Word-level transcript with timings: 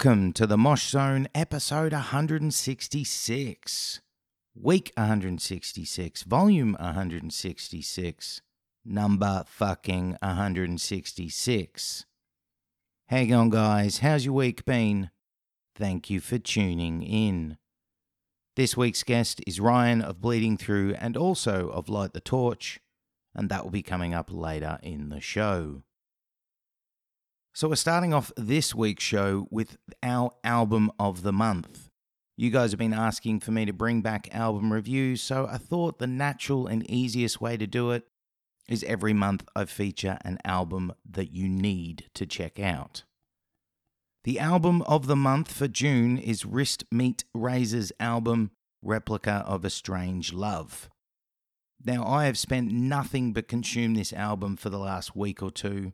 Welcome 0.00 0.32
to 0.34 0.46
the 0.46 0.56
Mosh 0.56 0.90
Zone, 0.90 1.26
episode 1.34 1.92
166, 1.92 4.00
week 4.54 4.92
166, 4.96 6.22
volume 6.22 6.76
166, 6.78 8.40
number 8.84 9.42
fucking 9.48 10.16
166. 10.22 12.06
Hang 13.08 13.34
on, 13.34 13.50
guys. 13.50 13.98
How's 13.98 14.24
your 14.24 14.34
week 14.34 14.64
been? 14.64 15.10
Thank 15.74 16.10
you 16.10 16.20
for 16.20 16.38
tuning 16.38 17.02
in. 17.02 17.58
This 18.54 18.76
week's 18.76 19.02
guest 19.02 19.40
is 19.48 19.58
Ryan 19.58 20.00
of 20.00 20.20
Bleeding 20.20 20.56
Through 20.56 20.94
and 20.94 21.16
also 21.16 21.70
of 21.70 21.88
Light 21.88 22.12
the 22.12 22.20
Torch, 22.20 22.78
and 23.34 23.48
that 23.48 23.64
will 23.64 23.72
be 23.72 23.82
coming 23.82 24.14
up 24.14 24.32
later 24.32 24.78
in 24.80 25.08
the 25.08 25.20
show. 25.20 25.82
So, 27.54 27.68
we're 27.68 27.76
starting 27.76 28.14
off 28.14 28.30
this 28.36 28.74
week's 28.74 29.02
show 29.02 29.48
with 29.50 29.78
our 30.02 30.30
album 30.44 30.92
of 30.98 31.22
the 31.22 31.32
month. 31.32 31.88
You 32.36 32.50
guys 32.50 32.70
have 32.70 32.78
been 32.78 32.94
asking 32.94 33.40
for 33.40 33.50
me 33.50 33.64
to 33.64 33.72
bring 33.72 34.00
back 34.00 34.32
album 34.32 34.72
reviews, 34.72 35.20
so 35.22 35.48
I 35.50 35.58
thought 35.58 35.98
the 35.98 36.06
natural 36.06 36.68
and 36.68 36.88
easiest 36.88 37.40
way 37.40 37.56
to 37.56 37.66
do 37.66 37.90
it 37.90 38.06
is 38.68 38.84
every 38.84 39.12
month 39.12 39.44
I 39.56 39.64
feature 39.64 40.18
an 40.24 40.38
album 40.44 40.92
that 41.10 41.32
you 41.32 41.48
need 41.48 42.04
to 42.14 42.26
check 42.26 42.60
out. 42.60 43.02
The 44.22 44.38
album 44.38 44.82
of 44.82 45.06
the 45.06 45.16
month 45.16 45.52
for 45.52 45.66
June 45.66 46.18
is 46.18 46.44
Wrist 46.44 46.84
Meat 46.92 47.24
Razor's 47.34 47.92
album, 47.98 48.50
Replica 48.82 49.42
of 49.46 49.64
a 49.64 49.70
Strange 49.70 50.32
Love. 50.32 50.90
Now, 51.84 52.04
I 52.06 52.26
have 52.26 52.38
spent 52.38 52.70
nothing 52.70 53.32
but 53.32 53.48
consume 53.48 53.94
this 53.94 54.12
album 54.12 54.56
for 54.56 54.68
the 54.70 54.78
last 54.78 55.16
week 55.16 55.42
or 55.42 55.50
two. 55.50 55.92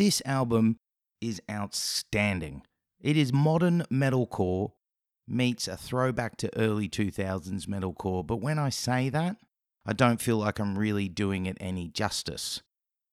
This 0.00 0.22
album 0.24 0.78
is 1.20 1.42
outstanding. 1.50 2.62
It 3.02 3.18
is 3.18 3.34
modern 3.34 3.84
metalcore 3.92 4.72
meets 5.28 5.68
a 5.68 5.76
throwback 5.76 6.38
to 6.38 6.58
early 6.58 6.88
2000s 6.88 7.66
metalcore, 7.66 8.26
but 8.26 8.40
when 8.40 8.58
I 8.58 8.70
say 8.70 9.10
that, 9.10 9.36
I 9.84 9.92
don't 9.92 10.22
feel 10.22 10.38
like 10.38 10.58
I'm 10.58 10.78
really 10.78 11.06
doing 11.06 11.44
it 11.44 11.58
any 11.60 11.86
justice. 11.86 12.62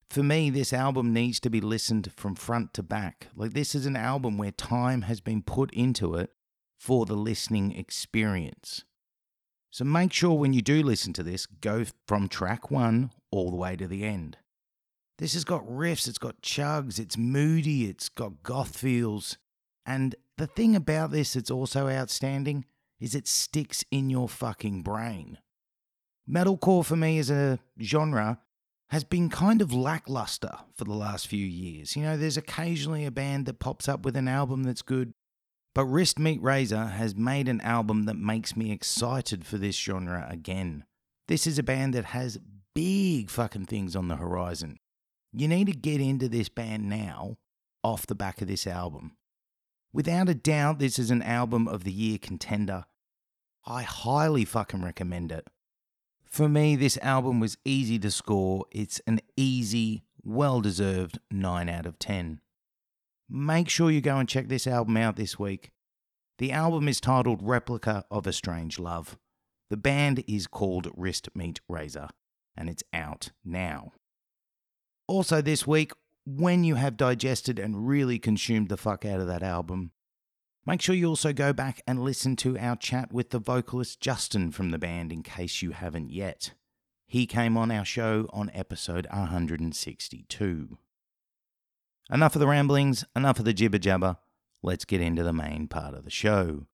For 0.10 0.24
me, 0.24 0.50
this 0.50 0.72
album 0.72 1.12
needs 1.12 1.42
to 1.42 1.50
be 1.50 1.60
listened 1.60 2.14
from 2.16 2.36
front 2.36 2.74
to 2.76 2.84
back. 2.84 3.28
Like, 3.36 3.52
this 3.52 3.76
is 3.76 3.86
an 3.86 3.98
album 3.98 4.38
where 4.38 4.52
time 4.52 5.02
has 5.02 5.20
been 5.20 5.42
put 5.42 5.74
into 5.74 6.16
it 6.16 6.32
for 6.80 7.06
the 7.06 7.18
listening 7.18 7.74
experience. 7.74 8.86
So 9.72 9.84
make 9.84 10.14
sure 10.14 10.36
when 10.36 10.54
you 10.54 10.62
do 10.62 10.82
listen 10.82 11.12
to 11.12 11.24
this, 11.24 11.48
go 11.48 11.84
from 12.08 12.30
track 12.30 12.72
one 12.72 13.12
all 13.30 13.50
the 13.50 13.58
way 13.58 13.76
to 13.76 13.90
the 13.90 14.06
end. 14.06 14.38
This 15.18 15.34
has 15.34 15.44
got 15.44 15.68
riffs, 15.68 16.08
it's 16.08 16.20
got 16.20 16.42
chugs, 16.42 17.00
it's 17.00 17.18
moody, 17.18 17.86
it's 17.86 18.08
got 18.10 18.44
goth 18.44 18.78
feels. 18.78 19.38
And 19.86 20.16
the 20.38 20.48
thing 20.48 20.76
about 20.76 21.12
this 21.12 21.34
that's 21.34 21.50
also 21.50 21.88
outstanding 21.88 22.66
is 23.00 23.16
it 23.16 23.28
sticks 23.28 23.84
in 23.90 24.10
your 24.10 24.30
fucking 24.30 24.84
brain. 24.84 25.40
Metalcore 26.30 26.86
for 26.86 26.96
me 26.96 27.18
as 27.18 27.32
a 27.32 27.60
genre 27.82 28.40
has 28.90 29.04
been 29.04 29.30
kind 29.30 29.62
of 29.62 29.74
lackluster 29.74 30.54
for 30.76 30.84
the 30.86 30.94
last 30.94 31.28
few 31.28 31.46
years. 31.46 31.96
You 31.96 32.04
know, 32.04 32.18
there's 32.18 32.38
occasionally 32.38 33.06
a 33.06 33.12
band 33.12 33.46
that 33.46 33.60
pops 33.60 33.88
up 33.88 34.06
with 34.06 34.16
an 34.16 34.28
album 34.28 34.64
that's 34.64 34.82
good, 34.82 35.14
but 35.74 35.86
Wristmeetrazor 35.86 36.92
has 36.92 37.16
made 37.16 37.50
an 37.50 37.62
album 37.62 38.04
that 38.04 38.18
makes 38.18 38.56
me 38.56 38.72
excited 38.72 39.46
for 39.46 39.58
this 39.58 39.78
genre 39.78 40.28
again. 40.30 40.86
This 41.28 41.48
is 41.48 41.60
a 41.60 41.64
band 41.64 41.94
that 41.94 42.06
has 42.06 42.40
big 42.74 43.30
fucking 43.30 43.66
things 43.66 43.96
on 43.96 44.08
the 44.08 44.16
horizon. 44.16 44.80
You 45.34 45.48
need 45.48 45.66
to 45.68 45.74
get 45.74 46.02
into 46.02 46.30
this 46.30 46.50
band 46.50 46.90
now 46.90 47.38
off 47.84 48.08
the 48.08 48.16
back 48.16 48.42
of 48.42 48.48
this 48.48 48.66
album. 48.66 49.18
Without 49.94 50.30
a 50.30 50.36
doubt, 50.36 50.80
this 50.80 51.00
is 51.00 51.12
an 51.12 51.22
album 51.22 51.68
of 51.68 51.84
the 51.84 51.92
year 51.92 52.18
contender. 52.18 52.86
I 53.66 53.84
highly 53.84 54.46
fucking 54.46 54.84
recommend 54.84 55.32
it. 55.32 55.48
For 56.26 56.48
me, 56.48 56.76
this 56.76 56.98
album 57.02 57.40
was 57.40 57.58
easy 57.66 57.98
to 58.00 58.12
score. 58.12 58.66
It's 58.72 59.02
an 59.08 59.22
easy, 59.36 60.04
well 60.24 60.62
deserved 60.62 61.20
9 61.32 61.70
out 61.70 61.86
of 61.86 62.00
10. 62.00 62.42
Make 63.30 63.70
sure 63.70 63.92
you 63.92 64.02
go 64.02 64.18
and 64.18 64.30
check 64.30 64.48
this 64.48 64.68
album 64.68 64.98
out 64.98 65.16
this 65.16 65.40
week. 65.40 65.72
The 66.38 66.52
album 66.52 66.88
is 66.88 67.02
titled 67.02 67.42
Replica 67.42 68.06
of 68.12 68.28
a 68.28 68.34
Strange 68.34 68.78
Love. 68.78 69.18
The 69.70 69.78
band 69.78 70.24
is 70.28 70.48
called 70.48 70.96
Wristmeetrazor, 70.96 72.10
and 72.56 72.70
it's 72.70 72.84
out 72.94 73.32
now. 73.44 73.94
Also, 75.08 75.42
this 75.42 75.66
week, 75.66 75.94
when 76.26 76.66
you 76.66 76.76
have 76.76 76.98
digested 76.98 77.58
and 77.58 77.88
really 77.88 78.20
consumed 78.20 78.68
the 78.68 78.76
fuck 78.76 79.06
out 79.06 79.22
of 79.22 79.28
that 79.28 79.42
album, 79.42 79.92
make 80.66 80.82
sure 80.82 80.94
you 80.94 81.08
also 81.08 81.32
go 81.32 81.54
back 81.54 81.82
and 81.88 82.04
listen 82.04 82.36
to 82.36 82.58
our 82.60 82.76
chat 82.76 83.14
with 83.14 83.30
the 83.30 83.40
vocalist 83.40 84.02
Justin 84.02 84.52
from 84.52 84.72
the 84.72 84.78
band 84.78 85.14
in 85.14 85.24
case 85.24 85.62
you 85.62 85.72
haven't 85.72 86.12
yet. 86.12 86.52
He 87.06 87.26
came 87.26 87.56
on 87.56 87.72
our 87.72 87.86
show 87.86 88.28
on 88.34 88.52
episode 88.54 89.08
162. 89.10 90.78
Enough 92.10 92.36
of 92.36 92.40
the 92.42 92.48
ramblings, 92.48 93.06
enough 93.16 93.40
of 93.40 93.46
the 93.46 93.54
jibber 93.54 93.78
jabber. 93.78 94.18
Let's 94.62 94.84
get 94.84 95.00
into 95.00 95.24
the 95.24 95.32
main 95.32 95.70
part 95.70 95.94
of 95.94 96.04
the 96.04 96.10
show. 96.10 96.66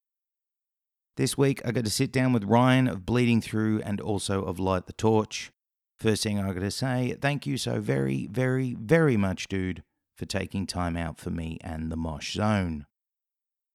This 1.18 1.38
week, 1.38 1.62
I 1.64 1.72
got 1.72 1.86
to 1.86 1.92
sit 1.92 2.12
down 2.12 2.34
with 2.34 2.46
Ryan 2.46 2.88
of 2.88 3.06
Bleeding 3.06 3.42
Through 3.42 3.82
and 3.84 4.02
also 4.02 4.44
of 4.44 4.58
Light 4.58 4.88
the 4.88 4.94
Torch. 4.94 5.52
First 6.00 6.24
thing 6.24 6.40
I 6.40 6.54
got 6.54 6.60
to 6.60 6.72
say, 6.72 7.16
thank 7.22 7.48
you 7.48 7.58
so 7.58 7.80
very, 7.80 8.28
very, 8.28 8.76
very 8.80 9.16
much, 9.16 9.48
dude, 9.48 9.84
for 10.16 10.26
taking 10.26 10.66
time 10.66 10.98
out 10.98 11.18
for 11.18 11.30
me 11.30 11.58
and 11.62 11.92
the 11.92 11.96
Mosh 11.96 12.34
Zone. 12.34 12.86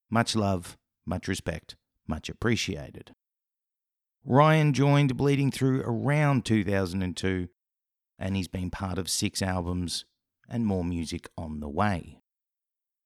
Much 0.09 0.35
love, 0.35 0.77
much 1.05 1.27
respect, 1.27 1.75
much 2.07 2.29
appreciated. 2.29 3.13
Ryan 4.25 4.73
joined 4.73 5.17
Bleeding 5.17 5.49
Through 5.49 5.81
around 5.81 6.45
2002, 6.45 7.47
and 8.19 8.35
he's 8.35 8.47
been 8.47 8.69
part 8.69 8.97
of 8.97 9.09
six 9.09 9.41
albums 9.41 10.05
and 10.47 10.65
more 10.65 10.83
music 10.83 11.29
on 11.37 11.61
the 11.61 11.69
way. 11.69 12.19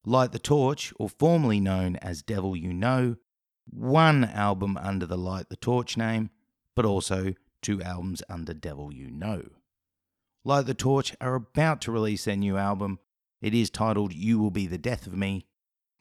Light 0.06 0.32
the 0.32 0.40
Torch, 0.40 0.92
or 0.98 1.08
formerly 1.08 1.60
known 1.60 1.96
as 1.98 2.24
Devil 2.24 2.56
You 2.56 2.74
Know, 2.74 3.16
one 3.70 4.26
album 4.26 4.76
under 4.78 5.06
the 5.06 5.18
Light 5.18 5.50
the 5.50 5.56
Torch 5.56 5.96
name, 5.96 6.30
but 6.76 6.86
also 6.86 7.34
two 7.64 7.82
albums 7.82 8.22
under 8.30 8.54
Devil 8.54 8.94
You 8.94 9.10
Know. 9.10 9.46
Light 10.44 10.66
the 10.66 10.74
Torch 10.74 11.16
are 11.22 11.36
about 11.36 11.82
to 11.82 11.92
release 11.92 12.26
their 12.26 12.36
new 12.36 12.58
album. 12.58 13.00
It 13.42 13.56
is 13.56 13.70
titled 13.70 14.14
You 14.14 14.38
Will 14.38 14.52
Be 14.52 14.68
the 14.68 14.78
Death 14.78 15.08
of 15.08 15.16
Me. 15.16 15.48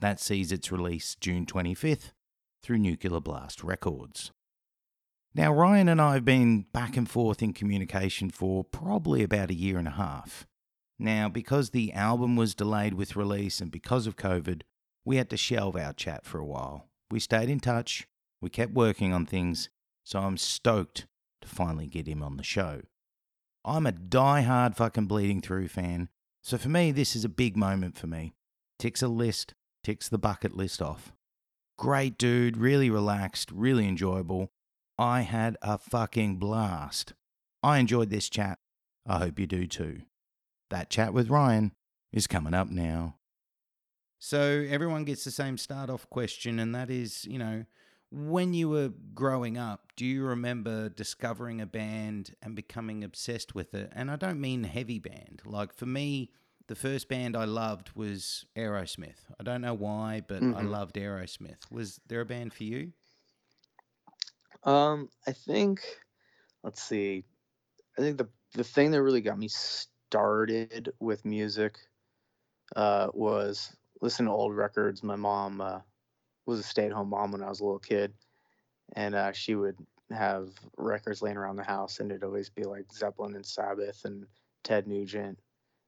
That 0.01 0.21
sees 0.21 0.51
its 0.51 0.73
release 0.73 1.15
June 1.15 1.47
25th 1.47 2.13
through 2.63 2.79
Nuclear 2.79 3.21
Blast 3.21 3.63
Records. 3.63 4.33
Now, 5.35 5.55
Ryan 5.55 5.89
and 5.89 6.01
I 6.01 6.15
have 6.15 6.25
been 6.25 6.67
back 6.73 6.97
and 6.97 7.09
forth 7.09 7.41
in 7.41 7.53
communication 7.53 8.29
for 8.31 8.65
probably 8.65 9.23
about 9.23 9.51
a 9.51 9.55
year 9.55 9.79
and 9.79 9.89
a 9.89 9.93
half. 9.93 10.47
Now, 10.99 11.29
because 11.29 11.71
the 11.71 11.93
album 11.93 12.37
was 12.37 12.55
delayed 12.55 12.95
with 12.95 13.17
release 13.17 13.61
and 13.61 13.71
because 13.71 14.07
of 14.07 14.17
COVID, 14.17 14.63
we 15.05 15.17
had 15.17 15.31
to 15.31 15.37
shelve 15.37 15.77
our 15.77 15.93
chat 15.93 16.27
for 16.27 16.39
a 16.39 16.45
while. 16.45 16.89
We 17.11 17.21
stayed 17.21 17.49
in 17.49 17.61
touch, 17.61 18.09
we 18.41 18.51
kept 18.51 18.75
working 18.75 19.13
on 19.13 19.25
things, 19.25 19.71
so 20.05 20.19
I'm 20.19 20.37
stoked 20.37 21.07
to 21.43 21.49
finally 21.49 21.87
get 21.87 22.07
him 22.07 22.23
on 22.23 22.37
the 22.37 22.43
show. 22.43 22.83
I'm 23.65 23.87
a 23.87 23.93
die-hard 23.93 24.77
fucking 24.77 25.07
bleeding 25.07 25.41
through 25.41 25.69
fan, 25.69 26.09
so 26.43 26.59
for 26.59 26.69
me, 26.69 26.91
this 26.91 27.15
is 27.15 27.25
a 27.25 27.29
big 27.29 27.57
moment 27.57 27.97
for 27.97 28.09
me. 28.09 28.35
Ticks 28.79 29.03
a 29.03 29.09
list, 29.09 29.55
ticks 29.85 30.09
the 30.09 30.19
bucket 30.19 30.57
list 30.57 30.83
off. 30.83 31.13
Great 31.79 32.19
dude, 32.19 32.57
really 32.57 32.91
relaxed, 32.91 33.51
really 33.53 33.87
enjoyable. 33.87 34.51
I 34.99 35.23
had 35.23 35.57
a 35.63 35.79
fucking 35.79 36.37
blast. 36.37 37.15
I 37.63 37.79
enjoyed 37.79 38.11
this 38.11 38.29
chat. 38.29 38.59
I 39.07 39.19
hope 39.19 39.39
you 39.39 39.47
do 39.47 39.67
too. 39.67 40.03
That 40.71 40.91
chat 40.91 41.13
with 41.13 41.31
Ryan 41.31 41.73
is 42.13 42.27
coming 42.27 42.55
up 42.55 42.69
now. 42.69 43.17
So, 44.19 44.65
everyone 44.69 45.05
gets 45.05 45.25
the 45.25 45.33
same 45.33 45.59
start 45.59 45.91
off 45.91 46.09
question, 46.09 46.59
and 46.59 46.75
that 46.75 46.91
is, 46.91 47.25
you 47.25 47.39
know, 47.39 47.65
when 48.13 48.53
you 48.53 48.69
were 48.69 48.93
growing 49.15 49.57
up, 49.57 49.93
do 49.97 50.05
you 50.05 50.23
remember 50.25 50.91
discovering 50.91 51.61
a 51.61 51.67
band 51.67 52.35
and 52.43 52.55
becoming 52.55 53.03
obsessed 53.03 53.55
with 53.55 53.73
it? 53.75 53.91
And 53.95 54.11
I 54.11 54.17
don't 54.17 54.41
mean 54.41 54.65
heavy 54.65 54.99
band. 54.99 55.41
Like 55.47 55.73
for 55.73 55.87
me, 55.87 56.31
the 56.67 56.75
first 56.75 57.09
band 57.09 57.37
I 57.37 57.47
loved 57.47 57.91
was 57.97 58.45
Aerosmith. 58.57 59.17
I 59.41 59.45
don't 59.45 59.63
know 59.63 59.75
why, 59.75 60.23
but 60.27 60.43
mm-hmm. 60.43 60.57
I 60.57 60.63
loved 60.63 60.97
Aerosmith. 60.97 61.71
Was 61.71 62.01
there 62.07 62.21
a 62.21 62.27
band 62.27 62.53
for 62.53 62.65
you? 62.65 62.93
Um, 64.65 65.09
I 65.27 65.33
think 65.33 65.81
let's 66.63 66.83
see. 66.83 67.25
I 67.99 68.03
think 68.03 68.19
the 68.19 68.29
the 68.55 68.65
thing 68.65 68.91
that 68.91 69.03
really 69.03 69.23
got 69.23 69.39
me 69.39 69.49
started 69.49 70.93
with 71.01 71.25
music 71.25 71.79
uh, 72.77 73.09
was 73.15 73.75
listening 74.03 74.29
to 74.29 74.33
old 74.33 74.55
records. 74.55 75.03
My 75.03 75.17
mom 75.17 75.61
uh, 75.61 75.81
was 76.47 76.61
a 76.61 76.63
stay 76.63 76.87
at 76.87 76.93
home 76.93 77.11
mom 77.11 77.33
when 77.33 77.43
I 77.43 77.49
was 77.49 77.61
a 77.61 77.65
little 77.65 77.79
kid, 77.79 78.13
and 78.95 79.15
uh, 79.15 79.33
she 79.33 79.55
would 79.55 79.77
have 80.11 80.51
records 80.77 81.23
laying 81.23 81.37
around 81.37 81.57
the 81.57 81.63
house, 81.63 82.01
and 82.01 82.11
it'd 82.11 82.25
always 82.25 82.51
be 82.51 82.65
like 82.65 82.93
Zeppelin 82.93 83.35
and 83.35 83.47
Sabbath 83.47 84.05
and 84.05 84.27
Ted 84.65 84.87
Nugent 84.87 85.39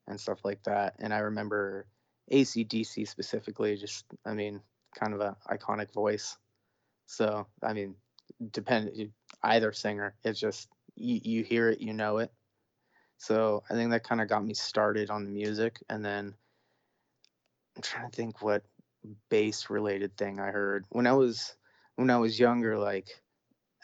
and 0.07 0.21
stuff 0.21 0.45
like 0.45 0.63
that. 0.65 0.95
And 0.99 1.13
I 1.13 1.19
remember 1.19 1.87
ACDC 2.33 3.07
specifically, 3.09 3.77
just 3.77 4.05
I 4.25 4.35
mean, 4.35 4.61
kind 4.99 5.15
of 5.15 5.21
a 5.21 5.37
iconic 5.51 5.93
voice. 5.93 6.37
So 7.07 7.47
I 7.63 7.73
mean, 7.73 7.97
depend 8.53 9.11
either 9.43 9.73
singer. 9.73 10.15
It's 10.25 10.41
just 10.41 10.69
you, 10.97 11.21
you 11.23 11.45
hear 11.45 11.71
it, 11.71 11.81
you 11.81 11.93
know 11.93 12.19
it. 12.19 12.33
So 13.19 13.63
I 13.71 13.75
think 13.75 13.91
that 13.91 14.05
kind 14.05 14.21
of 14.21 14.29
got 14.29 14.45
me 14.45 14.55
started 14.55 15.11
on 15.11 15.25
the 15.25 15.31
music, 15.31 15.83
and 15.89 16.05
then 16.05 16.35
I'm 17.77 17.83
trying 17.83 18.11
to 18.11 18.17
think 18.17 18.43
what 18.43 18.65
bass 19.29 19.71
related 19.71 20.17
thing 20.17 20.41
I 20.41 20.51
heard 20.51 20.87
when 20.91 21.07
I 21.07 21.13
was 21.13 21.55
when 21.97 22.11
I 22.11 22.19
was 22.19 22.39
younger, 22.39 22.79
like 22.79 23.09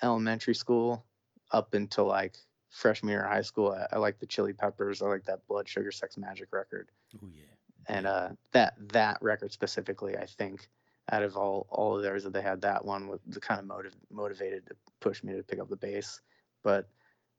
elementary 0.02 0.54
school 0.54 1.04
up 1.52 1.74
until 1.74 2.06
like 2.06 2.36
freshman 2.70 3.10
year 3.10 3.24
of 3.24 3.30
high 3.30 3.42
school. 3.42 3.72
I, 3.72 3.96
I 3.96 3.98
like 3.98 4.18
the 4.18 4.26
Chili 4.26 4.52
Peppers. 4.52 5.02
I 5.02 5.06
like 5.06 5.24
that 5.24 5.46
Blood 5.48 5.68
Sugar 5.68 5.92
Sex 5.92 6.16
Magik 6.16 6.52
record. 6.52 6.88
Oh 7.16 7.28
yeah. 7.34 7.44
And 7.86 8.06
uh, 8.06 8.28
that 8.52 8.74
that 8.92 9.18
record 9.20 9.52
specifically, 9.52 10.16
I 10.16 10.26
think, 10.26 10.68
out 11.10 11.22
of 11.22 11.36
all 11.36 11.66
all 11.70 11.96
of 11.96 12.02
theirs 12.02 12.24
that 12.24 12.32
they 12.32 12.42
had, 12.42 12.60
that 12.62 12.84
one 12.84 13.08
was 13.08 13.20
the 13.26 13.40
kind 13.40 13.60
of 13.60 13.66
motiv- 13.66 13.96
motivated 14.10 14.66
to 14.66 14.76
push 15.00 15.22
me 15.22 15.34
to 15.34 15.42
pick 15.42 15.60
up 15.60 15.68
the 15.68 15.76
bass. 15.76 16.20
But 16.62 16.88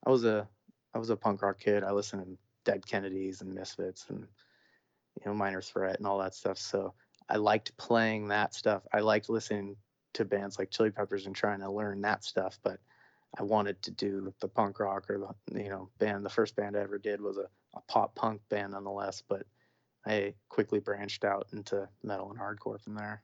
I 0.06 0.10
was 0.10 0.26
a 0.26 0.48
I 0.94 1.00
was 1.00 1.10
a 1.10 1.16
punk 1.16 1.42
rock 1.42 1.60
kid. 1.60 1.84
I 1.84 1.92
listened 1.92 2.26
to 2.26 2.38
Dead 2.72 2.86
Kennedys 2.86 3.42
and 3.42 3.54
Misfits 3.54 4.08
and 4.10 4.20
you 4.20 5.26
know 5.26 5.34
Minor 5.34 5.62
Threat 5.62 5.98
and 5.98 6.08
all 6.08 6.20
that 6.20 6.36
stuff. 6.36 6.58
So 6.58 6.94
I 7.30 7.38
liked 7.38 7.76
playing 7.78 8.28
that 8.30 8.54
stuff. 8.54 8.84
I 8.94 9.00
liked 9.00 9.30
listening 9.30 9.78
to 10.14 10.26
bands 10.26 10.60
like 10.60 10.72
Chili 10.72 10.92
Peppers 10.92 11.26
and 11.26 11.36
trying 11.36 11.60
to 11.62 11.72
learn 11.72 12.02
that 12.02 12.24
stuff. 12.24 12.60
But 12.64 12.80
I 13.38 13.44
wanted 13.44 13.82
to 13.84 13.92
do 13.92 14.34
the 14.42 14.48
punk 14.48 14.80
rock 14.80 15.10
or 15.10 15.18
the 15.18 15.62
you 15.64 15.70
know 15.70 15.90
band. 16.00 16.26
The 16.26 16.30
first 16.30 16.56
band 16.56 16.76
I 16.76 16.82
ever 16.82 16.98
did 16.98 17.22
was 17.22 17.38
a, 17.38 17.48
a 17.76 17.82
pop 17.88 18.16
punk 18.16 18.42
band 18.50 18.74
nonetheless. 18.74 19.24
But 19.28 19.46
I 20.06 20.34
quickly 20.50 20.80
branched 20.80 21.24
out 21.24 21.48
into 21.54 21.88
metal 22.04 22.32
and 22.32 22.40
hardcore 22.40 22.82
from 22.82 22.96
there. 22.96 23.24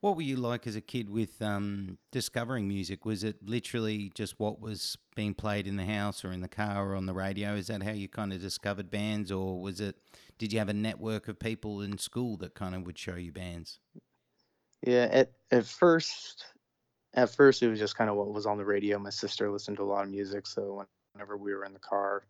What 0.00 0.16
were 0.16 0.22
you 0.22 0.36
like 0.36 0.66
as 0.66 0.76
a 0.76 0.80
kid 0.80 1.10
with 1.10 1.42
um, 1.42 1.98
discovering 2.10 2.66
music? 2.66 3.04
Was 3.04 3.22
it 3.22 3.36
literally 3.46 4.10
just 4.14 4.40
what 4.40 4.58
was 4.58 4.96
being 5.14 5.34
played 5.34 5.66
in 5.66 5.76
the 5.76 5.84
house 5.84 6.24
or 6.24 6.32
in 6.32 6.40
the 6.40 6.48
car 6.48 6.90
or 6.90 6.94
on 6.96 7.04
the 7.04 7.12
radio? 7.12 7.54
Is 7.54 7.66
that 7.66 7.82
how 7.82 7.90
you 7.92 8.08
kind 8.08 8.32
of 8.32 8.40
discovered 8.40 8.90
bands, 8.90 9.30
or 9.30 9.60
was 9.60 9.80
it? 9.80 9.96
Did 10.38 10.52
you 10.52 10.58
have 10.58 10.70
a 10.70 10.74
network 10.74 11.28
of 11.28 11.38
people 11.38 11.82
in 11.82 11.98
school 11.98 12.38
that 12.38 12.54
kind 12.54 12.74
of 12.74 12.86
would 12.86 12.98
show 12.98 13.16
you 13.16 13.30
bands? 13.30 13.78
Yeah, 14.86 15.08
at 15.12 15.32
at 15.50 15.66
first, 15.66 16.46
at 17.12 17.28
first 17.28 17.62
it 17.62 17.68
was 17.68 17.78
just 17.78 17.96
kind 17.96 18.08
of 18.08 18.16
what 18.16 18.32
was 18.32 18.46
on 18.46 18.56
the 18.56 18.64
radio. 18.64 18.98
My 18.98 19.10
sister 19.10 19.50
listened 19.50 19.76
to 19.76 19.82
a 19.82 19.84
lot 19.84 20.04
of 20.04 20.10
music, 20.10 20.46
so 20.46 20.86
whenever 21.12 21.36
we 21.36 21.54
were 21.54 21.66
in 21.66 21.74
the 21.74 21.78
car, 21.78 22.24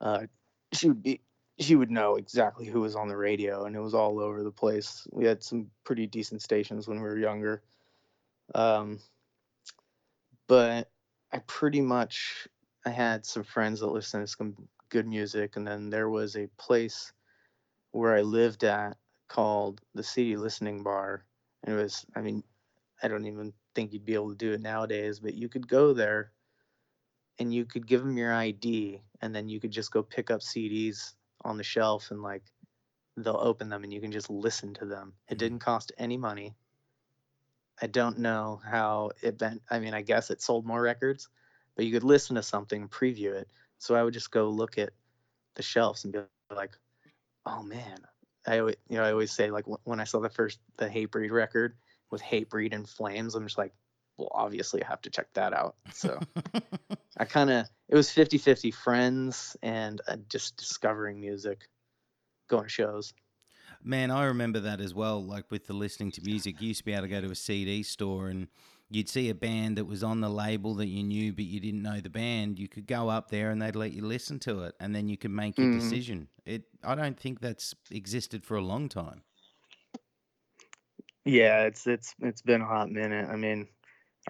uh, 0.00 0.26
she 0.72 0.88
would 0.88 1.02
be 1.02 1.20
she 1.62 1.76
would 1.76 1.90
know 1.90 2.16
exactly 2.16 2.66
who 2.66 2.80
was 2.80 2.96
on 2.96 3.08
the 3.08 3.16
radio, 3.16 3.64
and 3.64 3.74
it 3.76 3.80
was 3.80 3.94
all 3.94 4.20
over 4.20 4.42
the 4.42 4.50
place. 4.50 5.06
We 5.12 5.24
had 5.24 5.42
some 5.42 5.70
pretty 5.84 6.06
decent 6.06 6.42
stations 6.42 6.88
when 6.88 6.98
we 6.98 7.08
were 7.08 7.18
younger, 7.18 7.62
um, 8.54 9.00
but 10.46 10.90
I 11.32 11.38
pretty 11.46 11.80
much 11.80 12.48
I 12.84 12.90
had 12.90 13.24
some 13.24 13.44
friends 13.44 13.80
that 13.80 13.86
listened 13.86 14.26
to 14.26 14.32
some 14.32 14.68
good 14.88 15.06
music, 15.06 15.56
and 15.56 15.66
then 15.66 15.90
there 15.90 16.10
was 16.10 16.36
a 16.36 16.48
place 16.58 17.12
where 17.92 18.14
I 18.14 18.22
lived 18.22 18.64
at 18.64 18.96
called 19.28 19.80
the 19.94 20.02
City 20.02 20.36
Listening 20.36 20.82
Bar. 20.82 21.24
And 21.62 21.74
it 21.74 21.82
was, 21.82 22.04
I 22.14 22.20
mean, 22.20 22.42
I 23.02 23.08
don't 23.08 23.24
even 23.24 23.52
think 23.74 23.92
you'd 23.92 24.04
be 24.04 24.14
able 24.14 24.30
to 24.30 24.36
do 24.36 24.52
it 24.52 24.60
nowadays, 24.60 25.20
but 25.20 25.34
you 25.34 25.48
could 25.48 25.66
go 25.66 25.92
there 25.94 26.32
and 27.38 27.54
you 27.54 27.64
could 27.64 27.86
give 27.86 28.02
them 28.02 28.18
your 28.18 28.32
ID, 28.32 29.00
and 29.22 29.34
then 29.34 29.48
you 29.48 29.58
could 29.58 29.70
just 29.70 29.90
go 29.90 30.02
pick 30.02 30.30
up 30.30 30.40
CDs 30.40 31.14
on 31.44 31.56
the 31.56 31.64
shelf 31.64 32.10
and 32.10 32.22
like 32.22 32.42
they'll 33.16 33.36
open 33.36 33.68
them 33.68 33.84
and 33.84 33.92
you 33.92 34.00
can 34.00 34.12
just 34.12 34.30
listen 34.30 34.74
to 34.74 34.86
them. 34.86 35.12
It 35.28 35.32
mm-hmm. 35.32 35.38
didn't 35.38 35.58
cost 35.60 35.92
any 35.98 36.16
money. 36.16 36.54
I 37.80 37.86
don't 37.86 38.18
know 38.18 38.60
how 38.64 39.10
it 39.22 39.38
bent. 39.38 39.62
I 39.70 39.80
mean, 39.80 39.94
I 39.94 40.02
guess 40.02 40.30
it 40.30 40.40
sold 40.40 40.66
more 40.66 40.80
records, 40.80 41.28
but 41.74 41.84
you 41.84 41.92
could 41.92 42.04
listen 42.04 42.36
to 42.36 42.42
something, 42.42 42.88
preview 42.88 43.34
it. 43.34 43.48
So 43.78 43.94
I 43.94 44.02
would 44.02 44.14
just 44.14 44.30
go 44.30 44.48
look 44.50 44.78
at 44.78 44.90
the 45.54 45.62
shelves 45.62 46.04
and 46.04 46.12
be 46.12 46.20
like, 46.54 46.78
"Oh 47.44 47.62
man!" 47.62 47.98
I 48.46 48.60
always, 48.60 48.76
you 48.88 48.96
know, 48.96 49.04
I 49.04 49.10
always 49.10 49.32
say 49.32 49.50
like 49.50 49.64
when 49.84 50.00
I 50.00 50.04
saw 50.04 50.20
the 50.20 50.28
first 50.28 50.60
the 50.76 50.88
Hatebreed 50.88 51.32
record 51.32 51.76
with 52.10 52.22
Hatebreed 52.22 52.74
and 52.74 52.88
Flames, 52.88 53.34
I'm 53.34 53.46
just 53.46 53.58
like, 53.58 53.72
well, 54.18 54.30
obviously 54.32 54.82
I 54.82 54.88
have 54.88 55.02
to 55.02 55.10
check 55.10 55.28
that 55.34 55.52
out. 55.52 55.76
So 55.92 56.22
I 57.18 57.24
kind 57.24 57.50
of 57.50 57.66
it 57.88 57.96
was 57.96 58.08
50-50 58.10 58.72
friends 58.74 59.56
and 59.62 60.00
uh, 60.08 60.16
just 60.28 60.56
discovering 60.56 61.20
music, 61.20 61.68
going 62.48 62.64
to 62.64 62.70
shows. 62.70 63.12
Man, 63.82 64.10
I 64.10 64.24
remember 64.24 64.60
that 64.60 64.80
as 64.80 64.94
well. 64.94 65.22
Like 65.22 65.50
with 65.50 65.66
the 65.66 65.72
listening 65.72 66.10
to 66.12 66.22
music, 66.22 66.60
you 66.60 66.68
used 66.68 66.80
to 66.80 66.84
be 66.84 66.92
able 66.92 67.02
to 67.02 67.08
go 67.08 67.20
to 67.20 67.30
a 67.30 67.34
CD 67.34 67.82
store 67.82 68.28
and 68.28 68.48
you'd 68.90 69.08
see 69.08 69.28
a 69.28 69.34
band 69.34 69.76
that 69.76 69.86
was 69.86 70.02
on 70.02 70.20
the 70.20 70.28
label 70.28 70.74
that 70.76 70.86
you 70.86 71.02
knew, 71.02 71.32
but 71.32 71.44
you 71.44 71.60
didn't 71.60 71.82
know 71.82 72.00
the 72.00 72.10
band. 72.10 72.58
You 72.58 72.68
could 72.68 72.86
go 72.86 73.08
up 73.08 73.30
there 73.30 73.50
and 73.50 73.60
they'd 73.60 73.74
let 73.76 73.92
you 73.92 74.02
listen 74.04 74.38
to 74.40 74.62
it, 74.64 74.74
and 74.78 74.94
then 74.94 75.08
you 75.08 75.16
could 75.16 75.30
make 75.30 75.60
your 75.60 75.68
Mhm. 75.68 75.72
decision. 75.72 76.28
It, 76.46 76.64
I 76.84 76.94
don't 76.94 77.18
think 77.18 77.40
that's 77.40 77.74
existed 77.90 78.44
for 78.44 78.56
a 78.56 78.62
long 78.62 78.88
time. 78.88 79.22
Yeah, 81.24 81.64
it's 81.64 81.86
it's 81.86 82.14
it's 82.20 82.42
been 82.42 82.62
a 82.62 82.66
hot 82.66 82.90
minute. 82.90 83.28
I 83.28 83.36
mean, 83.36 83.68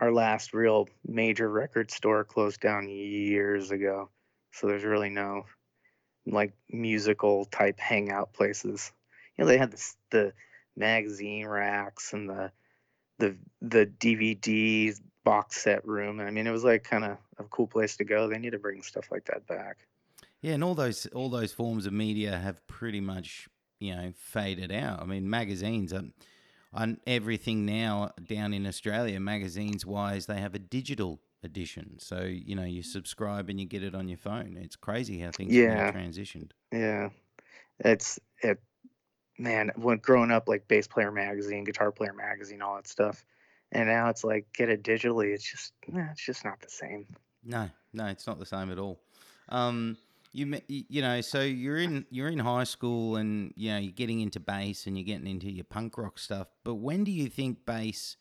our 0.01 0.13
last 0.13 0.55
real 0.55 0.89
major 1.07 1.49
record 1.49 1.91
store 1.91 2.25
closed 2.25 2.61
down 2.61 2.89
years 2.89 3.71
ago, 3.71 4.09
so 4.53 4.67
there's 4.67 4.85
really 4.85 5.11
no 5.11 5.45
like 6.27 6.53
musical 6.71 7.45
type 7.47 7.79
hangout 7.79 8.33
places. 8.33 8.93
You 9.37 9.45
know, 9.45 9.49
they 9.49 9.59
had 9.59 9.73
this 9.73 9.97
the 10.11 10.33
magazine 10.77 11.47
racks 11.47 12.13
and 12.13 12.29
the 12.29 12.53
the 13.19 13.37
the 13.61 13.87
DVD 13.87 14.99
box 15.25 15.63
set 15.63 15.87
room. 15.87 16.21
I 16.21 16.31
mean, 16.31 16.47
it 16.47 16.51
was 16.53 16.65
like 16.65 16.85
kind 16.85 17.05
of 17.05 17.19
a 17.39 17.45
cool 17.45 17.67
place 17.67 17.97
to 17.97 18.05
go. 18.05 18.29
They 18.29 18.39
need 18.39 18.51
to 18.51 18.59
bring 18.59 18.83
stuff 18.83 19.11
like 19.11 19.27
that 19.27 19.47
back. 19.47 19.87
Yeah, 20.41 20.55
and 20.55 20.65
all 20.65 20.75
those 20.75 21.07
all 21.07 21.29
those 21.29 21.53
forms 21.53 21.87
of 21.87 21.93
media 21.93 22.37
have 22.39 22.67
pretty 22.67 23.01
much 23.01 23.49
you 23.79 23.95
know 23.95 24.13
faded 24.17 24.73
out. 24.73 25.01
I 25.01 25.05
mean, 25.05 25.29
magazines 25.29 25.93
are 25.93 26.05
on 26.73 26.99
everything 27.07 27.67
now 27.67 28.13
down 28.27 28.53
in 28.55 28.67
Australia. 28.67 29.21
Magazines 29.21 29.85
wise, 29.85 30.27
they 30.27 30.41
have 30.41 30.55
a 30.55 30.59
digital 30.59 31.21
edition, 31.43 31.99
so 31.99 32.23
you 32.23 32.55
know 32.55 32.65
you 32.65 32.83
subscribe 32.83 33.49
and 33.51 33.61
you 33.61 33.67
get 33.67 33.83
it 33.83 33.95
on 33.95 34.09
your 34.09 34.19
phone. 34.19 34.57
It's 34.61 34.77
crazy 34.77 35.19
how 35.21 35.31
things 35.31 35.57
have 35.57 35.67
Yeah, 35.67 35.93
transitioned. 35.93 36.51
yeah. 36.73 37.11
It's 37.81 38.19
it 38.43 38.61
man, 39.39 39.73
when 39.77 39.99
growing 39.99 40.31
up 40.31 40.49
like 40.49 40.69
bass 40.69 40.87
player 40.87 41.11
magazine, 41.11 41.65
guitar 41.65 41.93
player 41.93 42.13
magazine, 42.13 42.63
all 42.63 42.77
that 42.77 42.89
stuff. 42.89 43.25
And 43.73 43.89
now 43.89 44.09
it's 44.11 44.25
like 44.25 44.47
get 44.53 44.69
it 44.69 44.83
digitally. 44.83 45.35
It's 45.35 45.51
just 45.51 45.73
nah, 45.89 46.11
it's 46.13 46.25
just 46.25 46.45
not 46.45 46.61
the 46.61 46.71
same. 46.71 47.07
No, 47.45 47.69
no, 47.93 48.07
it's 48.07 48.27
not 48.27 48.39
the 48.39 48.47
same 48.47 48.71
at 48.71 48.79
all. 48.79 49.01
Um, 49.49 49.97
you 50.33 50.61
you 50.69 51.03
know, 51.03 51.21
so 51.21 51.43
you're 51.43 51.79
in 51.79 52.07
you're 52.11 52.29
in 52.29 52.39
high 52.39 52.65
school, 52.65 53.17
and 53.17 53.53
you 53.57 53.71
know 53.71 53.79
you're 53.79 53.93
getting 53.93 54.21
into 54.21 54.41
bass, 54.41 54.87
and 54.87 54.97
you're 54.97 55.05
getting 55.05 55.27
into 55.27 55.51
your 55.51 55.65
punk 55.65 55.99
rock 55.99 56.19
stuff. 56.19 56.49
But 56.65 56.77
when 56.77 57.05
do 57.05 57.11
you 57.11 57.29
think 57.29 57.65
bass 57.67 58.17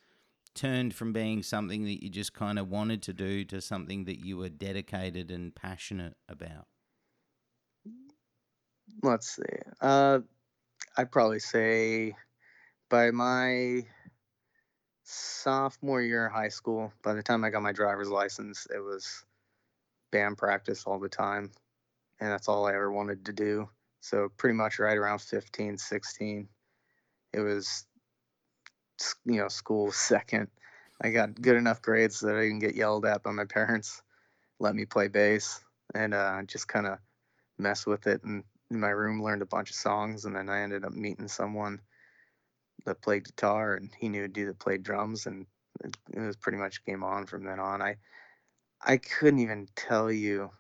turned 0.54 0.94
from 0.94 1.14
being 1.14 1.44
something 1.44 1.86
that 1.86 2.04
you 2.04 2.10
just 2.10 2.34
kind 2.34 2.60
of 2.60 2.68
wanted 2.70 3.02
to 3.04 3.14
do 3.14 3.46
to 3.46 3.62
something 3.62 4.04
that 4.06 4.20
you 4.20 4.38
were 4.38 4.50
dedicated 4.50 5.32
and 5.32 5.56
passionate 5.56 6.18
about? 6.28 6.68
Let's 9.02 9.36
see. 9.36 9.44
Uh 9.80 10.20
I'd 10.98 11.12
probably 11.12 11.40
say 11.40 12.16
by 12.90 13.12
my 13.12 13.86
sophomore 15.04 16.02
year 16.02 16.28
of 16.28 16.34
high 16.34 16.50
school, 16.50 16.92
by 17.02 17.14
the 17.14 17.24
time 17.24 17.44
I 17.44 17.50
got 17.50 17.62
my 17.62 17.72
driver's 17.72 18.10
license, 18.10 18.68
it 18.74 18.80
was 18.80 19.26
band 20.12 20.38
practice 20.38 20.84
all 20.86 21.00
the 21.00 21.10
time. 21.10 21.52
And 22.22 22.32
that's 22.32 22.48
all 22.48 22.68
I 22.68 22.74
ever 22.74 22.92
wanted 22.92 23.26
to 23.26 23.34
do. 23.34 23.68
So 24.00 24.30
pretty 24.38 24.56
much 24.56 24.80
right 24.80 24.98
around 24.98 25.20
15, 25.20 25.78
16, 25.78 26.48
it 27.34 27.40
was 27.40 27.86
you 29.26 29.38
know, 29.38 29.48
school 29.48 29.92
second. 29.92 30.48
I 31.02 31.10
got 31.10 31.42
good 31.42 31.58
enough 31.58 31.82
grades 31.82 32.20
that 32.20 32.36
I 32.36 32.42
didn't 32.42 32.60
get 32.60 32.76
yelled 32.76 33.06
at 33.06 33.24
by 33.24 33.32
my 33.32 33.46
parents, 33.46 34.02
let 34.60 34.76
me 34.76 34.86
play 34.86 35.08
bass, 35.08 35.60
and 35.96 36.14
uh, 36.14 36.44
just 36.44 36.68
kind 36.68 36.86
of 36.86 37.00
mess 37.58 37.88
with 37.88 38.06
it. 38.06 38.24
And 38.24 38.44
in 38.70 38.80
my 38.80 38.90
room, 38.90 39.24
learned 39.24 39.42
a 39.42 39.48
bunch 39.48 39.72
of 39.72 39.76
songs, 39.76 40.26
and 40.26 40.36
then 40.36 40.48
I 40.48 40.62
ended 40.62 40.86
up 40.86 40.94
meeting 40.94 41.28
someone 41.28 41.82
that 42.86 43.02
played 43.02 43.26
guitar, 43.26 43.76
and 43.76 43.90
he 43.98 44.10
knew 44.10 44.26
a 44.26 44.28
dude 44.28 44.50
that 44.50 44.60
played 44.60 44.84
drums, 44.84 45.26
and 45.26 45.48
it, 45.84 45.98
it 46.14 46.20
was 46.20 46.38
pretty 46.38 46.60
much 46.60 46.86
game 46.86 47.04
on 47.04 47.26
from 47.26 47.44
then 47.44 47.60
on. 47.60 47.82
I 47.82 47.98
I 48.84 48.98
couldn't 48.98 49.40
even 49.40 49.68
tell 49.76 50.12
you 50.12 50.52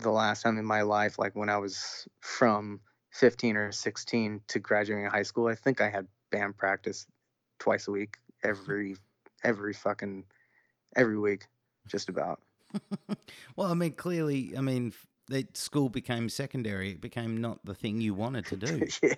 the 0.00 0.10
last 0.10 0.42
time 0.42 0.58
in 0.58 0.64
my 0.64 0.82
life, 0.82 1.18
like 1.18 1.34
when 1.34 1.48
I 1.48 1.58
was 1.58 2.06
from 2.20 2.80
15 3.12 3.56
or 3.56 3.72
16 3.72 4.40
to 4.48 4.58
graduating 4.58 5.06
high 5.06 5.22
school. 5.22 5.48
I 5.48 5.54
think 5.54 5.80
I 5.80 5.90
had 5.90 6.06
band 6.30 6.56
practice 6.56 7.06
twice 7.58 7.88
a 7.88 7.90
week, 7.90 8.16
every 8.44 8.96
every 9.42 9.72
fucking 9.72 10.24
every 10.96 11.18
week, 11.18 11.46
just 11.88 12.08
about. 12.08 12.40
well, 13.56 13.70
I 13.70 13.74
mean, 13.74 13.92
clearly, 13.92 14.54
I 14.56 14.60
mean, 14.60 14.92
that 15.28 15.56
school 15.56 15.88
became 15.88 16.28
secondary. 16.28 16.90
It 16.90 17.00
became 17.00 17.40
not 17.40 17.64
the 17.64 17.74
thing 17.74 18.00
you 18.00 18.14
wanted 18.14 18.46
to 18.46 18.56
do. 18.56 18.86
yeah, 19.02 19.14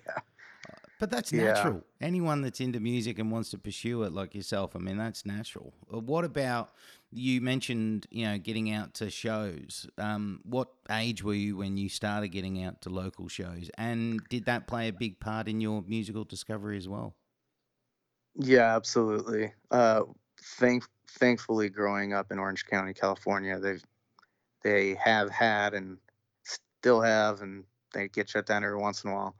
But 1.03 1.09
that's 1.09 1.33
Yeah. 1.33 1.73
natural. 1.73 1.85
Anyone 1.99 2.39
that's 2.39 2.61
into 2.61 2.79
music 2.79 3.19
and 3.19 3.29
wants 3.29 3.49
to 3.49 3.57
pursue 3.57 4.03
it 4.03 4.13
like 4.13 4.33
yourself, 4.33 4.73
I 4.73 4.79
mean, 4.79 4.95
that's 4.95 5.25
natural. 5.25 5.73
Uh, 5.93 5.99
What 5.99 6.23
about 6.23 6.73
you 7.11 7.41
mentioned, 7.41 8.07
you 8.09 8.23
know, 8.23 8.37
getting 8.37 8.71
out 8.71 8.93
to 8.93 9.09
shows? 9.09 9.85
Um, 9.97 10.39
what 10.45 10.69
age 10.89 11.21
were 11.21 11.33
you 11.33 11.57
when 11.57 11.75
you 11.75 11.89
started 11.89 12.29
getting 12.29 12.63
out 12.63 12.81
to 12.83 12.89
local 12.89 13.27
shows? 13.27 13.69
And 13.77 14.29
did 14.29 14.45
that 14.45 14.65
play 14.65 14.87
a 14.87 14.93
big 14.93 15.19
part 15.19 15.49
in 15.49 15.59
your 15.59 15.81
musical 15.81 16.23
discovery 16.23 16.77
as 16.77 16.87
well? 16.87 17.17
Yeah, 18.35 18.75
absolutely. 18.75 19.53
Uh, 19.71 20.03
thank 20.41 20.83
thankfully, 21.07 21.69
growing 21.69 22.13
up 22.13 22.31
in 22.31 22.39
Orange 22.39 22.65
County, 22.65 22.93
California, 22.93 23.59
they've 23.59 23.83
they 24.63 24.95
have 24.95 25.31
had 25.31 25.73
and 25.73 25.99
still 26.43 27.01
have, 27.01 27.41
and 27.41 27.65
they 27.93 28.09
get 28.09 28.29
shut 28.29 28.47
down 28.47 28.63
every 28.65 28.77
once 28.77 29.03
in 29.03 29.11
a 29.11 29.15
while. 29.15 29.37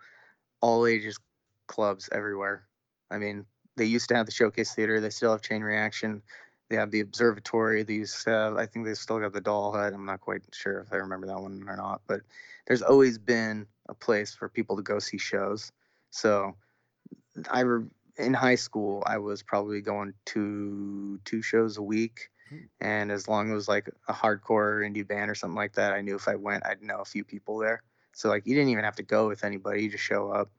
All 0.62 0.88
ages 0.88 1.20
clubs 1.68 2.10
everywhere. 2.12 2.68
I 3.10 3.18
mean, 3.18 3.46
they 3.76 3.86
used 3.86 4.10
to 4.10 4.16
have 4.16 4.26
the 4.26 4.32
Showcase 4.32 4.74
Theater. 4.74 5.00
They 5.00 5.10
still 5.10 5.32
have 5.32 5.42
Chain 5.42 5.62
Reaction. 5.62 6.22
They 6.70 6.76
have 6.76 6.92
the 6.92 7.02
Observatory. 7.02 7.84
These, 7.84 8.24
have, 8.26 8.58
I 8.58 8.66
think 8.66 8.86
they 8.86 8.94
still 8.94 9.20
got 9.20 9.34
the 9.34 9.42
Doll 9.42 9.72
Hut. 9.72 9.94
I'm 9.94 10.06
not 10.06 10.22
quite 10.22 10.42
sure 10.54 10.80
if 10.80 10.94
I 10.94 10.98
remember 10.98 11.28
that 11.28 11.40
one 11.40 11.66
or 11.68 11.76
not, 11.76 12.02
but 12.08 12.22
there's 12.68 12.82
always 12.82 13.18
been 13.18 13.68
a 13.90 13.94
place 13.94 14.34
for 14.34 14.50
people 14.50 14.76
to 14.78 14.82
go 14.82 15.00
see 15.00 15.18
shows. 15.18 15.72
So 16.12 16.56
I 17.50 17.62
re- 17.62 17.90
in 18.18 18.34
high 18.34 18.56
school, 18.56 19.04
I 19.06 19.18
was 19.18 19.44
probably 19.44 19.82
going 19.82 20.14
to 20.28 21.20
two 21.26 21.42
shows 21.42 21.78
a 21.78 21.82
week. 21.82 22.30
Hmm. 22.50 22.58
And 22.80 23.12
as 23.12 23.28
long 23.28 23.48
as 23.48 23.52
it 23.52 23.56
was 23.56 23.68
like 23.68 23.90
a 24.08 24.14
hardcore 24.14 24.88
indie 24.88 25.08
band 25.08 25.32
or 25.32 25.36
something 25.36 25.56
like 25.56 25.74
that, 25.74 25.94
I 25.94 26.02
knew 26.02 26.16
if 26.16 26.28
I 26.28 26.36
went, 26.36 26.66
I'd 26.66 26.82
know 26.82 27.00
a 27.00 27.06
few 27.06 27.24
people 27.24 27.58
there. 27.58 27.84
So 28.14 28.30
like 28.30 28.46
you 28.46 28.54
didn't 28.56 28.70
even 28.70 28.84
have 28.84 28.96
to 28.98 29.04
go 29.04 29.28
with 29.28 29.44
anybody, 29.44 29.84
you 29.84 29.90
just 29.90 30.04
show 30.04 30.32
up. 30.32 30.50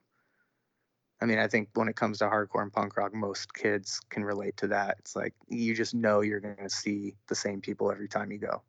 I 1.20 1.26
mean, 1.26 1.38
I 1.38 1.48
think 1.48 1.70
when 1.74 1.88
it 1.88 1.96
comes 1.96 2.18
to 2.18 2.24
hardcore 2.24 2.62
and 2.62 2.72
punk 2.72 2.96
rock, 2.96 3.14
most 3.14 3.54
kids 3.54 4.00
can 4.10 4.24
relate 4.24 4.56
to 4.58 4.68
that. 4.68 4.96
It's 4.98 5.16
like 5.16 5.34
you 5.48 5.74
just 5.74 5.94
know 5.94 6.20
you're 6.20 6.40
going 6.40 6.56
to 6.56 6.70
see 6.70 7.16
the 7.28 7.34
same 7.34 7.60
people 7.60 7.90
every 7.90 8.08
time 8.08 8.30
you 8.30 8.38
go. 8.38 8.62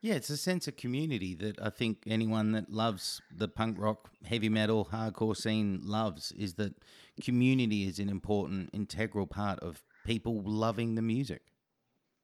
Yeah, 0.00 0.14
it's 0.14 0.30
a 0.30 0.36
sense 0.36 0.66
of 0.66 0.76
community 0.76 1.34
that 1.36 1.60
I 1.62 1.70
think 1.70 2.02
anyone 2.06 2.52
that 2.52 2.68
loves 2.70 3.22
the 3.30 3.46
punk 3.46 3.78
rock, 3.78 4.10
heavy 4.24 4.48
metal, 4.48 4.86
hardcore 4.86 5.36
scene 5.36 5.80
loves 5.84 6.32
is 6.32 6.54
that 6.54 6.74
community 7.22 7.86
is 7.86 8.00
an 8.00 8.08
important, 8.08 8.70
integral 8.72 9.28
part 9.28 9.60
of 9.60 9.84
people 10.04 10.42
loving 10.44 10.96
the 10.96 11.02
music. 11.02 11.42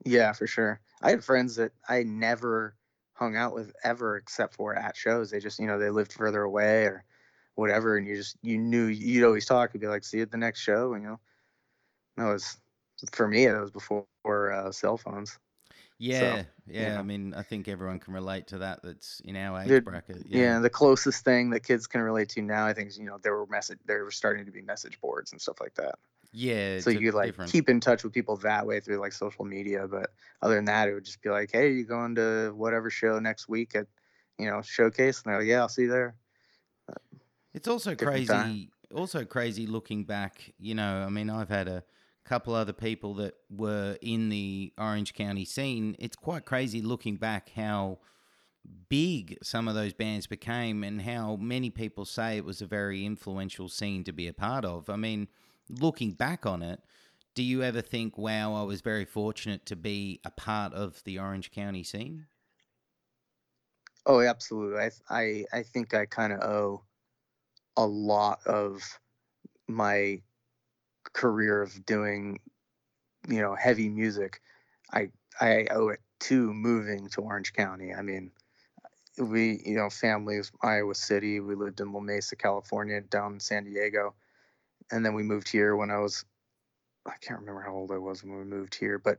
Yeah, 0.05 0.33
for 0.33 0.47
sure. 0.47 0.81
I 1.03 1.11
had 1.11 1.25
friends 1.25 1.57
that 1.57 1.73
I 1.89 2.03
never 2.03 2.77
hung 3.13 3.37
out 3.37 3.55
with 3.55 3.73
ever 3.85 4.17
except 4.17 4.55
for 4.55 4.75
at 4.75 4.97
shows. 4.97 5.31
They 5.31 5.41
just, 5.41 5.59
you 5.59 5.67
know, 5.67 5.79
they 5.79 5.91
lived 5.91 6.13
further 6.13 6.43
away 6.43 6.85
or 6.85 7.05
whatever, 7.59 7.97
and 7.97 8.07
you 8.07 8.17
just 8.17 8.37
you 8.43 8.57
knew 8.59 8.87
you'd 8.87 9.25
always 9.25 9.45
talk. 9.47 9.75
You'd 9.75 9.81
be 9.81 9.89
like, 9.89 10.05
"See 10.05 10.19
you 10.19 10.23
at 10.23 10.31
the 10.31 10.37
next 10.39 10.61
show," 10.61 10.95
and 10.95 11.03
you 11.03 11.09
know, 11.11 11.21
that 12.17 12.33
was 12.33 12.57
for 13.13 13.27
me. 13.29 13.45
It 13.47 13.61
was 13.61 13.71
before 13.71 14.07
uh, 14.53 14.71
cell 14.73 14.97
phones. 14.97 15.39
Yeah, 16.01 16.45
yeah. 16.69 16.93
yeah. 16.93 16.99
I 17.01 17.03
mean, 17.03 17.35
I 17.35 17.43
think 17.43 17.67
everyone 17.67 17.99
can 17.99 18.15
relate 18.15 18.47
to 18.49 18.59
that. 18.59 18.85
That's 18.85 19.21
in 19.25 19.35
our 19.37 19.61
age 19.63 19.69
They're- 19.69 19.81
bracket. 19.81 20.23
Yeah. 20.27 20.61
the 20.61 20.71
closest 20.71 21.25
thing 21.25 21.51
that 21.51 21.65
kids 21.65 21.89
can 21.89 22.01
relate 22.03 22.29
to 22.31 22.43
now, 22.43 22.67
I 22.67 22.73
think, 22.73 22.91
is 22.91 22.99
you 22.99 23.05
know, 23.05 23.19
there 23.21 23.35
were 23.35 23.47
message, 23.47 23.81
there 23.85 24.05
were 24.05 24.13
starting 24.13 24.47
to 24.47 24.53
be 24.53 24.63
message 24.63 25.01
boards 25.01 25.33
and 25.33 25.41
stuff 25.41 25.61
like 25.61 25.75
that. 25.75 25.97
yeah. 26.31 26.79
so 26.79 26.91
you 26.91 27.01
could 27.01 27.15
like 27.15 27.27
different- 27.31 27.51
keep 27.51 27.69
in 27.69 27.81
touch 27.81 28.05
with 28.05 28.13
people 28.13 28.37
that 28.37 28.65
way 28.65 28.79
through 28.79 28.99
like 28.99 29.13
social 29.13 29.45
media. 29.45 29.89
But 29.89 30.11
other 30.41 30.55
than 30.55 30.67
that, 30.67 30.89
it 30.89 30.95
would 30.95 31.05
just 31.05 31.21
be 31.21 31.31
like, 31.31 31.51
"Hey, 31.51 31.73
you 31.73 31.85
going 31.85 32.15
to 32.15 32.53
whatever 32.55 32.91
show 32.91 33.19
next 33.19 33.49
week 33.49 33.75
at, 33.75 33.89
you 34.39 34.47
know, 34.47 34.63
showcase?" 34.63 35.23
And 35.25 35.33
they're 35.33 35.41
like, 35.41 35.49
"Yeah, 35.49 35.63
I'll 35.63 35.69
see 35.69 35.83
you 35.83 35.89
there." 35.89 36.15
It's 37.59 37.67
also 37.67 37.97
crazy. 37.97 38.23
time. 38.25 38.71
Also 38.95 39.25
crazy 39.25 39.67
looking 39.67 40.05
back. 40.05 40.55
You 40.59 40.75
know, 40.77 41.03
I 41.03 41.09
mean, 41.09 41.29
I've 41.29 41.49
had 41.49 41.67
a 41.67 41.83
couple 42.25 42.55
other 42.55 42.73
people 42.73 43.15
that 43.15 43.35
were 43.51 43.99
in 44.01 44.29
the 44.29 44.73
Orange 44.79 45.13
County 45.13 45.45
scene. 45.45 45.97
It's 45.99 46.15
quite 46.15 46.45
crazy 46.45 46.81
looking 46.81 47.17
back 47.17 47.51
how 47.51 47.99
big 48.89 49.39
some 49.43 49.69
of 49.69 49.75
those 49.75 49.93
bands 49.95 50.29
became 50.29 50.85
and 50.85 51.03
how 51.03 51.37
many 51.37 51.71
people 51.71 52.05
say 52.05 52.37
it 52.37 52.45
was 52.45 52.63
a 52.63 52.67
very 52.67 53.05
influential 53.05 53.69
scene 53.69 54.05
to 54.05 54.13
be 54.13 54.29
a 54.29 54.33
part 54.33 54.65
of. 54.65 54.89
I 54.89 54.97
mean, 54.97 55.29
looking 55.69 56.13
back 56.13 56.47
on 56.47 56.63
it, 56.63 56.81
do 57.35 57.43
you 57.43 57.65
ever 57.65 57.83
think, 57.83 58.19
wow, 58.19 58.55
I 58.55 58.63
was 58.63 58.83
very 58.83 59.05
fortunate 59.05 59.67
to 59.67 59.77
be 59.77 60.21
a 60.25 60.31
part 60.31 60.75
of 60.75 61.03
the 61.05 61.19
Orange 61.19 61.51
County 61.51 61.83
scene? 61.83 62.29
Oh, 64.07 64.21
absolutely. 64.21 64.81
I 64.81 64.91
I 65.09 65.45
I 65.53 65.63
think 65.63 65.95
I 65.95 66.07
kind 66.07 66.33
of 66.33 66.41
owe 66.43 66.85
a 67.79 67.87
lot 67.87 68.41
of 68.45 68.83
my 69.69 70.21
career 71.13 71.63
of 71.63 71.87
doing, 71.87 72.41
you 73.29 73.41
know, 73.41 73.55
heavy 73.55 73.89
music. 73.89 74.43
I 74.93 75.11
I 75.41 75.69
owe 75.71 75.91
it 75.91 76.01
to 76.21 76.53
moving 76.53 77.09
to 77.11 77.23
Orange 77.23 77.53
County. 77.53 77.95
I 77.95 78.03
mean, 78.03 78.33
we, 79.17 79.63
you 79.65 79.77
know, 79.77 79.89
families, 79.91 80.51
Iowa 80.61 80.95
City. 80.97 81.39
We 81.39 81.55
lived 81.55 81.81
in 81.81 81.93
La 81.93 82.01
Mesa, 82.01 82.35
California, 82.35 83.01
down 83.01 83.35
in 83.35 83.41
San 83.41 83.65
Diego, 83.65 84.15
and 84.91 85.07
then 85.07 85.15
we 85.15 85.23
moved 85.23 85.49
here 85.49 85.77
when 85.77 85.93
I 85.93 85.99
was, 85.99 86.25
I 87.07 87.15
can't 87.21 87.41
remember 87.41 87.63
how 87.63 87.75
old 87.75 87.93
I 87.93 87.99
was 87.99 88.25
when 88.25 88.37
we 88.37 88.45
moved 88.45 88.75
here, 88.75 88.99
but 88.99 89.19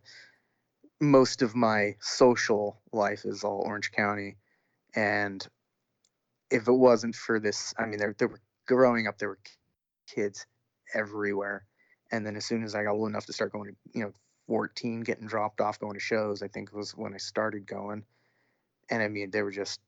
most 1.00 1.42
of 1.42 1.56
my 1.56 1.96
social 2.02 2.82
life 2.92 3.24
is 3.24 3.46
all 3.46 3.64
Orange 3.66 3.92
County 3.92 4.36
and 4.96 5.48
if 6.52 6.68
it 6.68 6.74
wasn't 6.74 7.16
for 7.16 7.40
this 7.40 7.74
i 7.78 7.86
mean 7.86 8.00
there, 8.00 8.16
there 8.18 8.28
were 8.28 8.42
growing 8.70 9.08
up 9.08 9.18
there 9.18 9.30
were 9.30 9.40
kids 10.08 10.46
everywhere. 10.94 11.66
And 12.12 12.26
then 12.26 12.36
as 12.36 12.46
soon 12.46 12.64
as 12.64 12.76
i 12.76 12.84
got 12.84 12.94
old 12.94 13.10
enough 13.10 13.26
to 13.26 13.34
start 13.34 13.52
going 13.52 13.72
to 13.72 13.76
you 13.94 14.04
know 14.04 14.12
14 14.48 15.02
getting 15.02 15.28
dropped 15.28 15.62
off 15.62 15.80
going 15.80 15.94
to 15.94 16.00
shows 16.00 16.42
i 16.42 16.48
think 16.48 16.74
was 16.74 16.92
when 16.92 17.14
i 17.14 17.18
started 17.18 17.66
going. 17.66 18.04
And 18.90 19.02
i 19.02 19.08
mean 19.08 19.32
there 19.32 19.44
were 19.44 19.52
just 19.52 19.80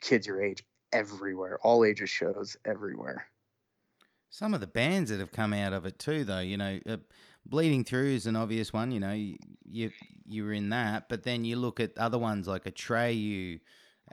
kids 0.00 0.26
your 0.26 0.42
age 0.42 0.64
everywhere 0.92 1.58
all 1.62 1.84
ages 1.84 2.10
shows 2.10 2.56
everywhere. 2.64 3.26
Some 4.30 4.54
of 4.54 4.60
the 4.60 4.66
bands 4.66 5.10
that 5.10 5.20
have 5.20 5.30
come 5.30 5.52
out 5.52 5.74
of 5.74 5.84
it 5.84 5.98
too, 5.98 6.24
though, 6.24 6.38
you 6.38 6.56
know, 6.56 6.80
uh, 6.88 6.96
Bleeding 7.44 7.84
Through 7.84 8.14
is 8.14 8.26
an 8.26 8.34
obvious 8.34 8.72
one. 8.72 8.90
You 8.90 9.00
know, 9.00 9.12
you, 9.12 9.36
you 9.68 9.90
you 10.24 10.44
were 10.44 10.52
in 10.52 10.70
that, 10.70 11.08
but 11.08 11.24
then 11.24 11.44
you 11.44 11.56
look 11.56 11.80
at 11.80 11.98
other 11.98 12.18
ones 12.18 12.48
like 12.48 12.64
a 12.66 12.70
Atreyu, 12.70 13.60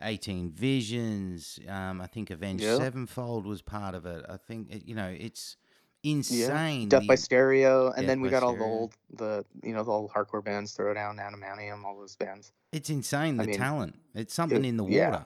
Eighteen 0.02 0.52
Visions. 0.52 1.60
Um, 1.68 2.02
I 2.02 2.08
think 2.08 2.30
Avenged 2.30 2.64
Yeah. 2.64 2.78
Sevenfold 2.78 3.46
was 3.46 3.62
part 3.62 3.96
of 3.96 4.06
it. 4.06 4.26
I 4.30 4.38
think 4.38 4.72
it, 4.72 4.86
you 4.86 4.96
know 4.96 5.08
it's 5.18 5.58
insane. 6.04 6.88
death 6.88 7.06
by 7.08 7.16
stereo 7.16 7.92
and 7.92 8.08
then 8.08 8.22
we 8.22 8.30
got 8.30 8.42
all 8.42 8.56
the 8.56 8.64
old 8.64 8.94
the 9.18 9.44
you 9.62 9.74
know 9.74 9.84
the 9.84 9.92
old 9.92 10.10
hardcore 10.12 10.42
bands 10.42 10.74
throwdown 10.74 11.18
Adamantium 11.20 11.84
all 11.84 11.98
those 12.00 12.16
bands 12.16 12.54
It's 12.72 12.90
insane 12.90 13.36
the 13.36 13.44
I 13.44 13.48
mean, 13.48 13.58
talent. 13.58 13.96
It's 14.16 14.34
something 14.34 14.64
it- 14.64 14.70
in 14.70 14.78
the 14.78 14.86
yeah. 14.86 15.10
water. 15.10 15.26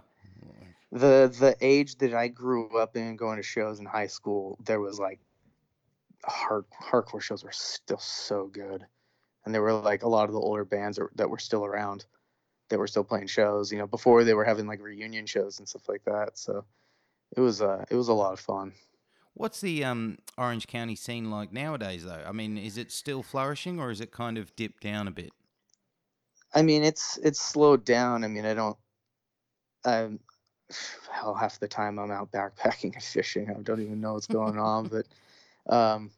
the 0.92 1.36
the 1.40 1.56
age 1.62 1.98
that 2.00 2.16
I 2.16 2.28
grew 2.28 2.76
up 2.80 2.96
in, 2.96 3.16
going 3.18 3.38
to 3.38 3.44
shows 3.44 3.80
in 3.80 3.86
high 3.86 4.08
school, 4.08 4.58
there 4.66 4.80
was 4.80 5.00
like 5.00 5.20
hard 6.26 6.66
hardcore 6.92 7.22
shows 7.22 7.44
were 7.44 7.52
still 7.52 7.98
so 8.00 8.48
good, 8.48 8.86
and 9.46 9.54
there 9.54 9.62
were 9.62 9.74
like 9.74 10.04
a 10.04 10.10
lot 10.10 10.26
of 10.30 10.34
the 10.34 10.40
older 10.40 10.66
bands 10.66 11.00
that 11.16 11.30
were 11.30 11.38
still 11.40 11.66
around, 11.66 12.06
that 12.74 12.80
were 12.80 12.88
still 12.88 13.04
playing 13.04 13.28
shows. 13.28 13.72
You 13.72 13.78
know, 13.78 13.88
before 13.88 14.24
they 14.24 14.34
were 14.34 14.44
having 14.44 14.66
like 14.66 14.82
reunion 14.82 15.28
shows 15.28 15.60
and 15.60 15.70
stuff 15.70 15.88
like 15.88 16.04
that. 16.06 16.40
So 16.40 16.66
it 17.38 17.40
was 17.40 17.62
uh 17.62 17.86
it 17.90 17.96
was 17.96 18.08
a 18.08 18.14
lot 18.14 18.34
of 18.34 18.40
fun. 18.40 18.74
What's 19.36 19.62
the 19.62 19.84
um, 19.84 20.20
Orange 20.38 20.68
County 20.68 20.96
scene 20.96 21.32
like 21.32 21.52
nowadays, 21.52 22.04
though? 22.04 22.24
I 22.28 22.32
mean, 22.32 22.58
is 22.58 22.78
it 22.78 22.92
still 22.92 23.24
flourishing, 23.24 23.80
or 23.80 23.90
is 23.90 24.00
it 24.00 24.12
kind 24.12 24.38
of 24.38 24.56
dipped 24.56 24.84
down 24.84 25.08
a 25.08 25.12
bit? 25.12 25.32
I 26.54 26.62
mean, 26.62 26.84
it's 26.84 27.18
it's 27.24 27.42
slowed 27.42 27.86
down. 27.86 28.24
I 28.24 28.28
mean, 28.28 28.46
I 28.46 28.54
don't. 28.54 28.78
Um, 29.86 30.20
hell, 31.12 31.34
half 31.34 31.60
the 31.60 31.68
time 31.68 32.00
I'm 32.00 32.12
out 32.12 32.32
backpacking 32.32 32.94
and 32.94 33.04
fishing. 33.04 33.50
I 33.50 33.62
don't 33.62 33.82
even 33.82 34.02
know 34.02 34.14
what's 34.14 34.28
going 34.28 34.58
on. 34.58 34.90
But, 35.68 35.74
um, 35.74 36.12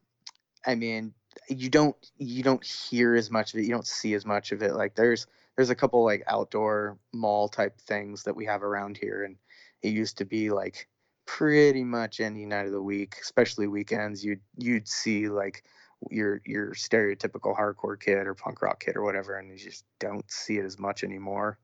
I 0.66 0.76
mean, 0.76 1.14
you 1.48 1.70
don't 1.70 1.96
you 2.18 2.44
don't 2.44 2.66
hear 2.66 3.16
as 3.16 3.32
much 3.32 3.54
of 3.54 3.60
it. 3.60 3.64
You 3.64 3.72
don't 3.72 3.88
see 3.88 4.14
as 4.14 4.26
much 4.26 4.52
of 4.52 4.62
it. 4.62 4.76
Like 4.76 4.96
there's 4.96 5.28
there's 5.56 5.70
a 5.70 5.76
couple 5.76 6.04
like 6.04 6.24
outdoor 6.28 6.98
mall 7.14 7.48
type 7.48 7.80
things 7.82 8.24
that 8.24 8.36
we 8.36 8.46
have 8.46 8.64
around 8.64 8.98
here, 8.98 9.24
and 9.24 9.38
it 9.82 9.90
used 9.90 10.18
to 10.18 10.26
be 10.26 10.50
like 10.50 10.88
pretty 11.26 11.84
much 11.84 12.20
any 12.20 12.46
night 12.46 12.66
of 12.66 12.72
the 12.72 12.82
week, 12.82 13.16
especially 13.22 13.68
weekends. 13.68 14.24
You'd 14.24 14.42
you'd 14.58 14.88
see 14.88 15.30
like 15.30 15.64
your 16.12 16.42
your 16.46 16.74
stereotypical 16.74 17.58
hardcore 17.58 18.00
kid 18.00 18.28
or 18.28 18.34
punk 18.34 18.62
rock 18.62 18.84
kid 18.84 18.96
or 18.96 19.04
whatever, 19.04 19.38
and 19.38 19.50
you 19.50 19.58
just 19.58 19.86
don't 20.00 20.30
see 20.30 20.58
it 20.58 20.66
as 20.66 20.78
much 20.78 21.04
anymore. 21.04 21.58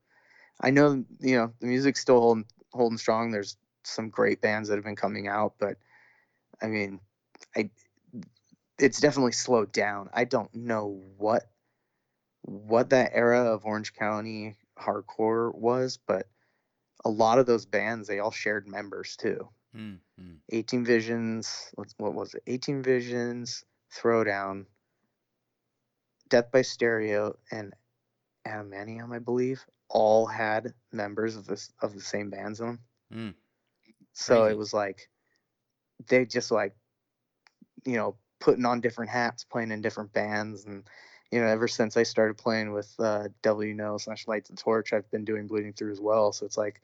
I 0.60 0.70
know 0.70 1.04
you 1.20 1.36
know 1.36 1.52
the 1.60 1.66
music's 1.66 2.00
still 2.00 2.20
holding 2.20 2.46
holding 2.72 2.98
strong. 2.98 3.30
There's 3.30 3.56
some 3.84 4.08
great 4.08 4.40
bands 4.40 4.68
that 4.68 4.76
have 4.76 4.84
been 4.84 4.96
coming 4.96 5.28
out, 5.28 5.54
but 5.58 5.76
I 6.62 6.66
mean, 6.68 7.00
I 7.56 7.70
it's 8.78 9.00
definitely 9.00 9.32
slowed 9.32 9.72
down. 9.72 10.08
I 10.12 10.24
don't 10.24 10.52
know 10.54 11.00
what 11.18 11.51
what 12.42 12.90
that 12.90 13.12
era 13.14 13.52
of 13.52 13.64
Orange 13.64 13.94
County 13.94 14.56
hardcore 14.78 15.54
was, 15.54 15.98
but 16.06 16.26
a 17.04 17.10
lot 17.10 17.38
of 17.38 17.46
those 17.46 17.66
bands 17.66 18.08
they 18.08 18.18
all 18.18 18.30
shared 18.30 18.66
members 18.68 19.16
too. 19.16 19.48
Mm, 19.76 19.98
mm. 20.20 20.36
18 20.50 20.84
Visions. 20.84 21.70
What, 21.74 21.88
what 21.96 22.14
was 22.14 22.34
it? 22.34 22.42
18 22.46 22.82
Visions, 22.82 23.64
Throwdown, 23.94 24.66
Death 26.28 26.50
by 26.52 26.62
Stereo, 26.62 27.36
and 27.50 27.74
Adamantium, 28.46 29.14
I 29.14 29.18
believe, 29.18 29.64
all 29.88 30.26
had 30.26 30.72
members 30.90 31.36
of 31.36 31.46
this 31.46 31.70
of 31.80 31.94
the 31.94 32.00
same 32.00 32.30
bands 32.30 32.60
in 32.60 32.66
them. 32.66 32.78
Mm. 33.14 33.34
So 34.12 34.44
it 34.44 34.56
was 34.56 34.74
like 34.74 35.08
they 36.08 36.24
just 36.26 36.50
like 36.50 36.74
you 37.84 37.96
know 37.96 38.16
putting 38.40 38.66
on 38.66 38.80
different 38.80 39.10
hats, 39.10 39.44
playing 39.44 39.70
in 39.70 39.82
different 39.82 40.12
bands, 40.12 40.64
and 40.64 40.84
you 41.32 41.40
know 41.40 41.46
ever 41.46 41.66
since 41.66 41.96
I 41.96 42.04
started 42.04 42.36
playing 42.36 42.72
with 42.72 42.94
uh, 43.00 43.28
You 43.44 43.74
Know 43.74 43.98
slash 43.98 44.28
Light 44.28 44.44
the 44.44 44.54
Torch, 44.54 44.92
I've 44.92 45.10
been 45.10 45.24
doing 45.24 45.46
Bleeding 45.48 45.72
Through 45.72 45.92
as 45.92 46.00
well. 46.00 46.30
So 46.32 46.46
it's 46.46 46.58
like 46.58 46.80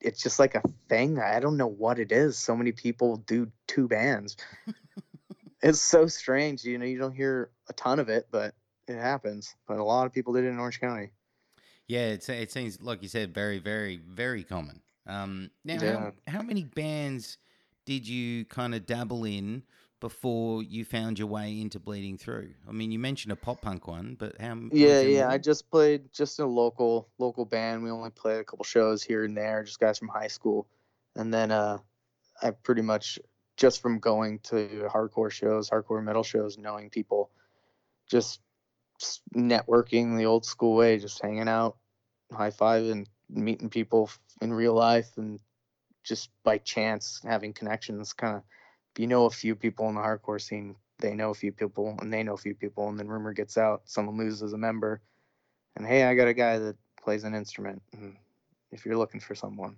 it's 0.00 0.22
just 0.22 0.38
like 0.38 0.54
a 0.54 0.62
thing. 0.88 1.18
I 1.18 1.40
don't 1.40 1.56
know 1.56 1.66
what 1.66 1.98
it 1.98 2.10
is. 2.10 2.36
So 2.36 2.56
many 2.56 2.72
people 2.72 3.16
do 3.18 3.50
two 3.66 3.86
bands. 3.86 4.36
it's 5.62 5.80
so 5.80 6.06
strange. 6.06 6.64
You 6.64 6.78
know, 6.78 6.86
you 6.86 6.98
don't 6.98 7.14
hear 7.14 7.50
a 7.68 7.72
ton 7.74 7.98
of 7.98 8.08
it, 8.08 8.26
but 8.30 8.54
it 8.88 8.96
happens. 8.96 9.54
But 9.68 9.78
a 9.78 9.84
lot 9.84 10.06
of 10.06 10.12
people 10.12 10.32
did 10.32 10.44
it 10.44 10.48
in 10.48 10.58
Orange 10.58 10.80
County. 10.80 11.10
Yeah, 11.86 12.06
it's, 12.06 12.28
it 12.28 12.50
seems 12.52 12.80
like 12.80 13.02
you 13.02 13.08
said 13.08 13.34
very, 13.34 13.58
very, 13.58 13.96
very 13.98 14.42
common. 14.42 14.80
Um, 15.06 15.50
now, 15.64 15.82
Yeah. 15.82 15.98
how, 15.98 16.12
how 16.38 16.42
many 16.42 16.64
bands 16.64 17.36
did 17.84 18.06
you 18.06 18.44
kind 18.46 18.74
of 18.74 18.86
dabble 18.86 19.24
in 19.24 19.64
before 20.00 20.62
you 20.62 20.84
found 20.84 21.18
your 21.18 21.28
way 21.28 21.60
into 21.60 21.78
Bleeding 21.78 22.16
Through? 22.18 22.50
I 22.68 22.72
mean, 22.72 22.90
you 22.90 22.98
mentioned 22.98 23.32
a 23.32 23.36
pop 23.36 23.60
punk 23.60 23.86
one, 23.86 24.16
but 24.18 24.40
how? 24.40 24.56
Yeah, 24.72 25.00
yeah. 25.00 25.28
I 25.28 25.38
just 25.38 25.70
played 25.70 26.12
just 26.12 26.38
in 26.38 26.46
a 26.46 26.48
local 26.48 27.08
local 27.18 27.44
band. 27.44 27.82
We 27.82 27.90
only 27.90 28.10
played 28.10 28.40
a 28.40 28.44
couple 28.44 28.64
shows 28.64 29.02
here 29.02 29.24
and 29.24 29.36
there, 29.36 29.62
just 29.62 29.78
guys 29.78 29.98
from 29.98 30.08
high 30.08 30.28
school. 30.28 30.66
And 31.14 31.32
then 31.32 31.50
uh 31.50 31.78
I 32.42 32.50
pretty 32.50 32.82
much 32.82 33.18
just 33.56 33.82
from 33.82 33.98
going 33.98 34.38
to 34.38 34.88
hardcore 34.90 35.30
shows, 35.30 35.68
hardcore 35.68 36.02
metal 36.02 36.22
shows, 36.22 36.56
knowing 36.56 36.88
people, 36.88 37.30
just 38.10 38.40
networking 39.36 40.16
the 40.16 40.24
old 40.24 40.46
school 40.46 40.74
way, 40.76 40.98
just 40.98 41.20
hanging 41.20 41.48
out, 41.48 41.76
high 42.32 42.50
five 42.50 42.84
and 42.86 43.08
meeting 43.28 43.68
people 43.68 44.10
in 44.40 44.52
real 44.52 44.74
life 44.74 45.10
and 45.16 45.40
just 46.02 46.30
by 46.42 46.58
chance 46.58 47.20
having 47.24 47.52
connections 47.52 48.12
kind 48.12 48.36
of 48.36 48.42
you 48.98 49.06
know 49.06 49.26
a 49.26 49.30
few 49.30 49.54
people 49.54 49.88
in 49.88 49.94
the 49.94 50.00
hardcore 50.00 50.40
scene 50.40 50.74
they 50.98 51.14
know 51.14 51.30
a 51.30 51.34
few 51.34 51.52
people 51.52 51.96
and 52.00 52.12
they 52.12 52.22
know 52.22 52.34
a 52.34 52.38
few 52.38 52.54
people 52.54 52.88
and 52.88 52.98
then 52.98 53.08
rumor 53.08 53.32
gets 53.32 53.56
out 53.56 53.82
someone 53.84 54.16
loses 54.16 54.52
a 54.52 54.58
member 54.58 55.00
and 55.76 55.86
hey 55.86 56.04
i 56.04 56.14
got 56.14 56.28
a 56.28 56.34
guy 56.34 56.58
that 56.58 56.76
plays 57.02 57.24
an 57.24 57.34
instrument 57.34 57.82
if 58.72 58.84
you're 58.84 58.98
looking 58.98 59.20
for 59.20 59.34
someone 59.34 59.76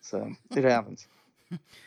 so 0.00 0.30
it 0.56 0.64
happens 0.64 1.06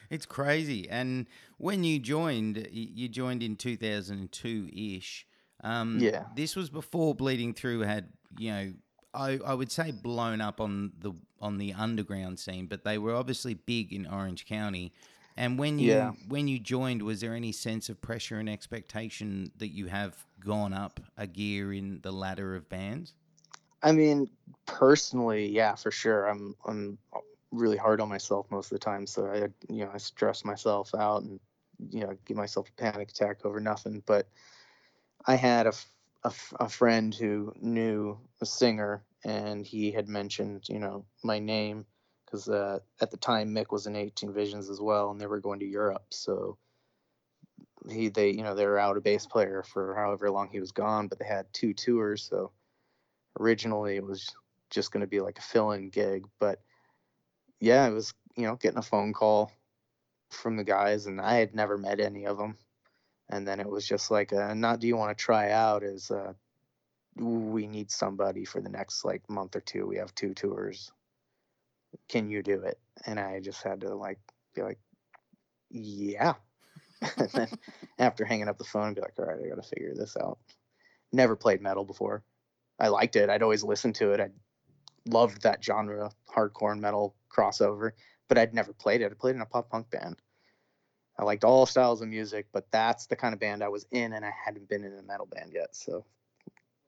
It's 0.10 0.26
crazy. 0.26 0.90
And 0.90 1.28
when 1.58 1.84
you 1.84 2.00
joined, 2.00 2.68
you 2.72 3.08
joined 3.08 3.44
in 3.44 3.56
2002 3.56 4.70
ish. 4.74 5.28
Um, 5.64 6.00
Yeah. 6.00 6.26
This 6.36 6.56
was 6.56 6.70
before 6.70 7.14
Bleeding 7.14 7.54
Through 7.54 7.82
had, 7.82 8.10
you 8.38 8.52
know, 8.52 8.74
I, 9.14 9.40
I 9.46 9.54
would 9.54 9.72
say 9.72 9.92
blown 9.92 10.42
up 10.42 10.62
on 10.62 10.94
the 11.00 11.14
on 11.40 11.58
the 11.58 11.74
underground 11.74 12.40
scene, 12.40 12.68
but 12.68 12.84
they 12.84 12.98
were 12.98 13.14
obviously 13.14 13.54
big 13.54 13.92
in 13.92 14.06
Orange 14.06 14.46
County. 14.46 14.94
And 15.42 15.58
when 15.58 15.80
you 15.80 15.88
Yeah. 15.88 16.12
when 16.28 16.48
you 16.48 16.60
joined, 16.60 17.02
was 17.02 17.22
there 17.22 17.34
any 17.34 17.52
sense 17.52 17.90
of 17.90 18.00
pressure 18.00 18.38
and 18.38 18.48
expectation 18.48 19.52
that 19.58 19.70
you 19.70 19.88
have 19.88 20.24
gone 20.40 20.72
up 20.72 21.00
a 21.18 21.26
gear 21.26 21.74
in 21.74 22.00
the 22.02 22.12
ladder 22.12 22.56
of 22.56 22.70
bands? 22.70 23.16
i 23.84 23.92
mean 23.92 24.30
personally 24.66 25.48
yeah 25.48 25.76
for 25.76 25.92
sure 25.92 26.26
i'm 26.26 26.56
i'm 26.66 26.98
really 27.52 27.78
hard 27.78 28.00
on 28.00 28.08
myself 28.10 28.46
most 28.50 28.72
of 28.72 28.76
the 28.80 28.84
time 28.84 29.06
so 29.06 29.28
i 29.28 29.38
you 29.74 29.84
know 29.84 29.92
i 29.94 29.98
stress 29.98 30.46
myself 30.46 30.94
out 30.96 31.24
and 31.24 31.40
you 31.90 32.02
know 32.02 32.16
give 32.26 32.38
myself 32.38 32.70
a 32.70 32.82
panic 32.82 33.10
attack 33.10 33.46
over 33.46 33.60
nothing 33.60 34.04
but 34.06 34.28
I 35.26 35.36
had 35.36 35.68
a 35.68 35.74
a 36.60 36.70
friend 36.70 37.14
who 37.16 37.54
knew 37.60 38.20
a 38.42 38.46
singer, 38.46 39.04
and 39.24 39.66
he 39.66 39.92
had 39.92 40.08
mentioned, 40.08 40.70
you 40.70 40.78
know, 40.80 41.06
my 41.24 41.40
name 41.40 41.86
because 42.32 42.48
uh, 42.48 42.80
at 43.02 43.12
the 43.12 43.18
time 43.18 43.54
Mick 43.54 43.72
was 43.72 43.88
in 43.88 43.96
18 43.96 44.34
Visions 44.34 44.70
as 44.70 44.80
well, 44.80 45.12
and 45.12 45.20
they 45.20 45.28
were 45.28 45.42
going 45.42 45.60
to 45.60 45.66
Europe. 45.66 46.06
So 46.12 46.58
he, 47.90 48.10
they, 48.10 48.32
you 48.32 48.44
know, 48.44 48.56
they 48.56 48.66
were 48.66 48.80
out 48.80 48.98
a 48.98 49.02
bass 49.02 49.26
player 49.26 49.64
for 49.64 49.96
however 49.96 50.32
long 50.32 50.50
he 50.50 50.60
was 50.60 50.72
gone, 50.72 51.08
but 51.08 51.20
they 51.20 51.26
had 51.26 51.52
two 51.54 51.74
tours. 51.74 52.24
So 52.24 52.52
originally 53.40 53.98
it 53.98 54.06
was 54.06 54.34
just 54.70 54.92
going 54.92 55.02
to 55.02 55.08
be 55.08 55.20
like 55.20 55.40
a 55.40 55.44
fill-in 55.44 55.90
gig, 55.90 56.26
but 56.40 56.62
yeah, 57.60 57.86
it 57.88 57.92
was, 57.92 58.14
you 58.36 58.46
know, 58.48 58.56
getting 58.56 58.78
a 58.80 58.84
phone 58.84 59.14
call 59.14 59.52
from 60.30 60.56
the 60.56 60.64
guys, 60.64 61.08
and 61.08 61.20
I 61.20 61.36
had 61.36 61.54
never 61.54 61.78
met 61.78 62.00
any 62.00 62.26
of 62.26 62.38
them 62.38 62.58
and 63.32 63.48
then 63.48 63.60
it 63.60 63.70
was 63.70 63.88
just 63.88 64.12
like 64.12 64.34
uh, 64.34 64.54
not 64.54 64.80
do 64.80 64.88
you 64.88 64.98
want 64.98 65.18
to 65.18 65.24
try 65.24 65.52
out 65.52 65.84
is 65.84 66.12
uh, 66.12 66.34
we 67.16 67.68
need 67.68 67.90
somebody 67.90 68.46
for 68.46 68.62
the 68.62 68.70
next 68.70 69.04
like 69.06 69.28
month 69.30 69.56
or 69.56 69.62
two 69.62 69.88
we 69.88 69.98
have 69.98 70.14
two 70.14 70.34
tours 70.34 70.92
can 72.08 72.30
you 72.30 72.44
do 72.44 72.62
it? 72.62 72.80
And 73.06 73.20
i 73.20 73.40
just 73.40 73.64
had 73.64 73.82
to 73.82 73.96
like 73.96 74.20
be 74.56 74.62
like 74.62 74.80
yeah. 75.70 76.34
And 77.18 77.30
then 77.30 77.48
after 77.98 78.26
hanging 78.26 78.48
up 78.48 78.58
the 78.58 78.64
phone 78.64 78.94
be 78.94 79.02
like 79.02 79.14
all 79.18 79.26
right 79.26 79.40
i 79.44 79.50
gotta 79.50 79.68
figure 79.68 79.94
this 79.96 80.16
out. 80.18 80.38
Never 81.12 81.36
played 81.36 81.62
metal 81.62 81.84
before. 81.84 82.24
I 82.80 82.88
liked 82.88 83.16
it. 83.16 83.30
I'd 83.30 83.44
always 83.44 83.64
listened 83.64 83.96
to 83.96 84.12
it. 84.12 84.20
I 84.20 84.30
loved 85.08 85.42
that 85.44 85.64
genre 85.64 86.12
hardcore 86.34 86.72
and 86.72 86.82
metal 86.82 87.16
crossover 87.36 87.92
but 88.32 88.38
i'd 88.38 88.54
never 88.54 88.72
played 88.72 89.02
it. 89.02 89.12
I 89.12 89.16
played 89.16 89.36
in 89.36 89.42
a 89.42 89.46
pop 89.46 89.70
punk 89.70 89.90
band. 89.90 90.16
I 91.20 91.26
liked 91.26 91.44
all 91.44 91.66
styles 91.66 92.02
of 92.02 92.08
music, 92.08 92.48
but 92.54 92.66
that's 92.72 93.06
the 93.08 93.18
kind 93.18 93.34
of 93.34 93.42
band 93.42 93.62
I 93.62 93.68
was 93.68 93.86
in, 93.92 94.14
and 94.14 94.24
I 94.24 94.32
hadn't 94.46 94.70
been 94.70 94.86
in 94.86 94.98
a 94.98 95.02
metal 95.02 95.26
band 95.26 95.52
yet. 95.54 95.76
So 95.76 96.06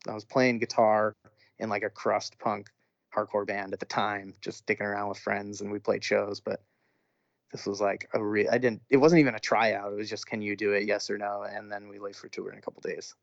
I 0.07 0.13
was 0.13 0.23
playing 0.23 0.59
guitar 0.59 1.17
in 1.59 1.67
like 1.67 1.83
a 1.83 1.89
crust 1.89 2.39
punk 2.39 2.69
hardcore 3.15 3.45
band 3.45 3.73
at 3.73 3.80
the 3.80 3.86
time, 3.86 4.34
just 4.41 4.60
sticking 4.60 4.86
around 4.86 5.10
with 5.10 5.19
friends, 5.19 5.62
and 5.62 5.71
we 5.71 5.80
played 5.80 6.04
shows. 6.04 6.39
But 6.39 6.62
this 7.52 7.65
was 7.65 7.80
like 7.80 8.10
a 8.13 8.23
real. 8.23 8.49
I 8.52 8.58
didn't. 8.58 8.82
It 8.89 8.97
wasn't 8.97 9.19
even 9.19 9.36
a 9.36 9.39
tryout. 9.39 9.93
It 9.93 9.95
was 9.95 10.10
just, 10.10 10.26
can 10.28 10.41
you 10.41 10.56
do 10.56 10.71
it? 10.73 10.86
Yes 10.86 11.10
or 11.10 11.17
no? 11.17 11.43
And 11.43 11.71
then 11.71 11.88
we 11.88 11.99
leave 11.99 12.15
for 12.15 12.28
tour 12.28 12.52
in 12.52 12.58
a 12.58 12.62
couple 12.62 12.82
days. 12.82 13.15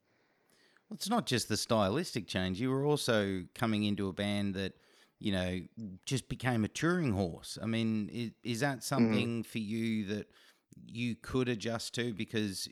Well, 0.88 0.96
it's 0.96 1.11
not 1.11 1.26
just 1.26 1.48
the 1.48 1.57
stylistic 1.57 2.26
change. 2.26 2.61
You 2.61 2.70
were 2.70 2.85
also 2.85 3.42
coming 3.55 3.85
into 3.85 4.09
a 4.09 4.12
band 4.12 4.55
that, 4.55 4.74
you 5.18 5.33
know, 5.33 5.61
just 6.07 6.29
became 6.29 6.64
a 6.64 6.68
touring 6.68 7.12
horse. 7.12 7.59
I 7.62 7.66
mean, 7.66 8.09
is, 8.12 8.31
is 8.42 8.61
that 8.61 8.79
mm. 8.79 8.83
something 8.83 9.42
for 9.42 9.59
you 9.59 10.05
that 10.07 10.31
you 10.87 11.14
could 11.14 11.48
adjust 11.48 11.94
to? 11.94 12.12
Because 12.12 12.68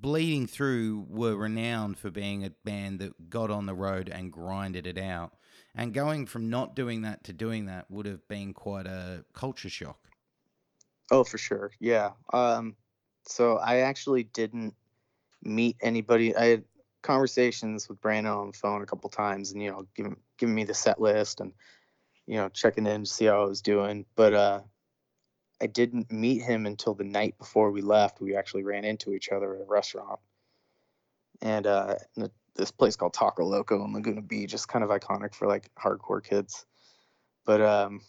Bleeding 0.00 0.46
Through 0.46 1.06
were 1.08 1.36
renowned 1.36 1.98
for 1.98 2.10
being 2.10 2.44
a 2.44 2.50
band 2.50 2.98
that 2.98 3.30
got 3.30 3.50
on 3.50 3.66
the 3.66 3.74
road 3.74 4.08
and 4.08 4.32
grinded 4.32 4.86
it 4.86 4.98
out. 4.98 5.32
And 5.76 5.92
going 5.92 6.24
from 6.26 6.48
not 6.48 6.74
doing 6.74 7.02
that 7.02 7.24
to 7.24 7.34
doing 7.34 7.66
that 7.66 7.90
would 7.90 8.06
have 8.06 8.26
been 8.28 8.54
quite 8.54 8.86
a 8.86 9.24
culture 9.34 9.68
shock. 9.68 9.98
Oh, 11.10 11.22
for 11.22 11.36
sure. 11.36 11.70
Yeah. 11.78 12.12
Um, 12.32 12.74
so 13.26 13.58
I 13.58 13.78
actually 13.78 14.24
didn't 14.24 14.74
meet 15.42 15.76
anybody. 15.82 16.34
I 16.34 16.46
had 16.46 16.64
conversations 17.02 17.88
with 17.88 18.00
Brandan 18.00 18.32
on 18.32 18.46
the 18.48 18.58
phone 18.58 18.82
a 18.82 18.86
couple 18.86 19.10
times, 19.10 19.52
and 19.52 19.62
you 19.62 19.70
know, 19.70 19.86
giving 19.94 20.16
giving 20.38 20.54
me 20.54 20.64
the 20.64 20.74
set 20.74 21.00
list 21.00 21.40
and 21.40 21.52
you 22.26 22.36
know, 22.36 22.48
checking 22.48 22.86
in 22.86 23.04
to 23.04 23.10
see 23.10 23.26
how 23.26 23.42
I 23.42 23.46
was 23.46 23.62
doing. 23.62 24.06
But 24.16 24.34
uh, 24.34 24.60
I 25.60 25.66
didn't 25.66 26.10
meet 26.10 26.42
him 26.42 26.66
until 26.66 26.94
the 26.94 27.04
night 27.04 27.38
before 27.38 27.70
we 27.70 27.82
left. 27.82 28.20
We 28.20 28.34
actually 28.34 28.64
ran 28.64 28.84
into 28.84 29.12
each 29.12 29.28
other 29.28 29.54
at 29.54 29.60
a 29.60 29.64
restaurant, 29.64 30.20
and 31.42 31.66
uh, 31.66 31.96
this 32.56 32.70
place 32.70 32.96
called 32.96 33.14
Taco 33.14 33.44
Loco 33.44 33.84
in 33.84 33.92
Laguna 33.92 34.22
Beach 34.22 34.54
is 34.54 34.66
kind 34.66 34.84
of 34.84 34.90
iconic 34.90 35.34
for 35.34 35.46
like 35.46 35.70
hardcore 35.76 36.22
kids. 36.22 36.64
But 37.44 37.60
um, 37.60 38.00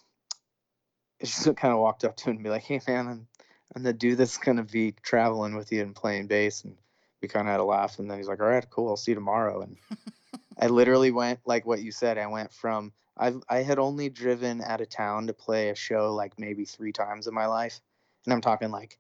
I 1.22 1.26
just 1.26 1.44
kind 1.58 1.74
of 1.74 1.80
walked 1.80 2.04
up 2.04 2.16
to 2.18 2.26
him 2.26 2.38
and 2.38 2.44
be 2.44 2.50
like, 2.50 2.64
"Hey, 2.64 2.82
man, 2.88 3.08
I'm 3.08 3.28
I'm 3.76 3.84
the 3.84 3.94
dude 3.94 4.18
that's 4.18 4.38
gonna 4.38 4.64
be 4.64 4.94
traveling 5.02 5.56
with 5.56 5.72
you 5.72 5.82
and 5.82 5.96
playing 5.96 6.28
bass." 6.28 6.64
And 6.64 6.78
we 7.22 7.28
kind 7.28 7.48
of 7.48 7.52
had 7.52 7.60
a 7.60 7.66
laugh, 7.66 8.00
and 8.00 8.10
then 8.10 8.18
he's 8.18 8.28
like, 8.28 8.40
"All 8.40 8.48
right, 8.48 8.70
cool, 8.70 8.90
I'll 8.90 8.98
see 8.98 9.12
you 9.12 9.16
tomorrow." 9.16 9.62
And 9.62 9.78
I 10.60 10.68
literally 10.68 11.12
went 11.12 11.40
like 11.46 11.66
what 11.66 11.82
you 11.82 11.92
said. 11.92 12.18
I 12.18 12.28
went 12.28 12.54
from 12.54 12.94
I 13.18 13.34
I 13.50 13.64
had 13.64 13.80
only 13.80 14.10
driven 14.10 14.62
out 14.62 14.82
of 14.82 14.90
town 14.90 15.28
to 15.28 15.34
play 15.34 15.70
a 15.70 15.76
show 15.76 16.14
like 16.14 16.40
maybe 16.40 16.66
three 16.66 16.92
times 16.92 17.28
in 17.28 17.34
my 17.34 17.48
life, 17.48 17.80
and 18.26 18.34
I'm 18.34 18.42
talking 18.42 18.72
like 18.72 18.98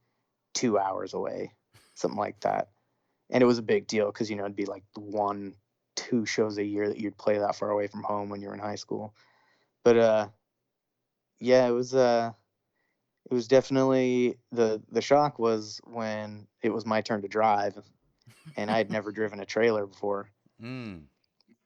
two 0.54 0.78
hours 0.78 1.14
away, 1.14 1.54
something 1.96 2.20
like 2.20 2.40
that. 2.42 2.70
And 3.30 3.44
it 3.44 3.46
was 3.46 3.58
a 3.58 3.63
big 3.63 3.88
deal 3.88 4.08
because 4.08 4.30
you 4.30 4.36
know 4.36 4.44
it'd 4.44 4.56
be 4.56 4.66
like 4.66 4.84
one, 4.96 5.54
two 5.96 6.26
shows 6.26 6.58
a 6.58 6.63
year 6.63 6.88
that 6.88 7.00
you'd 7.00 7.18
play 7.18 7.38
that 7.38 7.56
far 7.56 7.70
away 7.70 7.88
from 7.88 8.04
home 8.04 8.30
when 8.30 8.42
you 8.42 8.48
were 8.48 8.54
in 8.54 8.60
high 8.60 8.76
school. 8.76 9.13
But 9.84 9.98
uh, 9.98 10.28
yeah, 11.40 11.68
it 11.68 11.72
was 11.72 11.94
uh, 11.94 12.32
it 13.30 13.34
was 13.34 13.48
definitely 13.48 14.38
the 14.52 14.82
the 14.92 15.02
shock 15.02 15.40
was 15.40 15.82
when 15.86 16.48
it 16.62 16.70
was 16.70 16.86
my 16.86 17.02
turn 17.02 17.22
to 17.22 17.28
drive, 17.28 17.78
and 18.56 18.72
I 18.72 18.78
had 18.78 18.90
never 18.90 19.12
driven 19.13 19.40
a 19.40 19.46
trailer 19.46 19.86
before. 19.86 20.30
Mm. 20.62 21.04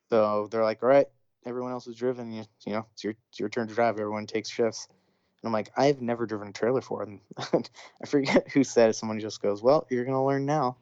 So 0.10 0.48
they're 0.52 0.64
like, 0.64 0.84
all 0.84 0.90
right, 0.90 1.08
everyone 1.46 1.72
else 1.72 1.88
is 1.88 1.96
driven. 1.96 2.32
You, 2.32 2.44
you 2.66 2.74
know, 2.74 2.86
it's 2.94 3.04
your 3.04 3.14
it's 3.30 3.40
your 3.40 3.50
turn 3.50 3.68
to 3.68 3.74
drive. 3.74 4.00
Everyone 4.00 4.26
takes 4.26 4.50
shifts. 4.50 4.88
And 4.90 5.50
I'm 5.50 5.54
like, 5.54 5.72
I've 5.76 6.02
never 6.02 6.26
driven 6.26 6.50
a 6.50 6.52
trailer 6.52 6.82
before 6.82 7.04
and 7.54 7.70
I 8.04 8.06
forget 8.06 8.50
who 8.50 8.64
said 8.64 8.90
it. 8.90 8.96
Someone 8.96 9.20
just 9.20 9.42
goes, 9.42 9.62
Well, 9.62 9.88
you're 9.90 10.06
gonna 10.06 10.26
learn 10.26 10.46
now. 10.46 10.78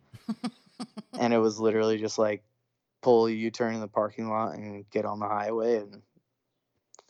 And 1.17 1.34
it 1.34 1.39
was 1.39 1.60
literally 1.60 1.98
just 1.98 2.17
like 2.17 2.43
pull 3.02 3.28
a 3.28 3.32
U-turn 3.32 3.76
in 3.76 3.82
the 3.82 3.88
parking 3.88 4.30
lot 4.30 4.56
and 4.56 4.89
get 4.89 5.06
on 5.06 5.19
the 5.19 5.28
highway 5.28 5.78
and 5.78 6.02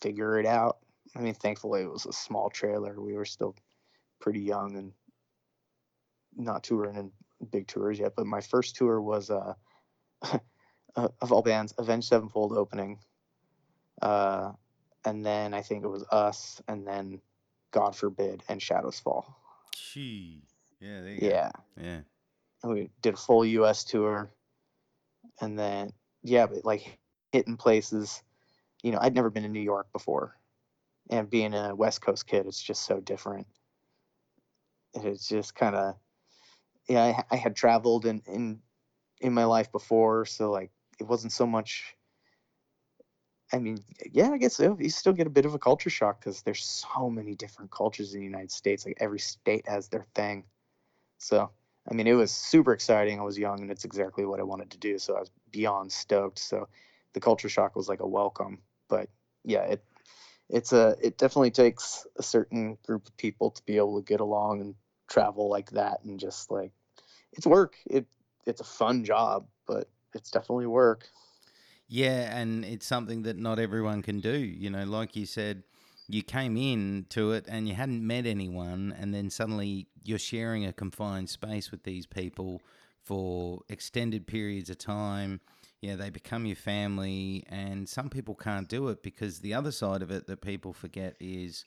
figure 0.01 0.39
it 0.39 0.45
out. 0.45 0.77
I 1.15 1.19
mean, 1.19 1.33
thankfully 1.33 1.81
it 1.81 1.91
was 1.91 2.05
a 2.05 2.13
small 2.13 2.49
trailer. 2.49 2.99
We 3.01 3.13
were 3.13 3.25
still 3.25 3.55
pretty 4.19 4.41
young 4.41 4.75
and 4.75 4.93
not 6.35 6.63
touring 6.63 6.95
in 6.95 7.11
big 7.51 7.67
tours 7.67 7.99
yet. 7.99 8.13
But 8.15 8.27
my 8.27 8.41
first 8.41 8.75
tour 8.75 9.01
was 9.01 9.29
uh, 9.29 9.53
of 10.95 11.31
all 11.31 11.41
bands, 11.41 11.73
Avenged 11.77 12.07
Sevenfold 12.07 12.53
opening, 12.53 12.99
uh, 14.01 14.51
and 15.05 15.25
then 15.25 15.53
I 15.53 15.61
think 15.61 15.83
it 15.83 15.87
was 15.87 16.03
us, 16.11 16.61
and 16.67 16.85
then 16.85 17.21
God 17.71 17.95
Forbid 17.95 18.43
and 18.47 18.61
Shadows 18.61 18.99
Fall. 18.99 19.35
Gee, 19.75 20.43
yeah, 20.79 21.01
Yeah, 21.21 21.51
go. 21.75 21.81
Yeah, 21.81 22.01
we 22.63 22.89
did 23.01 23.13
a 23.13 23.17
full 23.17 23.45
U.S. 23.45 23.83
tour, 23.83 24.29
and 25.41 25.57
then 25.57 25.93
yeah, 26.23 26.45
but 26.47 26.65
like 26.65 26.99
hitting 27.31 27.57
places. 27.57 28.21
You 28.83 28.91
know, 28.91 28.99
I'd 29.01 29.15
never 29.15 29.29
been 29.29 29.43
to 29.43 29.49
New 29.49 29.59
York 29.59 29.91
before, 29.91 30.37
and 31.09 31.29
being 31.29 31.53
a 31.53 31.75
West 31.75 32.01
Coast 32.01 32.27
kid, 32.27 32.45
it's 32.45 32.61
just 32.61 32.83
so 32.83 32.99
different. 32.99 33.47
It's 34.93 35.27
just 35.27 35.55
kind 35.55 35.75
of 35.75 35.95
yeah. 36.87 37.03
I, 37.03 37.23
I 37.31 37.35
had 37.35 37.55
traveled 37.55 38.05
in 38.05 38.21
in 38.27 38.59
in 39.21 39.33
my 39.33 39.45
life 39.45 39.71
before, 39.71 40.25
so 40.25 40.51
like 40.51 40.71
it 40.99 41.07
wasn't 41.07 41.33
so 41.33 41.45
much. 41.45 41.95
I 43.51 43.57
mean, 43.57 43.79
yeah, 44.11 44.29
I 44.29 44.37
guess 44.37 44.59
you 44.59 44.89
still 44.89 45.13
get 45.13 45.25
a 45.25 45.31
bit 45.31 45.45
of 45.45 45.55
a 45.55 45.59
culture 45.59 45.89
shock 45.89 46.19
because 46.19 46.43
there's 46.43 46.63
so 46.63 47.09
many 47.09 47.33
different 47.33 47.71
cultures 47.71 48.13
in 48.13 48.19
the 48.19 48.25
United 48.25 48.51
States. 48.51 48.85
Like 48.85 48.97
every 48.99 49.19
state 49.19 49.67
has 49.67 49.87
their 49.87 50.05
thing. 50.13 50.43
So, 51.17 51.49
I 51.89 51.93
mean, 51.93 52.07
it 52.07 52.13
was 52.13 52.31
super 52.31 52.73
exciting. 52.73 53.19
I 53.19 53.23
was 53.23 53.37
young, 53.37 53.61
and 53.61 53.71
it's 53.71 53.85
exactly 53.85 54.25
what 54.25 54.39
I 54.39 54.43
wanted 54.43 54.69
to 54.71 54.77
do. 54.77 54.99
So 54.99 55.15
I 55.15 55.21
was 55.21 55.31
beyond 55.51 55.91
stoked. 55.91 56.39
So, 56.39 56.67
the 57.13 57.19
culture 57.19 57.49
shock 57.49 57.75
was 57.75 57.89
like 57.89 58.01
a 58.01 58.07
welcome. 58.07 58.59
But 58.87 59.09
yeah, 59.43 59.63
it 59.63 59.83
it's 60.49 60.73
a 60.73 60.95
it 61.01 61.17
definitely 61.17 61.51
takes 61.51 62.05
a 62.17 62.23
certain 62.23 62.77
group 62.85 63.07
of 63.07 63.17
people 63.17 63.51
to 63.51 63.63
be 63.65 63.77
able 63.77 63.99
to 64.01 64.05
get 64.05 64.19
along 64.19 64.61
and 64.61 64.75
travel 65.07 65.49
like 65.49 65.71
that, 65.71 66.03
and 66.03 66.19
just 66.19 66.51
like 66.51 66.71
it's 67.33 67.47
work. 67.47 67.75
It 67.87 68.05
it's 68.45 68.61
a 68.61 68.65
fun 68.65 69.03
job, 69.05 69.47
but 69.67 69.89
it's 70.13 70.31
definitely 70.31 70.67
work. 70.67 71.09
yeah, 71.87 72.37
and 72.37 72.63
it's 72.65 72.85
something 72.85 73.23
that 73.23 73.37
not 73.37 73.59
everyone 73.59 74.01
can 74.01 74.19
do. 74.19 74.37
You 74.37 74.69
know, 74.69 74.83
like 74.83 75.15
you 75.15 75.25
said, 75.25 75.63
you 76.09 76.23
came 76.23 76.57
in 76.57 77.05
to 77.09 77.33
it 77.33 77.45
and 77.47 77.67
you 77.67 77.75
hadn't 77.75 78.05
met 78.05 78.25
anyone, 78.25 78.93
and 78.97 79.13
then 79.13 79.29
suddenly 79.29 79.87
you're 80.03 80.17
sharing 80.17 80.65
a 80.65 80.73
confined 80.73 81.29
space 81.29 81.69
with 81.69 81.83
these 81.83 82.07
people 82.07 82.61
for 83.03 83.61
extended 83.69 84.25
periods 84.25 84.71
of 84.71 84.79
time. 84.79 85.39
Yeah, 85.81 85.95
they 85.95 86.09
become 86.09 86.45
your 86.45 86.55
family, 86.55 87.45
and 87.47 87.87
some 87.87 88.09
people 88.09 88.33
can't 88.33 88.67
do 88.67 88.89
it 88.89 89.03
because 89.03 89.39
the 89.39 89.53
other 89.53 89.71
side 89.71 90.01
of 90.01 90.09
it 90.09 90.25
that 90.27 90.41
people 90.41 90.73
forget 90.73 91.15
is 91.19 91.63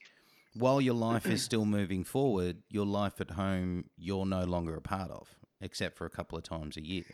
while 0.55 0.81
your 0.81 0.95
life 0.95 1.25
is 1.27 1.43
still 1.43 1.65
moving 1.65 2.03
forward, 2.05 2.59
your 2.69 2.85
life 2.85 3.21
at 3.21 3.31
home 3.31 3.85
you're 3.97 4.27
no 4.27 4.45
longer 4.45 4.75
a 4.75 4.83
part 4.83 5.11
of, 5.11 5.29
except 5.61 5.97
for 5.97 6.05
a 6.05 6.11
couple 6.11 6.37
of 6.37 6.45
times 6.45 6.77
a 6.77 6.85
year. 6.85 7.05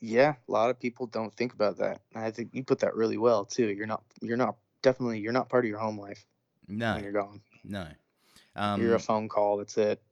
Yeah, 0.00 0.34
a 0.48 0.52
lot 0.52 0.70
of 0.70 0.80
people 0.80 1.06
don't 1.06 1.34
think 1.34 1.52
about 1.52 1.78
that. 1.78 2.00
I 2.16 2.32
think 2.32 2.50
you 2.52 2.64
put 2.64 2.80
that 2.80 2.96
really 2.96 3.16
well 3.18 3.44
too. 3.44 3.68
You're 3.68 3.86
not 3.86 4.02
you're 4.20 4.36
not 4.36 4.56
definitely 4.82 5.18
you're 5.20 5.32
not 5.32 5.48
part 5.48 5.64
of 5.64 5.68
your 5.68 5.78
home 5.78 5.98
life 5.98 6.24
No, 6.68 6.94
when 6.94 7.04
you're 7.04 7.12
gone. 7.12 7.40
no. 7.64 7.86
You're 8.56 8.92
a 8.92 8.94
Um, 8.94 8.98
phone 8.98 9.28
call. 9.28 9.56
That's 9.58 9.78
it. 9.78 10.02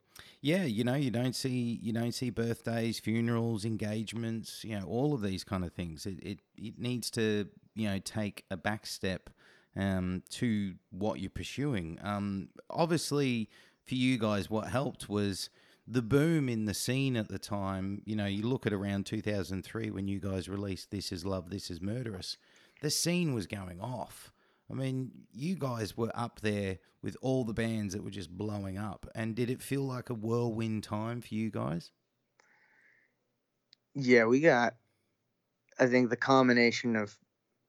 yeah, 0.41 0.65
you 0.65 0.85
know, 0.85 0.95
you 0.95 1.11
don't 1.11 1.35
see 1.35 1.79
you 1.83 1.93
don't 1.93 2.13
see 2.13 2.31
birthdays, 2.31 2.99
funerals, 3.01 3.65
engagements, 3.65 4.65
you 4.65 4.79
know, 4.79 4.87
all 4.87 5.13
of 5.15 5.23
these 5.23 5.45
kind 5.45 5.65
of 5.65 5.73
things. 5.73 6.07
It 6.07 6.19
it, 6.23 6.39
it 6.57 6.79
needs 6.79 7.11
to 7.13 7.49
you 7.75 7.89
know 7.89 7.99
take 7.99 8.45
a 8.51 8.57
back 8.57 8.87
step 8.87 9.29
um, 9.77 10.23
to 10.31 10.75
what 10.91 11.21
you're 11.21 11.31
pursuing. 11.31 11.99
Um, 12.03 12.49
obviously, 12.71 13.51
for 13.87 13.95
you 13.97 14.19
guys, 14.19 14.49
what 14.49 14.69
helped 14.69 15.09
was 15.09 15.51
the 15.87 16.03
boom 16.03 16.49
in 16.49 16.65
the 16.67 16.75
scene 16.75 17.17
at 17.17 17.29
the 17.29 17.39
time. 17.39 18.03
You 18.07 18.15
know, 18.17 18.27
you 18.27 18.43
look 18.45 18.67
at 18.67 18.73
around 18.73 19.05
2003 19.07 19.91
when 19.91 20.07
you 20.09 20.21
guys 20.21 20.49
released 20.49 20.91
"This 20.91 21.11
Is 21.13 21.27
Love, 21.27 21.51
This 21.51 21.71
Is 21.71 21.81
Murderous." 21.83 22.37
The 22.83 22.91
scene 22.91 23.35
was 23.35 23.47
going 23.49 23.81
off. 23.81 24.33
I 24.71 24.75
mean, 24.75 25.11
you 25.33 25.57
guys 25.57 25.97
were 25.97 26.13
up 26.15 26.41
there 26.41 26.79
with 27.03 27.17
all 27.23 27.45
the 27.45 27.55
bands 27.55 27.95
that 27.95 28.05
were 28.05 28.11
just 28.11 28.31
blowing 28.37 28.77
up. 28.77 29.07
And 29.15 29.35
did 29.35 29.49
it 29.51 29.63
feel 29.63 29.83
like 29.83 30.11
a 30.11 30.15
whirlwind 30.15 30.85
time 30.85 31.21
for 31.21 31.35
you 31.35 31.51
guys? 31.51 31.91
Yeah, 33.95 34.27
we 34.27 34.41
got 34.41 34.75
I 35.79 35.87
think 35.87 36.11
the 36.11 36.17
combination 36.17 36.97
of 36.97 37.17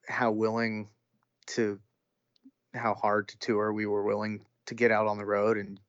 how 0.07 0.31
willing 0.31 0.89
to 1.47 1.79
how 2.73 2.93
hard 2.93 3.27
to 3.29 3.37
tour 3.39 3.71
we 3.73 3.85
were 3.85 4.03
willing 4.03 4.45
to 4.65 4.75
get 4.75 4.91
out 4.91 5.07
on 5.07 5.17
the 5.17 5.25
road 5.25 5.57
and 5.57 5.79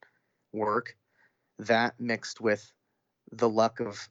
work 0.53 0.97
that 1.59 1.99
mixed 2.01 2.41
with 2.41 2.73
the 3.33 3.49
luck 3.49 3.81
of 3.81 4.09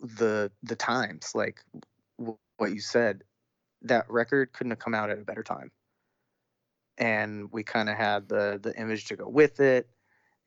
the 0.00 0.50
the 0.62 0.76
times 0.76 1.32
like 1.34 1.62
what 2.56 2.72
you 2.72 2.80
said 2.80 3.22
that 3.82 4.10
record 4.10 4.52
couldn't 4.52 4.70
have 4.70 4.78
come 4.78 4.94
out 4.94 5.10
at 5.10 5.18
a 5.18 5.24
better 5.24 5.42
time. 5.42 5.70
And 6.98 7.50
we 7.50 7.62
kind 7.62 7.88
of 7.88 7.96
had 7.96 8.28
the 8.28 8.58
the 8.62 8.78
image 8.78 9.06
to 9.06 9.16
go 9.16 9.28
with 9.28 9.60
it. 9.60 9.88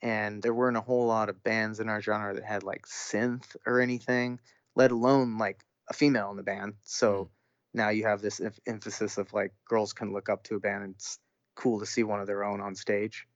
And 0.01 0.43
there 0.43 0.53
weren't 0.53 0.77
a 0.77 0.81
whole 0.81 1.07
lot 1.07 1.29
of 1.29 1.43
bands 1.43 1.79
in 1.79 1.87
our 1.87 2.01
genre 2.01 2.33
that 2.33 2.43
had 2.43 2.63
like 2.63 2.85
synth 2.85 3.55
or 3.65 3.79
anything 3.79 4.39
let 4.75 4.91
alone 4.91 5.37
like 5.37 5.63
a 5.89 5.93
female 5.93 6.31
in 6.31 6.37
the 6.37 6.43
band. 6.43 6.75
So 6.83 7.29
hmm. 7.73 7.77
now 7.77 7.89
you 7.89 8.05
have 8.05 8.21
this 8.21 8.39
em- 8.39 8.53
emphasis 8.65 9.17
of 9.17 9.33
like 9.33 9.53
girls 9.67 9.93
can 9.93 10.13
look 10.13 10.29
up 10.29 10.43
to 10.45 10.55
a 10.55 10.59
band 10.59 10.83
and 10.83 10.95
it's 10.95 11.19
cool 11.55 11.79
to 11.79 11.85
see 11.85 12.03
one 12.03 12.19
of 12.19 12.27
their 12.27 12.43
own 12.43 12.61
on 12.61 12.75
stage. 12.75 13.27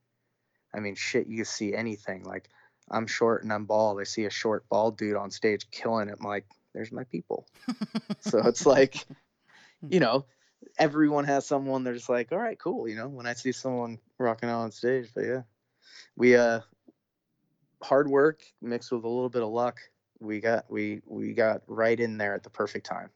I 0.73 0.79
mean 0.79 0.95
shit 0.95 1.27
you 1.27 1.45
see 1.45 1.73
anything. 1.73 2.23
Like 2.23 2.49
i'm 2.89 3.07
short 3.07 3.43
and 3.43 3.51
i'm 3.51 3.65
bald. 3.65 3.99
I 3.99 4.03
see 4.03 4.25
a 4.25 4.29
short 4.29 4.67
bald 4.69 4.97
dude 4.97 5.15
on 5.15 5.31
stage 5.31 5.69
killing 5.71 6.09
it. 6.09 6.17
I'm 6.19 6.27
like 6.27 6.45
there's 6.73 6.91
my 6.91 7.03
people. 7.05 7.47
So 8.19 8.39
it's 8.39 8.65
like 8.65 9.05
you 9.89 9.99
know 9.99 10.25
everyone 10.79 11.23
has 11.23 11.45
someone 11.45 11.83
they're 11.83 11.93
just 11.93 12.09
like 12.09 12.31
all 12.31 12.37
right 12.37 12.59
cool 12.59 12.87
you 12.87 12.95
know 12.95 13.07
when 13.07 13.25
i 13.25 13.33
see 13.33 13.51
someone 13.51 13.99
rocking 14.17 14.49
out 14.49 14.61
on 14.61 14.71
stage 14.71 15.09
but 15.13 15.23
yeah 15.23 15.41
we 16.15 16.35
uh 16.35 16.59
hard 17.83 18.07
work 18.09 18.41
mixed 18.61 18.91
with 18.91 19.03
a 19.03 19.07
little 19.07 19.29
bit 19.29 19.43
of 19.43 19.49
luck 19.49 19.79
we 20.19 20.39
got 20.39 20.69
we 20.69 21.01
we 21.05 21.33
got 21.33 21.61
right 21.67 21.99
in 21.99 22.17
there 22.17 22.33
at 22.33 22.43
the 22.43 22.49
perfect 22.49 22.85
time 22.85 23.09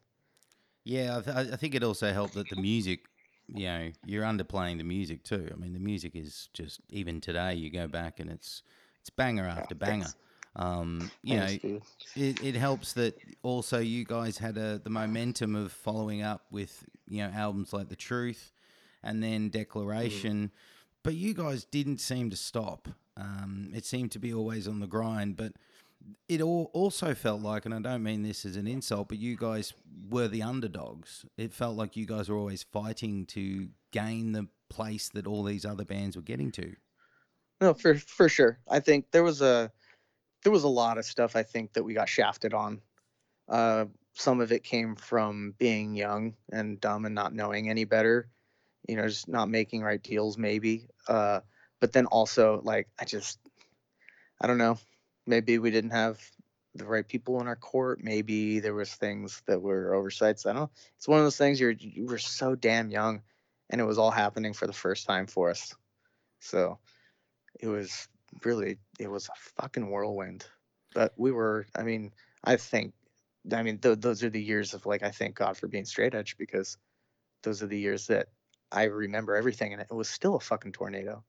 Yeah, 0.84 1.18
I, 1.18 1.20
th- 1.20 1.52
I 1.52 1.56
think 1.56 1.74
it 1.74 1.82
also 1.84 2.12
helped 2.12 2.34
that 2.34 2.48
the 2.48 2.56
music, 2.56 3.00
you 3.48 3.66
know, 3.66 3.92
you're 4.04 4.24
underplaying 4.24 4.78
the 4.78 4.84
music 4.84 5.22
too. 5.22 5.48
I 5.52 5.56
mean, 5.56 5.72
the 5.72 5.80
music 5.80 6.14
is 6.14 6.48
just 6.52 6.80
even 6.90 7.20
today. 7.20 7.54
You 7.54 7.70
go 7.70 7.86
back 7.86 8.20
and 8.20 8.30
it's 8.30 8.62
it's 9.00 9.10
banger 9.10 9.46
after 9.46 9.74
banger. 9.74 10.04
thanks. 10.04 10.16
Um, 10.54 11.10
you 11.22 11.36
know, 11.36 11.46
Thanks, 11.46 11.62
dude. 11.62 11.82
it, 12.14 12.44
it 12.44 12.54
helps 12.56 12.92
that 12.94 13.16
also 13.42 13.78
you 13.78 14.04
guys 14.04 14.36
had 14.38 14.58
a, 14.58 14.78
the 14.78 14.90
momentum 14.90 15.54
of 15.54 15.72
following 15.72 16.22
up 16.22 16.44
with 16.50 16.84
you 17.08 17.22
know 17.22 17.30
albums 17.34 17.72
like 17.72 17.88
The 17.88 17.96
Truth 17.96 18.52
and 19.02 19.22
then 19.22 19.48
Declaration, 19.48 20.50
but 21.02 21.14
you 21.14 21.32
guys 21.34 21.64
didn't 21.64 21.98
seem 21.98 22.30
to 22.30 22.36
stop. 22.36 22.88
Um, 23.16 23.72
it 23.74 23.84
seemed 23.84 24.12
to 24.12 24.18
be 24.18 24.32
always 24.32 24.68
on 24.68 24.80
the 24.80 24.86
grind, 24.86 25.36
but 25.36 25.52
it 26.28 26.40
all 26.40 26.70
also 26.72 27.14
felt 27.14 27.40
like, 27.40 27.64
and 27.64 27.74
I 27.74 27.78
don't 27.78 28.02
mean 28.02 28.22
this 28.22 28.44
as 28.44 28.56
an 28.56 28.66
insult, 28.66 29.08
but 29.08 29.18
you 29.18 29.36
guys 29.36 29.72
were 30.10 30.28
the 30.28 30.42
underdogs. 30.42 31.24
It 31.36 31.52
felt 31.52 31.76
like 31.76 31.96
you 31.96 32.06
guys 32.06 32.28
were 32.28 32.36
always 32.36 32.62
fighting 32.62 33.26
to 33.26 33.68
gain 33.90 34.32
the 34.32 34.48
place 34.68 35.08
that 35.10 35.26
all 35.26 35.44
these 35.44 35.64
other 35.64 35.84
bands 35.84 36.16
were 36.16 36.22
getting 36.22 36.50
to. 36.52 36.74
No, 37.60 37.74
for 37.74 37.94
for 37.94 38.28
sure. 38.28 38.58
I 38.68 38.80
think 38.80 39.10
there 39.12 39.22
was 39.22 39.40
a 39.40 39.70
there 40.42 40.52
was 40.52 40.64
a 40.64 40.68
lot 40.68 40.98
of 40.98 41.04
stuff 41.04 41.36
I 41.36 41.42
think 41.42 41.72
that 41.74 41.84
we 41.84 41.94
got 41.94 42.08
shafted 42.08 42.54
on. 42.54 42.80
Uh, 43.48 43.86
some 44.14 44.40
of 44.40 44.52
it 44.52 44.64
came 44.64 44.96
from 44.96 45.54
being 45.58 45.94
young 45.94 46.34
and 46.52 46.80
dumb 46.80 47.04
and 47.04 47.14
not 47.14 47.34
knowing 47.34 47.68
any 47.68 47.84
better. 47.84 48.28
You 48.88 48.96
know, 48.96 49.06
just 49.06 49.28
not 49.28 49.48
making 49.48 49.82
right 49.82 50.02
deals, 50.02 50.36
maybe. 50.36 50.88
Uh, 51.08 51.40
but 51.80 51.92
then 51.92 52.06
also, 52.06 52.60
like, 52.64 52.88
I 52.98 53.04
just, 53.04 53.38
I 54.40 54.46
don't 54.46 54.58
know. 54.58 54.78
Maybe 55.26 55.58
we 55.58 55.70
didn't 55.70 55.90
have 55.90 56.20
the 56.74 56.84
right 56.84 57.06
people 57.06 57.40
in 57.40 57.46
our 57.46 57.56
court. 57.56 58.02
Maybe 58.02 58.60
there 58.60 58.74
was 58.74 58.92
things 58.92 59.42
that 59.46 59.60
were 59.60 59.94
oversights. 59.94 60.46
I 60.46 60.52
don't. 60.52 60.62
know. 60.62 60.70
It's 60.96 61.06
one 61.06 61.18
of 61.18 61.24
those 61.24 61.36
things. 61.36 61.60
You're 61.60 61.72
you 61.72 62.06
were 62.06 62.18
so 62.18 62.54
damn 62.54 62.90
young, 62.90 63.22
and 63.70 63.80
it 63.80 63.84
was 63.84 63.98
all 63.98 64.10
happening 64.10 64.52
for 64.52 64.66
the 64.66 64.72
first 64.72 65.06
time 65.06 65.26
for 65.26 65.50
us. 65.50 65.74
So 66.40 66.78
it 67.60 67.68
was 67.68 68.08
really 68.44 68.78
it 68.98 69.10
was 69.10 69.28
a 69.28 69.62
fucking 69.62 69.90
whirlwind 69.90 70.46
but 70.94 71.12
we 71.16 71.30
were 71.30 71.66
i 71.76 71.82
mean 71.82 72.12
i 72.44 72.56
think 72.56 72.92
i 73.52 73.62
mean 73.62 73.78
th- 73.78 74.00
those 74.00 74.22
are 74.22 74.30
the 74.30 74.42
years 74.42 74.74
of 74.74 74.86
like 74.86 75.02
i 75.02 75.10
thank 75.10 75.34
god 75.34 75.56
for 75.56 75.68
being 75.68 75.84
straight 75.84 76.14
edge 76.14 76.36
because 76.38 76.76
those 77.42 77.62
are 77.62 77.66
the 77.66 77.78
years 77.78 78.06
that 78.06 78.28
I 78.72 78.84
remember 78.84 79.36
everything, 79.36 79.72
and 79.72 79.82
it 79.82 79.92
was 79.92 80.08
still 80.08 80.34
a 80.34 80.40
fucking 80.40 80.72
tornado. 80.72 81.22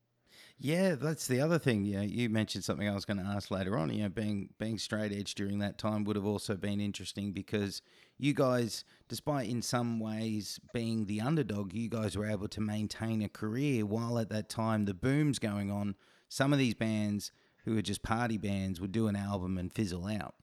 Yeah, 0.59 0.95
that's 0.95 1.27
the 1.27 1.41
other 1.41 1.59
thing. 1.59 1.83
You 1.83 1.97
know, 1.97 2.03
you 2.03 2.29
mentioned 2.29 2.63
something 2.63 2.87
I 2.87 2.93
was 2.93 3.05
going 3.05 3.17
to 3.17 3.23
ask 3.23 3.51
later 3.51 3.77
on. 3.77 3.93
You 3.93 4.03
know, 4.03 4.09
being 4.09 4.49
being 4.57 4.77
straight 4.77 5.11
edge 5.11 5.35
during 5.35 5.59
that 5.59 5.77
time 5.77 6.05
would 6.05 6.15
have 6.15 6.25
also 6.25 6.55
been 6.55 6.79
interesting 6.79 7.33
because 7.33 7.81
you 8.17 8.33
guys, 8.33 8.85
despite 9.09 9.49
in 9.49 9.61
some 9.61 9.99
ways 9.99 10.59
being 10.73 11.05
the 11.05 11.21
underdog, 11.21 11.73
you 11.73 11.89
guys 11.89 12.15
were 12.15 12.29
able 12.29 12.47
to 12.47 12.61
maintain 12.61 13.21
a 13.21 13.29
career 13.29 13.85
while 13.85 14.17
at 14.17 14.29
that 14.29 14.47
time 14.47 14.85
the 14.85 14.93
boom's 14.93 15.39
going 15.39 15.69
on. 15.69 15.95
Some 16.33 16.51
of 16.51 16.57
these 16.57 16.73
bands 16.73 17.31
who 17.63 17.77
are 17.77 17.83
just 17.83 18.01
party 18.01 18.39
bands 18.39 18.81
would 18.81 18.91
do 18.91 19.05
an 19.07 19.15
album 19.15 19.59
and 19.59 19.71
fizzle 19.71 20.07
out. 20.07 20.33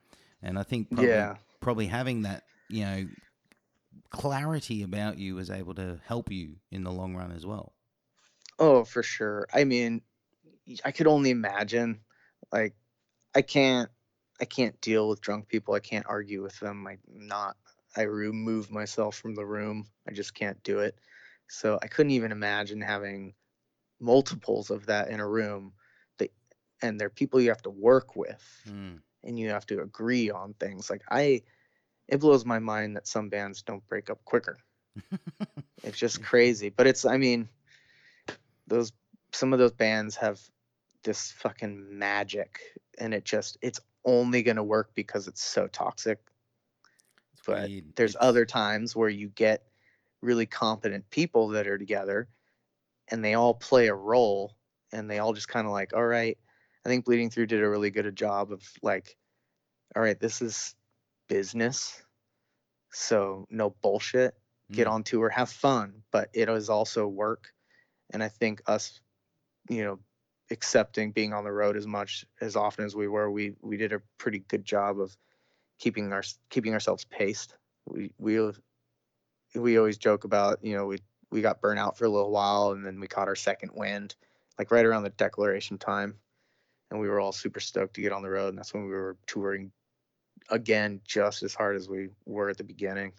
And 0.41 0.57
I 0.57 0.63
think 0.63 0.89
probably, 0.89 1.09
Yeah. 1.09 1.37
probably 1.59 1.89
having 1.89 2.23
that, 2.23 2.45
you 2.69 2.85
know, 2.85 3.09
clarity 4.11 4.85
about 4.85 5.19
you 5.19 5.35
was 5.35 5.51
able 5.51 5.75
to 5.75 5.99
help 6.07 6.31
you 6.31 6.55
in 6.71 6.85
the 6.85 6.93
long 6.93 7.17
run 7.17 7.33
as 7.33 7.45
well. 7.45 7.73
Oh, 8.61 8.85
for 8.85 9.03
sure. 9.03 9.49
I 9.53 9.65
mean, 9.65 10.03
I 10.85 10.93
could 10.93 11.09
only 11.09 11.31
imagine. 11.31 12.03
Like, 12.53 12.77
I 13.35 13.43
can't, 13.43 13.91
I 14.41 14.45
can't 14.45 14.81
deal 14.81 15.09
with 15.09 15.21
drunk 15.21 15.49
people. 15.49 15.75
I 15.75 15.81
can't 15.81 16.07
argue 16.09 16.41
with 16.41 16.57
them. 16.61 16.87
I 16.87 16.99
not. 17.09 17.57
I 17.97 18.03
remove 18.03 18.71
myself 18.71 19.17
from 19.17 19.35
the 19.35 19.45
room. 19.45 19.89
I 20.09 20.13
just 20.13 20.35
can't 20.35 20.63
do 20.63 20.79
it. 20.79 20.97
So 21.49 21.81
I 21.83 21.89
couldn't 21.89 22.13
even 22.13 22.31
imagine 22.31 22.81
having 22.81 23.35
multiples 23.99 24.71
of 24.71 24.87
that 24.87 25.09
in 25.09 25.19
a 25.19 25.29
room. 25.29 25.73
And 26.83 26.99
they're 26.99 27.11
people 27.11 27.41
you 27.41 27.51
have 27.51 27.63
to 27.63 27.71
work 27.71 28.17
with, 28.17 28.43
Mm. 28.69 29.01
and 29.25 29.39
you 29.39 29.51
have 29.51 29.67
to 29.67 29.83
agree 29.83 30.31
on 30.31 30.55
things. 30.55 30.89
Like 30.91 31.03
I, 31.11 31.43
it 32.09 32.21
blows 32.21 32.45
my 32.45 32.59
mind 32.59 32.97
that 32.97 33.07
some 33.07 33.29
bands 33.29 33.63
don't 33.63 33.87
break 33.87 34.09
up 34.11 34.25
quicker. 34.25 34.59
It's 35.83 35.99
just 36.05 36.23
crazy. 36.23 36.71
But 36.71 36.87
it's, 36.87 37.05
I 37.05 37.17
mean, 37.19 37.49
those 38.67 38.93
some 39.33 39.53
of 39.53 39.59
those 39.59 39.73
bands 39.73 40.17
have 40.17 40.41
this 41.05 41.31
fucking 41.33 41.99
magic 41.99 42.59
and 42.99 43.15
it 43.15 43.25
just 43.25 43.57
it's 43.63 43.81
only 44.05 44.43
going 44.43 44.57
to 44.57 44.63
work 44.63 44.91
because 44.95 45.29
it's 45.29 45.43
so 45.43 45.67
toxic 45.69 46.19
It's 47.35 47.43
but 47.47 47.69
weird. 47.69 47.85
there's 47.97 48.15
It's- 48.17 48.27
other 48.29 48.45
times 48.45 48.97
where 48.97 49.09
you 49.09 49.29
get 49.29 49.65
really 50.21 50.47
competent 50.47 51.09
people 51.11 51.49
that 51.49 51.67
are 51.69 51.79
together 51.79 52.29
and 53.09 53.25
they 53.25 53.35
all 53.35 53.55
play 53.55 53.87
a 53.89 53.95
role 53.95 54.57
and 54.93 55.09
they 55.11 55.19
all 55.21 55.33
just 55.33 55.49
kind 55.49 55.67
of 55.67 55.73
like 55.73 55.95
all 55.95 56.05
right 56.07 56.37
i 56.85 56.89
think 56.89 57.05
bleeding 57.05 57.31
through 57.31 57.47
did 57.47 57.63
a 57.63 57.69
really 57.69 57.91
good 57.91 58.15
job 58.17 58.53
of 58.53 58.63
like 58.83 59.17
all 59.95 60.03
right 60.03 60.21
this 60.21 60.43
is 60.43 60.75
business 61.29 62.03
so 62.93 63.47
no 63.51 63.71
bullshit. 63.71 64.35
Get 64.73 64.87
Mm. 64.87 64.91
on 64.93 65.03
tour 65.05 65.29
have 65.29 65.51
fun. 65.51 66.03
But 66.11 66.31
it 66.33 66.49
is 66.49 66.69
also 66.71 67.07
work 67.07 67.53
and 68.13 68.23
i 68.23 68.29
think 68.29 68.63
us 68.67 69.01
you 69.69 69.85
know 69.85 69.99
accepting 70.51 71.13
being 71.13 71.33
on 71.33 71.45
the 71.45 71.53
road 71.53 71.77
as 71.77 71.87
much 71.87 72.27
as 72.41 72.57
often 72.57 72.85
as 72.85 72.97
we 72.97 73.07
were 73.07 73.31
we 73.31 73.55
we 73.63 73.77
did 73.77 73.93
a 73.93 74.03
pretty 74.19 74.41
good 74.41 74.65
job 74.65 75.01
of 75.01 75.17
keeping 75.79 76.13
our 76.13 76.23
keeping 76.51 76.73
ourselves 76.73 77.05
paced. 77.05 77.55
We 77.87 78.13
we 78.19 78.53
we 79.55 79.79
always 79.79 79.99
joke 79.99 80.25
about 80.25 80.65
you 80.65 80.75
know 80.75 80.87
we 80.87 80.99
we 81.31 81.41
got 81.41 81.61
burnt 81.61 81.79
out 81.79 81.97
for 81.97 82.05
a 82.05 82.11
little 82.11 82.31
while 82.31 82.73
and 82.73 82.85
then 82.85 83.01
we 83.01 83.07
caught 83.07 83.29
our 83.29 83.37
second 83.37 83.71
wind 83.75 84.15
like 84.59 84.71
right 84.71 84.85
around 84.85 85.05
the 85.05 85.11
declaration 85.11 85.79
time 85.79 86.17
and 86.91 87.01
we 87.01 87.09
were 87.09 87.21
all 87.21 87.33
super 87.33 87.61
stoked 87.61 87.95
to 87.95 88.01
get 88.01 88.13
on 88.13 88.23
the 88.23 88.31
road 88.31 88.49
and 88.49 88.59
that's 88.59 88.75
when 88.75 88.85
we 88.85 88.91
were 88.91 89.17
touring 89.27 89.71
again 90.51 91.01
just 91.05 91.43
as 91.43 91.55
hard 91.55 91.77
as 91.77 91.89
we 91.89 92.09
were 92.27 92.49
at 92.49 92.57
the 92.59 92.65
beginning 92.65 93.13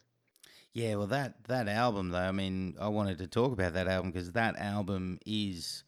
Yeah, 0.74 0.96
well, 0.96 1.08
that 1.08 1.44
that 1.46 1.68
album 1.68 2.10
though, 2.10 2.20
I 2.20 2.32
mean, 2.32 2.76
I 2.80 2.88
wanted 2.88 3.18
to 3.20 3.28
talk 3.28 3.52
about 3.52 3.74
that 3.74 3.88
album 3.88 4.12
because 4.12 4.32
that 4.32 4.58
album 4.58 5.20
is, 5.26 5.84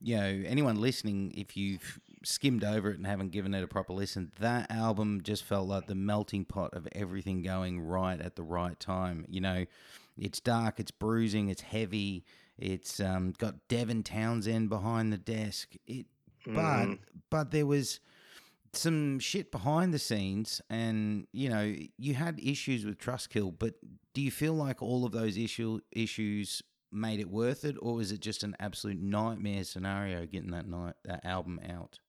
you 0.00 0.16
know, 0.16 0.42
anyone 0.46 0.80
listening, 0.80 1.32
if 1.36 1.56
you've 1.56 2.00
skimmed 2.22 2.62
over 2.62 2.90
it 2.90 2.96
and 2.98 3.06
haven't 3.06 3.30
given 3.30 3.54
it 3.54 3.64
a 3.64 3.66
proper 3.66 3.92
listen, 3.92 4.30
that 4.38 4.70
album 4.70 5.20
just 5.22 5.42
felt 5.42 5.66
like 5.68 5.86
the 5.86 5.94
melting 5.94 6.44
pot 6.44 6.74
of 6.74 6.86
everything 6.92 7.42
going 7.42 7.80
right 7.80 8.20
at 8.20 8.36
the 8.36 8.42
right 8.42 8.78
time. 8.78 9.26
You 9.28 9.40
know, 9.40 9.66
it's 10.16 10.38
dark, 10.40 10.78
it's 10.78 10.92
bruising, 10.92 11.48
it's 11.48 11.62
heavy, 11.62 12.24
it's 12.56 13.00
um, 13.00 13.34
got 13.36 13.66
Devin 13.68 14.04
Townsend 14.04 14.68
behind 14.68 15.12
the 15.12 15.18
desk. 15.18 15.74
It, 15.86 16.06
but 16.52 16.90
Mm. 16.90 16.98
but 17.30 17.50
there 17.50 17.66
was 17.66 18.00
some 18.72 19.18
shit 19.18 19.50
behind 19.50 19.94
the 19.94 19.98
scenes 19.98 20.62
and 20.70 21.26
you 21.32 21.48
know 21.48 21.74
you 21.98 22.14
had 22.14 22.38
issues 22.40 22.84
with 22.84 22.98
trustkill 22.98 23.56
but 23.58 23.74
do 24.14 24.22
you 24.22 24.30
feel 24.30 24.54
like 24.54 24.82
all 24.82 25.04
of 25.04 25.12
those 25.12 25.36
issue 25.36 25.80
issues 25.92 26.62
made 26.92 27.20
it 27.20 27.30
worth 27.30 27.64
it 27.64 27.76
or 27.82 27.94
was 27.96 28.12
it 28.12 28.20
just 28.20 28.44
an 28.44 28.56
absolute 28.60 28.98
nightmare 29.00 29.64
scenario 29.64 30.26
getting 30.26 30.52
that 30.52 30.66
night 30.68 30.94
that 31.04 31.24
album 31.24 31.60
out 31.68 32.00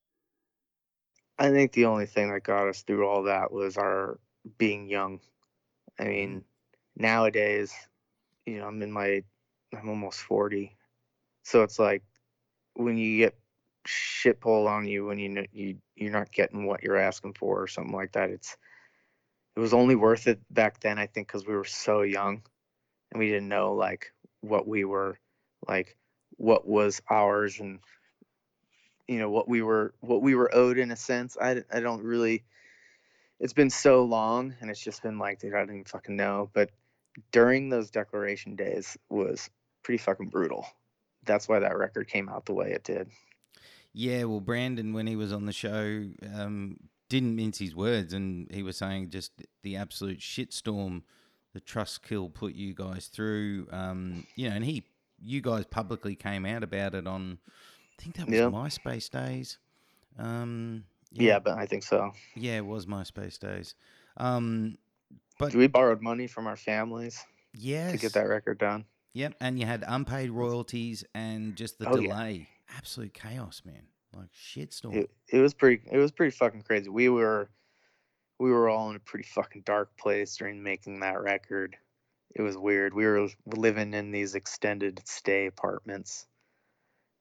I 1.37 1.49
think 1.49 1.73
the 1.73 1.85
only 1.85 2.05
thing 2.05 2.31
that 2.31 2.43
got 2.43 2.67
us 2.67 2.83
through 2.83 3.07
all 3.07 3.23
that 3.23 3.51
was 3.51 3.77
our 3.77 4.19
being 4.57 4.89
young. 4.89 5.21
I 5.99 6.05
mean, 6.05 6.45
nowadays, 6.95 7.73
you 8.47 8.59
know, 8.59 8.67
I'm 8.67 8.81
in 8.83 8.91
my, 8.93 9.23
I'm 9.73 9.89
almost 9.89 10.21
40. 10.21 10.77
So 11.43 11.63
it's 11.63 11.79
like 11.79 12.03
when 12.75 12.97
you 12.97 13.17
get 13.19 13.40
shit 13.85 14.39
pulled 14.39 14.67
on 14.67 14.87
you 14.87 15.05
when 15.05 15.19
you 15.19 15.29
know 15.29 15.45
you 15.51 15.77
you're 15.95 16.11
not 16.11 16.31
getting 16.31 16.65
what 16.65 16.83
you're 16.83 16.97
asking 16.97 17.33
for 17.33 17.61
or 17.61 17.67
something 17.67 17.95
like 17.95 18.13
that. 18.13 18.29
It's 18.29 18.57
it 19.55 19.59
was 19.59 19.73
only 19.73 19.95
worth 19.95 20.27
it 20.27 20.39
back 20.49 20.79
then, 20.79 20.97
I 20.97 21.07
think, 21.07 21.27
because 21.27 21.45
we 21.45 21.55
were 21.55 21.65
so 21.65 22.01
young 22.03 22.41
and 23.11 23.19
we 23.19 23.27
didn't 23.27 23.49
know 23.49 23.73
like 23.73 24.13
what 24.41 24.67
we 24.67 24.85
were 24.85 25.19
like, 25.67 25.97
what 26.37 26.67
was 26.67 27.01
ours 27.09 27.59
and 27.59 27.79
you 29.07 29.19
know 29.19 29.29
what 29.29 29.47
we 29.47 29.61
were 29.61 29.93
what 29.99 30.21
we 30.21 30.35
were 30.35 30.53
owed 30.55 30.77
in 30.77 30.91
a 30.91 30.95
sense. 30.95 31.37
I 31.39 31.63
I 31.71 31.79
don't 31.79 32.03
really. 32.03 32.43
It's 33.39 33.53
been 33.53 33.71
so 33.71 34.03
long, 34.03 34.53
and 34.61 34.69
it's 34.69 34.79
just 34.79 35.01
been 35.01 35.17
like, 35.17 35.39
dude, 35.39 35.55
I 35.55 35.59
don't 35.59 35.71
even 35.71 35.85
fucking 35.85 36.15
know. 36.15 36.51
But 36.53 36.69
during 37.31 37.69
those 37.69 37.89
declaration 37.89 38.55
days 38.55 38.97
was 39.09 39.49
pretty 39.83 39.97
fucking 39.97 40.29
brutal. 40.29 40.67
That's 41.25 41.49
why 41.49 41.59
that 41.59 41.77
record 41.77 42.07
came 42.07 42.29
out 42.29 42.45
the 42.45 42.53
way 42.53 42.71
it 42.71 42.83
did. 42.83 43.09
Yeah 43.93 44.23
well 44.25 44.39
brandan 44.39 44.93
when 44.93 45.07
he 45.07 45.15
was 45.15 45.31
on 45.33 45.45
the 45.45 45.53
show 45.53 46.05
um, 46.33 46.77
didn't 47.09 47.35
mince 47.35 47.57
his 47.59 47.75
words 47.75 48.13
and 48.13 48.49
he 48.51 48.63
was 48.63 48.77
saying 48.77 49.09
just 49.09 49.31
the 49.63 49.75
absolute 49.75 50.19
shitstorm 50.19 51.03
the 51.53 51.59
trustkill 51.61 52.33
put 52.33 52.53
you 52.53 52.73
guys 52.73 53.07
through 53.07 53.67
um, 53.71 54.25
you 54.35 54.49
know 54.49 54.55
and 54.55 54.63
he 54.63 54.83
you 55.23 55.41
guys 55.41 55.65
publicly 55.65 56.15
came 56.15 56.45
out 56.45 56.63
about 56.63 56.95
it 56.95 57.05
on 57.05 57.37
i 57.99 58.01
think 58.01 58.15
that 58.15 58.27
was 58.27 58.35
Yeah. 58.35 58.45
myspace 58.45 59.09
days 59.09 59.57
um, 60.17 60.83
Yeah, 61.11 61.39
but 61.39 61.57
I 61.57 61.65
think 61.65 61.83
so. 61.83 62.11
Yeah, 62.35 62.57
it 62.57 62.65
was 62.65 62.85
MySpace 62.85 63.39
days. 63.39 63.75
Um, 64.17 64.77
but 65.39 65.53
We 65.55 65.67
borrowed 65.67 66.01
money 66.01 66.27
from 66.27 66.47
our 66.47 66.55
families 66.55 67.25
yes, 67.53 67.91
to 67.91 67.97
get 67.97 68.13
that 68.13 68.27
record 68.27 68.59
done. 68.59 68.85
Yep, 69.13 69.35
and 69.41 69.59
you 69.59 69.65
had 69.65 69.83
unpaid 69.87 70.31
royalties 70.31 71.03
and 71.13 71.55
just 71.55 71.79
the 71.79 71.89
Oh, 71.89 71.97
yeah. 71.99 72.13
Absolute 72.77 73.13
chaos, 73.13 73.61
man. 73.65 73.83
Like 74.15 74.31
shitstorm. 74.33 74.95
It, 74.95 75.09
it 75.29 75.39
was 75.39 75.53
pretty. 75.53 75.81
It 75.89 75.97
was 75.97 76.11
pretty 76.11 76.31
fucking 76.31 76.63
crazy. 76.63 76.89
We 76.89 77.09
were, 77.09 77.49
we 78.39 78.51
were 78.51 78.69
all 78.69 78.89
in 78.89 78.95
a 78.95 78.99
pretty 78.99 79.25
fucking 79.25 79.63
dark 79.65 79.97
place 79.97 80.35
during 80.35 80.61
making 80.61 80.99
that 80.99 81.21
record. 81.21 81.77
It 82.35 82.41
was 82.41 82.57
weird. 82.57 82.93
We 82.93 83.05
were 83.05 83.27
living 83.45 83.93
in 83.93 84.11
these 84.11 84.35
extended 84.35 85.01
stay 85.05 85.47
apartments, 85.47 86.25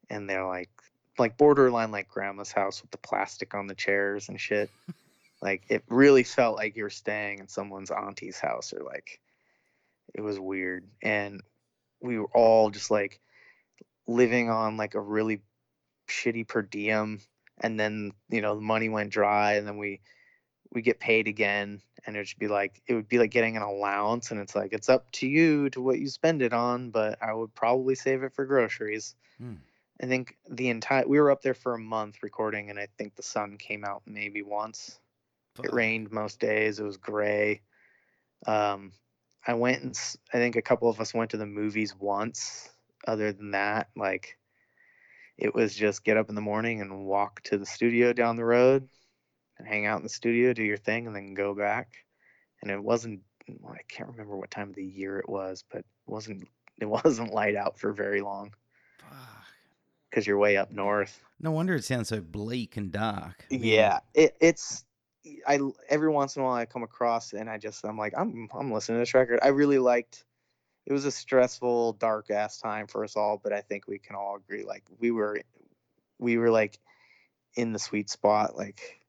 and 0.08 0.28
they're 0.28 0.46
like, 0.46 0.70
like 1.18 1.36
borderline 1.36 1.92
like 1.92 2.08
grandma's 2.08 2.52
house 2.52 2.82
with 2.82 2.90
the 2.90 2.98
plastic 2.98 3.54
on 3.54 3.66
the 3.66 3.74
chairs 3.74 4.28
and 4.28 4.40
shit. 4.40 4.70
like 5.42 5.62
it 5.68 5.84
really 5.88 6.24
felt 6.24 6.56
like 6.56 6.76
you 6.76 6.82
were 6.82 6.90
staying 6.90 7.38
in 7.38 7.48
someone's 7.48 7.90
auntie's 7.90 8.40
house 8.40 8.72
or 8.72 8.82
like, 8.82 9.20
it 10.14 10.22
was 10.22 10.40
weird. 10.40 10.88
And 11.02 11.40
we 12.00 12.18
were 12.18 12.30
all 12.34 12.70
just 12.70 12.90
like 12.90 13.20
living 14.11 14.51
on 14.51 14.77
like 14.77 14.94
a 14.94 15.01
really 15.01 15.40
shitty 16.09 16.46
per 16.46 16.62
diem 16.62 17.20
and 17.61 17.79
then 17.79 18.12
you 18.29 18.40
know 18.40 18.55
the 18.55 18.61
money 18.61 18.88
went 18.88 19.11
dry 19.11 19.55
and 19.55 19.66
then 19.66 19.79
we 19.79 20.01
we 20.73 20.83
get 20.83 21.01
paid 21.01 21.29
again 21.29 21.81
and 22.07 22.16
it 22.16 22.20
would 22.20 22.38
be 22.38 22.49
like 22.49 22.83
it 22.87 22.94
would 22.94 23.09
be 23.09 23.18
like 23.18 23.31
getting 23.31 23.57
an 23.57 23.62
allowance 23.62 24.31
and 24.31 24.40
it's 24.40 24.55
like 24.55 24.73
it's 24.73 24.88
up 24.88 25.11
to 25.12 25.27
you 25.27 25.70
to 25.70 25.81
what 25.81 25.99
you 25.99 26.09
spend 26.09 26.42
it 26.42 26.53
on 26.53 26.90
but 26.90 27.18
i 27.23 27.33
would 27.33 27.55
probably 27.55 27.94
save 27.94 28.23
it 28.23 28.35
for 28.35 28.44
groceries. 28.44 29.14
Hmm. 29.38 29.55
i 30.03 30.07
think 30.07 30.37
the 30.49 30.68
entire 30.68 31.07
we 31.07 31.20
were 31.20 31.31
up 31.31 31.42
there 31.42 31.55
for 31.55 31.75
a 31.75 31.79
month 31.79 32.23
recording 32.23 32.70
and 32.70 32.79
i 32.79 32.88
think 32.99 33.14
the 33.14 33.23
sun 33.23 33.57
came 33.57 33.85
out 33.85 34.03
maybe 34.07 34.42
once. 34.42 34.99
It 35.62 35.73
rained 35.75 36.11
most 36.11 36.40
days 36.40 36.79
it 36.79 36.85
was 36.85 36.96
gray. 36.96 37.62
Um 38.46 38.92
i 39.46 39.55
went 39.55 39.83
and 39.83 39.99
i 40.33 40.37
think 40.37 40.57
a 40.57 40.62
couple 40.62 40.88
of 40.88 41.01
us 41.01 41.14
went 41.14 41.31
to 41.31 41.37
the 41.37 41.46
movies 41.46 41.94
once 41.99 42.70
other 43.06 43.32
than 43.32 43.52
that 43.52 43.88
like 43.96 44.36
it 45.38 45.54
was 45.54 45.74
just 45.74 46.04
get 46.04 46.16
up 46.16 46.28
in 46.28 46.34
the 46.34 46.40
morning 46.40 46.80
and 46.80 47.06
walk 47.06 47.40
to 47.42 47.56
the 47.56 47.66
studio 47.66 48.12
down 48.12 48.36
the 48.36 48.44
road 48.44 48.88
and 49.58 49.66
hang 49.66 49.86
out 49.86 49.98
in 49.98 50.02
the 50.02 50.08
studio 50.08 50.52
do 50.52 50.62
your 50.62 50.76
thing 50.76 51.06
and 51.06 51.16
then 51.16 51.34
go 51.34 51.54
back 51.54 51.88
and 52.62 52.70
it 52.70 52.82
wasn't 52.82 53.20
well, 53.60 53.72
i 53.72 53.82
can't 53.88 54.10
remember 54.10 54.36
what 54.36 54.50
time 54.50 54.68
of 54.68 54.74
the 54.76 54.84
year 54.84 55.18
it 55.18 55.28
was 55.28 55.64
but 55.70 55.78
it 55.78 55.86
wasn't 56.06 56.46
it 56.80 56.86
wasn't 56.88 57.32
light 57.32 57.56
out 57.56 57.78
for 57.78 57.92
very 57.92 58.20
long 58.20 58.52
Fuck. 58.98 59.44
because 60.08 60.26
you're 60.26 60.38
way 60.38 60.56
up 60.56 60.70
north. 60.72 61.22
No 61.40 61.50
wonder 61.52 61.74
it 61.74 61.84
sounds 61.84 62.08
so 62.08 62.20
bleak 62.20 62.76
and 62.76 62.92
dark. 62.92 63.44
I 63.50 63.54
mean, 63.54 63.64
Yeah, 63.64 64.00
it, 64.14 64.36
it's 64.40 64.84
I 65.46 65.60
every 65.88 66.08
once 66.08 66.36
in 66.36 66.42
a 66.42 66.44
while 66.44 66.54
I 66.54 66.66
come 66.66 66.82
across 66.82 67.32
and 67.32 67.48
I 67.48 67.58
just 67.58 67.84
I'm 67.84 67.98
like 67.98 68.14
I'm 68.16 68.48
I'm 68.54 68.72
listening 68.72 68.96
to 68.96 69.00
this 69.00 69.14
record. 69.14 69.40
I 69.42 69.48
really 69.48 69.78
liked. 69.78 70.24
It 70.90 70.92
was 70.92 71.05
a 71.05 71.12
stressful, 71.12 71.92
dark 71.94 72.33
ass 72.33 72.59
time 72.59 72.88
for 72.88 73.05
us 73.05 73.14
all, 73.14 73.40
but 73.40 73.53
I 73.53 73.61
think 73.61 73.87
we 73.87 74.00
can 74.00 74.16
all 74.16 74.35
agree 74.35 74.64
like 74.64 74.83
we 74.98 75.12
were 75.12 75.40
we 76.18 76.37
were 76.37 76.50
like 76.50 76.81
in 77.55 77.72
the 77.72 77.79
sweet 77.79 78.11
spot. 78.11 78.57
Like 78.57 79.07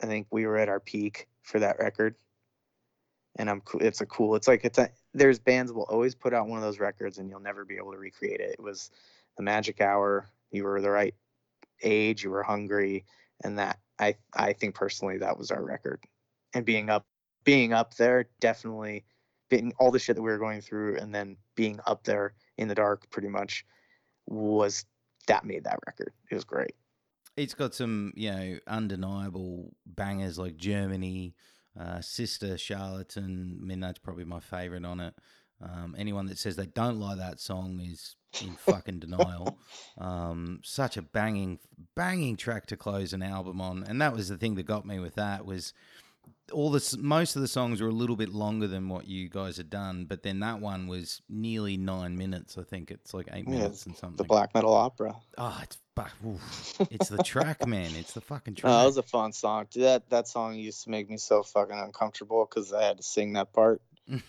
I 0.00 0.06
think 0.06 0.28
we 0.30 0.46
were 0.46 0.56
at 0.56 0.68
our 0.68 0.78
peak 0.78 1.26
for 1.42 1.58
that 1.58 1.80
record, 1.80 2.14
and 3.34 3.50
I'm 3.50 3.60
cool. 3.62 3.82
It's 3.82 4.00
a 4.00 4.06
cool. 4.06 4.36
It's 4.36 4.46
like 4.46 4.64
it's 4.64 4.78
a. 4.78 4.88
There's 5.12 5.40
bands 5.40 5.72
will 5.72 5.82
always 5.90 6.14
put 6.14 6.32
out 6.32 6.46
one 6.46 6.58
of 6.58 6.62
those 6.62 6.78
records 6.78 7.18
and 7.18 7.28
you'll 7.28 7.40
never 7.40 7.64
be 7.64 7.76
able 7.76 7.90
to 7.90 7.98
recreate 7.98 8.38
it. 8.38 8.50
It 8.50 8.62
was 8.62 8.92
the 9.36 9.42
magic 9.42 9.80
hour. 9.80 10.28
You 10.52 10.62
were 10.62 10.80
the 10.80 10.90
right 10.90 11.16
age. 11.82 12.22
You 12.22 12.30
were 12.30 12.44
hungry, 12.44 13.04
and 13.42 13.58
that 13.58 13.80
I 13.98 14.14
I 14.32 14.52
think 14.52 14.76
personally 14.76 15.18
that 15.18 15.36
was 15.36 15.50
our 15.50 15.64
record. 15.64 16.04
And 16.54 16.64
being 16.64 16.88
up 16.88 17.04
being 17.42 17.72
up 17.72 17.96
there 17.96 18.28
definitely 18.38 19.04
being 19.50 19.72
all 19.78 19.90
the 19.90 19.98
shit 19.98 20.16
that 20.16 20.22
we 20.22 20.30
were 20.30 20.38
going 20.38 20.62
through 20.62 20.96
and 20.96 21.14
then 21.14 21.36
being 21.56 21.78
up 21.86 22.04
there 22.04 22.32
in 22.56 22.68
the 22.68 22.74
dark 22.74 23.10
pretty 23.10 23.28
much 23.28 23.66
was 24.26 24.86
that 25.26 25.44
made 25.44 25.64
that 25.64 25.78
record. 25.86 26.12
It 26.30 26.34
was 26.34 26.44
great. 26.44 26.74
It's 27.36 27.54
got 27.54 27.74
some, 27.74 28.12
you 28.16 28.30
know, 28.30 28.58
undeniable 28.66 29.72
bangers 29.84 30.38
like 30.38 30.56
Germany, 30.56 31.34
uh, 31.78 32.00
Sister, 32.00 32.56
Charlatan. 32.56 33.58
I 33.60 33.64
mean, 33.64 33.80
that's 33.80 33.98
probably 33.98 34.24
my 34.24 34.40
favorite 34.40 34.84
on 34.84 35.00
it. 35.00 35.14
Um, 35.62 35.94
anyone 35.98 36.26
that 36.26 36.38
says 36.38 36.56
they 36.56 36.66
don't 36.66 36.98
like 36.98 37.18
that 37.18 37.38
song 37.38 37.80
is 37.80 38.16
in 38.40 38.54
fucking 38.58 39.00
denial. 39.00 39.58
Um, 39.98 40.60
such 40.64 40.96
a 40.96 41.02
banging, 41.02 41.58
banging 41.94 42.36
track 42.36 42.66
to 42.66 42.76
close 42.76 43.12
an 43.12 43.22
album 43.22 43.60
on, 43.60 43.84
and 43.84 44.00
that 44.00 44.14
was 44.14 44.28
the 44.28 44.38
thing 44.38 44.54
that 44.54 44.64
got 44.64 44.86
me 44.86 44.98
with 44.98 45.16
that 45.16 45.44
was 45.44 45.72
all 46.52 46.70
this. 46.70 46.96
Most 46.96 47.36
of 47.36 47.42
the 47.42 47.48
songs 47.48 47.80
were 47.80 47.88
a 47.88 47.92
little 47.92 48.16
bit 48.16 48.30
longer 48.30 48.66
than 48.66 48.88
what 48.88 49.06
you 49.06 49.28
guys 49.28 49.56
had 49.56 49.70
done, 49.70 50.04
but 50.04 50.22
then 50.22 50.40
that 50.40 50.60
one 50.60 50.86
was 50.86 51.22
nearly 51.28 51.76
nine 51.76 52.16
minutes. 52.16 52.58
I 52.58 52.62
think 52.62 52.90
it's 52.90 53.14
like 53.14 53.28
eight 53.32 53.46
Yeah, 53.46 53.54
minutes 53.58 53.86
and 53.86 53.96
something. 53.96 54.16
The 54.16 54.24
black 54.24 54.54
metal 54.54 54.74
opera. 54.74 55.16
Oh, 55.38 55.60
it's 55.62 55.78
oof. 56.26 56.80
it's 56.90 57.08
the 57.08 57.22
track, 57.22 57.66
man. 57.66 57.90
It's 57.94 58.12
the 58.12 58.20
fucking 58.20 58.54
track. 58.54 58.70
No, 58.70 58.78
that 58.78 58.86
was 58.86 58.96
a 58.96 59.02
fun 59.02 59.32
song. 59.32 59.66
Dude, 59.70 59.84
that 59.84 60.10
that 60.10 60.28
song 60.28 60.54
used 60.56 60.84
to 60.84 60.90
make 60.90 61.08
me 61.08 61.16
so 61.16 61.42
fucking 61.42 61.78
uncomfortable 61.78 62.46
because 62.48 62.72
I 62.72 62.84
had 62.84 62.96
to 62.98 63.02
sing 63.02 63.34
that 63.34 63.52
part. 63.52 63.82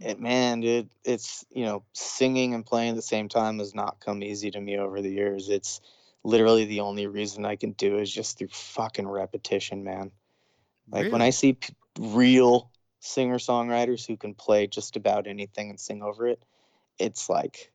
It 0.00 0.20
man, 0.20 0.60
dude, 0.60 0.90
it's 1.04 1.44
you 1.50 1.64
know 1.64 1.82
singing 1.92 2.54
and 2.54 2.64
playing 2.64 2.90
at 2.90 2.96
the 2.96 3.02
same 3.02 3.28
time 3.28 3.58
has 3.58 3.74
not 3.74 3.98
come 4.00 4.22
easy 4.22 4.50
to 4.52 4.60
me 4.60 4.78
over 4.78 5.02
the 5.02 5.10
years. 5.10 5.48
It's 5.48 5.80
literally 6.22 6.66
the 6.66 6.80
only 6.80 7.06
reason 7.06 7.44
I 7.44 7.56
can 7.56 7.72
do 7.72 7.98
is 7.98 8.12
just 8.12 8.38
through 8.38 8.48
fucking 8.48 9.08
repetition, 9.08 9.82
man. 9.82 10.12
Like 10.90 11.12
when 11.12 11.22
I 11.22 11.30
see 11.30 11.54
p- 11.54 11.74
real 11.98 12.70
singer 13.00 13.38
songwriters 13.38 14.06
who 14.06 14.16
can 14.16 14.34
play 14.34 14.66
just 14.66 14.96
about 14.96 15.26
anything 15.26 15.70
and 15.70 15.78
sing 15.78 16.02
over 16.02 16.26
it, 16.26 16.42
it's 16.98 17.28
like, 17.28 17.72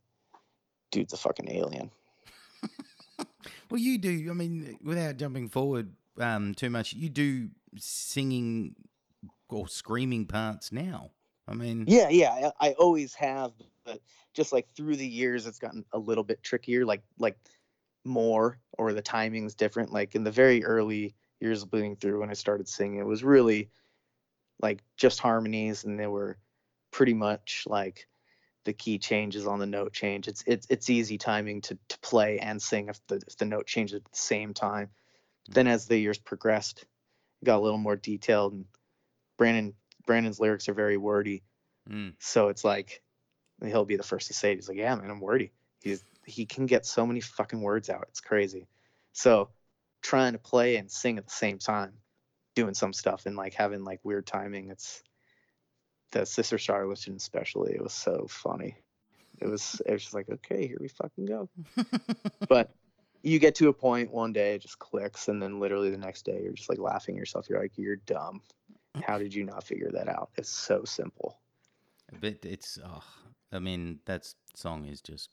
dude's 0.91 1.13
a 1.13 1.17
fucking 1.17 1.51
alien. 1.51 1.91
Well, 3.69 3.79
you 3.79 3.97
do. 3.97 4.29
I 4.29 4.33
mean, 4.33 4.77
without 4.83 5.17
jumping 5.17 5.49
forward 5.49 5.91
um, 6.19 6.53
too 6.53 6.69
much, 6.69 6.93
you 6.93 7.09
do 7.09 7.49
singing 7.77 8.75
or 9.49 9.67
screaming 9.67 10.25
parts 10.25 10.71
now. 10.71 11.11
I 11.47 11.53
mean, 11.53 11.85
Yeah, 11.87 12.09
yeah, 12.09 12.51
I, 12.59 12.69
I 12.69 12.71
always 12.73 13.13
have, 13.15 13.51
but 13.83 13.99
just 14.33 14.53
like 14.53 14.67
through 14.75 14.95
the 14.95 15.07
years, 15.07 15.45
it's 15.45 15.59
gotten 15.59 15.83
a 15.91 15.97
little 15.97 16.23
bit 16.23 16.43
trickier. 16.43 16.85
Like 16.85 17.01
like 17.17 17.37
more 18.05 18.59
or 18.77 18.93
the 18.93 19.01
timing's 19.01 19.55
different. 19.55 19.91
Like 19.91 20.15
in 20.15 20.23
the 20.23 20.31
very 20.31 20.63
early 20.63 21.15
years 21.43 21.65
bleeding 21.65 21.95
through 21.97 22.21
when 22.21 22.29
I 22.29 22.33
started 22.33 22.67
singing, 22.67 22.99
it 22.99 23.05
was 23.05 23.23
really 23.23 23.69
like 24.61 24.83
just 24.97 25.19
harmonies, 25.19 25.83
and 25.83 25.99
they 25.99 26.07
were 26.07 26.37
pretty 26.91 27.13
much 27.13 27.63
like 27.67 28.07
the 28.65 28.73
key 28.73 28.97
changes 28.99 29.47
on 29.47 29.59
the 29.59 29.65
note 29.65 29.93
change. 29.93 30.27
It's 30.27 30.43
it's 30.47 30.67
it's 30.69 30.89
easy 30.89 31.17
timing 31.17 31.61
to 31.63 31.77
to 31.89 31.99
play 31.99 32.39
and 32.39 32.61
sing 32.61 32.89
if 32.89 32.99
the 33.07 33.21
if 33.27 33.37
the 33.37 33.45
note 33.45 33.67
changes 33.67 33.95
at 33.97 34.05
the 34.05 34.17
same 34.17 34.53
time. 34.53 34.89
Then 35.49 35.67
as 35.67 35.87
the 35.87 35.97
years 35.97 36.19
progressed, 36.19 36.85
it 37.41 37.45
got 37.45 37.57
a 37.59 37.61
little 37.65 37.77
more 37.79 37.95
detailed, 37.97 38.53
and 38.53 38.65
Brandan 39.37 39.75
Brandan's 40.05 40.39
lyrics 40.39 40.69
are 40.69 40.73
very 40.73 40.97
wordy. 40.97 41.43
mm, 41.89 42.13
So 42.19 42.49
it's 42.49 42.63
like 42.63 43.01
he'll 43.63 43.85
be 43.85 43.97
the 43.97 44.03
first 44.03 44.27
to 44.27 44.33
say 44.33 44.51
it. 44.53 44.55
He's 44.55 44.69
like, 44.69 44.77
"Yeah, 44.77 44.95
man, 44.95 45.09
I'm 45.09 45.19
wordy." 45.21 45.51
He's 45.81 46.03
he 46.25 46.45
can 46.45 46.65
get 46.67 46.85
so 46.85 47.05
many 47.05 47.21
fucking 47.21 47.61
words 47.61 47.89
out. 47.89 48.05
It's 48.09 48.21
crazy. 48.21 48.67
So 49.13 49.49
trying 50.03 50.33
to 50.33 50.39
play 50.39 50.75
and 50.75 50.91
sing 50.91 51.17
at 51.17 51.25
the 51.25 51.31
same 51.33 51.57
time, 51.57 51.93
doing 52.55 52.75
some 52.75 52.93
stuff 52.93 53.25
and 53.25 53.35
like 53.35 53.53
having 53.55 53.83
like 53.83 53.99
weird 54.03 54.27
timing. 54.27 54.69
It's 54.69 55.01
the 56.11 56.25
Sister 56.25 56.57
Charlatan 56.59 57.15
especially. 57.15 57.73
It 57.73 57.81
was 57.81 57.93
so 57.93 58.27
funny. 58.29 58.75
It 59.39 59.47
was 59.47 59.81
it 59.85 59.91
was 59.91 60.03
just 60.03 60.13
like, 60.13 60.29
okay, 60.29 60.67
here 60.67 60.77
we 60.79 60.87
fucking 60.89 61.25
go. 61.25 61.49
But 62.47 62.69
you 63.23 63.39
get 63.39 63.55
to 63.55 63.69
a 63.69 63.73
point 63.73 64.11
one 64.11 64.33
day 64.33 64.55
it 64.55 64.61
just 64.61 64.77
clicks, 64.79 65.27
and 65.29 65.41
then 65.41 65.59
literally 65.59 65.89
the 65.89 65.97
next 65.97 66.25
day 66.25 66.41
you're 66.43 66.53
just 66.53 66.69
like 66.69 66.79
laughing 66.79 67.15
at 67.15 67.19
yourself. 67.19 67.49
You're 67.49 67.61
like, 67.61 67.77
you're 67.77 67.95
dumb. 67.95 68.41
How 69.01 69.17
did 69.17 69.33
you 69.33 69.43
not 69.43 69.63
figure 69.63 69.89
that 69.93 70.07
out? 70.07 70.29
It's 70.37 70.49
so 70.49 70.83
simple. 70.83 71.39
but 72.19 72.37
it's. 72.43 72.77
Oh, 72.83 73.01
I 73.51 73.59
mean, 73.59 73.99
that 74.05 74.27
song 74.55 74.85
is 74.85 75.01
just. 75.01 75.29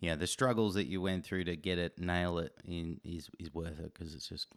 Yeah, 0.00 0.14
the 0.14 0.26
struggles 0.26 0.74
that 0.74 0.86
you 0.86 1.00
went 1.00 1.24
through 1.24 1.44
to 1.44 1.56
get 1.56 1.78
it, 1.78 1.98
nail 1.98 2.38
it, 2.38 2.52
in 2.66 3.00
is 3.04 3.30
is 3.38 3.52
worth 3.54 3.80
it 3.80 3.94
because 3.94 4.14
it's 4.14 4.28
just, 4.28 4.48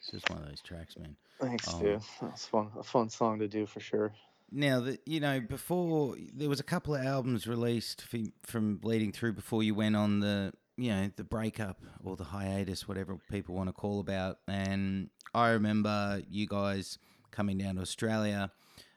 it's 0.00 0.10
just 0.10 0.28
one 0.30 0.40
of 0.40 0.48
those 0.48 0.60
tracks, 0.60 0.96
man. 0.96 1.16
Thanks, 1.40 1.72
Um, 1.72 1.80
dude. 1.80 2.00
That's 2.20 2.46
fun. 2.46 2.70
A 2.78 2.82
fun 2.82 3.08
song 3.08 3.38
to 3.38 3.48
do 3.48 3.66
for 3.66 3.80
sure. 3.80 4.12
Now 4.50 4.80
that 4.80 5.00
you 5.06 5.20
know, 5.20 5.40
before 5.40 6.16
there 6.34 6.48
was 6.48 6.58
a 6.58 6.64
couple 6.64 6.94
of 6.94 7.04
albums 7.04 7.46
released 7.46 8.04
f 8.12 8.20
from 8.42 8.76
Bleeding 8.76 9.12
Through 9.12 9.34
before 9.34 9.62
you 9.62 9.74
went 9.74 9.94
on 9.94 10.20
the 10.20 10.52
you 10.76 10.90
know 10.90 11.10
the 11.14 11.24
breakup 11.24 11.78
or 12.02 12.16
the 12.16 12.24
hiatus, 12.24 12.88
whatever 12.88 13.16
people 13.30 13.54
want 13.54 13.68
to 13.68 13.72
call 13.72 14.00
about. 14.00 14.38
And 14.48 15.10
I 15.34 15.50
remember 15.50 16.20
you 16.28 16.48
guys 16.48 16.98
coming 17.30 17.58
down 17.58 17.76
to 17.76 17.82
Australia. 17.82 18.50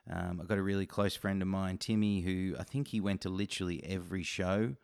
Um, 0.10 0.41
I 0.41 0.45
got 0.45 0.58
a 0.58 0.63
really 0.63 0.86
close 0.86 1.15
friend 1.15 1.41
of 1.41 1.47
mine, 1.47 1.77
Timmy, 1.77 2.21
who 2.21 2.56
I 2.60 2.63
think 2.63 2.88
he 2.89 2.99
went 2.99 3.21
to 3.21 3.29
literally 3.29 3.82
every 3.86 4.23
show, 4.23 4.75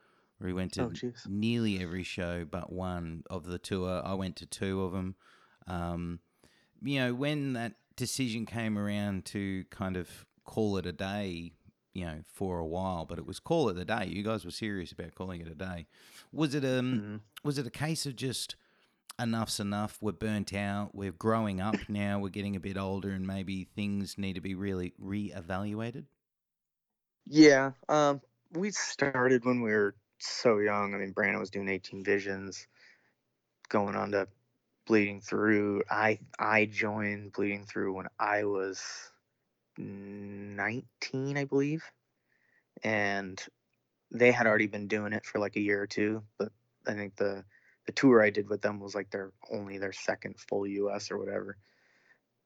or 0.42 0.48
he 0.48 0.54
went 0.54 0.74
to 0.74 0.90
Oh, 0.90 0.92
nearly 1.26 1.82
every 1.82 2.04
show 2.04 2.46
but 2.46 2.72
one 2.72 3.24
of 3.30 3.46
the 3.46 3.60
tour. 3.60 4.02
I 4.06 4.14
went 4.14 4.36
to 4.38 4.46
two 4.46 4.84
of 4.84 4.92
them. 4.94 5.16
Um, 5.68 6.20
you 6.82 7.00
know, 7.00 7.14
when 7.14 7.54
that 7.54 7.74
decision 7.96 8.46
came 8.46 8.78
around 8.78 9.26
to 9.26 9.66
kind 9.70 9.98
of 9.98 10.26
call 10.46 10.78
it 10.78 10.86
a 10.86 10.92
day, 10.92 11.52
you 11.94 12.06
know, 12.06 12.22
for 12.28 12.60
a 12.60 12.66
while, 12.66 13.06
but 13.06 13.20
it 13.20 13.26
was 13.26 13.40
call 13.40 13.70
it 13.70 13.78
a 13.78 13.86
day. 13.86 14.08
You 14.08 14.24
guys 14.24 14.46
were 14.46 14.52
serious 14.52 14.92
about 14.92 15.16
calling 15.16 15.42
it 15.42 15.48
a 15.48 15.56
day. 15.56 15.88
Was 16.32 16.56
it 16.56 16.66
um 16.66 17.02
Mhm. 17.02 17.22
was 17.44 17.58
it 17.58 17.68
a 17.68 17.72
case 17.72 18.06
of 18.06 18.16
just 18.16 18.56
enough's 19.20 19.60
enough, 19.60 19.98
we're 20.02 20.12
burnt 20.14 20.54
out, 20.54 20.96
we're 20.96 21.12
growing 21.12 21.62
up 21.62 21.90
now, 21.90 22.20
we're 22.20 22.30
getting 22.30 22.56
a 22.56 22.60
bit 22.60 22.78
older 22.78 23.12
and 23.12 23.28
maybe 23.28 23.66
things 23.66 24.18
need 24.18 24.34
to 24.34 24.42
be 24.42 24.56
really 24.56 24.94
reevaluated? 25.02 26.06
Yeah. 27.26 27.72
Um, 27.88 28.22
we 28.52 28.72
started 28.72 29.46
when 29.46 29.62
we 29.62 29.72
were 29.72 29.96
so 30.20 30.60
young. 30.60 30.94
I 30.94 30.98
mean, 30.98 31.12
Brandan 31.12 31.40
was 31.40 31.50
doing 31.50 31.70
18 31.70 32.04
Visions, 32.04 32.68
going 33.70 33.96
on 33.96 34.12
to 34.12 34.28
Bleeding 34.86 35.22
Through. 35.22 35.84
I 35.90 36.20
I 36.38 36.66
joined 36.66 37.34
Bleeding 37.34 37.66
Through 37.66 37.94
when 37.94 38.08
I 38.20 38.44
was 38.44 39.12
19, 39.78 41.38
I 41.38 41.46
believe, 41.46 41.84
and 42.84 43.42
they 44.12 44.32
had 44.32 44.48
already 44.48 44.68
been 44.68 44.88
doing 44.88 45.14
it 45.14 45.26
for 45.26 45.40
like 45.40 45.56
a 45.56 45.62
year 45.62 45.82
or 45.82 45.88
two. 45.88 46.24
But 46.38 46.52
I 46.88 46.94
think 46.94 47.16
the 47.16 47.44
the 47.86 47.92
tour 47.94 48.22
I 48.22 48.30
did 48.30 48.50
with 48.50 48.62
them 48.62 48.80
was 48.80 48.94
like 48.94 49.10
their 49.10 49.32
only 49.50 49.78
their 49.78 49.94
second 49.94 50.40
full 50.40 50.68
U.S. 50.68 51.12
or 51.12 51.18
whatever. 51.18 51.58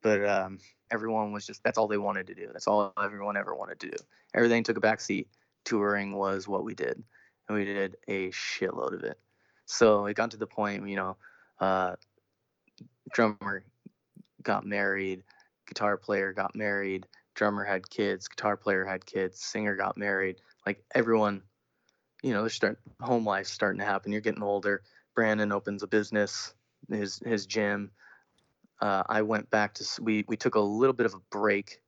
But 0.02 0.26
um, 0.28 0.60
everyone 0.92 1.32
was 1.32 1.46
just 1.46 1.64
that's 1.64 1.78
all 1.78 1.88
they 1.88 1.98
wanted 1.98 2.28
to 2.28 2.36
do. 2.36 2.50
That's 2.52 2.68
all 2.68 2.94
everyone 3.02 3.38
ever 3.38 3.56
wanted 3.56 3.80
to 3.82 3.90
do. 3.90 3.98
Everything 4.34 4.64
took 4.64 4.78
a 4.78 4.82
back 4.82 5.02
seat. 5.02 5.28
Touring 5.66 6.16
was 6.16 6.48
what 6.48 6.66
we 6.66 6.76
did, 6.76 7.02
and 7.48 7.58
we 7.58 7.66
did 7.66 7.98
a 8.08 8.30
shitload 8.30 8.94
of 8.94 9.04
it. 9.04 9.20
So 9.66 10.06
it 10.06 10.16
got 10.16 10.32
to 10.32 10.38
the 10.38 10.48
point, 10.48 10.88
you 10.88 10.96
know, 10.96 11.18
uh, 11.60 11.96
drummer 13.12 13.64
got 14.42 14.66
married, 14.66 15.24
guitar 15.68 15.98
player 15.98 16.34
got 16.34 16.56
married, 16.56 17.08
drummer 17.34 17.64
had 17.64 17.90
kids, 17.90 18.28
guitar 18.28 18.58
player 18.58 18.86
had 18.86 19.06
kids, 19.06 19.40
singer 19.40 19.76
got 19.76 19.98
married. 19.98 20.38
Like 20.66 20.84
everyone, 20.94 21.42
you 22.22 22.34
know, 22.34 22.42
there's 22.42 22.54
start 22.54 22.80
home 23.02 23.26
life 23.26 23.48
starting 23.48 23.80
to 23.80 23.86
happen. 23.86 24.12
You're 24.12 24.22
getting 24.22 24.44
older. 24.44 24.82
Brandan 25.16 25.52
opens 25.52 25.84
a 25.84 25.88
business, 25.88 26.54
his 26.90 27.20
his 27.26 27.46
gym. 27.46 27.92
Uh, 28.82 29.04
I 29.08 29.22
went 29.22 29.50
back 29.50 29.76
to 29.76 29.86
we 30.02 30.26
we 30.28 30.38
took 30.38 30.56
a 30.56 30.60
little 30.60 30.94
bit 30.94 31.06
of 31.06 31.14
a 31.14 31.20
break, 31.30 31.80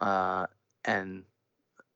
uh, 0.00 0.46
and 0.84 1.24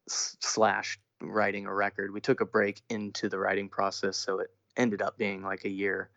slash 0.09 0.99
writing 1.23 1.67
a 1.67 1.75
record. 1.75 2.13
We 2.13 2.21
took 2.21 2.41
a 2.41 2.47
break 2.47 2.83
into 2.89 3.29
the 3.29 3.39
writing 3.39 3.69
process, 3.69 4.17
so 4.17 4.41
it 4.41 4.51
ended 4.77 5.03
up 5.03 5.17
being 5.17 5.43
like 5.43 5.65
a 5.65 5.71
year. 5.71 6.11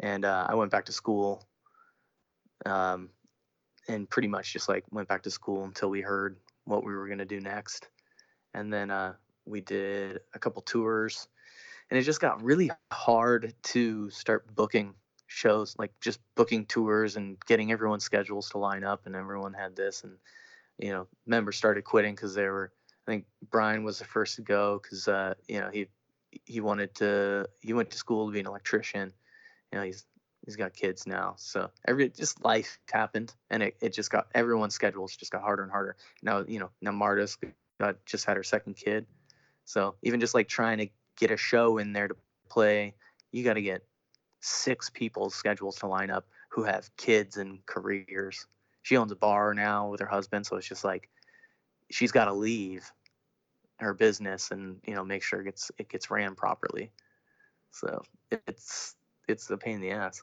And 0.00 0.24
uh, 0.24 0.46
I 0.48 0.54
went 0.54 0.70
back 0.70 0.86
to 0.86 0.92
school, 0.92 1.46
um, 2.66 3.10
and 3.88 4.08
pretty 4.08 4.28
much 4.28 4.52
just 4.52 4.68
like 4.68 4.84
went 4.90 5.08
back 5.08 5.22
to 5.24 5.30
school 5.30 5.64
until 5.64 5.90
we 5.90 6.00
heard 6.00 6.36
what 6.64 6.84
we 6.84 6.94
were 6.94 7.08
gonna 7.08 7.24
do 7.24 7.40
next. 7.40 7.88
And 8.54 8.72
then 8.72 8.90
uh, 8.90 9.14
we 9.44 9.60
did 9.60 10.20
a 10.34 10.38
couple 10.38 10.62
tours, 10.62 11.28
and 11.90 11.98
it 11.98 12.02
just 12.02 12.20
got 12.20 12.42
really 12.42 12.70
hard 12.90 13.54
to 13.64 14.10
start 14.10 14.54
booking 14.54 14.94
shows, 15.26 15.74
like 15.78 15.92
just 16.00 16.20
booking 16.34 16.66
tours 16.66 17.16
and 17.16 17.38
getting 17.46 17.72
everyone's 17.72 18.04
schedules 18.04 18.50
to 18.50 18.58
line 18.58 18.84
up. 18.84 19.06
And 19.06 19.14
everyone 19.14 19.54
had 19.54 19.76
this, 19.76 20.04
and 20.04 20.16
you 20.78 20.90
know, 20.90 21.06
members 21.26 21.56
started 21.56 21.84
quitting 21.84 22.14
because 22.14 22.34
they 22.34 22.46
were. 22.46 22.72
I 23.06 23.10
think 23.10 23.24
Brian 23.50 23.84
was 23.84 23.98
the 23.98 24.04
first 24.04 24.36
to 24.36 24.42
go 24.42 24.80
because 24.82 25.08
uh, 25.08 25.34
you 25.48 25.60
know 25.60 25.70
he 25.72 25.88
he 26.44 26.60
wanted 26.60 26.94
to 26.96 27.48
he 27.60 27.72
went 27.72 27.90
to 27.90 27.98
school 27.98 28.26
to 28.26 28.32
be 28.32 28.40
an 28.40 28.46
electrician. 28.46 29.12
You 29.72 29.78
know, 29.78 29.84
he's 29.84 30.04
he's 30.44 30.56
got 30.56 30.72
kids 30.72 31.06
now, 31.06 31.34
so 31.36 31.70
every 31.86 32.08
just 32.10 32.44
life 32.44 32.78
happened, 32.92 33.34
and 33.50 33.62
it, 33.62 33.76
it 33.80 33.92
just 33.92 34.10
got 34.10 34.28
everyone's 34.34 34.74
schedules 34.74 35.16
just 35.16 35.32
got 35.32 35.42
harder 35.42 35.62
and 35.62 35.72
harder. 35.72 35.96
Now 36.22 36.44
you 36.46 36.60
know 36.60 36.70
now 36.80 36.92
Marta's 36.92 37.36
got 37.80 38.04
just 38.06 38.24
had 38.24 38.36
her 38.36 38.44
second 38.44 38.76
kid, 38.76 39.06
so 39.64 39.96
even 40.02 40.20
just 40.20 40.34
like 40.34 40.48
trying 40.48 40.78
to 40.78 40.88
get 41.18 41.30
a 41.30 41.36
show 41.36 41.78
in 41.78 41.92
there 41.92 42.08
to 42.08 42.16
play, 42.48 42.94
you 43.32 43.42
got 43.42 43.54
to 43.54 43.62
get 43.62 43.84
six 44.40 44.90
people's 44.90 45.34
schedules 45.34 45.76
to 45.76 45.86
line 45.86 46.10
up 46.10 46.26
who 46.50 46.64
have 46.64 46.94
kids 46.96 47.36
and 47.36 47.64
careers. 47.66 48.46
She 48.82 48.96
owns 48.96 49.12
a 49.12 49.16
bar 49.16 49.54
now 49.54 49.88
with 49.88 50.00
her 50.00 50.06
husband, 50.06 50.46
so 50.46 50.56
it's 50.56 50.68
just 50.68 50.84
like 50.84 51.08
she's 51.92 52.12
got 52.12 52.26
to 52.26 52.32
leave 52.32 52.90
her 53.78 53.94
business 53.94 54.50
and 54.50 54.80
you 54.86 54.94
know 54.94 55.04
make 55.04 55.22
sure 55.22 55.40
it 55.40 55.44
gets 55.44 55.70
it 55.78 55.88
gets 55.88 56.10
ran 56.10 56.34
properly. 56.34 56.92
So 57.70 58.02
it's 58.30 58.96
it's 59.28 59.50
a 59.50 59.58
pain 59.58 59.76
in 59.76 59.80
the 59.82 59.90
ass. 59.92 60.22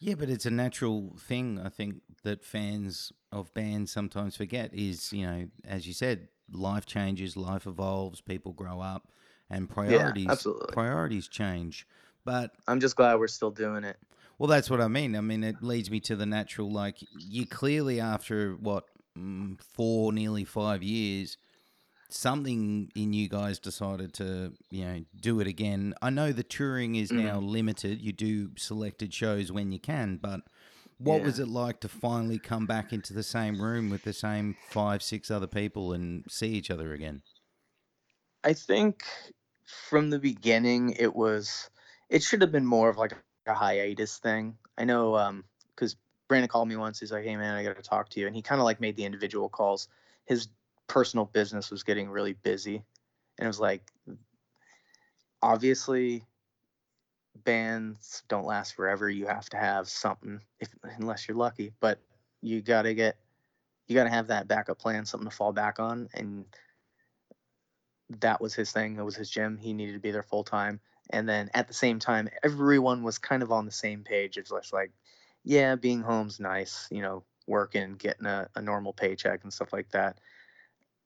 Yeah, 0.00 0.14
but 0.14 0.30
it's 0.30 0.46
a 0.46 0.50
natural 0.50 1.16
thing. 1.18 1.58
I 1.58 1.68
think 1.68 2.02
that 2.22 2.44
fans 2.44 3.12
of 3.32 3.52
bands 3.52 3.90
sometimes 3.90 4.36
forget 4.36 4.72
is 4.72 5.12
you 5.12 5.26
know 5.26 5.48
as 5.64 5.86
you 5.86 5.92
said, 5.92 6.28
life 6.50 6.86
changes, 6.86 7.36
life 7.36 7.66
evolves, 7.66 8.20
people 8.20 8.52
grow 8.52 8.80
up, 8.80 9.12
and 9.50 9.68
priorities 9.68 10.24
yeah, 10.24 10.32
absolutely. 10.32 10.74
priorities 10.74 11.28
change. 11.28 11.86
But 12.24 12.52
I'm 12.66 12.80
just 12.80 12.96
glad 12.96 13.18
we're 13.18 13.28
still 13.28 13.50
doing 13.50 13.84
it. 13.84 13.96
Well, 14.38 14.48
that's 14.48 14.70
what 14.70 14.80
I 14.80 14.88
mean. 14.88 15.16
I 15.16 15.20
mean, 15.20 15.42
it 15.42 15.62
leads 15.62 15.90
me 15.90 16.00
to 16.00 16.16
the 16.16 16.26
natural. 16.26 16.70
Like 16.70 16.98
you 17.12 17.46
clearly 17.46 18.00
after 18.00 18.54
what 18.54 18.84
four, 19.74 20.12
nearly 20.12 20.44
five 20.44 20.82
years, 20.82 21.36
something 22.10 22.90
in 22.94 23.12
you 23.12 23.28
guys 23.28 23.58
decided 23.58 24.12
to 24.14 24.54
you 24.70 24.84
know 24.84 25.04
do 25.20 25.40
it 25.40 25.46
again. 25.46 25.94
I 26.02 26.10
know 26.10 26.32
the 26.32 26.42
touring 26.42 26.96
is 26.96 27.12
Mm-hmm. 27.12 27.14
now 27.14 27.40
limited. 27.40 28.00
You 28.00 28.12
do 28.12 28.50
selected 28.56 29.12
shows 29.14 29.52
when 29.52 29.72
you 29.72 29.80
can, 29.80 30.18
but 30.18 30.42
what 30.98 31.22
Yeah. 31.22 31.24
was 31.24 31.38
it 31.38 31.48
like 31.48 31.80
to 31.80 31.88
finally 31.88 32.38
come 32.38 32.66
back 32.66 32.92
into 32.92 33.12
the 33.14 33.22
same 33.22 33.60
room 33.60 33.88
with 33.90 34.02
the 34.04 34.12
same 34.12 34.56
five, 34.60 35.02
six 35.02 35.30
other 35.30 35.46
people 35.48 35.92
and 35.92 36.24
see 36.28 36.48
each 36.50 36.70
other 36.70 36.92
again? 36.92 37.22
I 38.44 38.52
think 38.54 39.04
from 39.66 40.10
the 40.10 40.18
beginning 40.18 40.90
it 40.90 41.14
was 41.14 41.70
it 42.08 42.22
should 42.22 42.40
have 42.42 42.52
been 42.52 42.66
more 42.66 42.88
of 42.88 42.96
like 42.96 43.12
a 43.46 43.54
hiatus 43.54 44.18
thing. 44.18 44.58
I 44.76 44.84
know 44.84 45.16
um 45.16 45.44
because 45.74 45.96
Brandan 46.28 46.48
called 46.48 46.68
me 46.68 46.76
once. 46.76 47.00
He's 47.00 47.10
like, 47.12 47.24
"Hey 47.24 47.36
man, 47.36 47.54
I 47.54 47.64
got 47.64 47.76
to 47.76 47.82
talk 47.82 48.10
to 48.10 48.20
you," 48.20 48.26
and 48.26 48.36
he 48.36 48.42
kind 48.42 48.60
of 48.60 48.64
like 48.64 48.80
made 48.80 48.96
the 48.96 49.04
individual 49.04 49.48
calls. 49.48 49.88
His 50.26 50.48
personal 50.86 51.24
business 51.24 51.70
was 51.70 51.82
getting 51.82 52.10
really 52.10 52.34
busy, 52.34 52.76
and 53.38 53.44
it 53.44 53.46
was 53.46 53.60
like, 53.60 53.82
obviously, 55.42 56.24
bands 57.44 58.22
don't 58.28 58.46
last 58.46 58.74
forever. 58.74 59.08
You 59.08 59.26
have 59.26 59.48
to 59.50 59.56
have 59.56 59.88
something, 59.88 60.40
if 60.60 60.68
unless 60.82 61.26
you're 61.26 61.36
lucky. 61.36 61.72
But 61.80 61.98
you 62.42 62.60
got 62.60 62.82
to 62.82 62.94
get, 62.94 63.16
you 63.86 63.94
got 63.94 64.04
to 64.04 64.10
have 64.10 64.28
that 64.28 64.48
backup 64.48 64.78
plan, 64.78 65.06
something 65.06 65.28
to 65.28 65.34
fall 65.34 65.52
back 65.52 65.80
on, 65.80 66.08
and 66.14 66.44
that 68.20 68.40
was 68.40 68.54
his 68.54 68.72
thing. 68.72 68.96
It 68.96 69.04
was 69.04 69.16
his 69.16 69.30
gym. 69.30 69.58
He 69.58 69.72
needed 69.72 69.92
to 69.92 69.98
be 69.98 70.10
there 70.10 70.22
full 70.22 70.44
time. 70.44 70.80
And 71.10 71.28
then 71.28 71.50
at 71.54 71.68
the 71.68 71.74
same 71.74 71.98
time, 71.98 72.28
everyone 72.42 73.02
was 73.02 73.18
kind 73.18 73.42
of 73.42 73.52
on 73.52 73.66
the 73.66 73.72
same 73.72 74.04
page. 74.04 74.36
It's 74.36 74.50
just 74.50 74.72
like, 74.72 74.92
yeah, 75.48 75.74
being 75.74 76.02
home's 76.02 76.38
nice, 76.38 76.86
you 76.90 77.00
know, 77.00 77.24
working, 77.46 77.94
getting 77.94 78.26
a, 78.26 78.48
a 78.54 78.62
normal 78.62 78.92
paycheck 78.92 79.42
and 79.42 79.52
stuff 79.52 79.72
like 79.72 79.90
that. 79.90 80.18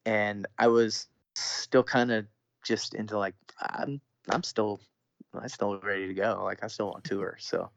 And 0.05 0.47
I 0.59 0.67
was 0.67 1.07
still 1.37 1.85
kind 1.85 2.11
of 2.11 2.27
just 2.65 2.95
into 2.95 3.17
like, 3.17 3.35
I'm, 3.61 4.01
I'm 4.29 4.43
still, 4.43 4.81
I'm 5.33 5.49
still 5.49 5.79
ready 5.79 6.09
to 6.09 6.15
go. 6.15 6.43
Like 6.43 6.65
I 6.65 6.67
still 6.67 6.91
want 6.91 7.05
to 7.05 7.11
tour. 7.11 7.37
So 7.39 7.71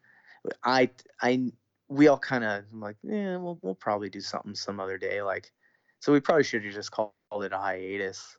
I, 0.63 0.89
I, 1.21 1.51
we 1.87 2.07
all 2.07 2.17
kind 2.17 2.43
of 2.43 2.63
like, 2.73 2.97
yeah, 3.03 3.37
we'll, 3.37 3.59
we'll 3.61 3.75
probably 3.75 4.09
do 4.09 4.21
something 4.21 4.55
some 4.55 4.79
other 4.79 4.97
day. 4.97 5.21
Like, 5.21 5.51
so 5.99 6.11
we 6.11 6.19
probably 6.19 6.43
should 6.43 6.65
have 6.65 6.73
just 6.73 6.91
called 6.91 7.13
it 7.31 7.53
a 7.53 7.57
hiatus 7.57 8.37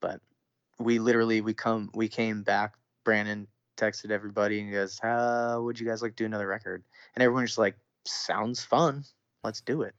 but 0.00 0.20
we 0.78 0.98
literally 0.98 1.40
we 1.40 1.54
come 1.54 1.90
we 1.94 2.08
came 2.08 2.42
back 2.42 2.74
brandan 3.04 3.46
texted 3.80 4.10
everybody 4.10 4.60
and 4.60 4.72
goes 4.72 4.98
how 4.98 5.60
would 5.62 5.80
you 5.80 5.86
guys 5.86 6.02
like 6.02 6.12
to 6.16 6.22
do 6.22 6.26
another 6.26 6.46
record? 6.46 6.82
And 7.14 7.22
everyone's 7.22 7.50
just 7.50 7.58
like 7.58 7.76
sounds 8.04 8.62
fun. 8.62 9.04
Let's 9.42 9.60
do 9.60 9.82
it. 9.82 9.94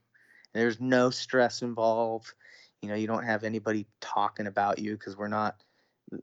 And 0.53 0.61
there's 0.61 0.79
no 0.79 1.09
stress 1.09 1.61
involved. 1.61 2.33
You 2.81 2.89
know 2.89 2.95
you 2.95 3.07
don't 3.07 3.25
have 3.25 3.43
anybody 3.43 3.87
talking 3.99 4.47
about 4.47 4.79
you 4.79 4.93
because 4.93 5.17
we're 5.17 5.27
not 5.27 5.55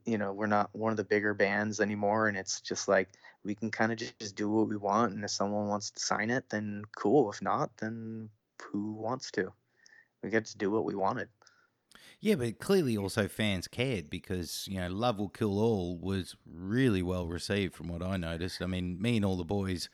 you 0.05 0.17
know 0.17 0.31
we're 0.33 0.47
not 0.47 0.69
one 0.73 0.91
of 0.91 0.97
the 0.97 1.03
bigger 1.03 1.33
bands 1.33 1.79
anymore. 1.79 2.27
And 2.27 2.37
it's 2.37 2.61
just 2.61 2.87
like 2.87 3.09
we 3.43 3.55
can 3.55 3.71
kind 3.71 3.91
of 3.91 3.97
just, 3.97 4.19
just 4.19 4.35
do 4.35 4.49
what 4.49 4.67
we 4.67 4.77
want. 4.77 5.13
And 5.13 5.23
if 5.23 5.31
someone 5.31 5.67
wants 5.67 5.91
to 5.91 5.99
sign 6.01 6.29
it 6.29 6.45
then 6.49 6.83
cool. 6.95 7.31
If 7.31 7.41
not 7.41 7.71
then 7.77 8.29
who 8.61 8.93
wants 8.93 9.31
to? 9.31 9.51
We 10.23 10.29
get 10.29 10.45
to 10.45 10.57
do 10.57 10.69
what 10.69 10.85
we 10.85 10.95
wanted 10.95 11.29
Yeah, 12.21 12.35
but 12.35 12.59
clearly 12.59 12.97
also 12.97 13.27
fans 13.29 13.67
cared 13.67 14.09
because, 14.09 14.67
you 14.69 14.77
know, 14.77 14.89
Love 14.89 15.19
Will 15.19 15.29
Kill 15.29 15.57
All 15.57 15.97
was 15.97 16.35
really 16.45 17.01
well 17.01 17.27
received 17.27 17.73
from 17.73 17.87
what 17.87 18.03
I 18.03 18.17
noticed. 18.17 18.61
I 18.61 18.65
mean, 18.65 19.01
me 19.01 19.15
and 19.17 19.25
all 19.25 19.37
the 19.37 19.45
boys 19.45 19.89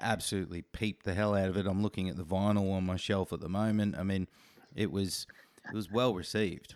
absolutely 0.00 0.62
peeped 0.62 1.04
the 1.04 1.14
hell 1.14 1.34
out 1.36 1.48
of 1.48 1.56
it. 1.56 1.66
I'm 1.66 1.82
looking 1.82 2.08
at 2.08 2.16
the 2.16 2.24
vinyl 2.24 2.72
on 2.72 2.84
my 2.84 2.96
shelf 2.96 3.32
at 3.32 3.40
the 3.40 3.48
moment. 3.48 3.96
I 3.96 4.02
mean, 4.02 4.26
it 4.74 4.90
was 4.90 5.26
it 5.70 5.74
was 5.76 5.88
well 5.90 6.14
received. 6.14 6.74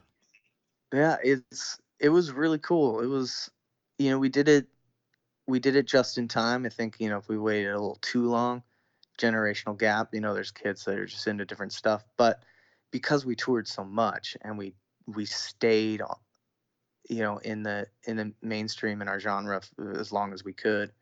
Yeah, 0.93 1.17
it's 1.23 1.81
it 1.99 2.11
was 2.11 2.33
really 2.33 2.59
cool. 2.59 3.01
It 3.01 3.07
was, 3.07 3.51
you 3.99 4.11
know, 4.11 4.19
we 4.19 4.29
did 4.29 4.49
it, 4.49 4.69
we 5.47 5.61
did 5.61 5.77
it 5.77 5.87
just 5.87 6.19
in 6.19 6.29
time. 6.29 6.67
I 6.67 6.71
think 6.71 7.01
you 7.01 7.09
know 7.11 7.19
if 7.19 7.29
we 7.29 7.39
waited 7.39 7.71
a 7.71 7.79
little 7.81 7.99
too 8.03 8.29
long, 8.29 8.63
generational 9.19 9.79
gap. 9.79 10.15
You 10.15 10.21
know, 10.21 10.35
there's 10.35 10.53
kids 10.53 10.85
that 10.87 10.99
are 10.99 11.07
just 11.07 11.27
into 11.29 11.45
different 11.47 11.73
stuff, 11.73 12.05
but 12.19 12.45
because 12.93 13.27
we 13.27 13.37
toured 13.37 13.69
so 13.69 13.85
much 13.85 14.37
and 14.43 14.59
we 14.59 14.75
we 15.07 15.25
stayed, 15.25 16.03
you 17.09 17.23
know, 17.23 17.39
in 17.39 17.63
the 17.63 17.87
in 18.07 18.17
the 18.17 18.33
mainstream 18.43 19.03
in 19.03 19.09
our 19.09 19.21
genre 19.21 19.61
as 19.99 20.13
long 20.13 20.33
as 20.33 20.45
we 20.45 20.53
could. 20.53 20.93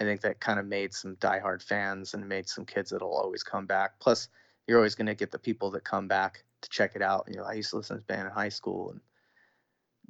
I 0.00 0.04
think 0.04 0.22
that 0.22 0.40
kind 0.40 0.58
of 0.58 0.66
made 0.66 0.94
some 0.94 1.16
diehard 1.16 1.62
fans 1.62 2.14
and 2.14 2.28
made 2.28 2.48
some 2.48 2.64
kids 2.64 2.90
that'll 2.90 3.14
always 3.14 3.42
come 3.42 3.66
back. 3.66 4.00
Plus, 4.00 4.28
you're 4.66 4.78
always 4.78 4.94
going 4.94 5.06
to 5.06 5.14
get 5.14 5.30
the 5.30 5.38
people 5.38 5.70
that 5.72 5.84
come 5.84 6.08
back 6.08 6.44
to 6.62 6.68
check 6.70 6.92
it 6.96 7.02
out. 7.02 7.26
You 7.28 7.36
know, 7.36 7.44
I 7.44 7.52
used 7.52 7.70
to 7.70 7.76
listen 7.76 7.96
to 7.96 8.00
this 8.00 8.06
band 8.06 8.26
in 8.26 8.32
high 8.32 8.48
school, 8.48 8.90
and 8.90 9.00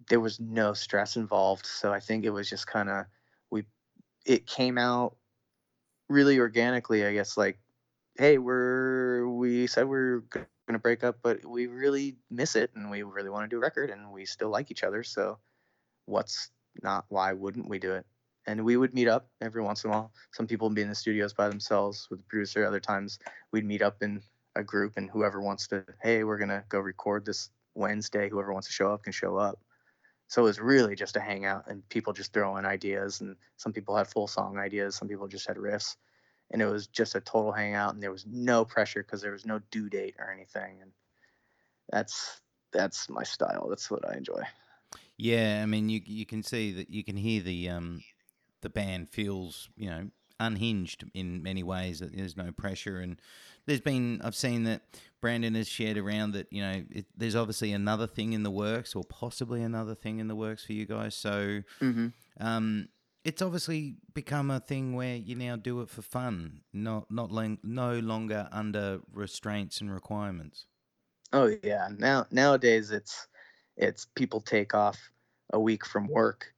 there 0.08 0.20
was 0.20 0.38
no 0.40 0.72
stress 0.72 1.16
involved. 1.16 1.66
So 1.66 1.92
I 1.92 2.00
think 2.00 2.24
it 2.24 2.30
was 2.30 2.48
just 2.48 2.66
kind 2.66 2.88
of 2.88 3.06
we. 3.50 3.64
It 4.24 4.46
came 4.46 4.78
out 4.78 5.16
really 6.08 6.38
organically, 6.38 7.04
I 7.04 7.12
guess. 7.12 7.36
Like, 7.36 7.58
hey, 8.16 8.38
we're 8.38 9.28
we 9.28 9.66
said 9.66 9.88
we're 9.88 10.22
going 10.66 10.78
to 10.78 10.82
break 10.82 11.04
up, 11.04 11.18
but 11.22 11.44
we 11.44 11.66
really 11.66 12.16
miss 12.30 12.56
it, 12.56 12.70
and 12.74 12.90
we 12.90 13.02
really 13.02 13.30
want 13.30 13.44
to 13.44 13.54
do 13.54 13.58
a 13.58 13.60
record, 13.60 13.90
and 13.90 14.12
we 14.12 14.24
still 14.24 14.50
like 14.50 14.70
each 14.70 14.84
other. 14.84 15.02
So, 15.02 15.38
what's 16.06 16.50
not? 16.82 17.04
Why 17.08 17.32
wouldn't 17.32 17.68
we 17.68 17.78
do 17.78 17.92
it? 17.94 18.06
and 18.46 18.64
we 18.64 18.76
would 18.76 18.94
meet 18.94 19.08
up 19.08 19.28
every 19.40 19.62
once 19.62 19.84
in 19.84 19.90
a 19.90 19.92
while. 19.92 20.12
Some 20.32 20.46
people 20.46 20.68
would 20.68 20.74
be 20.74 20.82
in 20.82 20.88
the 20.88 20.94
studios 20.94 21.32
by 21.32 21.48
themselves 21.48 22.08
with 22.10 22.20
the 22.20 22.24
producer. 22.24 22.64
Other 22.64 22.80
times 22.80 23.18
we'd 23.52 23.64
meet 23.64 23.82
up 23.82 24.02
in 24.02 24.22
a 24.56 24.62
group, 24.62 24.94
and 24.96 25.08
whoever 25.10 25.40
wants 25.40 25.68
to, 25.68 25.84
hey, 26.02 26.24
we're 26.24 26.38
gonna 26.38 26.64
go 26.68 26.80
record 26.80 27.24
this 27.24 27.50
Wednesday. 27.74 28.28
Whoever 28.28 28.52
wants 28.52 28.68
to 28.68 28.72
show 28.72 28.92
up 28.92 29.04
can 29.04 29.12
show 29.12 29.36
up. 29.36 29.58
So 30.26 30.42
it 30.42 30.44
was 30.44 30.60
really 30.60 30.94
just 30.94 31.16
a 31.16 31.20
hangout, 31.20 31.64
and 31.68 31.88
people 31.88 32.12
just 32.12 32.32
throwing 32.32 32.64
ideas. 32.64 33.20
And 33.20 33.36
some 33.56 33.72
people 33.72 33.96
had 33.96 34.08
full 34.08 34.26
song 34.26 34.58
ideas, 34.58 34.96
some 34.96 35.08
people 35.08 35.28
just 35.28 35.46
had 35.46 35.56
riffs, 35.56 35.96
and 36.52 36.60
it 36.60 36.66
was 36.66 36.86
just 36.86 37.14
a 37.14 37.20
total 37.20 37.52
hangout. 37.52 37.94
And 37.94 38.02
there 38.02 38.12
was 38.12 38.26
no 38.30 38.64
pressure 38.64 39.02
because 39.02 39.22
there 39.22 39.32
was 39.32 39.46
no 39.46 39.60
due 39.70 39.88
date 39.88 40.14
or 40.18 40.30
anything. 40.30 40.78
And 40.80 40.92
that's 41.90 42.40
that's 42.72 43.08
my 43.08 43.22
style. 43.22 43.68
That's 43.68 43.90
what 43.90 44.08
I 44.08 44.16
enjoy. 44.16 44.42
Yeah, 45.16 45.60
I 45.62 45.66
mean, 45.66 45.88
you 45.88 46.00
you 46.04 46.26
can 46.26 46.42
see 46.42 46.72
that 46.72 46.90
you 46.90 47.04
can 47.04 47.16
hear 47.16 47.42
the 47.42 47.68
um 47.68 48.02
the 48.60 48.70
band 48.70 49.10
feels 49.10 49.68
you 49.76 49.88
know 49.88 50.10
unhinged 50.40 51.04
in 51.14 51.42
many 51.42 51.62
ways. 51.62 52.00
That 52.00 52.16
there's 52.16 52.36
no 52.36 52.52
pressure, 52.52 52.98
and 52.98 53.20
there's 53.66 53.80
been 53.80 54.20
I've 54.22 54.34
seen 54.34 54.64
that 54.64 54.82
Brandan 55.20 55.54
has 55.54 55.68
shared 55.68 55.96
around 55.96 56.32
that 56.32 56.48
you 56.50 56.62
know 56.62 56.82
it, 56.90 57.06
there's 57.16 57.36
obviously 57.36 57.72
another 57.72 58.06
thing 58.06 58.32
in 58.32 58.42
the 58.42 58.50
works, 58.50 58.94
or 58.94 59.04
possibly 59.04 59.62
another 59.62 59.94
thing 59.94 60.18
in 60.18 60.28
the 60.28 60.36
works 60.36 60.64
for 60.64 60.72
you 60.72 60.86
guys. 60.86 61.14
So. 61.14 61.62
Mm-hmm. 61.80 62.08
Um, 62.40 62.88
it's 63.24 63.42
obviously 63.42 63.96
become 64.14 64.50
a 64.50 64.60
thing 64.60 64.94
where 64.94 65.16
you 65.16 65.34
now 65.34 65.56
do 65.56 65.80
it 65.80 65.88
for 65.88 66.02
fun, 66.02 66.62
not 66.72 67.10
not 67.10 67.30
long, 67.30 67.58
no 67.62 67.98
longer 67.98 68.48
under 68.50 69.00
restraints 69.12 69.80
and 69.80 69.92
requirements. 69.92 70.66
Oh 71.32 71.54
yeah. 71.62 71.88
Now 71.96 72.26
nowadays 72.30 72.90
it's 72.90 73.28
it's 73.76 74.06
people 74.14 74.40
take 74.40 74.74
off 74.74 74.98
a 75.52 75.60
week 75.60 75.86
from 75.86 76.08
work 76.08 76.52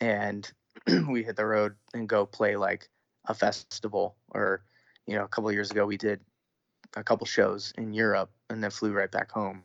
and 0.00 0.50
we 1.08 1.22
hit 1.22 1.36
the 1.36 1.46
road 1.46 1.74
and 1.94 2.08
go 2.08 2.26
play 2.26 2.56
like 2.56 2.88
a 3.26 3.34
festival 3.34 4.16
or 4.32 4.64
you 5.06 5.16
know 5.16 5.24
a 5.24 5.28
couple 5.28 5.50
years 5.50 5.70
ago 5.70 5.86
we 5.86 5.96
did 5.96 6.20
a 6.96 7.04
couple 7.04 7.26
shows 7.26 7.72
in 7.78 7.92
Europe 7.92 8.30
and 8.50 8.62
then 8.62 8.70
flew 8.70 8.92
right 8.92 9.10
back 9.10 9.30
home. 9.30 9.64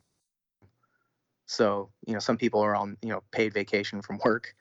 So, 1.46 1.90
you 2.06 2.12
know, 2.12 2.20
some 2.20 2.36
people 2.36 2.60
are 2.60 2.76
on, 2.76 2.96
you 3.02 3.08
know, 3.08 3.22
paid 3.32 3.52
vacation 3.52 4.02
from 4.02 4.20
work 4.24 4.54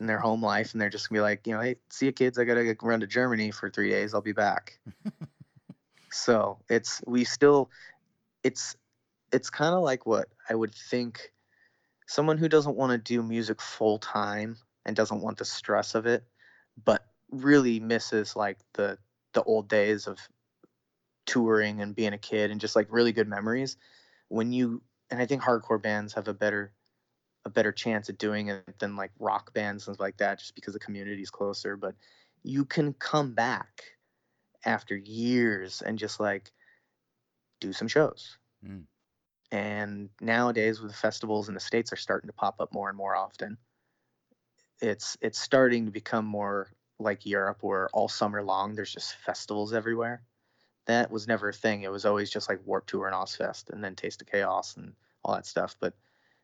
in 0.00 0.06
their 0.06 0.18
home 0.18 0.42
life 0.42 0.72
and 0.72 0.80
they're 0.80 0.90
just 0.90 1.08
gonna 1.08 1.18
be 1.18 1.22
like, 1.22 1.46
you 1.46 1.54
know, 1.54 1.60
hey, 1.60 1.76
see 1.90 2.06
you 2.06 2.12
kids, 2.12 2.38
I 2.38 2.44
gotta 2.44 2.76
run 2.82 3.00
to 3.00 3.06
Germany 3.06 3.50
for 3.50 3.70
three 3.70 3.90
days, 3.90 4.14
I'll 4.14 4.20
be 4.20 4.32
back. 4.32 4.78
so 6.10 6.58
it's 6.68 7.02
we 7.06 7.24
still 7.24 7.70
it's 8.42 8.76
it's 9.32 9.50
kind 9.50 9.74
of 9.74 9.82
like 9.82 10.06
what 10.06 10.28
I 10.48 10.54
would 10.54 10.74
think 10.74 11.32
someone 12.06 12.38
who 12.38 12.48
doesn't 12.48 12.76
want 12.76 12.92
to 12.92 12.98
do 12.98 13.22
music 13.22 13.60
full 13.60 13.98
time 13.98 14.56
and 14.84 14.94
doesn't 14.94 15.20
want 15.20 15.38
the 15.38 15.44
stress 15.44 15.94
of 15.94 16.06
it, 16.06 16.24
but 16.84 17.04
really 17.30 17.80
misses 17.80 18.36
like 18.36 18.58
the 18.74 18.98
the 19.32 19.42
old 19.42 19.68
days 19.68 20.06
of 20.06 20.18
touring 21.26 21.80
and 21.80 21.94
being 21.94 22.12
a 22.12 22.18
kid 22.18 22.50
and 22.50 22.60
just 22.60 22.76
like 22.76 22.86
really 22.88 23.12
good 23.12 23.28
memories 23.28 23.76
when 24.28 24.52
you 24.52 24.80
and 25.10 25.20
I 25.20 25.26
think 25.26 25.42
hardcore 25.42 25.82
bands 25.82 26.14
have 26.14 26.28
a 26.28 26.34
better 26.34 26.72
a 27.46 27.50
better 27.50 27.70
chance 27.70 28.10
at 28.10 28.18
doing 28.18 28.48
it 28.48 28.78
than 28.80 28.96
like 28.96 29.12
rock 29.20 29.54
bands 29.54 29.86
and 29.86 29.94
stuff 29.94 30.04
like 30.04 30.16
that 30.16 30.40
just 30.40 30.54
because 30.56 30.74
the 30.74 30.80
community 30.80 31.22
is 31.22 31.30
closer 31.30 31.76
but 31.76 31.94
you 32.42 32.64
can 32.64 32.92
come 32.94 33.32
back 33.32 33.84
after 34.64 34.96
years 34.96 35.80
and 35.80 35.96
just 35.96 36.18
like 36.18 36.50
do 37.60 37.72
some 37.72 37.88
shows. 37.88 38.36
Mm. 38.66 38.82
and 39.52 40.08
nowadays 40.20 40.80
with 40.80 40.90
the 40.90 40.96
festivals 40.96 41.48
in 41.48 41.54
the 41.54 41.60
states 41.60 41.92
are 41.92 41.96
starting 41.96 42.26
to 42.26 42.34
pop 42.34 42.56
up 42.60 42.72
more 42.74 42.88
and 42.88 42.98
more 42.98 43.14
often 43.14 43.56
it's 44.80 45.16
it's 45.20 45.40
starting 45.40 45.86
to 45.86 45.92
become 45.92 46.24
more 46.24 46.68
like 46.98 47.26
europe 47.26 47.58
where 47.60 47.88
all 47.90 48.08
summer 48.08 48.42
long 48.42 48.74
there's 48.74 48.92
just 48.92 49.14
festivals 49.16 49.72
everywhere. 49.72 50.22
That 50.86 51.10
was 51.10 51.26
never 51.26 51.48
a 51.48 51.52
thing. 51.52 51.82
It 51.82 51.90
was 51.90 52.04
always 52.04 52.30
just 52.30 52.48
like 52.48 52.60
warp 52.64 52.86
tour 52.86 53.06
and 53.06 53.14
Ozzfest 53.14 53.70
and 53.70 53.82
then 53.82 53.96
taste 53.96 54.22
of 54.22 54.28
chaos 54.28 54.76
and 54.76 54.94
all 55.24 55.34
that 55.34 55.46
stuff 55.46 55.76
but 55.80 55.94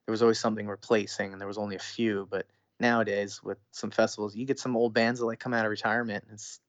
there 0.07 0.13
was 0.13 0.23
always 0.23 0.41
something 0.41 0.67
replacing 0.67 1.33
and 1.33 1.41
there 1.41 1.49
was 1.49 1.59
only 1.59 1.77
a 1.77 1.81
few 1.81 2.27
but 2.31 2.47
nowadays 2.81 3.43
with 3.43 3.59
some 3.71 3.91
festivals 3.91 4.35
you 4.35 4.45
get 4.45 4.59
some 4.59 4.77
old 4.77 4.93
bands 4.93 5.21
that 5.21 5.27
like 5.27 5.39
come 5.39 5.55
out 5.55 5.65
of 5.65 5.71
retirement 5.71 6.25
and 6.25 6.35
it's 6.35 6.61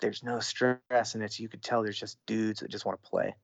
there's 0.00 0.22
no 0.22 0.40
stress 0.40 1.14
and 1.14 1.22
it's 1.22 1.38
you 1.38 1.48
could 1.48 1.62
tell 1.62 1.82
there's 1.82 1.98
just 1.98 2.18
dudes 2.26 2.60
that 2.60 2.70
just 2.70 2.84
want 2.84 3.00
to 3.00 3.08
play 3.08 3.34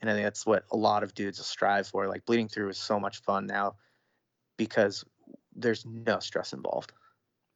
and 0.00 0.10
i 0.10 0.14
think 0.14 0.24
that's 0.24 0.44
what 0.44 0.64
a 0.72 0.76
lot 0.76 1.02
of 1.02 1.14
dudes 1.14 1.44
strive 1.44 1.86
for 1.86 2.06
like 2.06 2.24
bleeding 2.26 2.48
through 2.48 2.68
is 2.68 2.78
so 2.78 3.00
much 3.00 3.22
fun 3.22 3.46
now 3.46 3.74
because 4.58 5.04
there's 5.54 5.86
no 5.86 6.18
stress 6.18 6.52
involved 6.52 6.92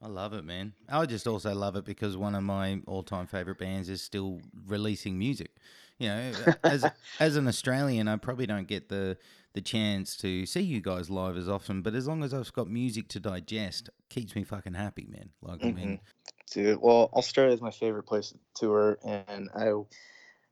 I 0.02 0.08
love 0.08 0.34
it, 0.34 0.44
man. 0.44 0.74
I 0.88 1.06
just 1.06 1.26
also 1.26 1.54
love 1.54 1.74
it 1.76 1.84
because 1.84 2.16
one 2.16 2.34
of 2.34 2.42
my 2.42 2.80
all-time 2.86 3.26
favorite 3.26 3.58
bands 3.58 3.88
is 3.88 4.02
still 4.02 4.40
releasing 4.66 5.18
music. 5.18 5.56
You 5.98 6.08
know, 6.08 6.32
as 6.62 6.84
as 7.20 7.36
an 7.36 7.48
Australian, 7.48 8.06
I 8.06 8.16
probably 8.16 8.46
don't 8.46 8.68
get 8.68 8.90
the 8.90 9.16
the 9.56 9.62
chance 9.62 10.16
to 10.18 10.44
see 10.44 10.60
you 10.60 10.82
guys 10.82 11.08
live 11.08 11.34
as 11.34 11.48
often, 11.48 11.80
but 11.80 11.94
as 11.94 12.06
long 12.06 12.22
as 12.22 12.34
I've 12.34 12.52
got 12.52 12.68
music 12.68 13.08
to 13.08 13.20
digest, 13.20 13.88
keeps 14.10 14.36
me 14.36 14.44
fucking 14.44 14.74
happy, 14.74 15.06
man. 15.08 15.30
Like 15.40 15.64
I 15.64 15.72
mean, 15.72 15.98
Dude, 16.52 16.78
well, 16.80 17.08
Australia 17.14 17.54
is 17.54 17.62
my 17.62 17.70
favorite 17.70 18.02
place 18.02 18.32
to 18.32 18.38
tour, 18.54 18.98
and 19.02 19.48
I 19.56 19.72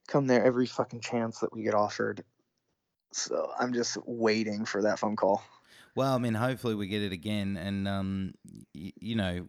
come 0.09 0.27
there 0.27 0.43
every 0.43 0.65
fucking 0.65 1.01
chance 1.01 1.41
that 1.41 1.53
we 1.55 1.63
get 1.63 1.75
offered. 1.75 2.25
So 3.13 3.51
I'm 3.61 3.75
just 3.75 3.99
waiting 4.07 4.65
for 4.65 4.83
that 4.83 4.99
phone 4.99 5.17
call. 5.17 5.43
Well, 5.95 6.15
I 6.15 6.19
mean, 6.19 6.35
hopefully 6.35 6.75
we 6.75 6.87
get 6.87 7.03
it 7.03 7.13
again, 7.13 7.59
and 7.59 7.87
um, 7.87 8.35
y- 8.75 8.93
you 8.99 9.17
know, 9.17 9.47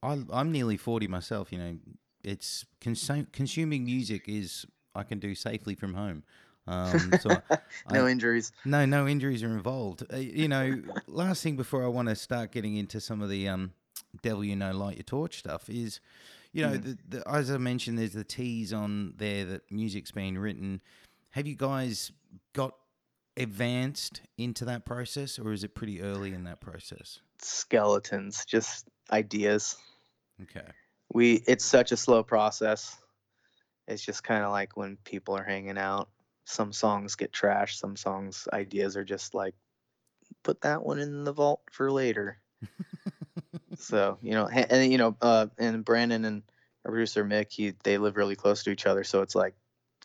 I, 0.00 0.22
I'm 0.32 0.52
nearly 0.52 0.76
forty 0.76 1.08
myself. 1.08 1.50
You 1.50 1.58
know, 1.58 1.76
it's 2.22 2.64
consu- 2.80 3.30
consuming 3.32 3.84
music 3.84 4.28
is 4.28 4.64
I 4.94 5.02
can 5.02 5.18
do 5.18 5.34
safely 5.34 5.74
from 5.74 5.94
home. 5.94 6.22
Um, 6.68 7.12
so 7.20 7.28
no 7.92 8.06
I- 8.06 8.10
injuries. 8.10 8.52
no, 8.64 8.84
no 8.86 9.06
injuries 9.06 9.42
are 9.42 9.48
involved. 9.56 10.04
Uh, 10.12 10.16
you 10.16 10.48
know, 10.48 10.82
last 11.06 11.42
thing 11.42 11.56
before 11.56 11.84
I 11.84 11.88
want 11.88 12.08
to 12.08 12.16
start 12.16 12.50
getting 12.52 12.76
into 12.76 13.00
some 13.00 13.22
of 13.22 13.28
the 13.30 13.48
um, 13.48 13.72
devil 14.22 14.44
you 14.44 14.56
know 14.56 14.72
light 14.72 14.96
your 14.96 15.04
torch 15.04 15.38
stuff 15.38 15.68
is, 15.68 16.00
you 16.52 16.62
know, 16.66 16.72
Mm. 16.72 16.82
the, 17.10 17.18
the, 17.18 17.28
as 17.30 17.50
I 17.50 17.58
mentioned, 17.58 17.98
there's 17.98 18.12
the 18.14 18.24
tease 18.24 18.72
on 18.72 19.14
there 19.16 19.44
that 19.44 19.70
music's 19.70 20.10
been 20.10 20.38
written. 20.38 20.80
Have 21.30 21.46
you 21.46 21.54
guys 21.54 22.10
got 22.54 22.74
advanced 23.36 24.22
into 24.38 24.64
that 24.64 24.84
process, 24.86 25.38
or 25.38 25.52
is 25.52 25.62
it 25.64 25.74
pretty 25.74 26.00
early 26.00 26.32
in 26.32 26.44
that 26.44 26.60
process? 26.60 27.20
Skeletons, 27.42 28.44
just 28.46 28.88
ideas. 29.12 29.76
Okay. 30.42 30.66
We 31.12 31.42
it's 31.46 31.64
such 31.64 31.92
a 31.92 31.96
slow 31.96 32.22
process. 32.22 32.96
It's 33.86 34.02
just 34.04 34.24
kind 34.24 34.42
of 34.42 34.50
like 34.50 34.76
when 34.76 34.96
people 35.04 35.36
are 35.36 35.44
hanging 35.44 35.78
out. 35.78 36.08
Some 36.46 36.72
songs 36.72 37.16
get 37.16 37.32
trashed. 37.32 37.76
Some 37.78 37.96
songs 37.96 38.48
ideas 38.52 38.96
are 38.96 39.04
just 39.04 39.34
like, 39.34 39.54
put 40.42 40.60
that 40.62 40.84
one 40.84 40.98
in 40.98 41.24
the 41.24 41.32
vault 41.32 41.60
for 41.70 41.90
later. 41.90 42.38
so 43.78 44.18
you 44.22 44.32
know, 44.32 44.48
and 44.48 44.90
you 44.90 44.98
know, 44.98 45.16
uh, 45.20 45.46
and 45.58 45.84
Brandan 45.84 46.24
and 46.24 46.42
our 46.84 46.92
producer 46.92 47.24
Mick, 47.24 47.52
he 47.52 47.74
they 47.82 47.98
live 47.98 48.16
really 48.16 48.36
close 48.36 48.62
to 48.62 48.70
each 48.70 48.86
other, 48.86 49.04
so 49.04 49.22
it's 49.22 49.34
like 49.34 49.54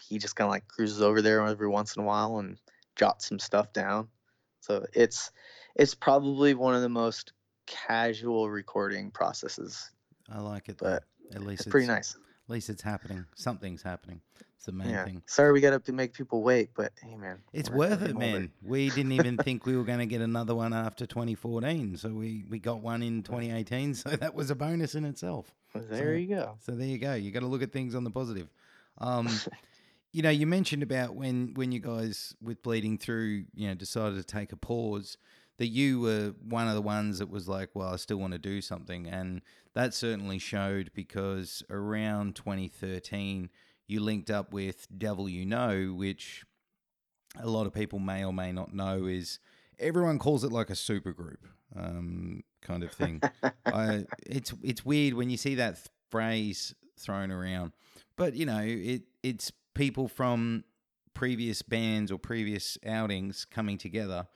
he 0.01 0.17
just 0.17 0.35
kind 0.35 0.47
of 0.47 0.51
like 0.51 0.67
cruises 0.67 1.01
over 1.01 1.21
there 1.21 1.41
every 1.45 1.67
once 1.67 1.95
in 1.95 2.01
a 2.01 2.05
while 2.05 2.39
and 2.39 2.57
jots 2.95 3.27
some 3.29 3.39
stuff 3.39 3.71
down. 3.71 4.07
So 4.61 4.85
it's 4.93 5.31
it's 5.75 5.95
probably 5.95 6.53
one 6.53 6.75
of 6.75 6.81
the 6.81 6.89
most 6.89 7.33
casual 7.67 8.49
recording 8.49 9.11
processes, 9.11 9.91
I 10.29 10.39
like 10.39 10.69
it. 10.69 10.77
But 10.79 11.03
At 11.33 11.43
least 11.43 11.61
it's 11.61 11.71
pretty 11.71 11.87
nice. 11.87 12.15
At 12.15 12.53
least 12.53 12.69
it's 12.69 12.81
happening. 12.81 13.25
Something's 13.35 13.83
happening. 13.83 14.21
It's 14.61 14.67
the 14.67 14.73
main 14.73 14.89
Yeah. 14.89 15.05
thing. 15.05 15.23
Sorry, 15.25 15.51
we 15.51 15.59
got 15.59 15.73
up 15.73 15.83
to 15.85 15.91
make 15.91 16.13
people 16.13 16.43
wait, 16.43 16.69
but 16.75 16.91
hey, 17.01 17.15
man, 17.15 17.39
It's 17.51 17.71
worth 17.71 18.03
it, 18.03 18.13
older. 18.13 18.19
man. 18.19 18.51
We 18.61 18.91
didn't 18.91 19.13
even 19.13 19.39
think 19.39 19.65
we 19.65 19.75
were 19.75 19.83
going 19.83 19.97
to 19.97 20.05
get 20.05 20.21
another 20.21 20.53
one 20.53 20.71
after 20.71 21.07
2014, 21.07 21.97
so 21.97 22.09
we 22.09 22.45
we 22.47 22.59
got 22.59 22.79
one 22.79 23.01
in 23.01 23.23
2018. 23.23 23.93
So 23.95 24.09
that 24.11 24.35
was 24.35 24.51
a 24.51 24.55
bonus 24.55 24.93
in 24.93 25.03
itself. 25.03 25.51
There 25.73 26.15
you 26.15 26.27
go. 26.27 26.57
So 26.59 26.73
there 26.73 26.85
you 26.85 26.99
go. 26.99 27.15
You 27.15 27.31
got 27.31 27.39
to 27.39 27.47
look 27.47 27.63
at 27.63 27.71
things 27.71 27.95
on 27.95 28.03
the 28.03 28.11
positive. 28.11 28.49
Um, 28.99 29.39
you 30.11 30.21
know, 30.21 30.29
you 30.29 30.45
mentioned 30.45 30.83
about 30.83 31.15
when 31.15 31.55
when 31.55 31.71
you 31.71 31.79
guys 31.79 32.35
with 32.39 32.61
bleeding 32.61 32.99
through, 32.99 33.45
you 33.55 33.67
know, 33.67 33.73
decided 33.73 34.17
to 34.17 34.23
take 34.23 34.51
a 34.51 34.57
pause. 34.57 35.17
That 35.57 35.67
you 35.69 36.01
were 36.01 36.33
one 36.47 36.67
of 36.67 36.75
the 36.75 36.81
ones 36.81 37.17
that 37.19 37.29
was 37.29 37.47
like, 37.47 37.69
well, 37.73 37.93
I 37.93 37.95
still 37.95 38.17
want 38.17 38.33
to 38.33 38.39
do 38.39 38.61
something, 38.61 39.07
and 39.07 39.41
that 39.73 39.93
certainly 39.95 40.37
showed 40.37 40.91
because 40.93 41.63
around 41.69 42.35
2013, 42.35 43.49
you 43.87 43.99
linked 43.99 44.29
up 44.29 44.53
with 44.53 44.87
Devil 44.95 45.27
You 45.29 45.45
Know, 45.45 45.93
which 45.95 46.43
a 47.39 47.47
lot 47.47 47.67
of 47.67 47.73
people 47.73 47.99
may 47.99 48.23
or 48.23 48.33
may 48.33 48.51
not 48.51 48.73
know 48.73 49.05
is 49.05 49.39
everyone 49.79 50.19
calls 50.19 50.43
it 50.43 50.51
like 50.51 50.69
a 50.69 50.75
super 50.75 51.11
group 51.11 51.45
um, 51.75 52.43
kind 52.61 52.83
of 52.83 52.91
thing. 52.91 53.21
I, 53.65 54.05
it's 54.25 54.53
it's 54.63 54.85
weird 54.85 55.13
when 55.13 55.29
you 55.29 55.37
see 55.37 55.55
that 55.55 55.75
th- 55.75 55.87
phrase 56.09 56.75
thrown 56.97 57.31
around, 57.31 57.73
but 58.15 58.35
you 58.35 58.45
know 58.45 58.61
it 58.61 59.03
it's 59.23 59.51
people 59.73 60.07
from 60.07 60.63
previous 61.13 61.61
bands 61.61 62.11
or 62.11 62.17
previous 62.17 62.77
outings 62.85 63.45
coming 63.45 63.77
together. 63.77 64.27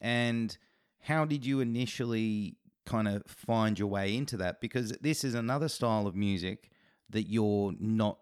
And 0.00 0.56
how 1.00 1.24
did 1.24 1.46
you 1.46 1.60
initially 1.60 2.56
kind 2.84 3.08
of 3.08 3.22
find 3.26 3.78
your 3.78 3.88
way 3.88 4.16
into 4.16 4.36
that? 4.38 4.60
Because 4.60 4.90
this 5.00 5.24
is 5.24 5.34
another 5.34 5.68
style 5.68 6.06
of 6.06 6.14
music 6.14 6.70
that 7.10 7.28
you're 7.28 7.72
not 7.78 8.18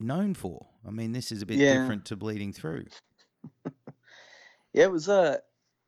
known 0.00 0.34
for. 0.34 0.68
I 0.86 0.90
mean, 0.90 1.12
this 1.12 1.32
is 1.32 1.42
a 1.42 1.46
bit 1.46 1.58
Yeah. 1.60 1.66
different 1.66 2.04
to 2.06 2.16
Bleeding 2.16 2.52
Through. 2.52 2.86
Yeah, 4.72 4.84
it 4.84 4.92
was 4.92 5.08
uh 5.08 5.38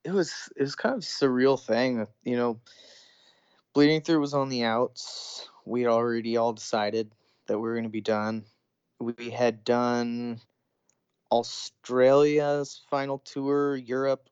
it 0.04 0.12
was 0.12 0.50
it 0.56 0.62
was 0.62 0.74
kind 0.74 0.94
of 0.94 1.00
a 1.00 1.02
surreal 1.02 1.60
thing. 1.62 2.06
You 2.24 2.36
know, 2.36 2.60
bleeding 3.74 4.02
through 4.02 4.20
was 4.20 4.34
on 4.34 4.48
the 4.48 4.64
outs. 4.64 5.48
We 5.64 5.82
had 5.82 5.90
already 5.90 6.36
all 6.36 6.52
decided 6.52 7.12
that 7.46 7.58
we 7.58 7.68
were 7.68 7.74
going 7.74 7.84
to 7.84 7.90
be 7.90 8.00
done. 8.00 8.44
We 9.00 9.30
had 9.30 9.64
done 9.64 10.40
Australia's 11.30 12.82
final 12.90 13.18
tour, 13.18 13.76
Europe 13.76 14.28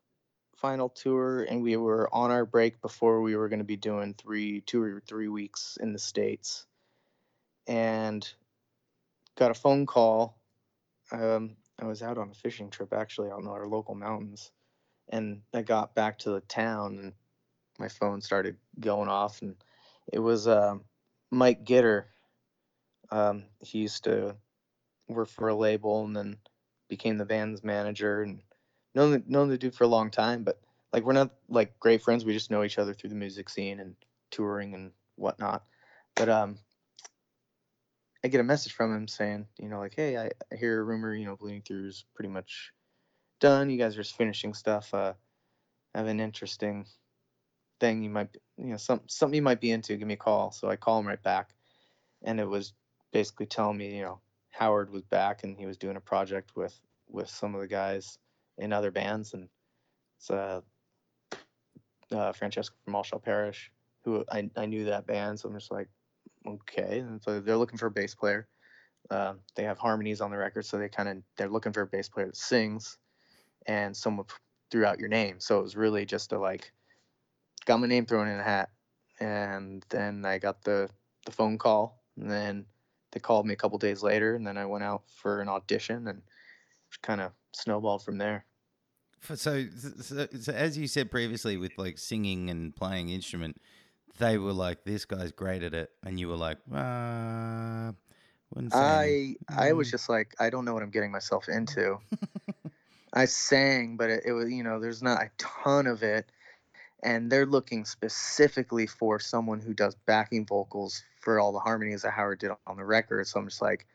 final 0.55 0.89
tour, 0.89 1.43
and 1.43 1.61
we 1.61 1.77
were 1.77 2.09
on 2.13 2.31
our 2.31 2.45
break 2.45 2.81
before 2.81 3.21
we 3.21 3.35
were 3.35 3.49
going 3.49 3.59
to 3.59 3.65
be 3.65 3.77
doing 3.77 4.15
three, 4.15 4.61
two 4.61 4.81
or 4.81 5.01
three 5.07 5.27
weeks 5.27 5.77
in 5.79 5.93
the 5.93 5.99
states. 5.99 6.65
and 7.67 8.33
got 9.37 9.51
a 9.51 9.55
phone 9.55 9.85
call. 9.85 10.39
Um, 11.11 11.55
I 11.79 11.85
was 11.85 12.01
out 12.01 12.17
on 12.17 12.29
a 12.31 12.33
fishing 12.33 12.69
trip 12.69 12.91
actually 12.93 13.29
out 13.29 13.41
in 13.41 13.47
our 13.47 13.67
local 13.67 13.95
mountains, 13.95 14.51
and 15.09 15.41
I 15.53 15.61
got 15.61 15.95
back 15.95 16.19
to 16.19 16.31
the 16.31 16.41
town 16.41 16.97
and 16.97 17.13
my 17.79 17.87
phone 17.87 18.21
started 18.21 18.57
going 18.79 19.07
off, 19.07 19.41
and 19.41 19.55
it 20.11 20.19
was 20.19 20.47
uh, 20.47 20.75
Mike 21.31 21.63
Gitter. 21.63 22.05
Um, 23.11 23.45
he 23.61 23.79
used 23.79 24.03
to 24.05 24.35
work 25.07 25.29
for 25.29 25.49
a 25.49 25.55
label 25.55 26.03
and 26.03 26.15
then 26.15 26.37
became 26.89 27.17
the 27.17 27.25
band's 27.25 27.63
manager 27.63 28.21
and 28.23 28.41
known 28.95 29.11
the, 29.11 29.23
known 29.27 29.49
the 29.49 29.57
dude 29.57 29.75
for 29.75 29.83
a 29.83 29.87
long 29.87 30.09
time, 30.11 30.43
but 30.43 30.59
like 30.91 31.03
we're 31.03 31.13
not 31.13 31.31
like 31.47 31.79
great 31.79 32.01
friends. 32.01 32.25
We 32.25 32.33
just 32.33 32.51
know 32.51 32.63
each 32.63 32.79
other 32.79 32.93
through 32.93 33.11
the 33.11 33.15
music 33.15 33.49
scene 33.49 33.79
and 33.79 33.95
touring 34.31 34.73
and 34.73 34.91
whatnot. 35.15 35.63
But 36.15 36.29
um, 36.29 36.57
I 38.23 38.27
get 38.29 38.41
a 38.41 38.43
message 38.43 38.73
from 38.73 38.95
him 38.95 39.07
saying, 39.07 39.47
you 39.59 39.69
know, 39.69 39.79
like, 39.79 39.95
hey, 39.95 40.17
I, 40.17 40.55
hear 40.55 40.79
a 40.79 40.83
rumor, 40.83 41.13
you 41.13 41.25
know, 41.25 41.35
Bleeding 41.35 41.61
Through 41.61 41.87
is 41.87 42.05
pretty 42.15 42.29
much 42.29 42.71
done. 43.39 43.69
You 43.69 43.77
guys 43.77 43.93
are 43.95 44.01
just 44.01 44.17
finishing 44.17 44.53
stuff. 44.53 44.93
Uh, 44.93 45.13
I 45.93 45.99
have 45.99 46.07
an 46.07 46.19
interesting 46.19 46.85
thing 47.79 48.03
you 48.03 48.09
might, 48.09 48.29
you 48.57 48.71
know, 48.71 48.77
some 48.77 49.01
something 49.07 49.35
you 49.35 49.41
might 49.41 49.61
be 49.61 49.71
into. 49.71 49.95
Give 49.97 50.07
me 50.07 50.15
a 50.15 50.17
call. 50.17 50.51
So 50.51 50.69
I 50.69 50.75
call 50.75 50.99
him 50.99 51.07
right 51.07 51.21
back, 51.21 51.53
and 52.23 52.39
it 52.39 52.47
was 52.47 52.73
basically 53.11 53.45
telling 53.45 53.77
me, 53.77 53.97
you 53.97 54.03
know, 54.03 54.19
Howard 54.49 54.89
was 54.91 55.03
back 55.03 55.43
and 55.43 55.57
he 55.57 55.65
was 55.65 55.77
doing 55.77 55.95
a 55.95 56.01
project 56.01 56.55
with 56.55 56.77
with 57.09 57.29
some 57.29 57.55
of 57.55 57.61
the 57.61 57.67
guys 57.67 58.17
in 58.57 58.73
other 58.73 58.91
bands, 58.91 59.33
and 59.33 59.47
it's 60.17 60.29
uh, 60.31 60.61
uh, 62.11 62.31
Francesco 62.33 62.75
from 62.83 62.95
All 62.95 63.03
Shall 63.03 63.19
Perish, 63.19 63.71
who 64.03 64.25
I, 64.31 64.49
I 64.55 64.65
knew 64.65 64.85
that 64.85 65.07
band, 65.07 65.39
so 65.39 65.49
I'm 65.49 65.55
just 65.55 65.71
like, 65.71 65.89
okay. 66.47 66.99
And 66.99 67.21
so 67.21 67.39
they're 67.39 67.57
looking 67.57 67.77
for 67.77 67.87
a 67.87 67.91
bass 67.91 68.15
player. 68.15 68.47
Um, 69.09 69.39
they 69.55 69.63
have 69.63 69.77
harmonies 69.77 70.21
on 70.21 70.31
the 70.31 70.37
record, 70.37 70.65
so 70.65 70.77
they 70.77 70.89
kind 70.89 71.09
of 71.09 71.17
they're 71.37 71.49
looking 71.49 71.71
for 71.71 71.81
a 71.81 71.87
bass 71.87 72.09
player 72.09 72.25
that 72.25 72.35
sings, 72.35 72.97
and 73.65 73.95
someone 73.95 74.25
threw 74.69 74.85
out 74.85 74.99
your 74.99 75.07
name. 75.07 75.39
So 75.39 75.59
it 75.59 75.63
was 75.63 75.77
really 75.77 76.05
just 76.05 76.33
a 76.33 76.39
like, 76.39 76.71
got 77.65 77.79
my 77.79 77.87
name 77.87 78.05
thrown 78.05 78.27
in 78.27 78.39
a 78.39 78.43
hat, 78.43 78.69
and 79.19 79.85
then 79.89 80.25
I 80.25 80.39
got 80.39 80.63
the 80.63 80.89
the 81.25 81.31
phone 81.31 81.57
call, 81.57 82.03
and 82.17 82.29
then 82.29 82.65
they 83.11 83.19
called 83.19 83.45
me 83.45 83.53
a 83.53 83.57
couple 83.57 83.77
days 83.77 84.03
later, 84.03 84.35
and 84.35 84.45
then 84.45 84.57
I 84.57 84.65
went 84.65 84.83
out 84.83 85.03
for 85.07 85.41
an 85.41 85.47
audition, 85.47 86.07
and 86.07 86.21
kind 87.01 87.21
of 87.21 87.31
snowballed 87.53 88.03
from 88.03 88.17
there. 88.17 88.45
So, 89.21 89.35
so, 89.35 90.27
so, 90.39 90.51
as 90.53 90.77
you 90.77 90.87
said 90.87 91.09
previously, 91.09 91.57
with 91.57 91.77
like 91.77 91.97
singing 91.97 92.49
and 92.49 92.75
playing 92.75 93.09
instrument, 93.09 93.59
they 94.17 94.37
were 94.37 94.53
like, 94.53 94.83
"This 94.83 95.05
guy's 95.05 95.31
great 95.31 95.63
at 95.63 95.73
it," 95.73 95.91
and 96.03 96.19
you 96.19 96.27
were 96.27 96.35
like, 96.35 96.57
uh, 96.73 97.91
I 98.71 99.35
I 99.49 99.73
was 99.73 99.91
just 99.91 100.09
like, 100.09 100.35
I 100.39 100.49
don't 100.49 100.65
know 100.65 100.73
what 100.73 100.83
I'm 100.83 100.89
getting 100.89 101.11
myself 101.11 101.47
into. 101.49 101.99
I 103.13 103.25
sang, 103.25 103.97
but 103.97 104.09
it, 104.09 104.23
it 104.25 104.31
was 104.33 104.51
you 104.51 104.63
know, 104.63 104.79
there's 104.79 105.03
not 105.03 105.21
a 105.21 105.29
ton 105.37 105.87
of 105.87 106.03
it, 106.03 106.29
and 107.03 107.31
they're 107.31 107.45
looking 107.45 107.85
specifically 107.85 108.87
for 108.87 109.19
someone 109.19 109.59
who 109.59 109.73
does 109.73 109.95
backing 110.05 110.45
vocals 110.45 111.03
for 111.19 111.39
all 111.39 111.51
the 111.51 111.59
harmonies 111.59 112.03
that 112.03 112.11
Howard 112.11 112.39
did 112.39 112.51
on 112.65 112.77
the 112.77 112.85
record. 112.85 113.27
So 113.27 113.39
I'm 113.39 113.47
just 113.47 113.61
like, 113.61 113.85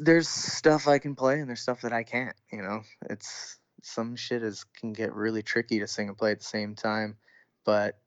there's 0.00 0.28
stuff 0.28 0.88
I 0.88 0.98
can 0.98 1.14
play 1.14 1.40
and 1.40 1.48
there's 1.48 1.60
stuff 1.60 1.82
that 1.82 1.92
I 1.92 2.02
can't. 2.02 2.36
You 2.52 2.62
know, 2.62 2.82
it's 3.08 3.58
some 3.82 4.16
shit 4.16 4.42
is 4.42 4.64
can 4.78 4.92
get 4.92 5.14
really 5.14 5.42
tricky 5.42 5.80
to 5.80 5.86
sing 5.86 6.08
and 6.08 6.16
play 6.16 6.32
at 6.32 6.38
the 6.38 6.44
same 6.44 6.74
time. 6.74 7.16
But 7.64 7.98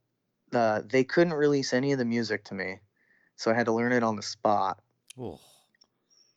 uh, 0.54 0.82
they 0.88 1.04
couldn't 1.04 1.34
release 1.34 1.74
any 1.74 1.92
of 1.92 2.00
the 2.00 2.06
music 2.06 2.44
to 2.46 2.54
me, 2.54 2.80
so 3.36 3.52
I 3.52 3.54
had 3.54 3.66
to 3.66 3.72
learn 3.72 3.92
it 3.92 4.04
on 4.04 4.16
the 4.16 4.22
spot 4.22 4.80
oh. 5.20 5.40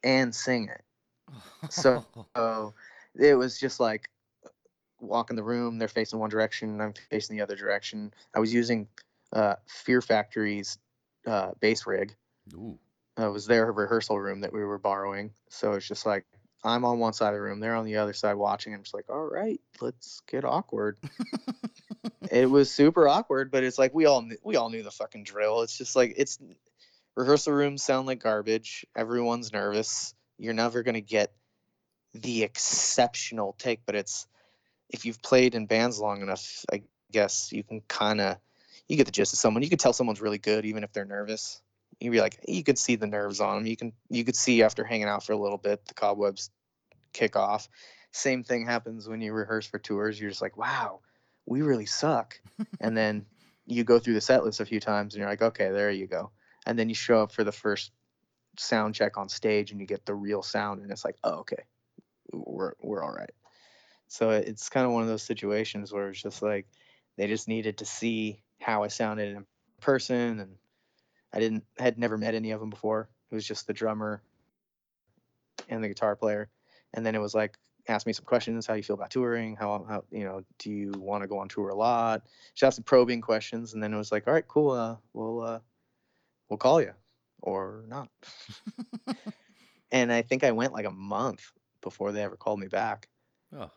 and 0.02 0.34
sing 0.34 0.68
it. 0.68 0.82
So, 1.70 2.04
so 2.36 2.74
it 3.18 3.34
was 3.34 3.58
just 3.58 3.80
like 3.80 4.10
walk 5.00 5.30
in 5.30 5.36
the 5.36 5.42
room. 5.42 5.78
They're 5.78 5.88
facing 5.88 6.18
one 6.18 6.30
direction, 6.30 6.80
I'm 6.80 6.94
facing 7.10 7.36
the 7.36 7.42
other 7.42 7.56
direction. 7.56 8.12
I 8.34 8.40
was 8.40 8.52
using 8.52 8.88
uh, 9.32 9.56
Fear 9.66 10.00
Factory's 10.00 10.78
uh, 11.26 11.52
bass 11.60 11.86
rig. 11.86 12.14
Ooh 12.54 12.78
uh, 13.20 13.30
was 13.30 13.46
their 13.46 13.70
rehearsal 13.72 14.20
room 14.20 14.40
that 14.40 14.52
we 14.52 14.64
were 14.64 14.78
borrowing. 14.78 15.30
So 15.48 15.72
it's 15.72 15.86
just 15.86 16.06
like 16.06 16.24
I'm 16.64 16.84
on 16.84 16.98
one 16.98 17.12
side 17.12 17.28
of 17.28 17.34
the 17.34 17.40
room, 17.40 17.60
they're 17.60 17.74
on 17.74 17.84
the 17.84 17.96
other 17.96 18.12
side 18.12 18.34
watching. 18.34 18.74
I'm 18.74 18.82
just 18.82 18.94
like, 18.94 19.10
all 19.10 19.24
right, 19.24 19.60
let's 19.80 20.22
get 20.26 20.44
awkward. 20.44 20.96
it 22.30 22.50
was 22.50 22.70
super 22.70 23.06
awkward, 23.06 23.50
but 23.50 23.64
it's 23.64 23.78
like 23.78 23.94
we 23.94 24.06
all 24.06 24.22
knew, 24.22 24.36
we 24.42 24.56
all 24.56 24.70
knew 24.70 24.82
the 24.82 24.90
fucking 24.90 25.24
drill. 25.24 25.62
It's 25.62 25.76
just 25.76 25.94
like 25.94 26.14
it's 26.16 26.38
rehearsal 27.16 27.52
rooms 27.52 27.82
sound 27.82 28.06
like 28.06 28.22
garbage. 28.22 28.86
Everyone's 28.96 29.52
nervous. 29.52 30.14
You're 30.38 30.54
never 30.54 30.82
gonna 30.82 31.00
get 31.00 31.32
the 32.14 32.44
exceptional 32.44 33.54
take, 33.58 33.80
but 33.84 33.94
it's 33.94 34.26
if 34.88 35.04
you've 35.04 35.20
played 35.20 35.54
in 35.54 35.66
bands 35.66 36.00
long 36.00 36.22
enough, 36.22 36.64
I 36.72 36.82
guess 37.12 37.52
you 37.52 37.62
can 37.62 37.82
kind 37.88 38.20
of 38.20 38.38
you 38.88 38.96
get 38.96 39.06
the 39.06 39.12
gist 39.12 39.32
of 39.32 39.38
someone. 39.38 39.62
You 39.62 39.68
can 39.68 39.78
tell 39.78 39.92
someone's 39.92 40.20
really 40.20 40.38
good 40.38 40.64
even 40.64 40.82
if 40.82 40.92
they're 40.92 41.04
nervous 41.04 41.60
you'd 42.00 42.10
be 42.10 42.20
like 42.20 42.38
you 42.46 42.62
could 42.62 42.78
see 42.78 42.96
the 42.96 43.06
nerves 43.06 43.40
on 43.40 43.56
them 43.56 43.66
you 43.66 43.76
can 43.76 43.92
you 44.08 44.24
could 44.24 44.36
see 44.36 44.62
after 44.62 44.84
hanging 44.84 45.08
out 45.08 45.24
for 45.24 45.32
a 45.32 45.36
little 45.36 45.58
bit 45.58 45.84
the 45.86 45.94
cobwebs 45.94 46.50
kick 47.12 47.36
off. 47.36 47.68
Same 48.12 48.44
thing 48.44 48.66
happens 48.66 49.08
when 49.08 49.20
you 49.20 49.32
rehearse 49.32 49.66
for 49.66 49.78
tours. 49.78 50.20
You're 50.20 50.30
just 50.30 50.42
like 50.42 50.56
wow 50.56 51.00
we 51.46 51.62
really 51.62 51.86
suck. 51.86 52.40
And 52.80 52.96
then 52.96 53.26
you 53.66 53.84
go 53.84 53.98
through 53.98 54.14
the 54.14 54.20
set 54.20 54.44
list 54.44 54.60
a 54.60 54.66
few 54.66 54.80
times 54.80 55.14
and 55.14 55.20
you're 55.20 55.30
like 55.30 55.42
okay 55.42 55.70
there 55.70 55.90
you 55.90 56.06
go. 56.06 56.30
And 56.66 56.78
then 56.78 56.88
you 56.88 56.94
show 56.94 57.22
up 57.22 57.32
for 57.32 57.44
the 57.44 57.52
first 57.52 57.92
sound 58.58 58.94
check 58.94 59.16
on 59.18 59.28
stage 59.28 59.72
and 59.72 59.80
you 59.80 59.86
get 59.86 60.06
the 60.06 60.14
real 60.14 60.42
sound 60.42 60.82
and 60.82 60.90
it's 60.90 61.04
like 61.04 61.16
oh 61.24 61.40
okay. 61.40 61.64
We're 62.32 62.74
we're 62.80 63.02
all 63.02 63.12
right. 63.12 63.32
So 64.08 64.30
it's 64.30 64.68
kind 64.68 64.86
of 64.86 64.92
one 64.92 65.02
of 65.02 65.08
those 65.08 65.22
situations 65.22 65.92
where 65.92 66.10
it's 66.10 66.22
just 66.22 66.42
like 66.42 66.66
they 67.16 67.26
just 67.26 67.48
needed 67.48 67.78
to 67.78 67.86
see 67.86 68.40
how 68.60 68.82
I 68.82 68.88
sounded 68.88 69.36
in 69.36 69.46
person 69.80 70.40
and 70.40 70.56
I 71.34 71.40
didn't 71.40 71.64
had 71.78 71.98
never 71.98 72.16
met 72.16 72.34
any 72.34 72.52
of 72.52 72.60
them 72.60 72.70
before. 72.70 73.08
It 73.30 73.34
was 73.34 73.46
just 73.46 73.66
the 73.66 73.72
drummer 73.72 74.22
and 75.68 75.82
the 75.82 75.88
guitar 75.88 76.14
player, 76.14 76.48
and 76.94 77.04
then 77.04 77.14
it 77.14 77.20
was 77.20 77.34
like 77.34 77.58
ask 77.88 78.06
me 78.06 78.12
some 78.12 78.24
questions. 78.24 78.66
How 78.66 78.74
you 78.74 78.82
feel 78.82 78.94
about 78.94 79.10
touring? 79.10 79.56
How 79.56 79.84
how 79.88 80.04
you 80.10 80.24
know 80.24 80.42
do 80.58 80.70
you 80.70 80.92
want 80.96 81.22
to 81.22 81.28
go 81.28 81.38
on 81.38 81.48
tour 81.48 81.70
a 81.70 81.74
lot? 81.74 82.22
She 82.54 82.64
asked 82.64 82.76
some 82.76 82.84
probing 82.84 83.20
questions, 83.20 83.74
and 83.74 83.82
then 83.82 83.92
it 83.92 83.96
was 83.96 84.12
like, 84.12 84.28
all 84.28 84.34
right, 84.34 84.46
cool. 84.46 84.70
Uh, 84.70 84.96
we'll 85.12 85.40
uh, 85.40 85.58
we'll 86.48 86.58
call 86.58 86.80
you 86.80 86.92
or 87.42 87.84
not. 87.88 88.08
and 89.92 90.12
I 90.12 90.22
think 90.22 90.44
I 90.44 90.52
went 90.52 90.72
like 90.72 90.86
a 90.86 90.90
month 90.90 91.50
before 91.82 92.12
they 92.12 92.22
ever 92.22 92.36
called 92.36 92.60
me 92.60 92.68
back. 92.68 93.08
Oh 93.52 93.70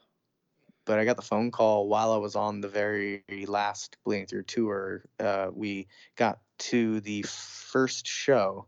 but 0.87 0.97
I 0.97 1.05
got 1.05 1.17
the 1.17 1.21
phone 1.21 1.51
call 1.51 1.87
while 1.87 2.13
I 2.13 2.17
was 2.17 2.35
on 2.35 2.61
the 2.61 2.69
very 2.69 3.23
last 3.45 3.97
Bleeding 4.05 4.25
Through 4.25 4.43
tour. 4.43 5.03
Uh, 5.19 5.49
we 5.53 5.87
got 6.15 6.39
to 6.59 7.01
the 7.01 7.23
first 7.23 8.07
show 8.07 8.67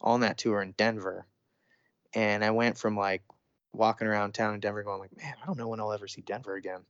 on 0.00 0.20
that 0.20 0.38
tour 0.38 0.62
in 0.62 0.72
Denver, 0.72 1.26
and 2.14 2.44
I 2.44 2.50
went 2.50 2.78
from 2.78 2.96
like 2.96 3.22
walking 3.72 4.06
around 4.06 4.32
town 4.32 4.54
in 4.54 4.60
Denver, 4.60 4.82
going 4.82 5.00
like, 5.00 5.16
"Man, 5.16 5.34
I 5.42 5.46
don't 5.46 5.58
know 5.58 5.68
when 5.68 5.80
I'll 5.80 5.92
ever 5.92 6.08
see 6.08 6.22
Denver 6.22 6.54
again." 6.54 6.84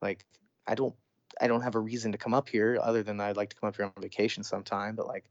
Like, 0.00 0.24
I 0.66 0.74
don't, 0.74 0.94
I 1.40 1.46
don't 1.46 1.62
have 1.62 1.74
a 1.76 1.80
reason 1.80 2.12
to 2.12 2.18
come 2.18 2.34
up 2.34 2.48
here 2.48 2.78
other 2.82 3.02
than 3.02 3.20
I'd 3.20 3.36
like 3.36 3.50
to 3.50 3.56
come 3.56 3.68
up 3.68 3.76
here 3.76 3.84
on 3.84 4.02
vacation 4.02 4.44
sometime. 4.44 4.96
But 4.96 5.06
like, 5.06 5.24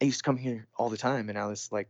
I 0.00 0.04
used 0.04 0.18
to 0.18 0.24
come 0.24 0.36
here 0.36 0.68
all 0.76 0.88
the 0.88 0.96
time, 0.96 1.28
and 1.28 1.36
now 1.36 1.48
this 1.48 1.72
like 1.72 1.88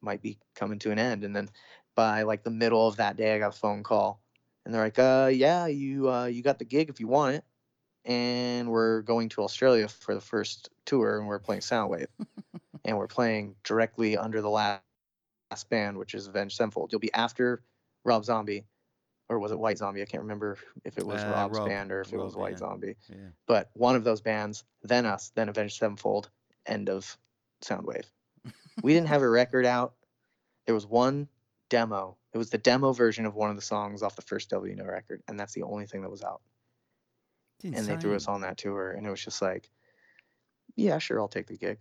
might 0.00 0.22
be 0.22 0.38
coming 0.54 0.78
to 0.80 0.92
an 0.92 0.98
end. 0.98 1.24
And 1.24 1.34
then 1.34 1.48
by 1.94 2.22
like 2.22 2.44
the 2.44 2.50
middle 2.50 2.86
of 2.86 2.96
that 2.96 3.16
day, 3.16 3.34
I 3.34 3.38
got 3.38 3.54
a 3.54 3.58
phone 3.58 3.82
call 3.82 4.20
and 4.68 4.74
they're 4.74 4.84
like, 4.84 4.98
uh, 4.98 5.30
yeah, 5.32 5.66
you 5.66 6.10
uh, 6.10 6.26
you 6.26 6.42
got 6.42 6.58
the 6.58 6.64
gig 6.66 6.90
if 6.90 7.00
you 7.00 7.08
want 7.08 7.36
it, 7.36 7.44
and 8.08 8.70
we're 8.70 9.02
going 9.02 9.28
to 9.28 9.42
Australia 9.42 9.86
for 9.86 10.14
the 10.14 10.20
first 10.20 10.70
tour, 10.86 11.18
and 11.18 11.28
we're 11.28 11.38
playing 11.38 11.60
Soundwave, 11.60 12.08
and 12.84 12.96
we're 12.96 13.06
playing 13.06 13.54
directly 13.62 14.16
under 14.16 14.40
the 14.40 14.48
last, 14.48 14.82
last 15.50 15.68
band, 15.68 15.98
which 15.98 16.14
is 16.14 16.26
Avenged 16.26 16.56
Sevenfold. 16.56 16.90
You'll 16.90 17.00
be 17.00 17.12
after 17.12 17.62
Rob 18.04 18.24
Zombie, 18.24 18.64
or 19.28 19.38
was 19.38 19.52
it 19.52 19.58
White 19.58 19.78
Zombie? 19.78 20.02
I 20.02 20.06
can't 20.06 20.22
remember 20.22 20.56
if 20.84 20.96
it 20.98 21.06
was 21.06 21.22
uh, 21.22 21.32
Rob's 21.34 21.58
Rob, 21.58 21.68
band 21.68 21.92
or 21.92 22.00
if 22.00 22.12
Rob, 22.12 22.20
it 22.20 22.24
was 22.24 22.34
White 22.34 22.52
yeah. 22.52 22.56
Zombie. 22.56 22.96
Yeah. 23.10 23.16
But 23.46 23.70
one 23.74 23.94
of 23.94 24.04
those 24.04 24.22
bands, 24.22 24.64
then 24.82 25.04
us, 25.06 25.30
then 25.34 25.50
Avenged 25.50 25.76
Sevenfold, 25.76 26.30
end 26.66 26.88
of 26.88 27.16
Soundwave. 27.62 28.06
we 28.82 28.94
didn't 28.94 29.08
have 29.08 29.22
a 29.22 29.28
record 29.28 29.66
out. 29.66 29.92
There 30.66 30.74
was 30.74 30.86
one 30.86 31.28
demo 31.68 32.16
it 32.32 32.38
was 32.38 32.50
the 32.50 32.58
demo 32.58 32.92
version 32.92 33.26
of 33.26 33.34
one 33.34 33.50
of 33.50 33.56
the 33.56 33.62
songs 33.62 34.02
off 34.02 34.16
the 34.16 34.22
first 34.22 34.50
W 34.50 34.74
No 34.74 34.84
record, 34.84 35.22
and 35.28 35.38
that's 35.40 35.54
the 35.54 35.62
only 35.62 35.86
thing 35.86 36.02
that 36.02 36.10
was 36.10 36.22
out. 36.22 36.40
And 37.64 37.86
they 37.86 37.96
threw 37.96 38.14
us 38.14 38.28
on 38.28 38.42
that 38.42 38.58
tour, 38.58 38.92
and 38.92 39.06
it 39.06 39.10
was 39.10 39.22
just 39.22 39.42
like, 39.42 39.70
yeah, 40.76 40.98
sure, 40.98 41.20
I'll 41.20 41.28
take 41.28 41.46
the 41.46 41.56
gig. 41.56 41.78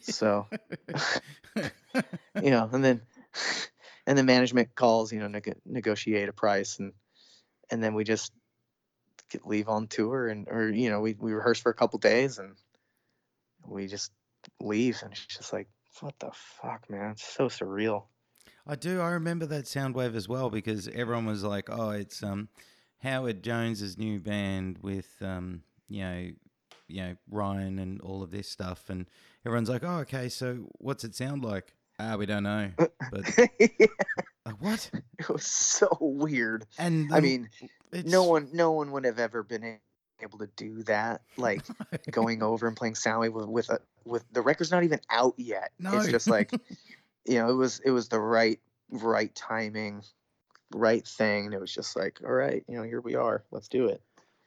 so, 0.00 0.46
you 1.56 2.50
know, 2.50 2.68
and 2.72 2.84
then 2.84 3.00
and 4.06 4.18
then 4.18 4.26
management 4.26 4.74
calls, 4.74 5.12
you 5.12 5.20
know, 5.20 5.28
neg- 5.28 5.60
negotiate 5.64 6.28
a 6.28 6.32
price, 6.32 6.78
and 6.78 6.92
and 7.70 7.82
then 7.82 7.94
we 7.94 8.04
just 8.04 8.32
get, 9.30 9.46
leave 9.46 9.68
on 9.68 9.86
tour, 9.86 10.28
and 10.28 10.48
or 10.48 10.70
you 10.70 10.90
know, 10.90 11.00
we 11.00 11.14
we 11.18 11.32
rehearse 11.32 11.60
for 11.60 11.70
a 11.70 11.74
couple 11.74 11.98
days, 11.98 12.38
and 12.38 12.56
we 13.66 13.86
just 13.86 14.10
leave, 14.60 15.00
and 15.02 15.12
it's 15.12 15.26
just 15.26 15.52
like, 15.52 15.68
what 16.00 16.14
the 16.18 16.30
fuck, 16.32 16.88
man? 16.90 17.12
It's 17.12 17.24
so 17.24 17.46
surreal. 17.46 18.04
I 18.66 18.76
do. 18.76 19.00
I 19.00 19.10
remember 19.10 19.46
that 19.46 19.66
Soundwave 19.66 20.14
as 20.14 20.28
well 20.28 20.50
because 20.50 20.88
everyone 20.88 21.26
was 21.26 21.44
like, 21.44 21.68
"Oh, 21.70 21.90
it's 21.90 22.22
um, 22.22 22.48
Howard 23.04 23.42
Jones's 23.42 23.98
new 23.98 24.18
band 24.18 24.78
with 24.82 25.14
um, 25.20 25.62
you 25.88 26.00
know, 26.00 26.30
you 26.88 27.02
know 27.02 27.16
Ryan 27.30 27.78
and 27.78 28.00
all 28.00 28.22
of 28.22 28.30
this 28.30 28.48
stuff," 28.48 28.88
and 28.88 29.06
everyone's 29.46 29.68
like, 29.68 29.84
"Oh, 29.84 29.98
okay. 29.98 30.28
So 30.28 30.70
what's 30.78 31.04
it 31.04 31.14
sound 31.14 31.44
like?" 31.44 31.74
Ah, 32.00 32.16
we 32.16 32.26
don't 32.26 32.42
know. 32.42 32.70
But 32.76 33.38
yeah, 33.60 33.86
like, 34.44 34.60
what? 34.60 34.90
it 35.18 35.28
was 35.28 35.46
so 35.46 35.88
weird. 36.00 36.66
And 36.78 37.14
I 37.14 37.20
mean, 37.20 37.48
it's, 37.92 38.10
no 38.10 38.24
one, 38.24 38.48
no 38.52 38.72
one 38.72 38.90
would 38.92 39.04
have 39.04 39.20
ever 39.20 39.42
been 39.42 39.78
able 40.20 40.38
to 40.38 40.48
do 40.56 40.82
that. 40.84 41.22
Like 41.36 41.62
going 42.10 42.42
over 42.42 42.66
and 42.66 42.76
playing 42.76 42.94
Soundwave 42.94 43.32
with 43.32 43.46
with 43.46 43.70
a 43.70 43.80
with 44.04 44.24
the 44.32 44.40
record's 44.40 44.70
not 44.70 44.82
even 44.82 45.00
out 45.10 45.34
yet. 45.36 45.72
No. 45.78 45.96
It's 45.98 46.08
just 46.08 46.26
like 46.26 46.50
you 47.26 47.38
know, 47.38 47.50
it 47.50 47.54
was 47.54 47.80
it 47.84 47.90
was 47.90 48.08
the 48.08 48.20
right 48.20 48.58
right 48.90 49.32
timing, 49.34 50.02
right 50.72 51.06
thing, 51.06 51.46
and 51.46 51.54
it 51.54 51.60
was 51.60 51.72
just 51.72 51.96
like, 51.96 52.20
all 52.24 52.32
right, 52.32 52.64
you 52.68 52.76
know, 52.76 52.82
here 52.82 53.00
we 53.00 53.14
are, 53.14 53.44
let's 53.50 53.68
do 53.68 53.86
it. 53.86 54.02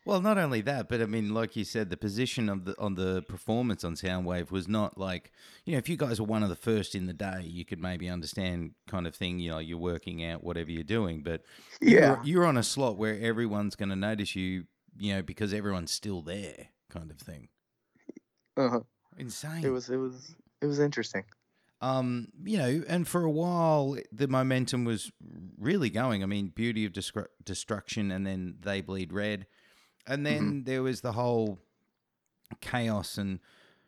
Well, 0.07 0.21
not 0.21 0.37
only 0.37 0.61
that, 0.61 0.87
but 0.87 1.01
I 1.01 1.05
mean, 1.05 1.33
like 1.33 1.57
you 1.57 1.65
said, 1.65 1.89
the 1.89 1.97
position 1.97 2.47
of 2.47 2.63
the 2.63 2.79
on 2.79 2.95
the 2.95 3.23
performance 3.23 3.83
on 3.83 3.95
Soundwave 3.95 4.51
was 4.51 4.65
not 4.65 4.97
like 4.97 5.33
you 5.65 5.73
know, 5.73 5.79
if 5.79 5.89
you 5.89 5.97
guys 5.97 6.21
were 6.21 6.25
one 6.25 6.43
of 6.43 6.49
the 6.49 6.55
first 6.55 6.95
in 6.95 7.07
the 7.07 7.13
day, 7.13 7.41
you 7.43 7.65
could 7.65 7.81
maybe 7.81 8.07
understand 8.07 8.71
kind 8.87 9.05
of 9.05 9.13
thing. 9.13 9.39
You 9.39 9.51
know, 9.51 9.57
you're 9.59 9.77
working 9.77 10.23
out 10.23 10.45
whatever 10.45 10.71
you're 10.71 10.83
doing, 10.83 11.23
but 11.23 11.41
you're, 11.81 12.21
you're 12.23 12.45
on 12.45 12.55
a 12.55 12.63
slot 12.63 12.97
where 12.97 13.19
everyone's 13.19 13.75
going 13.75 13.89
to 13.89 13.97
notice 13.97 14.33
you. 14.33 14.63
You 14.97 15.15
know, 15.15 15.21
because 15.21 15.53
everyone's 15.53 15.91
still 15.91 16.21
there, 16.21 16.69
kind 16.89 17.11
of 17.11 17.17
thing. 17.17 17.49
uh-huh. 18.55 18.79
Insane. 19.17 19.65
it 19.65 19.69
was 19.69 19.89
it 19.89 19.97
was 19.97 20.35
it 20.61 20.67
was 20.67 20.79
interesting. 20.79 21.25
Um, 21.81 22.29
you 22.43 22.57
know, 22.57 22.83
and 22.87 23.07
for 23.07 23.23
a 23.23 23.31
while 23.31 23.97
the 24.11 24.27
momentum 24.27 24.85
was 24.85 25.11
really 25.59 25.89
going. 25.89 26.23
I 26.23 26.25
mean, 26.25 26.47
Beauty 26.47 26.85
of 26.85 26.93
Destru- 26.93 27.27
Destruction, 27.43 28.11
and 28.11 28.25
then 28.25 28.55
They 28.61 28.81
Bleed 28.81 29.13
Red, 29.13 29.45
and 30.07 30.25
then 30.25 30.63
there 30.65 30.81
was 30.81 31.01
the 31.01 31.13
whole 31.13 31.59
chaos 32.61 33.17
and 33.17 33.39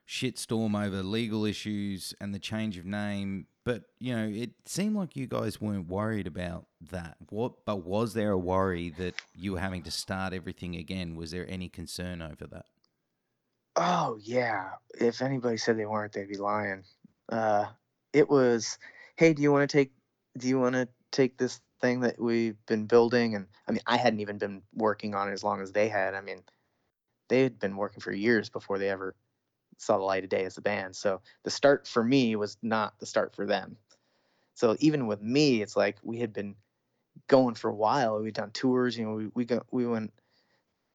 shitstorm 0.08 0.76
over 0.76 1.04
legal 1.04 1.46
issues 1.46 2.14
and 2.20 2.34
the 2.34 2.40
change 2.40 2.78
of 2.78 2.86
name. 2.86 3.46
But 3.64 3.84
you 4.00 4.16
know, 4.16 4.28
it 4.28 4.52
seemed 4.66 4.96
like 4.96 5.16
you 5.16 5.28
guys 5.28 5.62
weren't 5.62 5.88
worried 5.88 6.28
about 6.28 6.66
that. 6.90 7.18
What? 7.30 7.66
But 7.66 7.86
was 7.86 8.14
there 8.14 8.32
a 8.32 8.38
worry 8.38 8.90
that 8.98 9.16
you 9.36 9.54
were 9.54 9.60
having 9.60 9.84
to 9.84 9.92
start 9.92 10.34
everything 10.34 10.76
again? 10.76 11.16
Was 11.16 11.32
there 11.32 11.46
any 11.50 11.70
concern 11.70 12.22
over 12.22 12.48
that? 12.48 12.66
Oh 13.76 14.18
yeah. 14.22 14.72
If 15.00 15.22
anybody 15.22 15.58
said 15.58 15.78
they 15.78 15.86
weren't, 15.86 16.14
they'd 16.14 16.28
be 16.28 16.38
lying. 16.38 16.84
Uh, 17.32 17.66
it 18.14 18.30
was, 18.30 18.78
hey, 19.16 19.34
do 19.34 19.42
you 19.42 19.52
want 19.52 19.70
to 19.70 19.78
take? 19.78 19.92
Do 20.38 20.48
you 20.48 20.60
want 20.60 20.76
to 20.76 20.88
take 21.12 21.38
this 21.38 21.60
thing 21.82 22.02
that 22.02 22.20
we've 22.20 22.58
been 22.66 22.86
building? 22.86 23.36
And 23.36 23.48
I 23.68 23.72
mean, 23.72 23.82
I 23.86 23.98
hadn't 23.98 24.22
even 24.22 24.38
been 24.38 24.62
working 24.74 25.16
on 25.16 25.30
it 25.30 25.34
as 25.34 25.44
long 25.44 25.62
as 25.62 25.72
they 25.72 25.90
had. 25.90 26.14
I 26.14 26.22
mean, 26.22 26.44
they 27.30 27.44
had 27.44 27.60
been 27.60 27.76
working 27.78 28.02
for 28.02 28.12
years 28.12 28.50
before 28.50 28.78
they 28.78 28.90
ever 28.90 29.16
saw 29.78 29.98
the 29.98 30.04
light 30.04 30.24
of 30.24 30.30
day 30.30 30.46
as 30.46 30.58
a 30.58 30.62
band. 30.62 30.96
So 30.96 31.22
the 31.44 31.50
start 31.50 31.88
for 31.88 32.04
me 32.04 32.36
was 32.36 32.58
not 32.62 33.00
the 33.00 33.06
start 33.06 33.36
for 33.36 33.46
them. 33.46 33.78
So 34.56 34.76
even 34.80 35.08
with 35.08 35.22
me, 35.22 35.62
it's 35.62 35.78
like 35.78 35.98
we 36.04 36.20
had 36.20 36.34
been 36.34 36.56
going 37.28 37.56
for 37.56 37.70
a 37.70 37.76
while. 37.76 38.22
We'd 38.22 38.34
done 38.34 38.52
tours. 38.52 38.98
You 38.98 39.06
know, 39.06 39.14
we 39.14 39.28
we 39.34 39.46
got 39.46 39.66
we 39.72 39.88
went 39.88 40.12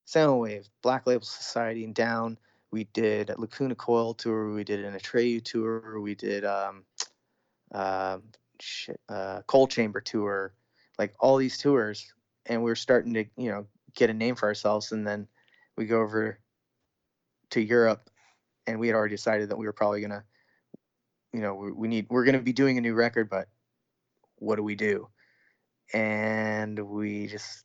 Soundwave, 0.06 0.68
Black 0.82 1.06
Label 1.06 1.24
Society, 1.24 1.84
and 1.84 1.94
down. 1.94 2.38
We 2.74 2.88
did 2.92 3.30
a 3.30 3.40
Lacuna 3.40 3.76
Coil 3.76 4.14
tour. 4.14 4.52
We 4.52 4.64
did 4.64 4.84
an 4.84 4.98
Atreyu 4.98 5.44
tour. 5.44 6.00
We 6.00 6.16
did 6.16 6.44
um, 6.44 6.82
shit, 8.58 9.00
uh, 9.08 9.42
Coal 9.46 9.68
Chamber 9.68 10.00
tour. 10.00 10.52
Like 10.98 11.14
all 11.20 11.36
these 11.36 11.56
tours, 11.56 12.12
and 12.46 12.64
we 12.64 12.70
were 12.72 12.74
starting 12.74 13.14
to 13.14 13.26
you 13.36 13.52
know 13.52 13.68
get 13.94 14.10
a 14.10 14.12
name 14.12 14.34
for 14.34 14.48
ourselves. 14.48 14.90
And 14.90 15.06
then 15.06 15.28
we 15.76 15.86
go 15.86 16.00
over 16.00 16.40
to 17.50 17.60
Europe, 17.60 18.10
and 18.66 18.80
we 18.80 18.88
had 18.88 18.96
already 18.96 19.14
decided 19.14 19.50
that 19.50 19.56
we 19.56 19.66
were 19.66 19.72
probably 19.72 20.00
gonna, 20.00 20.24
you 21.32 21.42
know, 21.42 21.54
we, 21.54 21.70
we 21.70 21.86
need 21.86 22.06
we're 22.10 22.24
gonna 22.24 22.40
be 22.40 22.52
doing 22.52 22.76
a 22.76 22.80
new 22.80 22.94
record, 22.94 23.30
but 23.30 23.46
what 24.40 24.56
do 24.56 24.64
we 24.64 24.74
do? 24.74 25.06
And 25.92 26.76
we 26.80 27.28
just 27.28 27.64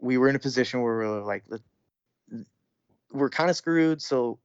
we 0.00 0.16
were 0.16 0.30
in 0.30 0.36
a 0.36 0.38
position 0.38 0.80
where 0.80 0.96
we 0.98 1.04
were 1.04 1.20
like, 1.20 1.44
"Let- 1.48 1.60
we're 3.16 3.30
kind 3.30 3.50
of 3.50 3.56
screwed, 3.56 4.02
so 4.02 4.38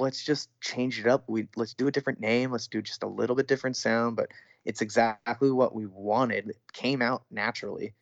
let's 0.00 0.24
just 0.24 0.48
change 0.60 0.98
it 1.00 1.06
up. 1.06 1.24
We 1.28 1.48
let's 1.56 1.74
do 1.74 1.86
a 1.86 1.92
different 1.92 2.20
name. 2.20 2.50
Let's 2.52 2.68
do 2.68 2.82
just 2.82 3.02
a 3.02 3.08
little 3.08 3.36
bit 3.36 3.48
different 3.48 3.76
sound, 3.76 4.16
but 4.16 4.30
it's 4.64 4.80
exactly 4.80 5.50
what 5.50 5.74
we 5.74 5.86
wanted. 5.86 6.48
It 6.48 6.56
came 6.72 7.02
out 7.02 7.24
naturally, 7.30 7.94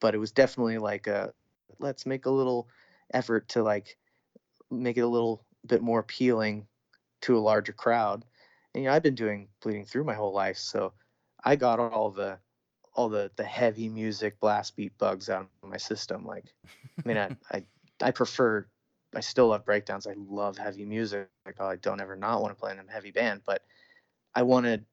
but 0.00 0.14
it 0.14 0.18
was 0.18 0.32
definitely 0.32 0.78
like 0.78 1.06
a 1.06 1.32
let's 1.78 2.06
make 2.06 2.26
a 2.26 2.30
little 2.30 2.68
effort 3.12 3.48
to 3.50 3.62
like 3.62 3.96
make 4.70 4.96
it 4.96 5.02
a 5.02 5.08
little 5.08 5.44
bit 5.66 5.82
more 5.82 6.00
appealing 6.00 6.66
to 7.22 7.36
a 7.36 7.40
larger 7.40 7.72
crowd. 7.72 8.24
And 8.74 8.82
you 8.82 8.88
know, 8.88 8.94
I've 8.94 9.02
been 9.02 9.14
doing 9.14 9.48
bleeding 9.60 9.84
through 9.84 10.04
my 10.04 10.14
whole 10.14 10.32
life, 10.32 10.58
so 10.58 10.92
I 11.44 11.56
got 11.56 11.78
all 11.78 12.10
the 12.10 12.38
all 12.94 13.08
the 13.08 13.30
the 13.36 13.44
heavy 13.44 13.88
music 13.88 14.38
blast 14.40 14.76
beat 14.76 14.96
bugs 14.98 15.28
out 15.28 15.48
of 15.62 15.68
my 15.68 15.76
system. 15.76 16.24
Like, 16.24 16.44
I 17.04 17.08
mean, 17.08 17.18
I 17.18 17.36
I, 17.52 17.64
I 18.00 18.10
prefer. 18.10 18.66
I 19.14 19.20
still 19.20 19.48
love 19.48 19.64
breakdowns. 19.64 20.06
I 20.06 20.14
love 20.16 20.56
heavy 20.56 20.84
music. 20.84 21.28
Like, 21.44 21.60
I 21.60 21.76
don't 21.76 22.00
ever 22.00 22.16
not 22.16 22.40
want 22.40 22.56
to 22.56 22.60
play 22.60 22.72
in 22.72 22.78
a 22.78 22.92
heavy 22.92 23.10
band, 23.10 23.42
but 23.46 23.62
I 24.34 24.42
wanted. 24.42 24.84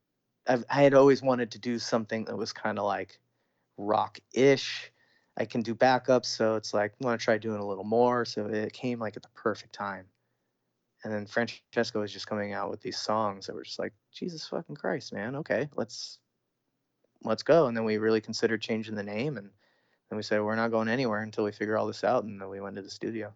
I've, 0.48 0.66
I 0.70 0.84
had 0.84 0.94
always 0.94 1.22
wanted 1.22 1.52
to 1.52 1.60
do 1.60 1.80
something 1.80 2.26
that 2.26 2.38
was 2.38 2.54
kind 2.54 2.80
of 2.80 2.86
like 2.86 3.20
rock-ish. 3.78 4.92
I 5.38 5.46
can 5.46 5.62
do 5.62 5.74
backups, 5.74 6.26
so 6.26 6.56
it's 6.56 6.74
like 6.74 6.94
I 7.02 7.06
want 7.06 7.20
to 7.20 7.24
try 7.24 7.38
doing 7.38 7.62
a 7.62 7.68
little 7.68 7.84
more. 7.84 8.26
So 8.26 8.48
it 8.48 8.74
came 8.74 9.00
like 9.00 9.16
at 9.16 9.24
the 9.24 9.30
perfect 9.36 9.74
time. 9.74 10.06
And 11.04 11.14
then 11.14 11.26
Francesco 11.28 12.02
was 12.02 12.12
just 12.12 12.28
coming 12.28 12.52
out 12.52 12.70
with 12.70 12.82
these 12.82 12.98
songs 12.98 13.48
that 13.48 13.56
were 13.56 13.64
just 13.64 13.80
like, 13.80 13.94
Jesus 14.12 14.46
fucking 14.48 14.76
Christ, 14.76 15.14
man. 15.14 15.38
Okay, 15.38 15.70
let's 15.76 16.20
let's 17.24 17.44
go. 17.44 17.68
And 17.68 17.78
then 17.78 17.86
we 17.86 17.98
really 17.98 18.22
considered 18.22 18.62
changing 18.62 18.96
the 18.96 19.04
name, 19.04 19.38
and 19.38 19.50
then 20.10 20.18
we 20.18 20.24
said 20.24 20.42
we're 20.42 20.56
not 20.56 20.72
going 20.72 20.90
anywhere 20.90 21.22
until 21.22 21.46
we 21.46 21.52
figure 21.54 21.78
all 21.78 21.88
this 21.88 22.04
out. 22.04 22.26
And 22.26 22.42
then 22.42 22.50
we 22.50 22.60
went 22.60 22.76
to 22.76 22.82
the 22.82 22.90
studio. 22.90 23.34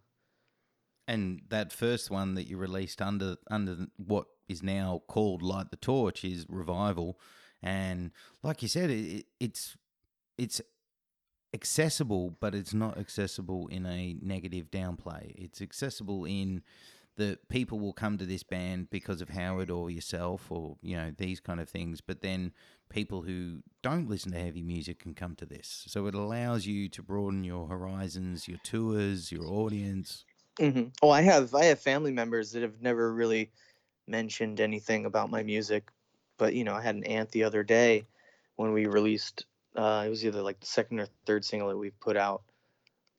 And 1.08 1.42
that 1.50 1.74
first 1.74 2.10
one 2.10 2.36
that 2.36 2.48
you 2.48 2.58
released 2.58 3.02
under 3.02 3.36
under 3.52 3.88
what 3.98 4.28
is 4.48 4.64
now 4.64 5.02
called 5.08 5.42
Light 5.42 5.70
the 5.70 5.78
Torch 5.78 6.24
is 6.24 6.46
Revival, 6.48 7.20
and 7.62 8.12
like 8.42 8.62
you 8.62 8.68
said, 8.68 8.90
it, 8.90 9.26
it's 9.40 9.76
it's 10.38 10.62
accessible, 11.54 12.36
but 12.40 12.56
it's 12.56 12.74
not 12.74 12.98
accessible 12.98 13.68
in 13.68 13.86
a 13.86 14.16
negative 14.22 14.72
downplay. 14.72 15.34
It's 15.36 15.62
accessible 15.62 16.26
in 16.26 16.64
that 17.16 17.48
people 17.48 17.80
will 17.80 17.94
come 17.94 18.18
to 18.18 18.26
this 18.26 18.42
band 18.42 18.90
because 18.90 19.22
of 19.22 19.30
Howard 19.30 19.70
or 19.70 19.92
yourself 19.92 20.52
or 20.52 20.78
you 20.82 20.96
know 20.98 21.12
these 21.16 21.40
kind 21.40 21.60
of 21.60 21.70
things, 21.70 22.02
but 22.02 22.22
then 22.22 22.54
people 22.90 23.24
who 23.24 23.60
don't 23.82 24.10
listen 24.10 24.32
to 24.32 24.40
heavy 24.40 24.64
music 24.64 25.00
can 25.00 25.14
come 25.14 25.36
to 25.36 25.46
this. 25.46 25.86
So 25.88 26.08
it 26.08 26.16
allows 26.16 26.66
you 26.66 26.90
to 26.90 27.04
broaden 27.04 27.44
your 27.44 27.68
horizons, 27.68 28.48
your 28.48 28.60
tours, 28.64 29.32
your 29.32 29.46
audience. 29.46 30.26
Mm-hmm. 30.60 30.90
Oh, 31.02 31.10
I 31.10 31.22
have 31.22 31.54
I 31.56 31.66
have 31.66 31.80
family 31.80 32.12
members 32.12 32.52
that 32.52 32.62
have 32.62 32.82
never 32.82 33.12
really 33.14 33.52
mentioned 34.08 34.60
anything 34.60 35.06
about 35.06 35.32
my 35.32 35.44
music, 35.44 35.90
but 36.38 36.54
you 36.54 36.64
know, 36.64 36.74
I 36.74 36.82
had 36.82 36.96
an 36.96 37.04
aunt 37.06 37.32
the 37.32 37.44
other 37.44 37.64
day 37.64 38.06
when 38.56 38.72
we 38.72 38.86
released. 38.86 39.46
Uh, 39.76 40.04
it 40.06 40.10
was 40.10 40.24
either 40.24 40.42
like 40.44 40.60
the 40.60 40.68
second 40.68 41.00
or 41.00 41.08
third 41.26 41.44
single 41.44 41.70
that 41.70 41.78
we 41.78 41.90
put 41.90 42.16
out. 42.16 42.44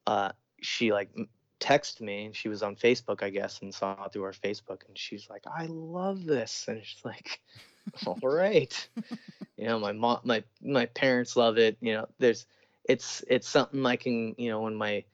Uh, 0.06 0.30
she 0.60 0.92
like 0.92 1.10
texted 1.58 2.02
me, 2.02 2.26
and 2.26 2.36
she 2.36 2.48
was 2.48 2.62
on 2.62 2.76
Facebook, 2.76 3.22
I 3.22 3.30
guess, 3.30 3.60
and 3.62 3.74
saw 3.74 4.04
it 4.04 4.12
through 4.12 4.24
our 4.24 4.32
Facebook, 4.32 4.86
and 4.86 4.96
she's 4.96 5.28
like, 5.28 5.42
"I 5.46 5.66
love 5.66 6.24
this," 6.24 6.66
and 6.68 6.84
she's 6.84 7.04
like, 7.04 7.40
"All 8.06 8.18
right." 8.22 8.88
you 9.56 9.66
know, 9.66 9.80
my 9.80 9.92
mom, 9.92 10.20
my 10.22 10.44
my 10.62 10.86
parents 10.86 11.36
love 11.36 11.58
it. 11.58 11.76
You 11.80 11.94
know, 11.94 12.08
there's 12.20 12.46
it's 12.88 13.24
it's 13.26 13.48
something 13.48 13.84
I 13.84 13.96
can 13.96 14.36
you 14.38 14.50
know 14.50 14.60
when 14.60 14.76
my 14.76 15.04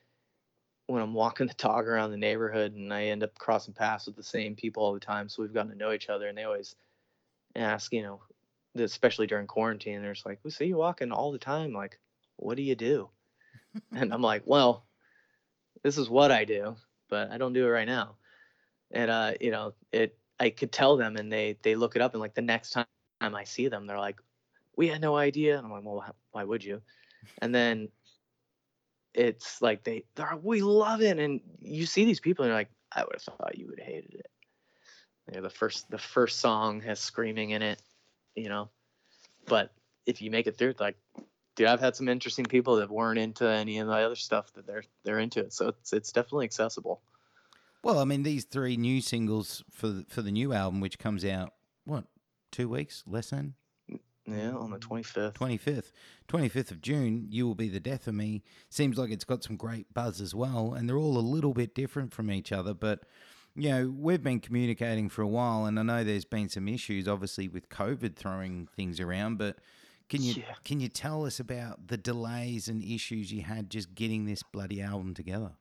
when 0.90 1.02
I'm 1.02 1.14
walking 1.14 1.46
the 1.46 1.54
dog 1.54 1.86
around 1.86 2.10
the 2.10 2.16
neighborhood 2.16 2.74
and 2.74 2.92
I 2.92 3.04
end 3.04 3.22
up 3.22 3.38
crossing 3.38 3.74
paths 3.74 4.06
with 4.06 4.16
the 4.16 4.24
same 4.24 4.56
people 4.56 4.82
all 4.82 4.92
the 4.92 4.98
time. 4.98 5.28
So 5.28 5.40
we've 5.40 5.54
gotten 5.54 5.70
to 5.70 5.78
know 5.78 5.92
each 5.92 6.08
other 6.08 6.26
and 6.26 6.36
they 6.36 6.42
always 6.42 6.74
ask, 7.54 7.92
you 7.92 8.02
know, 8.02 8.20
especially 8.74 9.28
during 9.28 9.46
quarantine, 9.46 10.02
they're 10.02 10.14
just 10.14 10.26
like, 10.26 10.40
we 10.42 10.50
see 10.50 10.66
you 10.66 10.76
walking 10.76 11.12
all 11.12 11.30
the 11.30 11.38
time. 11.38 11.72
Like, 11.72 12.00
what 12.36 12.56
do 12.56 12.62
you 12.64 12.74
do? 12.74 13.08
and 13.94 14.12
I'm 14.12 14.20
like, 14.20 14.42
well, 14.46 14.84
this 15.84 15.96
is 15.96 16.10
what 16.10 16.32
I 16.32 16.44
do, 16.44 16.74
but 17.08 17.30
I 17.30 17.38
don't 17.38 17.52
do 17.52 17.66
it 17.66 17.70
right 17.70 17.88
now. 17.88 18.16
And, 18.90 19.12
uh, 19.12 19.34
you 19.40 19.52
know, 19.52 19.74
it, 19.92 20.18
I 20.40 20.50
could 20.50 20.72
tell 20.72 20.96
them 20.96 21.16
and 21.16 21.32
they, 21.32 21.56
they 21.62 21.76
look 21.76 21.94
it 21.94 22.02
up 22.02 22.14
and 22.14 22.20
like 22.20 22.34
the 22.34 22.42
next 22.42 22.70
time 22.70 22.86
I 23.20 23.44
see 23.44 23.68
them, 23.68 23.86
they're 23.86 23.96
like, 23.96 24.20
we 24.76 24.88
had 24.88 25.00
no 25.00 25.14
idea. 25.16 25.56
And 25.56 25.66
I'm 25.66 25.72
like, 25.72 25.84
well, 25.84 26.04
why 26.32 26.42
would 26.42 26.64
you? 26.64 26.82
And 27.38 27.54
then 27.54 27.90
it's 29.14 29.60
like 29.60 29.82
they 29.84 30.04
they're 30.14 30.38
we 30.42 30.62
love 30.62 31.02
it 31.02 31.18
and 31.18 31.40
you 31.60 31.86
see 31.86 32.04
these 32.04 32.20
people 32.20 32.44
and 32.44 32.50
you're 32.50 32.58
like 32.58 32.70
i 32.92 33.02
would 33.02 33.14
have 33.14 33.22
thought 33.22 33.58
you 33.58 33.66
would 33.68 33.78
have 33.78 33.88
hated 33.88 34.14
it 34.14 34.30
You 35.28 35.36
know, 35.36 35.42
the 35.42 35.50
first 35.50 35.90
the 35.90 35.98
first 35.98 36.40
song 36.40 36.80
has 36.82 36.98
screaming 37.00 37.50
in 37.50 37.62
it, 37.62 37.80
you 38.34 38.48
know. 38.48 38.68
But 39.46 39.72
if 40.06 40.22
you 40.22 40.30
make 40.30 40.46
it 40.46 40.56
through, 40.56 40.74
like, 40.80 40.96
dude, 41.54 41.68
I've 41.68 41.80
had 41.80 41.94
some 41.96 42.08
interesting 42.08 42.44
people 42.44 42.76
that 42.76 42.90
weren't 42.90 43.18
into 43.18 43.48
any 43.48 43.78
of 43.78 43.86
the 43.86 43.92
other 43.92 44.16
stuff 44.16 44.52
that 44.54 44.66
they're 44.66 44.84
they're 45.04 45.18
into 45.20 45.40
it. 45.40 45.52
So 45.52 45.68
it's 45.68 45.92
it's 45.92 46.12
definitely 46.12 46.46
accessible. 46.46 47.00
Well, 47.82 47.98
I 47.98 48.04
mean, 48.04 48.22
these 48.22 48.44
three 48.44 48.76
new 48.76 49.00
singles 49.00 49.62
for 49.70 50.02
for 50.08 50.22
the 50.22 50.32
new 50.32 50.52
album, 50.52 50.80
which 50.80 50.98
comes 50.98 51.24
out 51.24 51.52
what 51.84 52.04
two 52.50 52.68
weeks 52.68 53.04
less 53.06 53.30
than 53.30 53.54
Yeah, 54.36 54.52
on 54.52 54.70
the 54.70 54.78
twenty 54.78 55.02
fifth. 55.02 55.34
twenty 55.34 55.56
fifth, 55.56 55.92
twenty 56.28 56.48
fifth 56.48 56.70
of 56.70 56.80
June. 56.80 57.26
You 57.30 57.46
will 57.46 57.54
be 57.54 57.68
the 57.68 57.80
death 57.80 58.06
of 58.06 58.14
me. 58.14 58.42
Seems 58.68 58.98
like 58.98 59.10
it's 59.10 59.24
got 59.24 59.42
some 59.44 59.56
great 59.56 59.92
buzz 59.94 60.20
as 60.20 60.34
well, 60.34 60.74
and 60.74 60.88
they're 60.88 60.98
all 60.98 61.18
a 61.18 61.20
little 61.20 61.54
bit 61.54 61.74
different 61.74 62.12
from 62.12 62.30
each 62.30 62.52
other, 62.52 62.74
but. 62.74 63.04
You 63.56 63.68
know, 63.68 63.92
we've 63.98 64.22
been 64.22 64.38
communicating 64.38 65.08
for 65.08 65.22
a 65.22 65.26
while, 65.28 65.64
and 65.64 65.76
I 65.76 65.82
know 65.82 66.04
there's 66.04 66.24
been 66.24 66.48
some 66.48 66.68
issues, 66.68 67.08
obviously, 67.08 67.48
with 67.48 67.68
COVID 67.68 68.14
throwing 68.14 68.68
things 68.76 69.00
around. 69.00 69.38
But 69.38 69.58
can 70.08 70.22
you 70.22 70.34
Yeah. 70.34 70.54
can 70.62 70.78
you 70.78 70.88
tell 70.88 71.26
us 71.26 71.40
about 71.40 71.88
the 71.88 71.96
delays 71.96 72.68
and 72.68 72.80
issues 72.80 73.32
you 73.32 73.42
had 73.42 73.68
just 73.68 73.92
getting 73.96 74.24
this 74.24 74.44
bloody 74.44 74.80
album 74.80 75.14
together? 75.14 75.54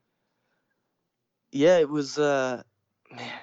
Yeah, 1.52 1.80
it 1.80 1.90
was 1.90 2.20
uh 2.20 2.62
man, 3.12 3.40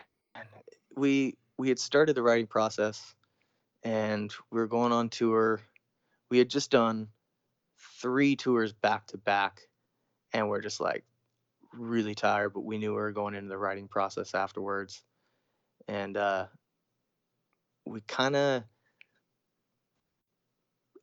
we 0.97 1.37
we 1.59 1.69
had 1.69 1.81
started 1.81 2.15
the 2.15 2.23
writing 2.23 2.47
process 2.47 3.17
and 3.87 4.35
we 4.51 4.59
were 4.59 4.67
going 4.67 4.91
on 4.91 5.09
tour. 5.09 5.61
We 6.29 6.39
had 6.39 6.51
just 6.51 6.73
done 6.73 7.07
three 8.01 8.35
tours 8.35 8.73
back 8.73 9.07
to 9.07 9.17
back 9.17 9.61
and 10.33 10.49
we're 10.49 10.61
just 10.61 10.81
like 10.81 11.05
really 11.73 12.17
tired, 12.17 12.53
but 12.53 12.65
we 12.65 12.79
knew 12.79 12.91
we 12.91 12.97
were 12.97 13.13
going 13.13 13.37
into 13.37 13.49
the 13.49 13.57
writing 13.57 13.87
process 13.87 14.35
afterwards. 14.35 15.05
And 15.87 16.17
uh 16.17 16.47
we 17.85 18.01
kind 18.01 18.35
of 18.35 18.65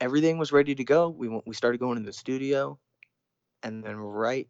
everything 0.02 0.38
was 0.38 0.52
ready 0.52 0.76
to 0.76 0.84
go. 0.84 1.08
We 1.08 1.30
went, 1.30 1.48
we 1.48 1.56
started 1.56 1.80
going 1.80 1.98
to 1.98 2.04
the 2.04 2.12
studio 2.12 2.78
and 3.64 3.82
then 3.82 3.96
right 3.96 4.50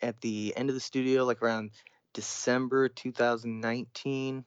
at 0.00 0.20
the 0.20 0.54
end 0.56 0.68
of 0.68 0.76
the 0.76 0.80
studio, 0.80 1.24
like 1.24 1.42
around 1.42 1.72
December 2.14 2.88
2019. 2.88 4.44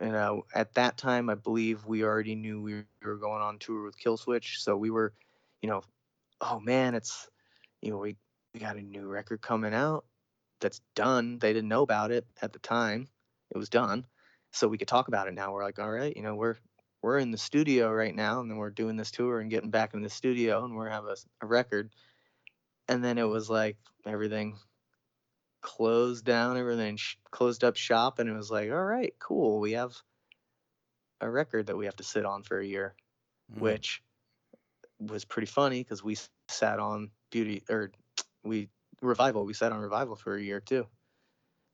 And 0.00 0.14
uh, 0.14 0.40
at 0.54 0.74
that 0.74 0.96
time, 0.96 1.30
I 1.30 1.34
believe 1.34 1.86
we 1.86 2.04
already 2.04 2.34
knew 2.34 2.60
we 2.60 2.84
were 3.02 3.16
going 3.16 3.42
on 3.42 3.58
tour 3.58 3.84
with 3.84 3.98
Killswitch. 3.98 4.58
So 4.58 4.76
we 4.76 4.90
were, 4.90 5.12
you 5.62 5.68
know, 5.68 5.82
oh 6.40 6.60
man, 6.60 6.94
it's, 6.94 7.28
you 7.80 7.90
know, 7.90 7.98
we, 7.98 8.16
we 8.54 8.60
got 8.60 8.76
a 8.76 8.82
new 8.82 9.06
record 9.06 9.40
coming 9.40 9.74
out 9.74 10.04
that's 10.60 10.80
done. 10.94 11.38
They 11.38 11.52
didn't 11.52 11.68
know 11.68 11.82
about 11.82 12.10
it 12.10 12.26
at 12.42 12.52
the 12.52 12.58
time. 12.58 13.08
It 13.50 13.58
was 13.58 13.68
done. 13.68 14.06
So 14.52 14.68
we 14.68 14.78
could 14.78 14.88
talk 14.88 15.08
about 15.08 15.28
it 15.28 15.34
now. 15.34 15.52
We're 15.52 15.64
like, 15.64 15.78
all 15.78 15.90
right, 15.90 16.14
you 16.14 16.22
know, 16.22 16.34
we're, 16.34 16.56
we're 17.02 17.18
in 17.18 17.30
the 17.30 17.38
studio 17.38 17.90
right 17.90 18.14
now 18.14 18.40
and 18.40 18.50
then 18.50 18.58
we're 18.58 18.70
doing 18.70 18.96
this 18.96 19.10
tour 19.10 19.40
and 19.40 19.50
getting 19.50 19.70
back 19.70 19.94
in 19.94 20.02
the 20.02 20.10
studio 20.10 20.64
and 20.64 20.74
we're 20.74 20.88
have 20.88 21.04
a, 21.04 21.16
a 21.42 21.46
record. 21.46 21.90
And 22.88 23.04
then 23.04 23.18
it 23.18 23.28
was 23.28 23.48
like 23.50 23.76
everything 24.06 24.56
closed 25.76 26.24
down 26.24 26.56
everything 26.56 26.96
sh- 26.96 27.16
closed 27.30 27.62
up 27.62 27.76
shop 27.76 28.18
and 28.18 28.28
it 28.28 28.32
was 28.32 28.50
like 28.50 28.70
all 28.70 28.84
right 28.84 29.14
cool 29.18 29.60
we 29.60 29.72
have 29.72 29.94
a 31.20 31.28
record 31.30 31.66
that 31.66 31.76
we 31.76 31.84
have 31.84 31.96
to 31.96 32.02
sit 32.02 32.24
on 32.24 32.42
for 32.42 32.58
a 32.58 32.66
year 32.66 32.94
Mm. 33.52 33.60
which 33.60 34.02
was 34.98 35.24
pretty 35.24 35.46
funny 35.46 35.82
because 35.82 36.02
we 36.02 36.16
sat 36.48 36.78
on 36.78 37.10
beauty 37.30 37.62
or 37.68 37.92
we 38.44 38.68
revival 39.02 39.44
we 39.44 39.52
sat 39.52 39.72
on 39.72 39.80
revival 39.80 40.16
for 40.16 40.34
a 40.34 40.42
year 40.42 40.60
too 40.60 40.86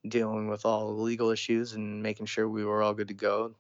dealing 0.08 0.48
with 0.48 0.66
all 0.66 0.94
the 0.94 1.02
legal 1.02 1.30
issues 1.30 1.72
and 1.74 2.02
making 2.02 2.26
sure 2.26 2.48
we 2.48 2.64
were 2.64 2.82
all 2.82 2.94
good 2.94 3.08
to 3.08 3.14
go 3.14 3.54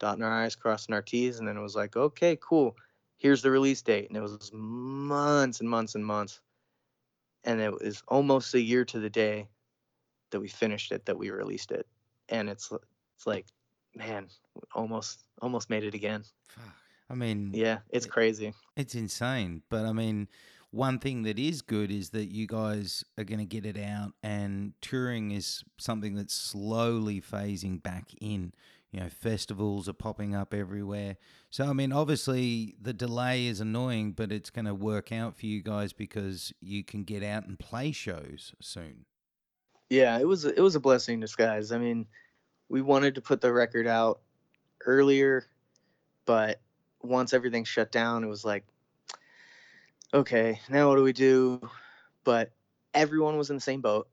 dotting 0.00 0.22
our 0.24 0.32
i's 0.44 0.56
crossing 0.56 0.94
our 0.94 1.02
t's 1.02 1.38
and 1.38 1.46
then 1.46 1.56
it 1.56 1.62
was 1.62 1.76
like 1.76 1.96
okay 1.96 2.36
cool 2.40 2.76
here's 3.18 3.42
the 3.42 3.50
release 3.50 3.82
date 3.82 4.08
and 4.08 4.16
it 4.16 4.22
was 4.22 4.50
months 4.52 5.60
and 5.60 5.68
months 5.70 5.94
and 5.94 6.04
months 6.06 6.40
and 7.44 7.60
it 7.60 7.72
was 7.72 8.02
almost 8.08 8.54
a 8.54 8.60
year 8.60 8.84
to 8.84 8.98
the 8.98 9.10
day 9.10 9.48
that 10.30 10.40
we 10.40 10.48
finished 10.48 10.92
it 10.92 11.04
that 11.06 11.16
we 11.16 11.30
released 11.30 11.70
it 11.72 11.86
and 12.28 12.48
it's 12.48 12.72
it's 13.16 13.26
like 13.26 13.46
man 13.94 14.28
almost 14.74 15.20
almost 15.40 15.70
made 15.70 15.84
it 15.84 15.94
again 15.94 16.22
I 17.08 17.14
mean, 17.14 17.52
yeah 17.54 17.78
it's 17.90 18.06
crazy 18.06 18.52
It's 18.76 18.94
insane. 18.94 19.62
But 19.70 19.84
I 19.86 19.92
mean, 19.92 20.28
one 20.70 20.98
thing 20.98 21.22
that 21.22 21.38
is 21.38 21.62
good 21.62 21.90
is 21.90 22.10
that 22.10 22.26
you 22.26 22.46
guys 22.46 23.04
are 23.16 23.24
going 23.24 23.38
to 23.38 23.44
get 23.44 23.64
it 23.64 23.78
out, 23.78 24.12
and 24.22 24.72
touring 24.80 25.30
is 25.30 25.62
something 25.78 26.14
that's 26.14 26.34
slowly 26.34 27.20
phasing 27.20 27.82
back 27.82 28.10
in. 28.20 28.52
You 28.90 29.00
know, 29.00 29.08
festivals 29.08 29.88
are 29.88 29.92
popping 29.92 30.34
up 30.34 30.52
everywhere. 30.54 31.16
So, 31.50 31.64
I 31.66 31.72
mean, 31.72 31.92
obviously 31.92 32.76
the 32.80 32.92
delay 32.92 33.46
is 33.46 33.60
annoying, 33.60 34.12
but 34.12 34.32
it's 34.32 34.50
going 34.50 34.64
to 34.66 34.74
work 34.74 35.12
out 35.12 35.36
for 35.36 35.46
you 35.46 35.62
guys 35.62 35.92
because 35.92 36.52
you 36.60 36.82
can 36.84 37.04
get 37.04 37.22
out 37.22 37.46
and 37.46 37.58
play 37.58 37.92
shows 37.92 38.52
soon. 38.60 39.04
Yeah 39.90 40.18
it 40.18 40.26
was 40.26 40.44
it 40.44 40.60
was 40.60 40.74
a 40.74 40.80
blessing 40.80 41.14
in 41.14 41.20
disguise. 41.20 41.72
I 41.72 41.78
mean 41.78 42.06
we 42.68 42.82
wanted 42.82 43.14
to 43.14 43.20
put 43.20 43.40
the 43.40 43.52
record 43.52 43.86
out 43.86 44.20
earlier 44.84 45.46
but 46.24 46.60
once 47.02 47.32
everything 47.32 47.64
shut 47.64 47.92
down 47.92 48.24
it 48.24 48.28
was 48.28 48.44
like 48.44 48.64
okay 50.12 50.60
now 50.68 50.88
what 50.88 50.96
do 50.96 51.02
we 51.02 51.12
do? 51.12 51.60
But 52.24 52.50
everyone 52.94 53.36
was 53.36 53.50
in 53.50 53.56
the 53.56 53.62
same 53.62 53.80
boat. 53.80 54.08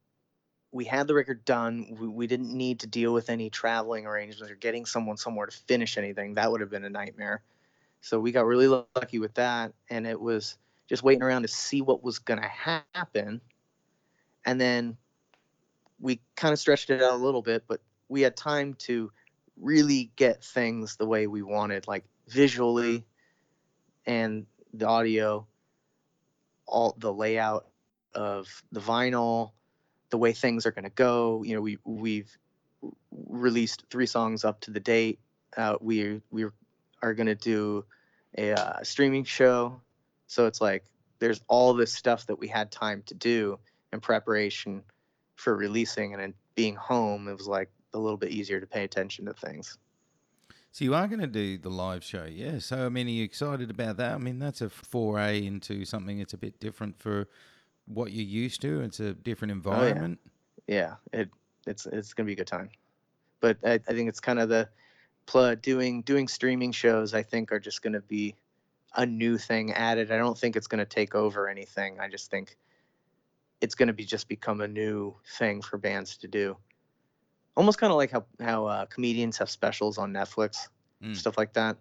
We 0.72 0.86
had 0.86 1.08
the 1.08 1.14
record 1.14 1.46
done. 1.46 1.98
We, 2.00 2.08
we 2.08 2.28
didn't 2.28 2.52
need 2.56 2.80
to 2.82 2.88
deal 2.88 3.14
with 3.14 3.30
any 3.30 3.50
traveling 3.50 4.06
arrangements 4.06 4.52
or 4.52 4.56
getting 4.56 4.86
someone 4.86 5.18
somewhere 5.18 5.48
to 5.48 5.56
finish 5.68 5.98
anything. 5.98 6.36
That 6.36 6.52
would 6.52 6.62
have 6.62 6.70
been 6.70 6.84
a 6.84 6.90
nightmare. 6.90 7.42
So 8.02 8.20
we 8.20 8.32
got 8.32 8.46
really 8.46 8.68
lucky 8.68 9.20
with 9.20 9.34
that 9.36 9.74
and 9.90 10.06
it 10.06 10.20
was 10.20 10.58
just 10.88 11.04
waiting 11.04 11.24
around 11.24 11.44
to 11.44 11.48
see 11.48 11.82
what 11.82 12.04
was 12.04 12.20
going 12.20 12.42
to 12.42 12.84
happen. 12.94 13.40
And 14.46 14.60
then 14.60 14.98
we 16.04 16.20
kind 16.36 16.52
of 16.54 16.60
stretched 16.60 16.90
it 16.90 17.02
out 17.02 17.14
a 17.14 17.24
little 17.24 17.42
bit 17.42 17.64
but 17.68 17.80
we 18.10 18.22
had 18.22 18.36
time 18.36 18.74
to 18.76 19.12
really 19.58 20.12
get 20.16 20.44
things 20.44 20.98
the 20.98 21.06
way 21.06 21.28
we 21.28 21.42
wanted 21.42 21.88
like 21.88 22.04
visually 22.28 23.06
and 24.06 24.46
the 24.74 24.88
audio 24.88 25.46
all 26.66 26.96
the 27.00 27.14
layout 27.14 27.68
of 28.14 28.64
the 28.72 28.80
vinyl 28.80 29.52
the 30.14 30.18
way 30.20 30.32
things 30.32 30.68
are 30.68 30.72
going 30.72 30.84
to 30.84 30.92
go. 30.92 31.42
You 31.44 31.56
know 31.56 31.62
we 31.62 31.80
we've 31.86 32.38
released 33.12 33.84
three 33.90 34.06
songs 34.06 34.46
up 34.46 34.62
to 34.62 34.72
the 34.72 34.80
date. 34.80 35.20
Uh, 35.58 35.76
we 35.82 36.22
we 36.30 36.46
are 37.02 37.14
going 37.16 37.26
to 37.28 37.36
do 37.36 37.84
a 38.38 38.54
uh, 38.54 38.84
streaming 38.84 39.24
show. 39.24 39.82
So 40.28 40.46
it's 40.46 40.62
like 40.62 40.84
there's 41.18 41.42
all 41.48 41.74
this 41.74 41.92
stuff 41.92 42.28
that 42.28 42.38
we 42.38 42.48
had 42.48 42.72
time 42.72 43.02
to 43.08 43.16
do 43.16 43.58
in 43.92 44.02
preparation 44.02 44.84
for 45.36 45.56
releasing 45.56 46.14
and 46.14 46.34
being 46.56 46.76
home 46.76 47.28
it 47.28 47.38
was 47.38 47.48
like 47.48 47.70
a 47.94 48.00
little 48.00 48.18
bit 48.18 48.32
easier 48.32 48.60
to 48.60 48.68
pay 48.68 48.84
attention 48.84 49.26
to 49.26 49.34
things 49.34 49.78
So 50.72 50.86
you 50.86 50.96
are 50.96 51.08
going 51.08 51.20
to 51.22 51.28
do 51.28 51.60
the 51.60 51.70
live 51.70 52.04
show, 52.04 52.26
yeah. 52.26 52.58
So 52.58 52.88
I 52.88 52.90
mean, 52.90 53.06
are 53.06 53.12
you 53.12 53.24
excited 53.24 53.70
about 53.70 53.98
that? 53.98 54.16
I 54.16 54.18
mean, 54.18 54.40
that's 54.40 54.60
a 54.62 54.70
foray 54.70 55.46
into 55.46 55.86
something 55.86 56.18
that's 56.18 56.34
a 56.34 56.38
bit 56.38 56.60
different 56.60 56.98
for 56.98 57.28
what 57.86 58.12
you're 58.12 58.26
used 58.26 58.62
to. 58.62 58.82
It's 58.82 59.00
a 59.00 59.14
different 59.14 59.52
oh, 59.52 59.56
environment. 59.56 60.20
yeah 60.68 60.96
it 61.12 61.30
it's 61.68 61.86
it's 61.86 62.14
gonna 62.14 62.28
be 62.28 62.34
a 62.34 62.36
good 62.36 62.48
time 62.48 62.70
but 63.40 63.58
i, 63.66 63.74
I 63.74 63.78
think 63.78 64.10
it's 64.10 64.20
kind 64.20 64.40
of 64.40 64.50
the 64.50 64.70
pl- 65.26 65.56
doing 65.56 66.02
doing 66.02 66.28
streaming 66.28 66.72
shows 66.72 67.14
i 67.14 67.24
think 67.24 67.52
are 67.52 67.60
just 67.60 67.82
gonna 67.82 68.02
be 68.02 68.36
a 68.96 69.06
new 69.06 69.38
thing 69.38 69.72
added 69.74 70.12
i 70.12 70.18
don't 70.18 70.38
think 70.38 70.56
it's 70.56 70.68
gonna 70.68 70.86
take 70.86 71.16
over 71.16 71.50
anything 71.50 72.00
i 72.00 72.08
just 72.08 72.32
think 72.32 72.58
it's 73.64 73.76
gonna 73.76 73.94
be 73.94 74.06
just 74.06 74.28
become 74.28 74.62
a 74.62 74.68
new 74.68 75.16
thing 75.40 75.62
for 75.64 75.78
bands 75.80 76.18
to 76.20 76.28
do. 76.28 76.58
Almost 77.56 77.80
kind 77.80 77.92
of 77.92 77.98
like 77.98 78.12
how 78.12 78.26
how 78.40 78.68
uh, 78.68 78.86
comedians 78.86 79.38
have 79.40 79.50
specials 79.50 79.98
on 79.98 80.14
netflix 80.14 80.70
Mm. 81.04 81.16
stuff 81.18 81.38
like 81.38 81.54
that. 81.54 81.78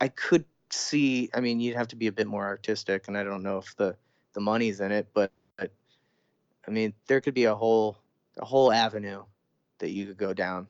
I 0.00 0.08
could 0.08 0.44
see 0.72 1.28
i 1.34 1.40
mean 1.40 1.60
you'd 1.60 1.76
have 1.76 1.88
to 1.88 1.96
be 1.96 2.06
a 2.06 2.12
bit 2.12 2.26
more 2.28 2.46
artistic 2.46 3.08
and 3.08 3.18
i 3.18 3.24
don't 3.24 3.42
know 3.42 3.58
if 3.58 3.74
the 3.76 3.96
the 4.34 4.40
money's 4.40 4.80
in 4.80 4.92
it 4.92 5.08
but, 5.14 5.32
but 5.58 5.72
i 6.66 6.70
mean 6.70 6.94
there 7.08 7.20
could 7.20 7.34
be 7.34 7.44
a 7.44 7.54
whole 7.54 7.98
a 8.38 8.44
whole 8.44 8.72
avenue 8.72 9.24
that 9.78 9.90
you 9.90 10.06
could 10.06 10.18
go 10.18 10.32
down. 10.34 10.68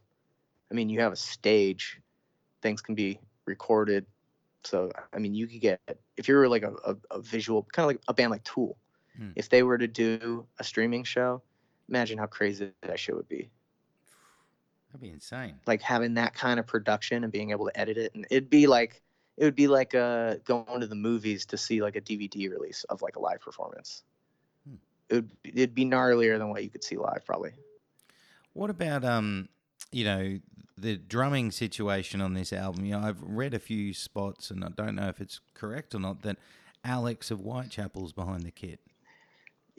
I 0.71 0.75
mean 0.75 0.89
you 0.89 1.01
have 1.01 1.13
a 1.13 1.17
stage 1.17 2.01
things 2.63 2.81
can 2.81 2.95
be 2.95 3.21
recorded 3.47 4.07
so 4.65 4.91
i 5.13 5.19
mean 5.19 5.35
you 5.35 5.47
could 5.47 5.61
get 5.61 5.81
if 6.17 6.29
you're 6.29 6.49
like 6.49 6.63
a, 6.63 6.73
a, 6.85 6.97
a 7.11 7.21
visual 7.21 7.67
kind 7.73 7.85
of 7.85 7.89
like 7.89 8.01
a 8.09 8.15
band 8.15 8.31
like 8.31 8.45
tool 8.45 8.77
Hmm. 9.21 9.31
if 9.37 9.49
they 9.51 9.63
were 9.63 9.77
to 9.79 9.87
do 9.87 10.47
a 10.59 10.65
streaming 10.65 11.05
show 11.05 11.43
imagine 11.89 12.17
how 12.19 12.27
crazy 12.27 12.73
that 12.83 12.99
show 12.99 13.15
would 13.17 13.29
be 13.29 13.51
That'd 14.89 15.03
be 15.03 15.11
insane. 15.11 15.55
like 15.67 15.83
having 15.83 16.15
that 16.15 16.35
kind 16.35 16.59
of 16.59 16.67
production 16.67 17.23
and 17.23 17.33
being 17.33 17.51
able 17.51 17.67
to 17.67 17.79
edit 17.79 17.99
it 17.99 18.15
and 18.15 18.27
it'd 18.31 18.49
be 18.51 18.67
like 18.67 19.03
it 19.37 19.45
would 19.45 19.55
be 19.55 19.69
like 19.69 19.95
uh 19.95 20.37
going 20.45 20.81
to 20.81 20.87
the 20.87 20.95
movies 20.97 21.45
to 21.47 21.57
see 21.59 21.83
like 21.83 21.97
a 21.97 22.01
dvd 22.01 22.51
release 22.51 22.85
of 22.85 23.03
like 23.03 23.17
a 23.17 23.21
live 23.21 23.41
performance 23.41 24.03
Hmm. 24.67 24.77
it 25.11 25.15
would 25.17 25.31
it'd 25.45 25.75
be 25.75 25.85
gnarlier 25.85 26.39
than 26.39 26.49
what 26.49 26.63
you 26.65 26.71
could 26.71 26.83
see 26.85 26.97
live 26.97 27.25
probably 27.27 27.53
What 28.55 28.71
about 28.71 29.05
um, 29.05 29.49
you 29.93 30.05
know, 30.05 30.39
the 30.77 30.97
drumming 30.97 31.51
situation 31.51 32.21
on 32.21 32.35
this 32.35 32.53
album. 32.53 32.85
You 32.85 32.93
know, 32.93 33.01
I've 33.07 33.23
read 33.23 33.55
a 33.55 33.59
few 33.59 33.93
spots, 33.95 34.51
and 34.51 34.65
I 34.65 34.69
don't 34.71 34.95
know 34.97 35.09
if 35.09 35.21
it's 35.21 35.41
correct 35.55 35.95
or 35.95 36.01
not 36.01 36.23
that 36.23 36.37
Alex 36.85 37.31
of 37.31 37.41
Whitechapel's 37.41 38.13
behind 38.13 38.43
the 38.43 38.51
kit. 38.51 38.81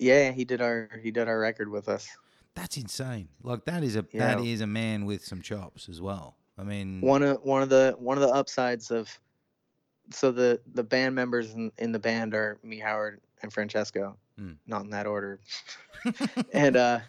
Yeah, 0.02 0.32
he 0.32 0.46
did 0.46 0.62
our 0.62 0.90
he 1.04 1.12
did 1.12 1.28
our 1.28 1.40
record 1.40 1.70
with 1.70 1.88
us. 1.88 2.10
That's 2.56 2.76
insane. 2.76 3.30
Like 3.44 3.66
that 3.66 3.84
is 3.84 3.96
a 3.96 4.06
that 4.16 4.40
is 4.40 4.62
a 4.62 4.68
man 4.68 5.06
with 5.06 5.24
some 5.24 5.44
chops 5.44 5.88
as 5.88 6.02
well. 6.02 6.38
I 6.58 6.64
mean, 6.64 7.02
One 7.02 7.22
of 7.22 7.38
one 7.44 7.62
of 7.62 7.70
the 7.70 7.96
one 8.00 8.18
of 8.18 8.24
the 8.24 8.34
upsides 8.34 8.90
of 8.90 9.16
so 10.10 10.32
the 10.32 10.60
the 10.74 10.84
band 10.84 11.14
members 11.14 11.54
in, 11.54 11.72
in 11.78 11.92
the 11.92 12.00
band 12.00 12.34
are 12.34 12.58
me, 12.64 12.80
Howard, 12.80 13.22
and 13.44 13.54
Francesco. 13.54 14.18
Hmm. 14.40 14.54
Not 14.66 14.86
in 14.86 14.90
that 14.90 15.06
order. 15.06 15.40
and 16.54 16.76
uh 16.76 17.00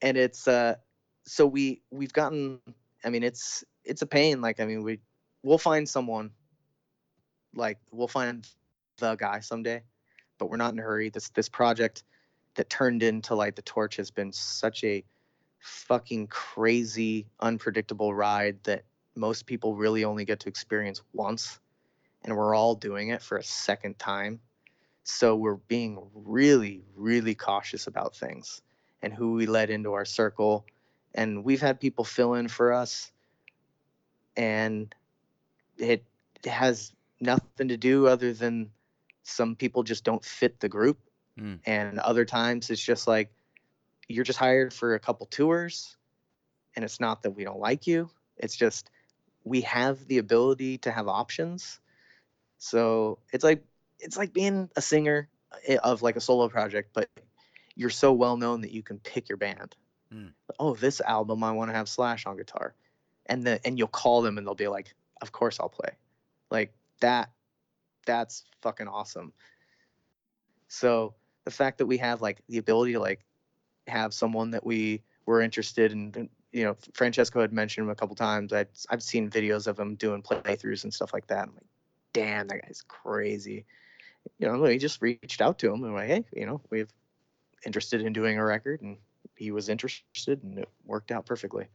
and 0.00 0.16
it's 0.16 0.46
uh 0.46 0.76
so 1.24 1.48
we 1.48 1.82
we've 1.90 2.12
gotten 2.12 2.60
I 3.04 3.10
mean 3.10 3.24
it's 3.24 3.64
it's 3.84 4.02
a 4.02 4.06
pain 4.06 4.40
like 4.40 4.60
I 4.60 4.66
mean 4.66 4.84
we 4.84 5.00
we'll 5.42 5.58
find 5.58 5.88
someone 5.88 6.30
like 7.56 7.78
we'll 7.90 8.06
find 8.06 8.46
the 8.98 9.16
guy 9.16 9.40
someday 9.40 9.82
but 10.38 10.50
we're 10.50 10.56
not 10.56 10.72
in 10.72 10.78
a 10.78 10.82
hurry. 10.82 11.10
This 11.10 11.28
this 11.30 11.48
project 11.48 12.04
that 12.54 12.70
turned 12.70 13.02
into 13.02 13.34
Light 13.34 13.56
the 13.56 13.62
Torch 13.62 13.96
has 13.96 14.10
been 14.10 14.32
such 14.32 14.82
a 14.84 15.04
fucking 15.60 16.28
crazy 16.28 17.26
unpredictable 17.40 18.14
ride 18.14 18.62
that 18.64 18.84
most 19.14 19.46
people 19.46 19.74
really 19.74 20.04
only 20.04 20.24
get 20.24 20.40
to 20.40 20.48
experience 20.48 21.02
once 21.12 21.58
and 22.24 22.36
we're 22.36 22.54
all 22.54 22.74
doing 22.74 23.08
it 23.08 23.22
for 23.22 23.36
a 23.38 23.42
second 23.42 23.98
time. 23.98 24.40
So 25.04 25.36
we're 25.36 25.56
being 25.56 25.98
really 26.14 26.82
really 26.96 27.34
cautious 27.34 27.86
about 27.86 28.14
things 28.14 28.62
and 29.02 29.12
who 29.12 29.32
we 29.32 29.46
let 29.46 29.70
into 29.70 29.92
our 29.92 30.04
circle. 30.04 30.64
And 31.14 31.44
we've 31.44 31.60
had 31.60 31.80
people 31.80 32.04
fill 32.04 32.34
in 32.34 32.48
for 32.48 32.72
us 32.72 33.10
and 34.36 34.94
it 35.78 36.04
has 36.44 36.92
nothing 37.20 37.68
to 37.68 37.76
do 37.76 38.06
other 38.06 38.32
than 38.32 38.70
some 39.28 39.54
people 39.54 39.82
just 39.82 40.04
don't 40.04 40.24
fit 40.24 40.60
the 40.60 40.68
group. 40.68 40.98
Mm. 41.38 41.60
and 41.66 42.00
other 42.00 42.24
times 42.24 42.68
it's 42.68 42.82
just 42.82 43.06
like 43.06 43.30
you're 44.08 44.24
just 44.24 44.40
hired 44.40 44.74
for 44.74 44.94
a 44.94 44.98
couple 44.98 45.24
tours 45.26 45.96
and 46.74 46.84
it's 46.84 46.98
not 46.98 47.22
that 47.22 47.30
we 47.30 47.44
don't 47.44 47.60
like 47.60 47.86
you. 47.86 48.10
It's 48.36 48.56
just 48.56 48.90
we 49.44 49.60
have 49.60 50.04
the 50.08 50.18
ability 50.18 50.78
to 50.78 50.90
have 50.90 51.06
options. 51.06 51.78
So 52.56 53.20
it's 53.32 53.44
like 53.44 53.62
it's 54.00 54.16
like 54.16 54.32
being 54.32 54.68
a 54.74 54.82
singer 54.82 55.28
of 55.82 56.02
like 56.02 56.16
a 56.16 56.20
solo 56.20 56.48
project 56.48 56.90
but 56.92 57.08
you're 57.76 57.90
so 57.90 58.12
well 58.12 58.36
known 58.36 58.62
that 58.62 58.72
you 58.72 58.82
can 58.82 58.98
pick 58.98 59.28
your 59.28 59.38
band. 59.38 59.76
Mm. 60.12 60.32
oh 60.58 60.74
this 60.74 61.00
album 61.02 61.44
i 61.44 61.52
want 61.52 61.70
to 61.70 61.76
have 61.76 61.88
slash 61.88 62.26
on 62.26 62.36
guitar. 62.36 62.74
And 63.26 63.46
the 63.46 63.60
and 63.64 63.78
you'll 63.78 63.86
call 63.86 64.22
them 64.22 64.38
and 64.38 64.46
they'll 64.46 64.56
be 64.56 64.66
like 64.66 64.92
of 65.22 65.30
course 65.30 65.60
i'll 65.60 65.68
play. 65.68 65.90
Like 66.50 66.72
that 67.00 67.30
that's 68.08 68.44
fucking 68.62 68.88
awesome. 68.88 69.32
So 70.68 71.14
the 71.44 71.50
fact 71.50 71.78
that 71.78 71.86
we 71.86 71.98
have 71.98 72.22
like 72.22 72.40
the 72.48 72.58
ability 72.58 72.94
to 72.94 73.00
like 73.00 73.20
have 73.86 74.14
someone 74.14 74.50
that 74.52 74.64
we 74.64 75.02
were 75.26 75.42
interested 75.42 75.92
in 75.92 76.30
you 76.52 76.64
know 76.64 76.74
francesco 76.94 77.42
had 77.42 77.52
mentioned 77.52 77.84
him 77.86 77.90
a 77.90 77.94
couple 77.94 78.16
times. 78.16 78.52
I'd, 78.52 78.68
i've 78.90 79.02
seen 79.02 79.30
videos 79.30 79.66
of 79.66 79.78
him 79.78 79.94
doing 79.94 80.22
playthroughs 80.22 80.84
and 80.84 80.92
stuff 80.92 81.12
like 81.12 81.26
that. 81.28 81.48
I'm 81.48 81.54
like 81.54 81.66
damn 82.14 82.48
that 82.48 82.62
guy's 82.62 82.82
crazy. 82.88 83.66
You 84.38 84.48
know 84.48 84.58
we 84.58 84.78
just 84.78 85.02
reached 85.02 85.42
out 85.42 85.58
to 85.60 85.72
him 85.72 85.84
and 85.84 85.94
like 85.94 86.08
hey 86.08 86.24
you 86.32 86.46
know 86.46 86.62
we've 86.70 86.92
interested 87.66 88.00
in 88.00 88.14
doing 88.14 88.38
a 88.38 88.44
record 88.44 88.80
and 88.80 88.96
he 89.36 89.50
was 89.50 89.68
interested 89.68 90.42
and 90.42 90.58
it 90.58 90.68
worked 90.86 91.12
out 91.12 91.26
perfectly. 91.26 91.66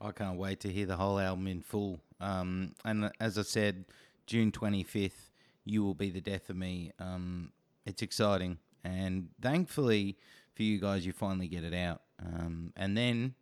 I 0.00 0.10
can't 0.10 0.36
wait 0.36 0.60
to 0.60 0.68
hear 0.68 0.86
the 0.86 0.96
whole 0.96 1.18
album 1.18 1.46
in 1.46 1.62
full. 1.62 2.00
Um, 2.20 2.74
and 2.84 3.10
as 3.20 3.38
I 3.38 3.42
said, 3.42 3.84
June 4.26 4.50
25th, 4.50 5.23
You 5.64 5.84
Will 5.84 5.94
Be 5.94 6.10
the 6.10 6.20
Death 6.20 6.50
of 6.50 6.56
Me. 6.56 6.92
Um, 6.98 7.52
it's 7.86 8.02
exciting. 8.02 8.58
And 8.84 9.28
thankfully 9.40 10.18
for 10.54 10.62
you 10.62 10.78
guys, 10.78 11.06
you 11.06 11.12
finally 11.12 11.48
get 11.48 11.64
it 11.64 11.74
out. 11.74 12.02
Um, 12.24 12.72
and 12.76 12.96
then, 12.96 13.34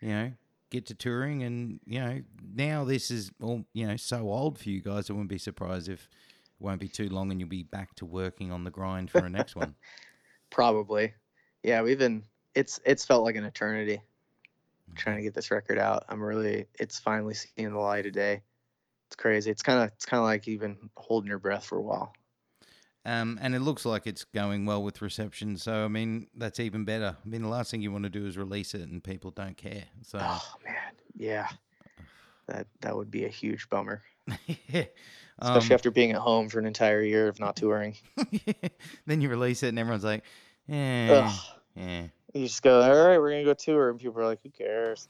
you 0.00 0.08
know, 0.08 0.32
get 0.70 0.86
to 0.86 0.94
touring. 0.94 1.42
And, 1.42 1.80
you 1.86 2.00
know, 2.00 2.22
now 2.54 2.84
this 2.84 3.10
is 3.10 3.30
all, 3.42 3.64
you 3.72 3.86
know, 3.86 3.96
so 3.96 4.30
old 4.30 4.58
for 4.58 4.68
you 4.68 4.80
guys. 4.80 5.10
I 5.10 5.12
wouldn't 5.12 5.28
be 5.28 5.38
surprised 5.38 5.88
if 5.88 6.02
it 6.02 6.64
won't 6.64 6.80
be 6.80 6.88
too 6.88 7.08
long 7.08 7.30
and 7.30 7.40
you'll 7.40 7.48
be 7.48 7.62
back 7.62 7.94
to 7.96 8.06
working 8.06 8.52
on 8.52 8.64
the 8.64 8.70
grind 8.70 9.10
for 9.10 9.18
a 9.18 9.28
next 9.28 9.56
one. 9.56 9.74
probably 10.50 11.12
yeah 11.62 11.82
we've 11.82 11.98
been 11.98 12.22
it's 12.54 12.80
it's 12.84 13.04
felt 13.04 13.24
like 13.24 13.36
an 13.36 13.44
eternity 13.44 14.00
trying 14.94 15.16
to 15.16 15.22
get 15.22 15.34
this 15.34 15.50
record 15.50 15.78
out 15.78 16.04
i'm 16.08 16.22
really 16.22 16.66
it's 16.78 16.98
finally 16.98 17.34
seeing 17.34 17.72
the 17.72 17.78
light 17.78 18.06
of 18.06 18.12
day 18.12 18.40
it's 19.08 19.16
crazy 19.16 19.50
it's 19.50 19.62
kind 19.62 19.80
of 19.82 19.88
it's 19.94 20.04
kind 20.06 20.18
of 20.20 20.24
like 20.24 20.48
even 20.48 20.76
holding 20.96 21.28
your 21.28 21.38
breath 21.38 21.64
for 21.64 21.78
a 21.78 21.82
while 21.82 22.12
Um, 23.04 23.38
and 23.40 23.54
it 23.54 23.60
looks 23.60 23.84
like 23.86 24.06
it's 24.08 24.24
going 24.24 24.66
well 24.66 24.82
with 24.82 25.00
reception. 25.00 25.56
So, 25.58 25.84
I 25.84 25.88
mean, 25.88 26.26
that's 26.34 26.58
even 26.58 26.84
better. 26.84 27.16
I 27.24 27.28
mean, 27.28 27.42
the 27.42 27.48
last 27.48 27.70
thing 27.70 27.80
you 27.80 27.92
want 27.92 28.02
to 28.02 28.10
do 28.10 28.26
is 28.26 28.36
release 28.36 28.74
it 28.74 28.88
and 28.88 29.00
people 29.02 29.30
don't 29.30 29.56
care. 29.56 29.84
So, 30.02 30.18
oh 30.20 30.42
man 30.64 30.74
yeah 31.16 31.48
that 32.48 32.66
that 32.80 32.96
would 32.96 33.10
be 33.10 33.24
a 33.24 33.28
huge 33.28 33.68
bummer 33.70 34.02
yeah. 34.26 34.86
especially 35.40 35.70
Um, 35.70 35.72
after 35.72 35.90
being 35.92 36.10
at 36.12 36.18
home 36.18 36.48
for 36.48 36.58
an 36.58 36.66
entire 36.66 37.00
year 37.02 37.28
of 37.28 37.38
not 37.38 37.54
touring 37.62 37.94
then 39.06 39.20
you 39.20 39.28
release 39.28 39.62
it 39.62 39.68
and 39.68 39.78
everyone's 39.78 40.04
like, 40.04 40.24
yeah, 40.66 41.30
Ugh. 41.30 41.40
yeah. 41.76 42.02
you 42.34 42.46
just 42.48 42.62
go 42.62 42.80
all 42.82 43.06
right 43.06 43.18
we're 43.18 43.30
gonna 43.30 43.44
go 43.44 43.54
tour 43.54 43.90
and 43.90 44.00
people 44.00 44.20
are 44.20 44.26
like 44.26 44.40
who 44.42 44.50
cares 44.50 45.08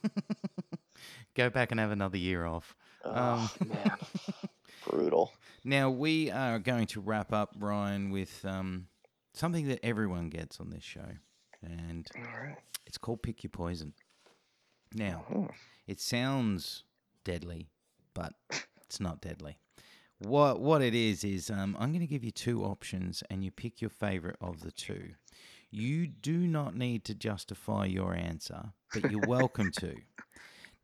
Go 1.34 1.51
back 1.51 1.70
and 1.70 1.78
have 1.80 1.90
another 1.90 2.16
year 2.16 2.47
off. 2.47 2.74
Oh 3.15 3.51
Um, 3.61 3.69
man 3.69 3.91
brutal 4.89 5.33
Now, 5.65 5.91
we 5.91 6.31
are 6.31 6.59
going 6.59 6.87
to 6.89 7.01
wrap 7.01 7.33
up, 7.33 7.55
Ryan, 7.59 8.11
with 8.11 8.45
um, 8.45 8.87
something 9.35 9.67
that 9.69 9.85
everyone 9.85 10.29
gets 10.31 10.61
on 10.61 10.71
this 10.71 10.85
show. 10.85 11.09
And 11.63 12.07
right 12.15 12.57
it's 12.87 12.99
called 12.99 13.23
Pick 13.23 13.43
Your 13.43 13.51
Poison. 13.51 13.93
Now, 14.95 15.25
Oh. 15.35 15.49
It 15.87 16.01
sounds 16.01 16.85
deadly, 17.25 17.69
but 18.15 18.35
it's 18.85 19.01
not 19.01 19.21
deadly. 19.21 19.59
What 20.19 20.61
what 20.61 20.83
it 20.83 20.95
is 20.95 21.25
is 21.25 21.51
um, 21.51 21.77
I'm 21.79 21.91
going 21.91 22.01
to 22.01 22.07
give 22.07 22.25
you 22.25 22.31
two 22.33 22.65
options, 22.65 23.23
and 23.31 23.45
you 23.45 23.51
pick 23.51 23.81
your 23.81 23.91
favorite 23.91 24.37
of 24.41 24.61
the 24.63 24.73
two. 24.73 25.11
You 25.71 26.07
do 26.07 26.39
not 26.47 26.75
need 26.77 27.05
to 27.05 27.15
justify 27.15 27.85
your 27.87 28.15
answer, 28.15 28.73
but 28.93 29.11
you're 29.11 29.21
welcome 29.21 29.71
to. 29.73 29.95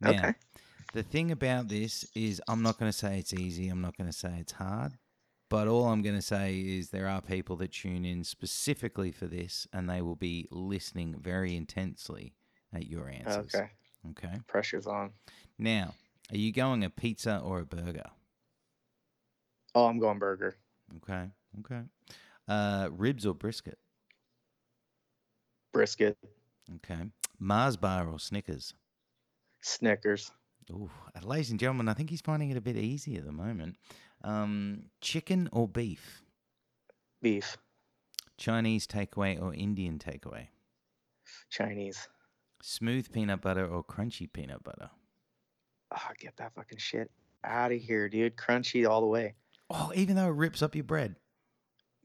Now, 0.00 0.10
Okay. 0.10 0.34
The 0.92 1.02
thing 1.02 1.30
about 1.30 1.68
this 1.68 2.04
is, 2.14 2.40
I'm 2.48 2.62
not 2.62 2.78
going 2.78 2.90
to 2.90 2.96
say 2.96 3.18
it's 3.18 3.32
easy. 3.34 3.68
I'm 3.68 3.80
not 3.80 3.96
going 3.96 4.10
to 4.10 4.16
say 4.16 4.36
it's 4.38 4.52
hard. 4.52 4.92
But 5.48 5.68
all 5.68 5.86
I'm 5.86 6.00
going 6.02 6.16
to 6.16 6.22
say 6.22 6.58
is 6.58 6.88
there 6.88 7.08
are 7.08 7.20
people 7.20 7.56
that 7.56 7.72
tune 7.72 8.04
in 8.06 8.24
specifically 8.24 9.10
for 9.12 9.26
this, 9.26 9.66
and 9.72 9.88
they 9.88 10.00
will 10.00 10.16
be 10.16 10.48
listening 10.50 11.14
very 11.20 11.54
intensely 11.56 12.34
at 12.72 12.86
your 12.86 13.08
answers. 13.08 13.54
okay 13.54 13.68
Okay. 14.10 14.40
pressure's 14.46 14.86
on 14.86 15.10
Now, 15.58 15.94
are 16.30 16.38
you 16.38 16.52
going 16.52 16.82
a 16.84 16.90
pizza 16.90 17.38
or 17.44 17.60
a 17.60 17.66
burger? 17.66 18.10
oh 19.74 19.86
i'm 19.86 19.98
going 19.98 20.18
burger 20.18 20.56
Okay. 21.04 21.30
Okay. 21.60 21.82
Uh, 22.48 22.88
ribs 22.90 23.24
or 23.26 23.34
brisket? 23.34 23.78
brisket 25.72 26.16
Okay. 26.76 27.02
Mars 27.38 27.76
bar 27.76 28.08
or 28.08 28.18
Snickers? 28.18 28.74
snickers 29.62 30.32
Ooh, 30.70 30.90
ladies 31.22 31.50
and 31.50 31.58
gentlemen, 31.60 31.88
I 31.88 31.94
think 31.94 32.10
he's 32.10 32.20
finding 32.20 32.50
it 32.50 32.56
a 32.56 32.60
bit 32.60 32.76
easy 32.76 33.16
at 33.16 33.24
the 33.24 33.32
moment. 33.32 33.76
Um, 34.24 34.84
chicken 35.00 35.48
or 35.52 35.66
beef? 35.68 36.22
beef 37.20 37.56
Chinese 38.36 38.86
takeaway 38.86 39.40
or 39.40 39.54
Indian 39.54 39.98
takeaway? 39.98 40.48
chinese 41.50 42.08
Smooth 42.62 43.12
peanut 43.12 43.40
butter 43.40 43.66
or 43.66 43.82
crunchy 43.84 44.32
peanut 44.32 44.62
butter? 44.64 44.90
oh, 45.94 46.08
get 46.18 46.36
that 46.36 46.54
fucking 46.54 46.78
shit 46.78 47.10
out 47.44 47.72
of 47.72 47.80
here, 47.80 48.08
dude. 48.08 48.36
Crunchy 48.36 48.88
all 48.88 49.00
the 49.00 49.06
way. 49.06 49.34
Oh, 49.68 49.92
even 49.94 50.16
though 50.16 50.28
it 50.28 50.34
rips 50.34 50.62
up 50.62 50.74
your 50.74 50.84
bread. 50.84 51.16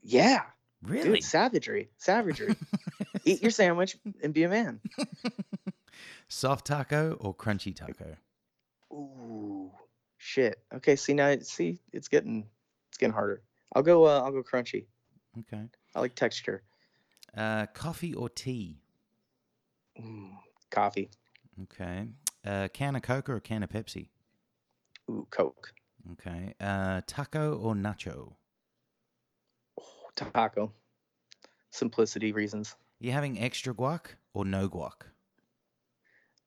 Yeah, 0.02 0.42
Really? 0.82 1.14
dude. 1.20 1.24
Savagery, 1.24 1.88
savagery. 1.96 2.54
Eat 3.24 3.40
your 3.42 3.50
sandwich 3.50 3.96
and 4.22 4.32
be 4.34 4.42
a 4.44 4.48
man. 4.48 4.80
Soft 6.28 6.66
taco 6.66 7.16
or 7.20 7.34
crunchy 7.34 7.74
taco? 7.74 8.16
Ooh, 8.92 9.70
shit. 10.16 10.60
Okay, 10.74 10.96
see 10.96 11.14
now, 11.14 11.36
see, 11.42 11.78
it's 11.92 12.08
getting, 12.08 12.46
it's 12.88 12.98
getting 12.98 13.12
harder. 13.14 13.42
I'll 13.74 13.82
go. 13.82 14.04
Uh, 14.06 14.20
I'll 14.20 14.32
go 14.32 14.42
crunchy. 14.42 14.86
Okay. 15.38 15.62
I 15.94 16.00
like 16.00 16.14
texture. 16.14 16.62
Uh, 17.36 17.66
coffee 17.66 18.14
or 18.14 18.28
tea? 18.28 18.80
Mm, 20.00 20.30
coffee. 20.70 21.10
Okay. 21.64 22.08
Uh, 22.46 22.68
can 22.72 22.96
of 22.96 23.02
Coke 23.02 23.28
or 23.28 23.36
a 23.36 23.40
can 23.40 23.62
of 23.62 23.70
Pepsi? 23.70 24.08
Ooh, 25.10 25.26
Coke. 25.30 25.72
Okay. 26.12 26.54
Uh, 26.60 27.02
taco 27.06 27.54
or 27.56 27.74
nacho? 27.74 28.32
Oh, 29.78 30.10
taco. 30.16 30.72
Simplicity 31.70 32.32
reasons. 32.32 32.74
You 33.00 33.12
having 33.12 33.38
extra 33.38 33.74
guac 33.74 34.16
or 34.32 34.44
no 34.44 34.68
guac? 34.68 35.02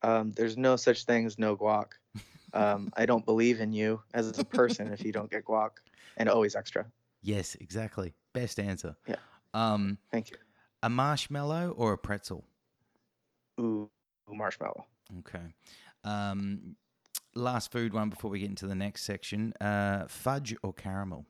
Um, 0.04 0.32
there's 0.32 0.58
no 0.58 0.76
such 0.76 1.06
thing 1.06 1.26
as 1.26 1.38
no 1.38 1.56
guac. 1.56 1.91
Um, 2.54 2.91
I 2.97 3.06
don't 3.06 3.26
believe 3.26 3.62
in 3.62 3.72
you 3.72 4.02
as 4.14 4.38
a 4.38 4.43
person 4.43 4.91
if 4.91 5.06
you 5.06 5.12
don't 5.12 5.30
get 5.32 5.45
guac, 5.45 5.72
and 6.18 6.28
always 6.28 6.56
extra. 6.56 6.86
Yes, 7.22 7.56
exactly. 7.62 8.14
Best 8.34 8.60
answer. 8.60 8.95
Yeah. 9.08 9.16
Um, 9.54 9.97
Thank 10.12 10.32
you. 10.32 10.38
a 10.84 10.89
marshmallow 10.89 11.74
or 11.78 11.93
a 11.93 11.97
pretzel? 11.97 12.43
Ooh, 13.60 13.89
marshmallow. 14.28 14.86
Okay. 15.20 15.54
Um, 16.04 16.76
last 17.36 17.72
food 17.72 17.93
one 17.93 18.10
before 18.10 18.32
we 18.32 18.39
get 18.39 18.49
into 18.49 18.68
the 18.68 18.76
next 18.76 19.04
section. 19.04 19.54
Uh, 19.62 20.06
fudge 20.08 20.56
or 20.64 20.74
caramel? 20.74 21.26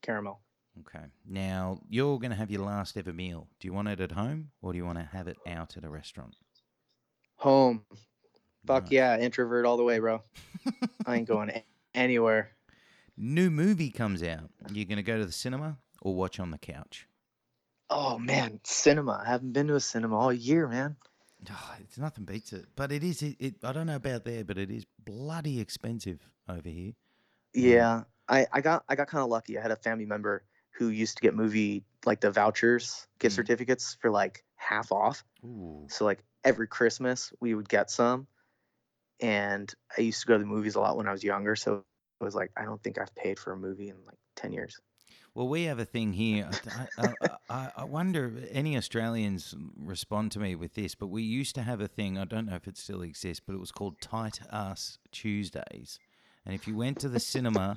Caramel. 0.00 0.40
Okay. 0.80 1.06
Now 1.26 1.80
you're 1.88 2.18
going 2.18 2.30
to 2.30 2.36
have 2.36 2.50
your 2.50 2.62
last 2.62 2.96
ever 2.96 3.12
meal. 3.12 3.48
Do 3.60 3.68
you 3.68 3.72
want 3.72 3.88
it 3.88 4.00
at 4.00 4.12
home 4.12 4.50
or 4.62 4.72
do 4.72 4.78
you 4.78 4.84
want 4.84 4.98
to 4.98 5.04
have 5.04 5.28
it 5.28 5.36
out 5.46 5.76
at 5.76 5.84
a 5.84 5.88
restaurant? 5.88 6.36
Home. 7.44 7.84
Fuck 8.66 8.90
yeah, 8.90 9.18
introvert 9.18 9.66
all 9.66 9.76
the 9.76 9.82
way, 9.82 9.98
bro. 9.98 10.22
I 11.06 11.16
ain't 11.16 11.28
going 11.28 11.50
a- 11.50 11.64
anywhere. 11.94 12.52
New 13.18 13.50
movie 13.50 13.90
comes 13.90 14.22
out. 14.22 14.48
You're 14.72 14.86
going 14.86 14.96
to 14.96 15.02
go 15.02 15.18
to 15.18 15.26
the 15.26 15.30
cinema 15.32 15.76
or 16.00 16.14
watch 16.14 16.40
on 16.40 16.50
the 16.50 16.56
couch? 16.58 17.06
Oh 17.90 18.18
man, 18.18 18.60
cinema. 18.64 19.22
I 19.24 19.28
haven't 19.28 19.52
been 19.52 19.66
to 19.68 19.74
a 19.74 19.80
cinema 19.80 20.18
all 20.18 20.32
year, 20.32 20.66
man. 20.66 20.96
Oh, 21.50 21.74
it's 21.80 21.98
nothing 21.98 22.24
beats 22.24 22.54
it. 22.54 22.64
But 22.74 22.90
it 22.90 23.04
is. 23.04 23.20
It, 23.22 23.36
it. 23.38 23.54
I 23.62 23.72
don't 23.72 23.86
know 23.86 23.96
about 23.96 24.24
there, 24.24 24.42
but 24.42 24.56
it 24.56 24.70
is 24.70 24.86
bloody 25.04 25.60
expensive 25.60 26.18
over 26.48 26.68
here. 26.70 26.92
Yeah, 27.52 28.04
I, 28.26 28.46
I 28.50 28.62
got 28.62 28.84
I 28.88 28.96
got 28.96 29.08
kind 29.08 29.22
of 29.22 29.28
lucky. 29.28 29.58
I 29.58 29.62
had 29.62 29.70
a 29.70 29.76
family 29.76 30.06
member 30.06 30.44
who 30.78 30.88
used 30.88 31.18
to 31.18 31.20
get 31.20 31.34
movie 31.34 31.84
like 32.06 32.22
the 32.22 32.30
vouchers, 32.30 33.06
gift 33.18 33.34
Mm. 33.34 33.36
certificates 33.36 33.98
for 34.00 34.10
like 34.10 34.42
half 34.56 34.90
off. 34.90 35.22
Ooh. 35.44 35.86
So 35.90 36.06
like 36.06 36.24
every 36.44 36.68
Christmas 36.68 37.32
we 37.40 37.54
would 37.54 37.68
get 37.68 37.90
some, 37.90 38.26
and 39.20 39.72
I 39.96 40.02
used 40.02 40.20
to 40.20 40.26
go 40.26 40.34
to 40.34 40.40
the 40.40 40.46
movies 40.46 40.74
a 40.74 40.80
lot 40.80 40.96
when 40.96 41.08
I 41.08 41.12
was 41.12 41.24
younger. 41.24 41.56
So 41.56 41.84
it 42.20 42.24
was 42.24 42.34
like 42.34 42.50
I 42.56 42.64
don't 42.64 42.82
think 42.82 42.98
I've 42.98 43.14
paid 43.14 43.38
for 43.38 43.52
a 43.52 43.56
movie 43.56 43.88
in 43.88 43.96
like 44.06 44.18
ten 44.36 44.52
years. 44.52 44.80
Well, 45.34 45.48
we 45.48 45.64
have 45.64 45.80
a 45.80 45.84
thing 45.84 46.12
here. 46.12 46.48
I, 46.96 47.08
I, 47.50 47.70
I, 47.78 47.84
wonder 47.84 48.32
any 48.52 48.76
Australians 48.76 49.52
respond 49.76 50.30
to 50.32 50.38
me 50.38 50.54
with 50.54 50.74
this, 50.74 50.94
but 50.94 51.08
we 51.08 51.22
used 51.22 51.56
to 51.56 51.62
have 51.62 51.80
a 51.80 51.88
thing. 51.88 52.16
I 52.16 52.24
don't 52.24 52.46
know 52.46 52.54
if 52.54 52.68
it 52.68 52.76
still 52.76 53.02
exists, 53.02 53.42
but 53.44 53.54
it 53.54 53.58
was 53.58 53.72
called 53.72 54.00
Tight 54.00 54.38
Ass 54.52 54.98
Tuesdays. 55.10 55.98
And 56.46 56.54
if 56.54 56.68
you 56.68 56.76
went 56.76 57.00
to 57.00 57.08
the 57.08 57.18
cinema, 57.18 57.74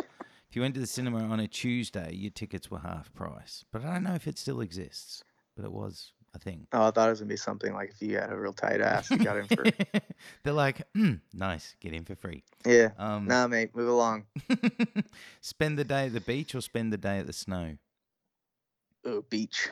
if 0.50 0.56
you 0.56 0.62
went 0.62 0.76
to 0.76 0.80
the 0.80 0.88
cinema 0.88 1.24
on 1.24 1.40
a 1.40 1.48
Tuesday, 1.48 2.14
your 2.14 2.30
tickets 2.30 2.70
were 2.70 2.80
half 2.80 3.12
price. 3.16 3.66
But 3.72 3.84
I 3.84 3.94
don't 3.94 4.04
know 4.04 4.14
if 4.14 4.28
it 4.28 4.38
still 4.38 4.62
exists, 4.62 5.24
but 5.56 5.66
it 5.66 5.72
was 5.72 6.14
a 6.34 6.40
thing. 6.40 6.68
Oh, 6.74 6.88
I 6.88 6.92
thought 6.92 7.08
it 7.08 7.12
was 7.12 7.20
gonna 7.20 7.30
be 7.30 7.38
something 7.38 7.74
like 7.74 7.92
if 7.92 8.02
you 8.02 8.18
had 8.18 8.32
a 8.32 8.38
real 8.38 8.54
tight 8.54 8.82
ass, 8.82 9.10
you 9.10 9.18
got 9.18 9.38
in 9.38 9.46
for 9.46 9.64
They're 10.44 10.54
like, 10.54 10.82
mm, 10.94 11.20
nice, 11.34 11.76
get 11.80 11.94
in 11.94 12.04
for 12.06 12.16
free. 12.16 12.44
yeah. 12.66 12.90
Um, 12.98 13.26
Nah, 13.28 13.48
mate, 13.48 13.76
move 13.76 13.88
along. 13.90 14.26
spend 15.42 15.78
the 15.80 15.84
day 15.84 16.08
at 16.08 16.14
the 16.14 16.22
beach 16.22 16.54
or 16.56 16.62
spend 16.62 16.92
the 16.94 16.98
day 16.98 17.20
at 17.20 17.28
the 17.28 17.34
snow. 17.34 17.78
Oh, 19.06 19.22
beach, 19.30 19.70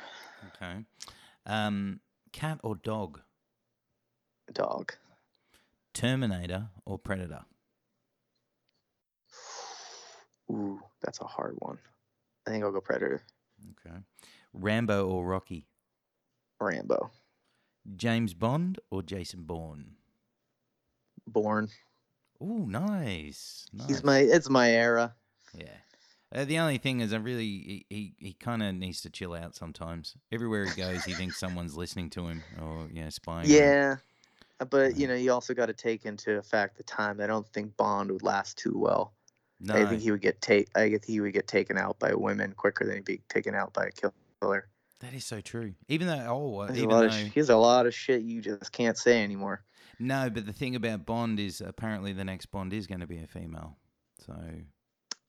Okay. 0.56 0.86
Um, 1.46 2.00
cat 2.32 2.60
or 2.64 2.76
dog? 2.76 3.22
dog. 4.54 4.94
Terminator 5.94 6.70
or 6.86 6.98
Predator? 7.00 7.44
Ooh, 10.52 10.80
that's 11.02 11.20
a 11.22 11.26
hard 11.26 11.56
one. 11.60 11.78
I 12.48 12.52
think 12.52 12.64
I'll 12.64 12.72
go 12.72 12.80
Predator. 12.82 13.24
Okay. 13.86 13.96
Rambo 14.54 15.08
or 15.08 15.26
Rocky? 15.26 15.66
Rambo. 16.60 17.12
James 17.96 18.34
Bond 18.34 18.80
or 18.90 19.04
Jason 19.04 19.44
Bourne? 19.44 19.96
Bourne. 21.28 21.70
Oh, 22.42 22.66
nice. 22.66 23.66
nice. 23.74 23.88
He's 23.88 24.04
my. 24.04 24.20
It's 24.20 24.50
my 24.50 24.72
era. 24.72 25.14
Yeah. 25.58 25.68
Uh, 26.34 26.44
the 26.44 26.60
only 26.60 26.78
thing 26.78 27.00
is, 27.00 27.14
I 27.14 27.18
really 27.18 27.46
he 27.46 27.86
he, 27.90 28.14
he 28.18 28.34
kind 28.34 28.62
of 28.62 28.76
needs 28.76 29.02
to 29.02 29.10
chill 29.10 29.34
out 29.34 29.56
sometimes. 29.56 30.16
Everywhere 30.32 30.66
he 30.66 30.76
goes, 30.76 31.04
he 31.04 31.14
thinks 31.14 31.38
someone's 31.40 31.78
listening 31.78 32.10
to 32.12 32.28
him 32.28 32.44
or 32.62 32.88
you 32.92 33.04
know 33.04 33.10
spying. 33.10 33.50
Yeah, 33.50 33.98
uh, 34.60 34.66
but 34.66 34.98
you 34.98 35.08
know, 35.08 35.16
you 35.16 35.32
also 35.32 35.54
got 35.54 35.68
to 35.68 35.74
take 35.74 36.06
into 36.06 36.38
effect 36.38 36.78
the 36.78 36.84
time. 36.84 37.22
I 37.22 37.28
don't 37.28 37.48
think 37.50 37.78
Bond 37.78 38.12
would 38.12 38.24
last 38.24 38.58
too 38.58 38.74
well. 38.76 39.14
No. 39.60 39.76
I 39.76 39.86
think 39.86 40.02
he 40.02 40.12
would 40.12 40.22
get 40.22 40.42
take. 40.42 40.68
I 40.76 40.90
think 40.90 41.06
he 41.06 41.22
would 41.22 41.34
get 41.34 41.48
taken 41.48 41.78
out 41.78 42.00
by 42.00 42.14
women 42.14 42.54
quicker 42.54 42.86
than 42.86 42.96
he'd 42.96 43.06
be 43.06 43.22
taken 43.30 43.56
out 43.56 43.74
by 43.74 43.86
a 43.86 43.92
killer. 43.92 44.68
That 45.00 45.14
is 45.14 45.26
so 45.26 45.42
true. 45.42 45.74
Even 45.88 46.08
though, 46.08 46.26
oh, 46.28 46.60
uh, 46.62 46.72
even 46.74 46.90
lot 46.90 47.00
though 47.02 47.06
of 47.08 47.14
sh- 47.14 47.32
he's 47.34 47.50
a 47.50 47.56
lot 47.58 47.86
of 47.86 47.94
shit 47.94 48.22
you 48.22 48.42
just 48.42 48.72
can't 48.72 48.98
say 48.98 49.24
anymore. 49.24 49.64
no, 50.00 50.30
but 50.30 50.46
the 50.46 50.54
thing 50.54 50.76
about 50.76 51.06
Bond 51.06 51.40
is 51.40 51.62
apparently 51.62 52.14
the 52.14 52.24
next 52.26 52.48
Bond 52.48 52.74
is 52.74 52.88
going 52.88 53.02
to 53.02 53.08
be 53.08 53.20
a 53.20 53.28
female. 53.28 53.78
So 54.26 54.34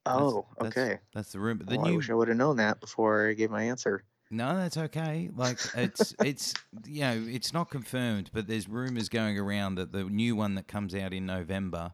Oh, 0.09 0.47
that's- 0.61 0.77
okay. 0.79 0.99
that's 1.13 1.33
the 1.33 1.41
rumor. 1.41 1.65
The 1.65 1.77
Well, 1.79 1.89
I 1.89 1.93
wish 1.93 2.11
I 2.11 2.15
would 2.15 2.29
have 2.29 2.37
known 2.37 2.57
that 2.59 2.81
before 2.81 3.29
I 3.29 3.33
gave 3.33 3.51
my 3.51 3.65
answer. 3.65 4.05
No, 4.31 4.57
that's 4.57 4.77
okay. 4.77 5.31
Like 5.35 5.59
it's 5.77 6.15
it's 6.25 6.55
you 6.87 7.01
know 7.01 7.25
it's 7.27 7.53
not 7.53 7.71
confirmed, 7.71 8.31
but 8.33 8.47
there's 8.47 8.69
rumors 8.69 9.09
going 9.09 9.39
around 9.39 9.77
that 9.77 9.93
the 9.93 10.05
new 10.05 10.35
one 10.37 10.55
that 10.57 10.67
comes 10.69 10.95
out 10.95 11.13
in 11.13 11.27
November, 11.27 11.93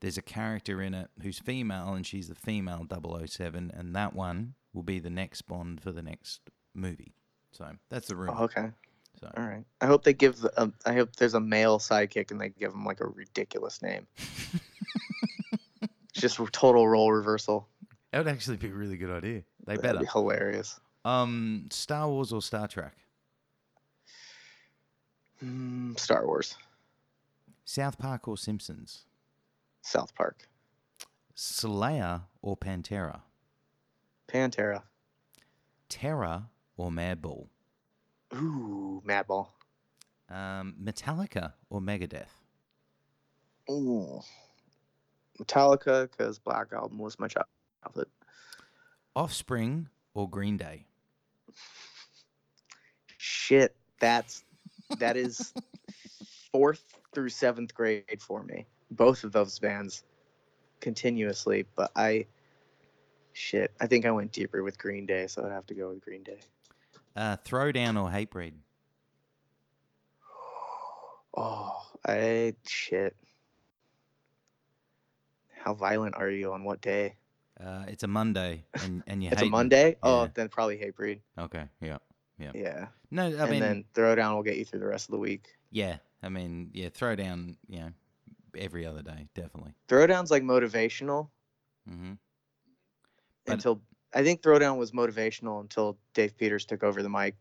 there's 0.00 0.18
a 0.18 0.22
character 0.22 0.80
in 0.82 0.94
it 0.94 1.08
who's 1.22 1.38
female, 1.38 1.92
and 1.94 2.06
she's 2.06 2.28
the 2.28 2.34
female 2.34 2.86
007, 3.26 3.70
and 3.74 3.94
that 3.94 4.14
one 4.14 4.54
will 4.72 4.82
be 4.82 4.98
the 4.98 5.10
next 5.10 5.42
Bond 5.42 5.80
for 5.82 5.90
the 5.92 6.02
next 6.02 6.40
movie. 6.74 7.14
So 7.52 7.66
that's 7.88 8.08
the 8.08 8.16
rumor. 8.16 8.34
Oh, 8.36 8.44
okay. 8.44 8.70
So 9.20 9.30
All 9.36 9.44
right. 9.44 9.64
I 9.80 9.86
hope 9.86 10.04
they 10.04 10.14
give. 10.14 10.40
The, 10.40 10.60
um, 10.60 10.74
I 10.86 10.94
hope 10.94 11.16
there's 11.16 11.34
a 11.34 11.40
male 11.40 11.78
sidekick 11.78 12.30
and 12.30 12.40
they 12.40 12.50
give 12.50 12.72
him 12.72 12.84
like 12.84 13.00
a 13.00 13.06
ridiculous 13.06 13.82
name. 13.82 14.06
Just 16.12 16.40
total 16.52 16.88
role 16.88 17.12
reversal. 17.12 17.68
that 18.10 18.18
would 18.18 18.28
actually 18.28 18.56
be 18.56 18.68
a 18.68 18.72
really 18.72 18.96
good 18.96 19.10
idea. 19.10 19.42
They 19.66 19.76
That'd 19.76 19.82
better. 19.82 19.98
be 20.00 20.06
hilarious. 20.06 20.80
Um, 21.04 21.68
Star 21.70 22.08
Wars 22.08 22.32
or 22.32 22.42
Star 22.42 22.68
Trek? 22.68 22.94
Mm, 25.42 25.98
Star 25.98 26.26
Wars, 26.26 26.56
South 27.64 27.98
Park 27.98 28.28
or 28.28 28.36
Simpsons? 28.36 29.04
South 29.80 30.14
Park, 30.14 30.48
Slayer 31.34 32.22
or 32.42 32.56
Pantera? 32.56 33.20
Pantera. 34.28 34.82
Terror 35.88 36.44
or 36.80 36.90
Madball? 36.90 37.46
Ooh, 38.34 39.02
Madball. 39.06 39.48
Um, 40.30 40.74
Metallica 40.82 41.52
or 41.68 41.80
Megadeth? 41.80 42.24
Ooh, 43.70 44.20
Metallica, 45.38 46.10
because 46.10 46.38
Black 46.38 46.72
Album 46.72 46.98
was 46.98 47.18
my 47.18 47.28
childhood. 47.28 48.08
Offspring 49.14 49.88
or 50.14 50.28
Green 50.28 50.56
Day? 50.56 50.86
Shit, 53.18 53.76
that's 54.00 54.44
that 54.98 55.18
is 55.18 55.52
fourth 56.52 56.82
through 57.12 57.28
seventh 57.28 57.74
grade 57.74 58.20
for 58.20 58.42
me. 58.42 58.66
Both 58.90 59.24
of 59.24 59.32
those 59.32 59.58
bands, 59.58 60.02
continuously. 60.80 61.66
But 61.76 61.90
I, 61.94 62.26
shit, 63.34 63.72
I 63.80 63.86
think 63.86 64.06
I 64.06 64.10
went 64.10 64.32
deeper 64.32 64.62
with 64.62 64.78
Green 64.78 65.04
Day, 65.04 65.26
so 65.26 65.44
I'd 65.44 65.52
have 65.52 65.66
to 65.66 65.74
go 65.74 65.90
with 65.90 66.00
Green 66.00 66.22
Day. 66.22 66.38
Uh, 67.16 67.36
Throwdown 67.44 68.00
or 68.02 68.08
Hatebreed? 68.10 68.52
Oh, 71.36 71.76
I 72.06 72.54
shit. 72.66 73.16
How 75.62 75.74
violent 75.74 76.14
are 76.16 76.30
you 76.30 76.52
on 76.52 76.64
what 76.64 76.80
day? 76.80 77.16
Uh, 77.62 77.84
it's 77.88 78.02
a 78.02 78.08
Monday, 78.08 78.64
and, 78.82 79.02
and 79.06 79.22
you 79.22 79.28
It's 79.32 79.40
hate 79.40 79.48
a. 79.48 79.50
Monday. 79.50 79.96
Oh, 80.02 80.28
then 80.32 80.48
probably 80.48 80.78
Hatebreed. 80.78 81.20
Okay, 81.38 81.64
yeah, 81.82 81.98
Yeah, 82.38 82.52
Yeah. 82.54 82.86
no, 83.10 83.24
I 83.24 83.26
and 83.42 83.50
mean, 83.50 83.60
then 83.60 83.84
Throwdown 83.94 84.34
will 84.34 84.42
get 84.42 84.56
you 84.56 84.64
through 84.64 84.80
the 84.80 84.86
rest 84.86 85.08
of 85.08 85.12
the 85.12 85.18
week. 85.18 85.46
yeah, 85.70 85.96
I 86.22 86.30
mean, 86.30 86.70
yeah, 86.72 86.88
Throwdown, 86.88 87.56
you 87.68 87.80
know, 87.80 87.90
every 88.56 88.86
other 88.86 89.02
day, 89.02 89.28
definitely. 89.34 89.74
Throwdown's 89.88 90.30
like 90.30 90.42
motivational 90.42 91.28
Mm-hmm. 91.90 92.12
But- 93.44 93.52
until 93.54 93.80
I 94.12 94.24
think 94.24 94.42
Throwdown 94.42 94.76
was 94.76 94.90
motivational 94.90 95.60
until 95.60 95.96
Dave 96.14 96.36
Peters 96.36 96.64
took 96.64 96.82
over 96.82 97.02
the 97.02 97.08
mic. 97.08 97.36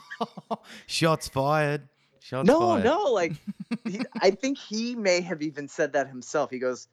Shots 0.86 1.28
fired. 1.28 1.88
Shots 2.20 2.46
no, 2.46 2.60
fired. 2.60 2.84
no, 2.84 3.04
no. 3.04 3.12
like 3.12 3.32
he, 3.88 4.00
I 4.20 4.30
think 4.30 4.58
he 4.58 4.94
may 4.94 5.20
have 5.20 5.42
even 5.42 5.66
said 5.66 5.92
that 5.94 6.08
himself. 6.08 6.50
He 6.50 6.58
goes, 6.58 6.86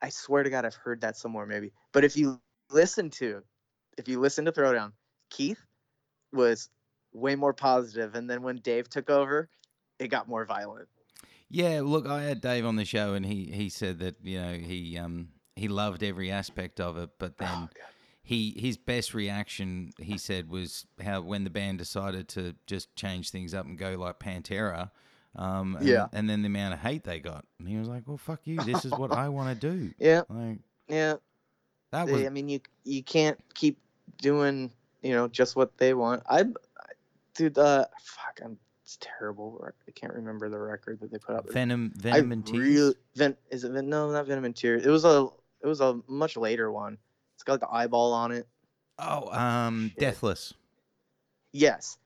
"I 0.00 0.08
swear 0.08 0.42
to 0.42 0.50
God, 0.50 0.64
I've 0.64 0.74
heard 0.74 1.00
that 1.02 1.16
somewhere, 1.16 1.46
maybe." 1.46 1.72
But 1.92 2.04
if 2.04 2.16
you 2.16 2.40
listen 2.70 3.10
to, 3.10 3.42
if 3.96 4.08
you 4.08 4.18
listen 4.18 4.44
to 4.46 4.52
Throwdown, 4.52 4.92
Keith 5.30 5.60
was 6.32 6.70
way 7.12 7.36
more 7.36 7.52
positive, 7.52 8.14
and 8.14 8.28
then 8.28 8.42
when 8.42 8.56
Dave 8.56 8.88
took 8.88 9.10
over, 9.10 9.48
it 9.98 10.08
got 10.08 10.28
more 10.28 10.44
violent. 10.44 10.88
Yeah, 11.48 11.82
look, 11.84 12.06
I 12.06 12.22
had 12.22 12.40
Dave 12.40 12.64
on 12.64 12.76
the 12.76 12.84
show, 12.86 13.14
and 13.14 13.26
he 13.26 13.44
he 13.44 13.68
said 13.68 13.98
that 14.00 14.16
you 14.22 14.40
know 14.40 14.54
he 14.54 14.98
um 14.98 15.28
he 15.56 15.68
loved 15.68 16.02
every 16.02 16.30
aspect 16.30 16.80
of 16.80 16.96
it, 16.96 17.10
but 17.18 17.38
then 17.38 17.48
Oh, 17.52 17.68
he 18.22 18.54
his 18.56 18.76
best 18.76 19.14
reaction 19.14 19.90
he 19.98 20.16
said 20.16 20.48
was 20.48 20.86
how 21.02 21.20
when 21.22 21.44
the 21.44 21.50
band 21.50 21.78
decided 21.78 22.28
to 22.28 22.54
just 22.66 22.94
change 22.94 23.30
things 23.30 23.52
up 23.52 23.66
and 23.66 23.76
go 23.78 23.94
like 23.96 24.18
Pantera, 24.20 24.90
Um, 25.34 25.76
and, 25.76 25.86
Yeah. 25.86 26.06
And 26.12 26.28
then 26.30 26.42
the 26.42 26.46
amount 26.46 26.74
of 26.74 26.80
hate 26.80 27.04
they 27.04 27.18
got, 27.20 27.44
and 27.58 27.68
he 27.68 27.76
was 27.76 27.88
like, 27.88 28.06
"Well, 28.06 28.18
fuck 28.18 28.40
you. 28.44 28.56
This 28.58 28.84
is 28.84 28.92
what 28.92 29.12
I 29.12 29.28
want 29.36 29.60
to 29.60 29.70
do." 29.74 29.92
Yeah, 29.98 30.22
Like 30.28 30.58
yeah. 30.88 31.14
that 31.90 32.06
was 32.06 32.24
I 32.24 32.28
mean, 32.28 32.48
you 32.48 32.60
you 32.84 33.02
can't 33.02 33.38
keep 33.54 33.78
doing 34.18 34.72
you 35.02 35.12
know 35.12 35.26
just 35.28 35.56
what 35.56 35.76
they 35.78 35.94
want. 35.94 36.22
I, 36.28 36.44
dude, 37.34 37.58
uh, 37.58 37.86
fuck, 38.00 38.40
I'm 38.44 38.56
it's 38.84 38.98
terrible. 39.00 39.66
I 39.88 39.90
can't 39.92 40.12
remember 40.12 40.48
the 40.48 40.58
record 40.58 41.00
that 41.00 41.10
they 41.10 41.18
put 41.18 41.34
out. 41.34 41.50
Venom, 41.50 41.92
I 41.98 42.00
Venom 42.02 42.32
and 42.32 42.46
Tears. 42.46 42.58
really 42.68 42.94
Ven, 43.16 43.36
is 43.50 43.64
it 43.64 43.72
Ven, 43.72 43.88
no 43.88 44.10
not 44.12 44.26
Venom 44.26 44.44
and 44.44 44.54
Tears. 44.54 44.84
It 44.86 44.90
was 44.90 45.04
a 45.04 45.28
it 45.62 45.66
was 45.66 45.80
a 45.80 46.00
much 46.08 46.36
later 46.36 46.70
one. 46.70 46.98
It's 47.34 47.44
got 47.44 47.54
like 47.54 47.60
the 47.60 47.74
eyeball 47.74 48.12
on 48.12 48.32
it. 48.32 48.46
oh, 48.98 49.30
um, 49.32 49.90
Shit. 49.90 49.98
Deathless. 49.98 50.54
Yes, 51.52 51.98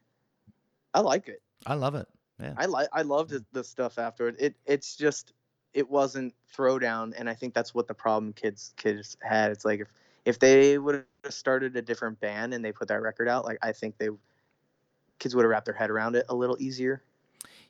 I 0.95 1.01
like 1.01 1.29
it. 1.29 1.43
I 1.67 1.75
love 1.75 1.95
it. 1.95 2.07
Yeah. 2.41 2.55
I 2.57 2.67
like 2.67 2.89
I 2.93 3.03
loved 3.03 3.35
the 3.53 3.65
stuff 3.65 3.99
afterward. 3.99 4.37
It 4.39 4.57
it's 4.67 4.97
just 4.97 5.33
it 5.73 5.89
wasn't 5.89 6.35
throwdown, 6.55 7.13
and 7.17 7.29
I 7.29 7.35
think 7.35 7.55
that's 7.55 7.75
what 7.75 7.87
the 7.87 7.95
problem 7.95 8.33
kids 8.33 8.75
kids 8.77 9.17
had. 9.23 9.53
It's 9.53 9.65
like 9.65 9.81
if 9.81 9.89
if 10.25 10.39
they 10.39 10.79
would 10.79 11.05
have 11.25 11.35
started 11.35 11.77
a 11.77 11.83
different 11.83 12.21
band 12.21 12.53
and 12.53 12.65
they 12.65 12.73
put 12.73 12.89
that 12.89 13.01
record 13.01 13.29
out, 13.29 13.45
like 13.45 13.59
I 13.63 13.73
think 13.73 13.97
they 13.99 14.09
kids 15.19 15.35
would 15.35 15.45
have 15.45 15.51
wrapped 15.51 15.67
their 15.67 15.75
head 15.75 15.91
around 15.91 16.17
it 16.17 16.27
a 16.29 16.35
little 16.35 16.57
easier. 16.59 17.03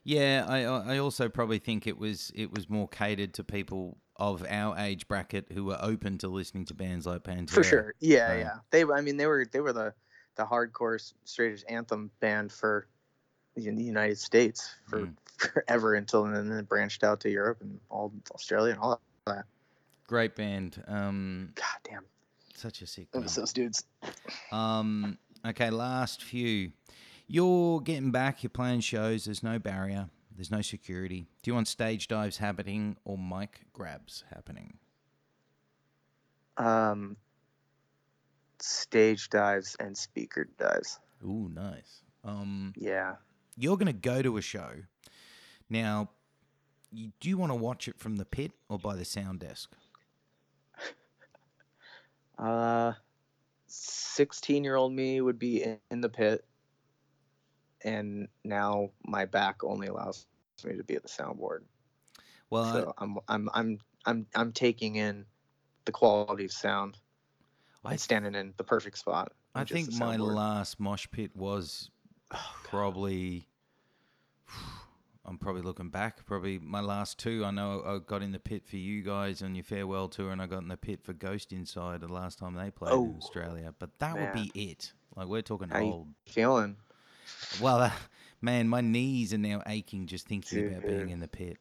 Yeah, 0.03 0.45
I 0.47 0.63
I 0.63 0.97
also 0.97 1.29
probably 1.29 1.59
think 1.59 1.85
it 1.85 1.97
was 1.97 2.31
it 2.35 2.51
was 2.51 2.69
more 2.69 2.87
catered 2.87 3.33
to 3.35 3.43
people 3.43 3.97
of 4.19 4.45
our 4.49 4.77
age 4.77 5.07
bracket 5.07 5.47
who 5.53 5.65
were 5.65 5.77
open 5.81 6.17
to 6.19 6.27
listening 6.27 6.65
to 6.65 6.73
bands 6.73 7.05
like 7.05 7.23
Pantera. 7.23 7.49
For 7.51 7.63
sure. 7.63 7.93
Yeah, 7.99 8.27
so- 8.29 8.37
yeah. 8.37 8.55
They 8.71 8.83
I 8.83 9.01
mean 9.01 9.17
they 9.17 9.27
were 9.27 9.45
they 9.51 9.59
were 9.59 9.73
the 9.73 9.93
the 10.35 10.43
hardcore 10.45 10.99
straight 11.25 11.53
edge 11.53 11.63
anthem 11.69 12.11
band 12.19 12.51
for 12.51 12.87
the 13.55 13.69
the 13.71 13.83
United 13.83 14.17
States 14.17 14.69
for 14.87 15.01
Mm. 15.01 15.13
forever 15.37 15.93
until 15.95 16.25
and 16.25 16.35
then 16.35 16.57
it 16.57 16.67
branched 16.67 17.03
out 17.03 17.19
to 17.21 17.29
Europe 17.29 17.59
and 17.61 17.79
all 17.89 18.11
Australia 18.33 18.73
and 18.73 18.81
all 18.81 18.99
that. 19.27 19.45
Great 20.07 20.35
band. 20.35 20.81
Um, 20.87 21.51
God 21.55 21.65
damn. 21.83 22.05
such 22.55 22.81
a 22.81 22.87
sick 22.87 23.07
miss 23.13 23.35
those 23.35 23.51
dudes. 23.53 23.83
Um, 24.51 25.17
okay, 25.45 25.69
last 25.69 26.23
few. 26.23 26.71
You're 27.27 27.81
getting 27.81 28.11
back. 28.11 28.41
You're 28.41 28.49
playing 28.49 28.79
shows. 28.79 29.25
There's 29.25 29.43
no 29.43 29.59
barrier. 29.59 30.09
There's 30.37 30.51
no 30.51 30.61
security. 30.61 31.27
Do 31.41 31.49
you 31.49 31.55
want 31.55 31.67
stage 31.67 32.07
dives 32.07 32.37
happening 32.37 32.95
or 33.03 33.17
mic 33.17 33.61
grabs 33.73 34.23
happening? 34.29 34.77
Um, 36.57 37.17
stage 38.59 39.29
dives 39.29 39.75
and 39.79 39.97
speaker 39.97 40.47
dives. 40.59 40.99
Ooh, 41.25 41.49
nice. 41.53 42.03
Um, 42.23 42.73
Yeah. 42.77 43.15
you're 43.57 43.77
gonna 43.77 43.93
go 43.93 44.21
to 44.21 44.37
a 44.37 44.41
show. 44.41 44.83
Now, 45.69 46.11
you, 46.91 47.11
do 47.19 47.29
you 47.29 47.37
want 47.37 47.51
to 47.51 47.55
watch 47.55 47.87
it 47.87 47.99
from 47.99 48.17
the 48.17 48.25
pit 48.25 48.51
or 48.69 48.77
by 48.77 48.95
the 48.95 49.05
sound 49.05 49.39
desk? 49.39 49.71
Uh, 52.37 52.93
sixteen-year-old 53.65 54.93
me 54.93 55.19
would 55.21 55.39
be 55.39 55.63
in, 55.63 55.79
in 55.89 56.01
the 56.01 56.09
pit, 56.09 56.45
and 57.87 58.27
now 58.43 58.89
my 59.05 59.25
back 59.25 59.63
only 59.63 59.87
allows 59.87 60.25
me 60.65 60.75
to 60.75 60.83
be 60.83 60.95
at 60.95 61.03
the 61.03 61.09
soundboard. 61.09 61.59
Well, 62.49 62.63
I- 62.63 62.71
so 62.73 62.93
I'm 62.97 63.17
I'm 63.27 63.49
I'm 63.53 63.79
I'm 64.05 64.25
I'm 64.35 64.51
taking 64.51 64.95
in 64.97 65.25
the 65.85 65.91
quality 65.91 66.45
of 66.45 66.51
sound. 66.51 66.97
I, 67.85 67.91
I'm 67.91 67.97
standing 67.97 68.35
in 68.35 68.53
the 68.57 68.63
perfect 68.63 68.97
spot. 68.97 69.31
I 69.55 69.63
think 69.63 69.91
my 69.93 70.17
last 70.17 70.79
mosh 70.79 71.07
pit 71.11 71.31
was 71.35 71.89
probably. 72.63 73.47
I'm 75.29 75.37
probably 75.37 75.61
looking 75.61 75.89
back. 75.89 76.25
Probably 76.25 76.57
my 76.57 76.79
last 76.79 77.19
two. 77.19 77.43
I 77.43 77.51
know 77.51 77.83
I 77.85 77.99
got 77.99 78.21
in 78.21 78.31
the 78.31 78.39
pit 78.39 78.65
for 78.65 78.77
you 78.77 79.01
guys 79.03 79.41
on 79.41 79.55
your 79.55 79.63
farewell 79.65 80.07
tour, 80.07 80.31
and 80.31 80.41
I 80.41 80.47
got 80.47 80.61
in 80.61 80.69
the 80.69 80.77
pit 80.77 81.01
for 81.03 81.11
Ghost 81.11 81.51
Inside 81.51 81.99
the 81.99 82.07
last 82.07 82.39
time 82.39 82.53
they 82.53 82.71
played 82.71 82.93
oh, 82.93 83.03
in 83.03 83.11
Oh, 83.15 83.17
Australia. 83.21 83.73
But 83.77 83.99
that 83.99 84.15
would 84.17 84.31
be 84.31 84.49
it. 84.55 84.93
Like 85.17 85.27
we're 85.27 85.41
talking 85.41 85.67
How 85.67 85.79
you- 85.79 85.85
old. 85.85 86.07
feeling. 86.27 86.77
Well, 87.61 87.81
uh, 87.81 87.91
man, 88.41 88.67
my 88.67 88.81
knees 88.81 89.33
are 89.33 89.37
now 89.37 89.61
aching 89.67 90.07
just 90.07 90.27
thinking 90.27 90.67
about 90.67 90.85
being 90.87 91.09
in 91.09 91.19
the 91.19 91.27
pit. 91.27 91.57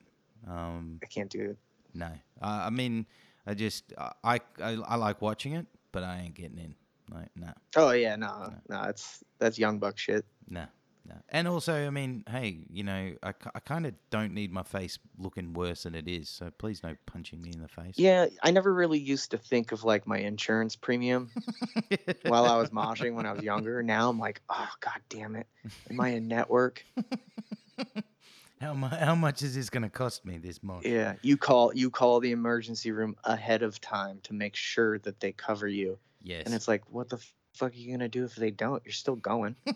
Um, 0.46 1.00
I 1.02 1.06
can't 1.06 1.30
do 1.30 1.50
it. 1.50 1.58
no, 1.94 2.06
uh, 2.06 2.62
I 2.66 2.70
mean, 2.70 3.06
I 3.46 3.54
just 3.54 3.92
I, 3.98 4.12
I 4.24 4.40
I 4.86 4.96
like 4.96 5.22
watching 5.22 5.54
it, 5.54 5.66
but 5.92 6.02
I 6.02 6.20
ain't 6.20 6.34
getting 6.34 6.58
in. 6.58 6.74
Like, 7.12 7.30
no. 7.36 7.52
Oh 7.76 7.90
yeah, 7.92 8.16
no, 8.16 8.52
no, 8.68 8.82
it's 8.84 9.22
that's 9.38 9.58
young 9.58 9.78
buck 9.78 9.98
shit. 9.98 10.24
No, 10.48 10.66
no. 11.08 11.14
And 11.28 11.46
also, 11.48 11.86
I 11.86 11.90
mean, 11.90 12.24
hey, 12.28 12.58
you 12.70 12.82
know, 12.84 13.14
I, 13.22 13.32
I 13.54 13.60
kind 13.60 13.86
of 13.86 13.94
don't 14.10 14.32
need 14.32 14.52
my 14.52 14.62
face 14.62 14.98
looking 15.18 15.52
worse 15.52 15.84
than 15.84 15.94
it 15.94 16.08
is. 16.08 16.28
So 16.28 16.50
please 16.58 16.82
no 16.82 16.94
punching 17.06 17.40
me 17.40 17.50
in 17.54 17.60
the 17.60 17.68
face. 17.68 17.94
Yeah, 17.96 18.26
I 18.42 18.50
never 18.50 18.72
really 18.72 18.98
used 18.98 19.30
to 19.32 19.38
think 19.38 19.72
of 19.72 19.84
like 19.84 20.06
my 20.06 20.18
insurance 20.18 20.76
premium 20.76 21.30
while 22.26 22.46
I 22.46 22.56
was 22.56 22.70
moshing 22.70 23.14
when 23.14 23.26
I 23.26 23.32
was 23.32 23.42
younger. 23.42 23.82
Now 23.82 24.08
I'm 24.08 24.18
like, 24.18 24.40
oh 24.48 24.68
god 24.80 25.00
damn 25.08 25.36
it, 25.36 25.46
am 25.90 26.00
I 26.00 26.10
in 26.10 26.28
network? 26.28 26.84
how, 28.60 28.74
mu- 28.74 28.88
how 28.88 29.14
much 29.14 29.42
is 29.42 29.54
this 29.54 29.70
going 29.70 29.82
to 29.82 29.90
cost 29.90 30.24
me 30.24 30.38
this 30.38 30.62
month? 30.62 30.86
Yeah, 30.86 31.14
you 31.22 31.36
call 31.36 31.72
you 31.74 31.90
call 31.90 32.20
the 32.20 32.32
emergency 32.32 32.90
room 32.90 33.16
ahead 33.24 33.62
of 33.62 33.80
time 33.80 34.20
to 34.24 34.32
make 34.34 34.56
sure 34.56 34.98
that 35.00 35.20
they 35.20 35.32
cover 35.32 35.68
you, 35.68 35.98
Yes. 36.22 36.44
and 36.46 36.54
it's 36.54 36.68
like, 36.68 36.82
what 36.90 37.08
the 37.08 37.18
fuck 37.56 37.72
are 37.72 37.76
you 37.76 37.90
gonna 37.92 38.08
do 38.08 38.24
if 38.24 38.34
they 38.36 38.50
don't? 38.50 38.82
You're 38.84 38.92
still 38.92 39.16
going. 39.16 39.56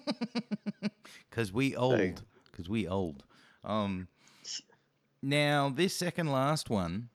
Because 1.29 1.53
we 1.53 1.77
old. 1.77 2.23
Because 2.51 2.69
we 2.69 2.87
old. 2.89 3.25
Um, 3.65 4.09
now, 5.23 5.69
this 5.69 5.95
second 5.95 6.31
last 6.33 6.71
one, 6.71 7.09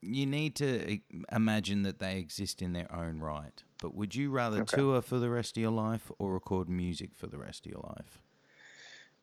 you 0.00 0.24
need 0.26 0.54
to 0.56 0.98
imagine 1.32 1.82
that 1.82 1.98
they 1.98 2.18
exist 2.18 2.62
in 2.62 2.72
their 2.72 2.90
own 2.94 3.20
right. 3.20 3.62
But 3.82 3.94
would 3.94 4.14
you 4.14 4.30
rather 4.30 4.62
Okay. 4.62 4.76
tour 4.78 5.02
for 5.02 5.18
the 5.18 5.28
rest 5.30 5.56
of 5.56 5.60
your 5.60 5.72
life 5.72 6.10
or 6.18 6.32
record 6.32 6.68
music 6.68 7.10
for 7.14 7.26
the 7.26 7.38
rest 7.38 7.66
of 7.66 7.72
your 7.72 7.82
life? 7.82 8.22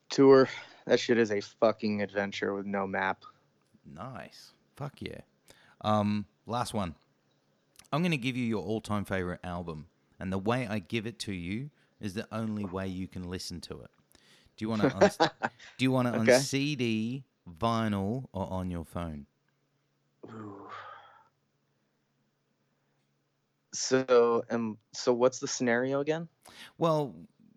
Tour, 0.10 0.50
that 0.86 1.00
shit 1.00 1.18
is 1.18 1.32
a 1.32 1.42
fucking 1.42 2.02
adventure 2.02 2.54
with 2.54 2.66
no 2.66 2.86
map. 2.88 3.24
Nice. 3.86 4.52
Fuck 4.76 5.02
yeah. 5.02 5.22
Um, 5.82 6.26
last 6.46 6.74
one. 6.74 6.96
I'm 7.92 8.02
going 8.02 8.12
to 8.12 8.18
give 8.18 8.36
you 8.38 8.46
your 8.46 8.64
all-time 8.64 9.06
favorite 9.06 9.40
album, 9.44 9.88
and 10.20 10.32
the 10.32 10.38
way 10.38 10.68
I 10.68 10.80
give 10.80 11.06
it 11.06 11.20
to 11.20 11.34
you 11.34 11.70
is 12.00 12.14
the 12.14 12.28
only 12.32 12.66
way 12.66 12.88
you 12.88 13.08
can 13.08 13.30
listen 13.30 13.62
to 13.62 13.82
it. 13.82 13.92
Do 14.56 14.66
you 14.66 14.70
want 14.70 14.82
to? 14.82 14.92
On, 14.92 15.10
do 15.78 15.86
you 15.86 15.92
want 15.92 16.08
it 16.08 16.16
on 16.16 16.22
Okay. 16.22 16.40
CD, 16.40 17.24
vinyl, 17.60 18.26
or 18.34 18.52
on 18.52 18.70
your 18.72 18.84
phone? 18.86 19.26
Ooh. 20.26 20.70
So, 23.74 24.44
um, 24.50 24.78
so 24.94 25.14
what's 25.14 25.40
the 25.40 25.48
scenario 25.48 26.00
again? 26.00 26.28
Well, 26.78 27.14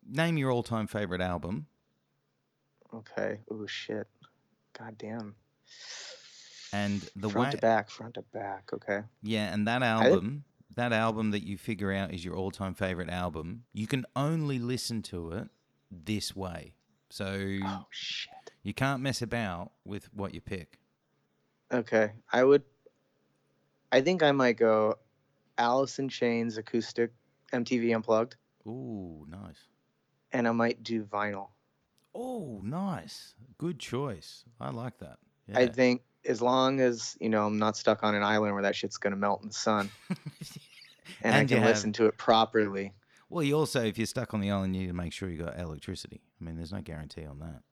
name 0.07 0.37
your 0.37 0.51
all-time 0.51 0.87
favorite 0.87 1.21
album. 1.21 1.67
Okay. 2.95 3.39
Oh 3.51 3.67
shit. 3.67 4.07
God 4.79 4.97
damn. 4.99 5.35
And 6.73 7.01
the 7.17 7.29
front 7.29 7.47
way, 7.47 7.51
to 7.53 7.59
back, 7.59 7.91
front 7.91 8.15
to 8.15 8.23
back. 8.33 8.71
Okay. 8.73 9.01
yeah, 9.23 9.53
and 9.53 9.67
that 9.67 9.83
album, 9.83 10.45
that 10.77 10.93
album 10.93 11.31
that 11.33 11.45
you 11.47 11.57
figure 11.59 11.93
out 11.93 12.13
is 12.13 12.25
your 12.25 12.35
all-time 12.37 12.75
favorite 12.75 13.09
album. 13.11 13.65
You 13.73 13.87
can 13.87 14.05
only 14.15 14.59
listen 14.59 15.03
to 15.03 15.33
it 15.33 15.49
this 15.91 16.35
way. 16.37 16.75
So 17.09 17.25
Oh 17.65 17.87
shit. 17.91 18.53
you 18.63 18.73
can't 18.73 19.03
mess 19.03 19.21
about 19.23 19.73
with 19.85 20.13
what 20.15 20.33
you 20.35 20.41
pick. 20.41 20.79
Okay. 21.73 22.13
I 22.33 22.45
would. 22.45 22.63
I 23.93 24.01
think 24.01 24.23
I 24.23 24.31
might 24.33 24.57
go 24.57 24.97
Alice 25.59 25.99
in 25.99 26.09
Chains 26.09 26.57
acoustic 26.59 27.13
MTV 27.53 27.95
Unplugged, 27.95 28.37
Ooh, 28.67 29.27
nice. 29.29 29.67
and 30.33 30.47
I 30.47 30.53
might 30.53 30.83
do 30.85 31.03
vinyl. 31.05 31.49
Oh, 32.15 32.61
nice. 32.63 33.35
Good 33.59 33.79
choice. 33.81 34.45
I 34.61 34.71
like 34.71 34.99
that. 34.99 35.19
Yeah. 35.49 35.59
I 35.59 35.67
think 35.67 36.03
as 36.27 36.41
long 36.43 36.81
as 36.81 37.17
you 37.21 37.29
know 37.29 37.47
I'm 37.47 37.59
not 37.59 37.77
stuck 37.77 38.03
on 38.03 38.15
an 38.15 38.23
island 38.23 38.55
where 38.55 38.63
that 38.63 38.77
shit's 38.77 38.99
gonna 38.99 39.17
melt 39.17 39.43
in 39.43 39.49
the 39.49 39.55
sun, 39.55 39.91
and, 41.23 41.35
I 41.35 41.39
And 41.39 41.51
you 41.51 41.57
can 41.57 41.63
have- 41.65 41.75
listen 41.77 41.93
to 41.95 42.07
it 42.07 42.17
properly. 42.17 42.93
well, 43.29 43.43
you 43.43 43.57
also, 43.57 43.83
if 43.85 43.97
you're 43.99 44.07
stuck 44.07 44.35
on 44.35 44.41
the 44.41 44.51
island, 44.51 44.75
you 44.75 44.83
need 44.83 44.89
to 44.89 44.93
make 44.95 45.13
sure 45.13 45.29
you 45.29 45.39
got 45.43 45.59
electricity. 45.59 46.21
I 46.41 46.45
mean, 46.45 46.57
there's 46.57 46.73
no 46.73 46.81
guarantee 46.81 47.25
on 47.25 47.39
that. 47.41 47.63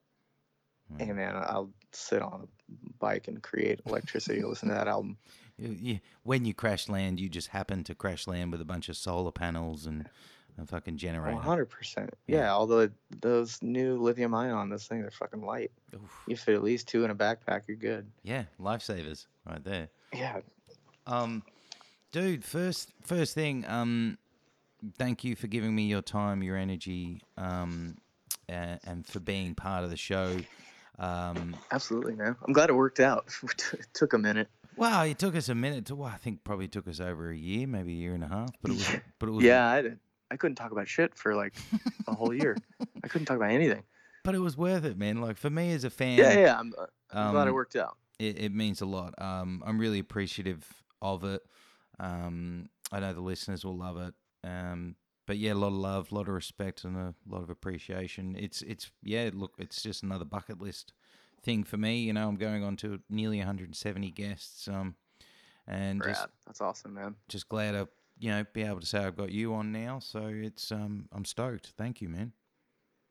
Mm. 0.95 1.07
Hey 1.07 1.12
man, 1.12 1.37
I'll 1.37 1.70
sit 1.93 2.23
on 2.23 2.43
a 2.49 2.89
bike 2.99 3.29
and 3.29 3.43
create 3.43 3.81
electricity 3.87 4.41
to 4.41 4.49
listen 4.49 4.69
to 4.69 4.75
that 4.75 4.89
album. 4.89 5.16
You- 5.61 5.77
you- 5.81 6.01
when 6.23 6.45
you 6.45 6.55
crash 6.55 6.89
land, 6.89 7.19
you 7.19 7.29
just 7.29 7.49
happen 7.49 7.83
to 7.85 7.95
crash 7.97 8.29
land 8.29 8.53
with 8.53 8.61
a 8.61 8.65
bunch 8.65 8.89
of 8.89 8.97
solar 8.97 9.33
panels 9.33 9.87
and 9.87 10.09
a 10.59 10.67
fucking 10.67 10.97
generator. 10.97 11.35
One 11.35 11.43
hundred 11.43 11.67
percent. 11.67 12.11
Yeah. 12.27 12.53
Although 12.53 12.91
those 13.21 13.61
new 13.63 13.97
lithium 13.99 14.35
ion, 14.35 14.69
those 14.69 14.87
things 14.87 15.07
are 15.07 15.11
fucking 15.11 15.43
light. 15.43 15.71
Oof. 15.95 16.01
You 16.27 16.37
fit 16.37 16.55
at 16.55 16.63
least 16.63 16.89
two 16.89 17.05
in 17.05 17.11
a 17.11 17.15
backpack, 17.15 17.63
you're 17.69 17.77
good. 17.77 18.11
Yeah, 18.23 18.45
lifesavers 18.61 19.27
right 19.47 19.63
there. 19.63 19.89
Yeah. 20.13 20.41
Um, 21.07 21.43
dude, 22.13 22.45
first 22.45 22.93
first 23.03 23.35
thing, 23.35 23.65
um, 23.67 24.19
thank 24.97 25.25
you 25.25 25.37
for 25.37 25.47
giving 25.47 25.75
me 25.75 25.85
your 25.85 26.03
time, 26.03 26.43
your 26.43 26.57
energy, 26.57 27.23
um, 27.37 27.97
uh, 28.49 28.77
and 28.85 29.07
for 29.07 29.21
being 29.21 29.55
part 29.55 29.85
of 29.85 29.91
the 29.91 29.97
show. 29.97 30.37
Um, 30.99 31.57
Absolutely, 31.71 32.15
man. 32.15 32.37
I'm 32.47 32.53
glad 32.53 32.71
it 32.71 32.75
worked 32.75 33.01
out. 33.01 33.27
it 33.43 33.87
took 33.95 34.13
a 34.13 34.19
minute. 34.19 34.49
well, 34.77 35.03
it 35.03 35.19
took 35.19 35.37
us 35.37 35.49
a 35.49 35.55
minute 35.55 35.87
to. 35.87 35.97
Well, 35.97 36.11
I 36.13 36.17
think 36.17 36.43
probably 36.45 36.69
took 36.69 36.89
us 36.89 37.01
over 37.01 37.31
a 37.31 37.37
year, 37.37 37.67
maybe 37.67 37.93
a 37.93 37.97
year 37.97 38.15
and 38.15 38.25
a 38.25 38.29
half. 38.29 38.51
But 38.61 38.73
it 38.73 38.75
was. 38.75 38.97
But 39.19 39.29
it 39.29 39.33
was. 39.33 39.45
Yeah, 39.45 39.67
I 39.69 39.83
did. 39.83 39.99
I 40.31 40.37
couldn't 40.37 40.57
talk 40.57 40.73
about 40.73 40.89
shit 40.89 41.15
for 41.15 41.35
like 41.35 41.55
a 42.07 42.15
whole 42.15 42.35
year. 42.35 42.57
I 43.05 43.09
couldn't 43.09 43.27
talk 43.27 43.37
about 43.37 43.51
anything. 43.51 43.83
But 44.25 44.35
it 44.35 44.41
was 44.41 44.57
worth 44.57 44.85
it, 44.85 44.99
man. 44.99 45.21
Like 45.21 45.37
for 45.37 45.51
me 45.51 45.73
as 45.73 45.85
a 45.85 45.91
fan. 45.91 46.19
Yeah, 46.19 46.39
yeah. 46.39 46.59
I'm, 46.59 46.75
I'm 47.13 47.33
glad 47.33 47.47
it 47.47 47.51
um, 47.51 47.55
worked 47.55 47.77
out. 47.77 47.97
it, 48.19 48.39
it 48.39 48.55
means 48.55 48.81
a 48.81 48.87
lot. 48.87 49.15
Um, 49.19 49.63
I'm 49.67 49.79
really 49.79 49.99
appreciative 49.99 50.67
of 51.01 51.25
it. 51.25 51.43
Um, 51.99 52.69
I 52.93 53.01
know 53.01 53.13
the 53.13 53.21
listeners 53.21 53.65
will 53.65 53.77
love 53.77 53.99
it. 53.99 54.15
Um, 54.45 54.97
but 55.27 55.37
yeah, 55.37 55.53
a 55.53 55.55
lot 55.55 55.69
of 55.69 55.75
love, 55.75 56.11
a 56.11 56.15
lot 56.15 56.29
of 56.29 56.35
respect, 56.35 56.85
and 56.85 56.97
a 56.97 57.15
lot 57.29 57.43
of 57.43 57.51
appreciation. 57.51 58.35
It's 58.39 58.63
it's 58.63 58.91
yeah, 59.03 59.31
look, 59.33 59.53
it's 59.59 59.83
just 59.83 60.03
another 60.03 60.25
bucket 60.25 60.61
list 60.61 60.95
thing 61.43 61.65
for 61.65 61.77
me. 61.77 61.99
You 61.99 62.15
know, 62.15 62.29
I'm 62.29 62.37
going 62.37 62.65
on 62.65 62.77
to 62.77 63.01
nearly 63.11 63.39
170 63.39 64.11
guests. 64.13 64.69
Um, 64.69 64.95
and 65.67 66.03
just 66.03 66.27
That's 66.47 66.63
awesome, 66.63 66.95
man. 66.95 67.15
just 67.29 67.49
glad 67.49 67.73
to 67.73 67.89
you 68.19 68.31
know 68.31 68.45
be 68.53 68.62
able 68.62 68.81
to 68.81 68.86
say 68.86 68.99
I've 68.99 69.16
got 69.16 69.31
you 69.31 69.55
on 69.55 69.73
now. 69.73 69.99
So 69.99 70.27
it's 70.27 70.70
um, 70.73 71.09
I'm 71.12 71.24
stoked. 71.24 71.73
Thank 71.77 72.01
you, 72.01 72.09
man. 72.09 72.32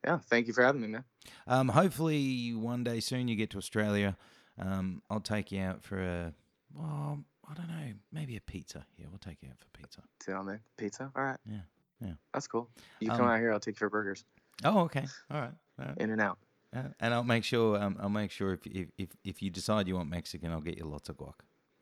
Yeah, 0.06 0.20
thank 0.20 0.48
you 0.48 0.54
for 0.54 0.64
having 0.64 0.82
me, 0.82 0.88
man. 0.88 1.04
Um, 1.48 1.70
hopefully 1.70 2.54
one 2.54 2.84
day 2.84 3.00
soon 3.00 3.28
you 3.28 3.36
get 3.36 3.50
to 3.52 3.58
Australia. 3.58 4.16
Um, 4.60 5.02
I'll 5.10 5.20
take 5.20 5.52
you 5.52 5.62
out 5.62 5.84
for 5.84 6.00
a, 6.00 6.34
well, 6.74 7.20
I 7.50 7.54
don't 7.54 7.68
know, 7.68 7.94
maybe 8.12 8.38
a 8.38 8.42
pizza. 8.42 8.86
Yeah, 8.98 9.08
we'll 9.10 9.20
take 9.20 9.42
you 9.42 9.50
out 9.50 9.58
for 9.60 9.68
pizza. 9.74 10.02
Tell 10.20 10.44
me, 10.44 10.56
pizza. 10.78 11.12
All 11.16 11.24
right. 11.24 11.38
Yeah, 11.50 11.58
yeah. 12.00 12.14
That's 12.34 12.48
cool. 12.48 12.70
You 13.00 13.10
come 13.10 13.22
Um, 13.22 13.28
out 13.32 13.40
here, 13.40 13.52
I'll 13.52 13.60
take 13.60 13.76
you 13.76 13.80
for 13.80 13.90
burgers. 13.90 14.24
Oh, 14.64 14.80
okay. 14.82 15.06
All 15.32 15.42
right. 15.42 15.54
All 15.80 15.86
right. 15.88 15.98
In-N-Out. 15.98 16.38
Uh, 16.76 16.84
and 17.00 17.14
I'll 17.14 17.24
make 17.24 17.44
sure. 17.44 17.82
Um, 17.82 17.98
I'll 18.00 18.10
make 18.10 18.32
sure 18.32 18.54
if, 18.54 18.66
if 18.68 18.88
if 18.98 19.10
if 19.24 19.42
you 19.42 19.50
decide 19.50 19.88
you 19.88 19.96
want 19.96 20.10
Mexican, 20.10 20.52
I'll 20.52 20.62
get 20.62 20.78
you 20.78 20.86
lots 20.86 21.10
of 21.10 21.18
guac. 21.18 21.34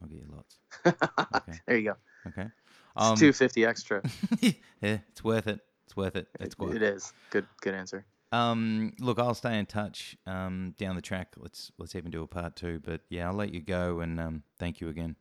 I'll 0.02 0.08
get 0.08 0.20
you 0.20 0.28
lots. 0.32 0.58
Okay. 1.36 1.60
there 1.66 1.78
you 1.78 1.84
go. 1.92 1.96
Okay. 2.28 2.44
It's 2.44 2.52
Um, 2.96 3.18
two 3.18 3.34
fifty 3.34 3.66
extra. 3.66 4.02
yeah, 4.40 4.52
it's 4.82 5.24
worth 5.24 5.48
it. 5.48 5.60
It's 5.86 5.96
worth 5.96 6.16
it. 6.16 6.28
It's 6.40 6.58
worth 6.58 6.76
It- 6.76 6.82
it 6.82 6.96
is. 6.96 7.14
Good. 7.30 7.46
Good 7.62 7.74
answer. 7.74 8.06
Um, 8.32 8.94
look, 9.00 9.20
I'll 9.20 9.36
stay 9.36 9.58
in 9.60 9.66
touch. 9.66 10.18
Um, 10.26 10.74
down 10.78 10.96
the 10.96 11.02
track, 11.02 11.36
let's 11.38 11.72
let's 11.78 11.96
even 11.96 12.12
do 12.12 12.24
a 12.24 12.28
part 12.28 12.56
two. 12.56 12.80
But 12.84 13.02
yeah, 13.10 13.28
I'll 13.28 13.36
let 13.36 13.54
you 13.54 13.62
go 13.62 14.00
and 14.02 14.20
um, 14.20 14.44
thank 14.58 14.82
you 14.82 14.90
again. 14.90 15.16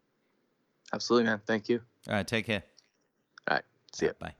Absolutely, 0.92 1.26
man. 1.30 1.40
Thank 1.46 1.68
you. 1.68 1.80
All 2.08 2.14
right, 2.14 2.26
take 2.26 2.46
care. 2.46 2.62
All 3.48 3.56
right. 3.56 3.64
See 3.92 4.06
ya. 4.06 4.12
Bye. 4.18 4.34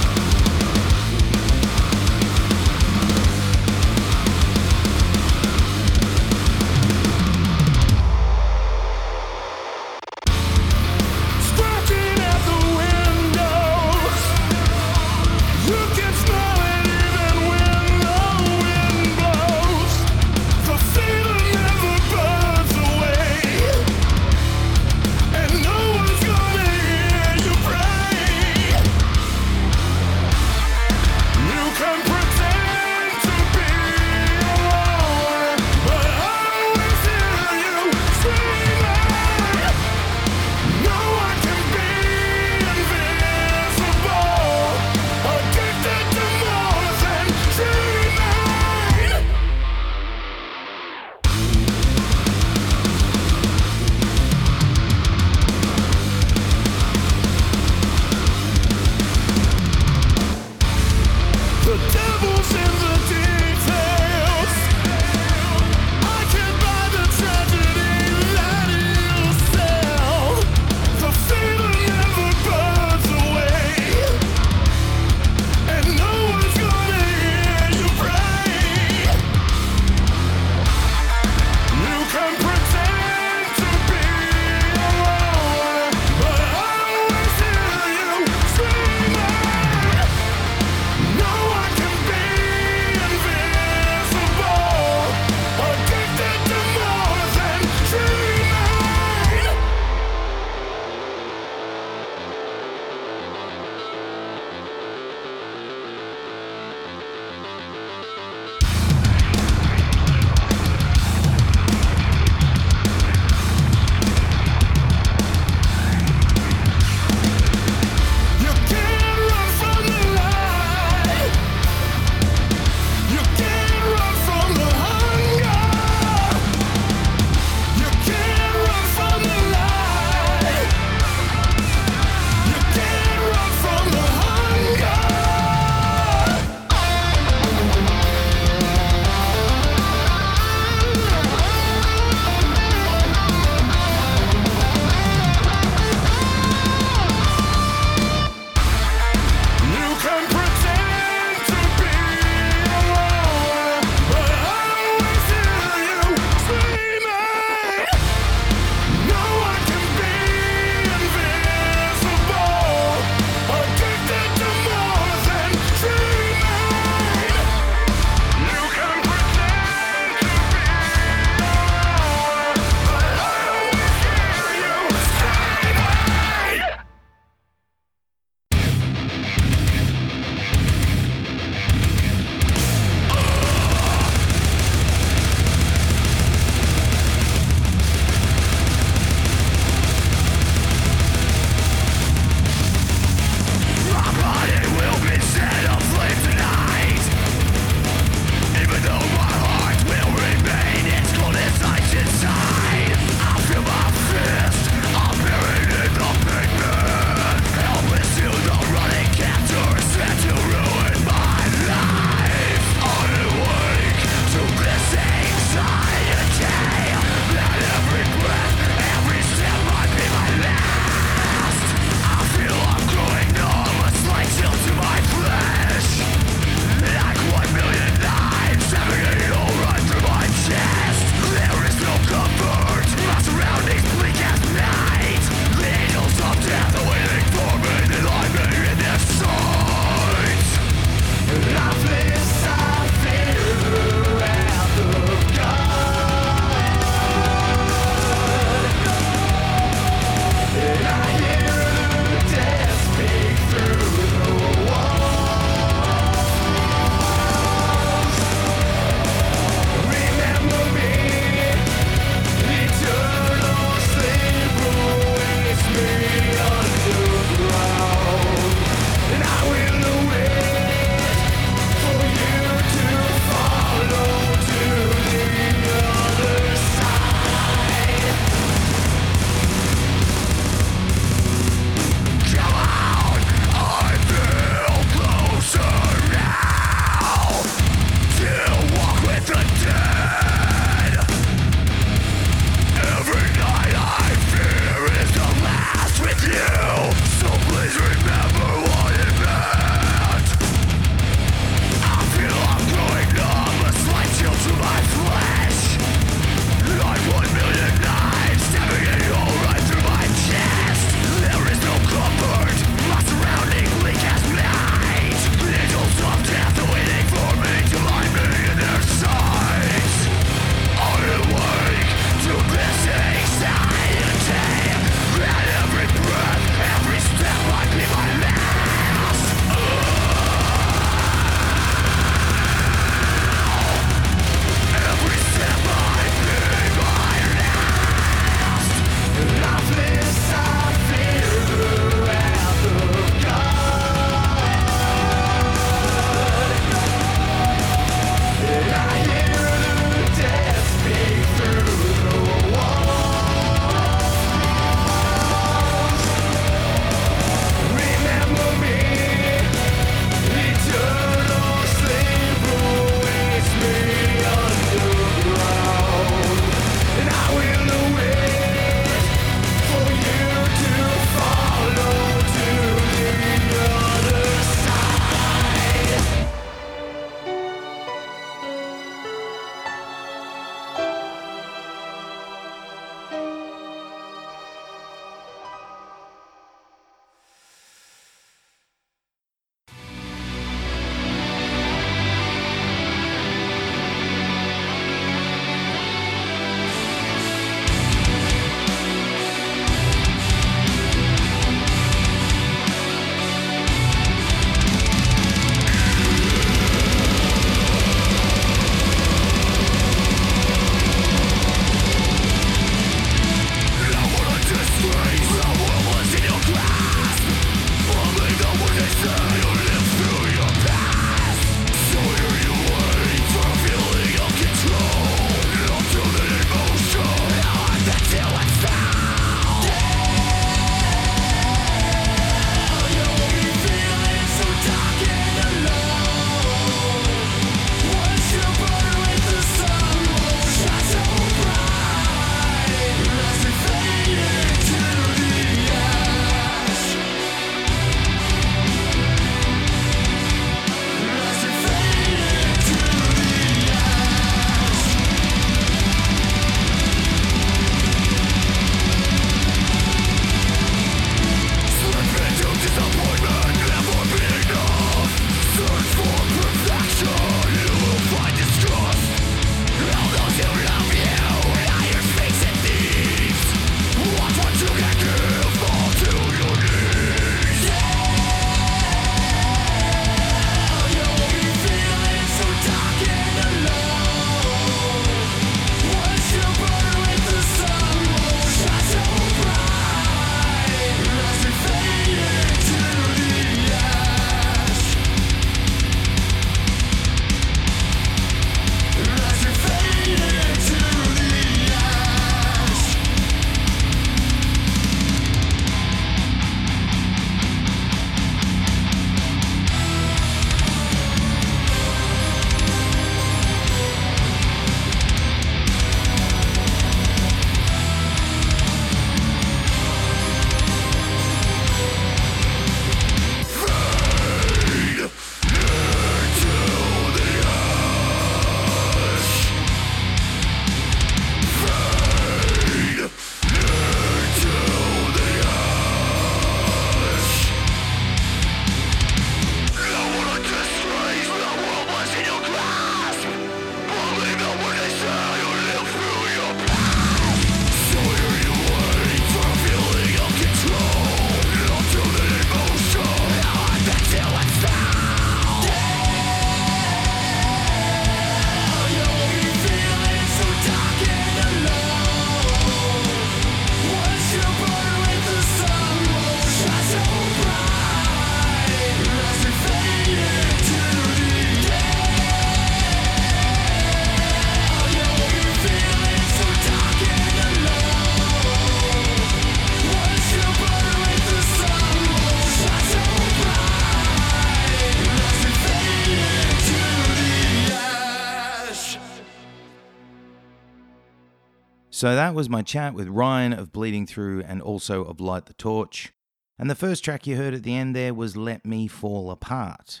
So 592.00 592.14
that 592.14 592.34
was 592.34 592.48
my 592.48 592.62
chat 592.62 592.94
with 592.94 593.08
Ryan 593.08 593.52
of 593.52 593.72
Bleeding 593.72 594.06
Through 594.06 594.42
and 594.44 594.62
also 594.62 595.04
of 595.04 595.20
Light 595.20 595.44
the 595.44 595.52
Torch. 595.52 596.14
And 596.58 596.70
the 596.70 596.74
first 596.74 597.04
track 597.04 597.26
you 597.26 597.36
heard 597.36 597.52
at 597.52 597.62
the 597.62 597.76
end 597.76 597.94
there 597.94 598.14
was 598.14 598.38
Let 598.38 598.64
Me 598.64 598.88
Fall 598.88 599.30
Apart. 599.30 600.00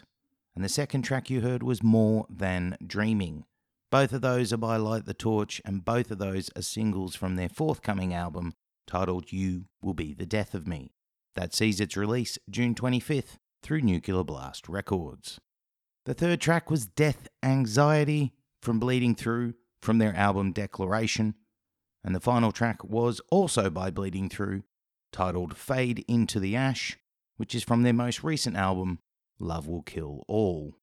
And 0.56 0.64
the 0.64 0.70
second 0.70 1.02
track 1.02 1.28
you 1.28 1.42
heard 1.42 1.62
was 1.62 1.82
More 1.82 2.24
Than 2.30 2.78
Dreaming. 2.82 3.44
Both 3.90 4.14
of 4.14 4.22
those 4.22 4.50
are 4.50 4.56
by 4.56 4.78
Light 4.78 5.04
the 5.04 5.12
Torch, 5.12 5.60
and 5.62 5.84
both 5.84 6.10
of 6.10 6.16
those 6.16 6.48
are 6.56 6.62
singles 6.62 7.16
from 7.16 7.36
their 7.36 7.50
forthcoming 7.50 8.14
album 8.14 8.54
titled 8.86 9.30
You 9.30 9.66
Will 9.82 9.92
Be 9.92 10.14
the 10.14 10.24
Death 10.24 10.54
of 10.54 10.66
Me. 10.66 10.92
That 11.34 11.52
sees 11.52 11.80
its 11.80 11.98
release 11.98 12.38
June 12.48 12.74
25th 12.74 13.36
through 13.62 13.82
Nuclear 13.82 14.24
Blast 14.24 14.70
Records. 14.70 15.38
The 16.06 16.14
third 16.14 16.40
track 16.40 16.70
was 16.70 16.86
Death 16.86 17.28
Anxiety 17.42 18.32
from 18.62 18.80
Bleeding 18.80 19.14
Through 19.14 19.52
from 19.82 19.98
their 19.98 20.16
album 20.16 20.52
Declaration. 20.52 21.34
And 22.02 22.14
the 22.14 22.20
final 22.20 22.52
track 22.52 22.82
was 22.82 23.20
also 23.30 23.70
by 23.70 23.90
Bleeding 23.90 24.28
Through, 24.28 24.62
titled 25.12 25.56
Fade 25.56 26.04
into 26.08 26.40
the 26.40 26.56
Ash, 26.56 26.98
which 27.36 27.54
is 27.54 27.62
from 27.62 27.82
their 27.82 27.92
most 27.92 28.24
recent 28.24 28.56
album, 28.56 29.00
Love 29.38 29.66
Will 29.66 29.82
Kill 29.82 30.24
All. 30.28 30.74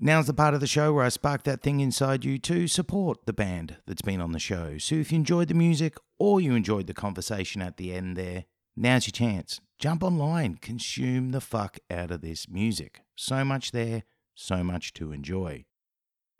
Now's 0.00 0.26
the 0.26 0.34
part 0.34 0.54
of 0.54 0.60
the 0.60 0.66
show 0.66 0.92
where 0.92 1.04
I 1.04 1.10
spark 1.10 1.42
that 1.44 1.62
thing 1.62 1.80
inside 1.80 2.24
you 2.24 2.38
to 2.38 2.66
support 2.66 3.26
the 3.26 3.32
band 3.32 3.76
that's 3.86 4.02
been 4.02 4.22
on 4.22 4.32
the 4.32 4.38
show. 4.38 4.78
So 4.78 4.94
if 4.94 5.12
you 5.12 5.16
enjoyed 5.16 5.48
the 5.48 5.54
music 5.54 5.96
or 6.18 6.40
you 6.40 6.54
enjoyed 6.54 6.86
the 6.86 6.94
conversation 6.94 7.60
at 7.60 7.76
the 7.76 7.92
end 7.92 8.16
there, 8.16 8.46
now's 8.74 9.06
your 9.06 9.12
chance. 9.12 9.60
Jump 9.78 10.02
online, 10.02 10.56
consume 10.56 11.30
the 11.30 11.42
fuck 11.42 11.78
out 11.90 12.10
of 12.10 12.22
this 12.22 12.48
music. 12.48 13.02
So 13.16 13.44
much 13.44 13.72
there, 13.72 14.04
so 14.34 14.64
much 14.64 14.94
to 14.94 15.12
enjoy. 15.12 15.66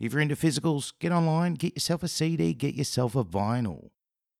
If 0.03 0.11
you're 0.11 0.21
into 0.21 0.35
physicals, 0.35 0.91
get 0.99 1.13
online, 1.13 1.53
get 1.53 1.75
yourself 1.75 2.03
a 2.03 2.09
CD, 2.09 2.53
get 2.53 2.75
yourself 2.75 3.15
a 3.15 3.23
vinyl. 3.23 3.91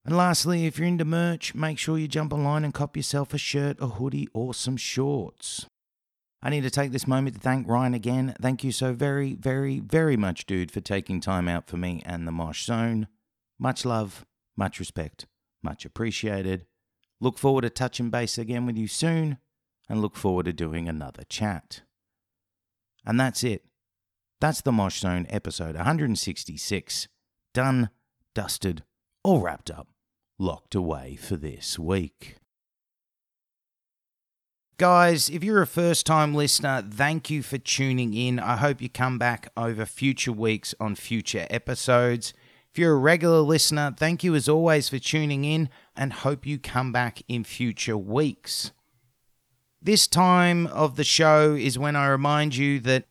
And 0.03 0.18
lastly, 0.18 0.65
if 0.65 0.77
you're 0.77 0.90
into 0.90 1.06
merch, 1.06 1.56
make 1.56 1.80
sure 1.80 1.98
you 1.98 2.10
jump 2.10 2.34
online 2.34 2.65
and 2.65 2.73
cop 2.73 2.98
yourself 2.98 3.34
a 3.34 3.38
shirt, 3.38 3.77
a 3.80 3.88
hoodie, 3.88 4.27
or 4.34 4.53
some 4.53 4.76
shorts. 4.76 5.65
I 6.41 6.49
need 6.49 6.64
to 6.64 6.69
take 6.69 6.91
this 6.91 7.07
moment 7.07 7.38
to 7.38 7.41
thank 7.41 7.65
Ryan 7.65 7.94
again. 7.94 8.35
Thank 8.41 8.65
you 8.65 8.73
so 8.73 8.91
very, 8.91 9.35
very, 9.35 9.80
very 9.80 10.18
much, 10.18 10.45
dude, 10.45 10.69
for 10.69 10.81
taking 10.81 11.22
time 11.22 11.48
out 11.48 11.68
for 11.68 11.77
me 11.77 12.03
and 12.06 12.27
the 12.27 12.34
Mosh 12.34 12.65
Zone. 12.65 13.07
Much 13.57 13.85
love, 13.85 14.26
much 14.57 14.81
respect, 14.81 15.27
much 15.64 15.85
appreciated. 15.85 16.65
Look 17.22 17.38
forward 17.38 17.61
to 17.61 17.69
touching 17.69 18.10
base 18.10 18.38
again 18.38 18.65
with 18.65 18.76
you 18.76 18.90
soon, 18.90 19.38
and 19.88 20.02
look 20.02 20.18
forward 20.18 20.44
to 20.44 20.52
doing 20.52 20.90
another 20.90 21.23
chat. 21.30 21.84
And 23.06 23.18
that's 23.18 23.45
it. 23.45 23.64
That's 24.44 24.60
the 24.60 24.74
Mosh 24.74 24.99
Zone 24.99 25.26
episode 25.30 25.78
166. 25.78 27.07
Done, 27.53 27.90
dusted, 28.36 28.84
all 29.24 29.40
wrapped 29.40 29.72
up, 29.72 29.88
locked 30.38 30.76
away 30.76 31.15
for 31.15 31.38
this 31.38 31.80
week. 31.80 32.36
Guys, 34.78 35.30
if 35.30 35.45
you're 35.45 35.61
a 35.61 35.65
first 35.65 36.06
time 36.06 36.34
listener, 36.34 36.84
thank 36.86 37.30
you 37.30 37.41
for 37.41 37.57
tuning 37.57 38.14
in. 38.14 38.38
I 38.38 38.57
hope 38.57 38.82
you 38.82 38.90
come 38.90 39.18
back 39.18 39.48
over 39.56 39.86
future 39.86 40.34
weeks 40.34 40.76
on 40.78 40.95
future 40.95 41.48
episodes. 41.49 42.34
If 42.70 42.78
you're 42.78 42.95
a 42.95 42.99
regular 42.99 43.40
listener, 43.40 43.95
thank 43.98 44.26
you 44.26 44.36
as 44.36 44.49
always 44.49 44.90
for 44.90 44.99
tuning 44.99 45.45
in 45.45 45.70
and 45.95 46.11
hope 46.11 46.45
you 46.45 46.60
come 46.60 46.91
back 46.91 47.22
in 47.30 47.45
future 47.45 47.98
weeks. 47.98 48.74
This 49.82 50.06
time 50.06 50.68
of 50.68 50.98
the 50.98 51.06
show 51.06 51.53
is 51.53 51.80
when 51.80 51.95
I 51.95 52.07
remind 52.07 52.57
you 52.57 52.82
that 52.82 53.06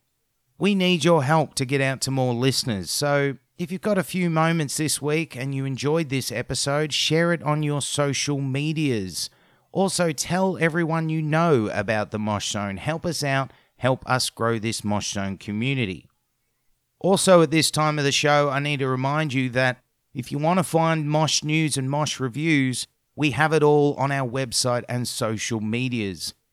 we 0.57 0.75
need 0.75 1.03
your 1.03 1.23
help 1.23 1.55
to 1.55 1.65
get 1.65 1.81
out 1.81 2.01
to 2.01 2.11
more 2.11 2.33
listeners. 2.33 2.91
So 2.91 3.37
if 3.57 3.71
you've 3.71 3.81
got 3.81 3.97
a 3.97 4.03
few 4.03 4.29
moments 4.29 4.77
this 4.77 5.01
week 5.01 5.35
and 5.35 5.53
you 5.53 5.65
enjoyed 5.65 6.09
this 6.09 6.31
episode, 6.31 6.93
share 6.93 7.33
it 7.33 7.43
on 7.43 7.63
your 7.63 7.81
social 7.81 8.39
medias. 8.39 9.29
Also, 9.71 10.11
tell 10.11 10.57
everyone 10.59 11.09
you 11.09 11.21
know 11.21 11.67
about 11.73 12.11
the 12.11 12.19
Mosh 12.19 12.51
Zone. 12.51 12.77
Help 12.77 13.05
us 13.05 13.23
out, 13.23 13.51
help 13.77 14.07
us 14.07 14.29
grow 14.29 14.59
this 14.59 14.83
Mosh 14.83 15.13
Zone 15.13 15.37
community. 15.37 16.07
Also, 16.99 17.41
at 17.41 17.51
this 17.51 17.69
time 17.69 17.97
of 17.99 18.05
the 18.05 18.11
show, 18.11 18.49
I 18.49 18.59
need 18.59 18.79
to 18.79 18.87
remind 18.87 19.33
you 19.33 19.49
that 19.49 19.83
if 20.13 20.31
you 20.31 20.37
want 20.37 20.59
to 20.59 20.63
find 20.63 21.09
Mosh 21.09 21.43
news 21.43 21.75
and 21.75 21.89
Mosh 21.89 22.19
reviews, 22.19 22.87
we 23.15 23.31
have 23.31 23.51
it 23.51 23.63
all 23.63 23.93
on 23.95 24.11
our 24.11 24.29
website 24.29 24.83
and 24.87 25.07
social 25.07 25.59
medias. 25.59 26.33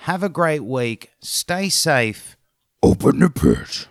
Have 0.00 0.22
a 0.22 0.28
great 0.28 0.64
week. 0.64 1.10
Stay 1.20 1.68
safe. 1.68 2.36
Open 2.82 3.18
the 3.18 3.30
pit. 3.30 3.88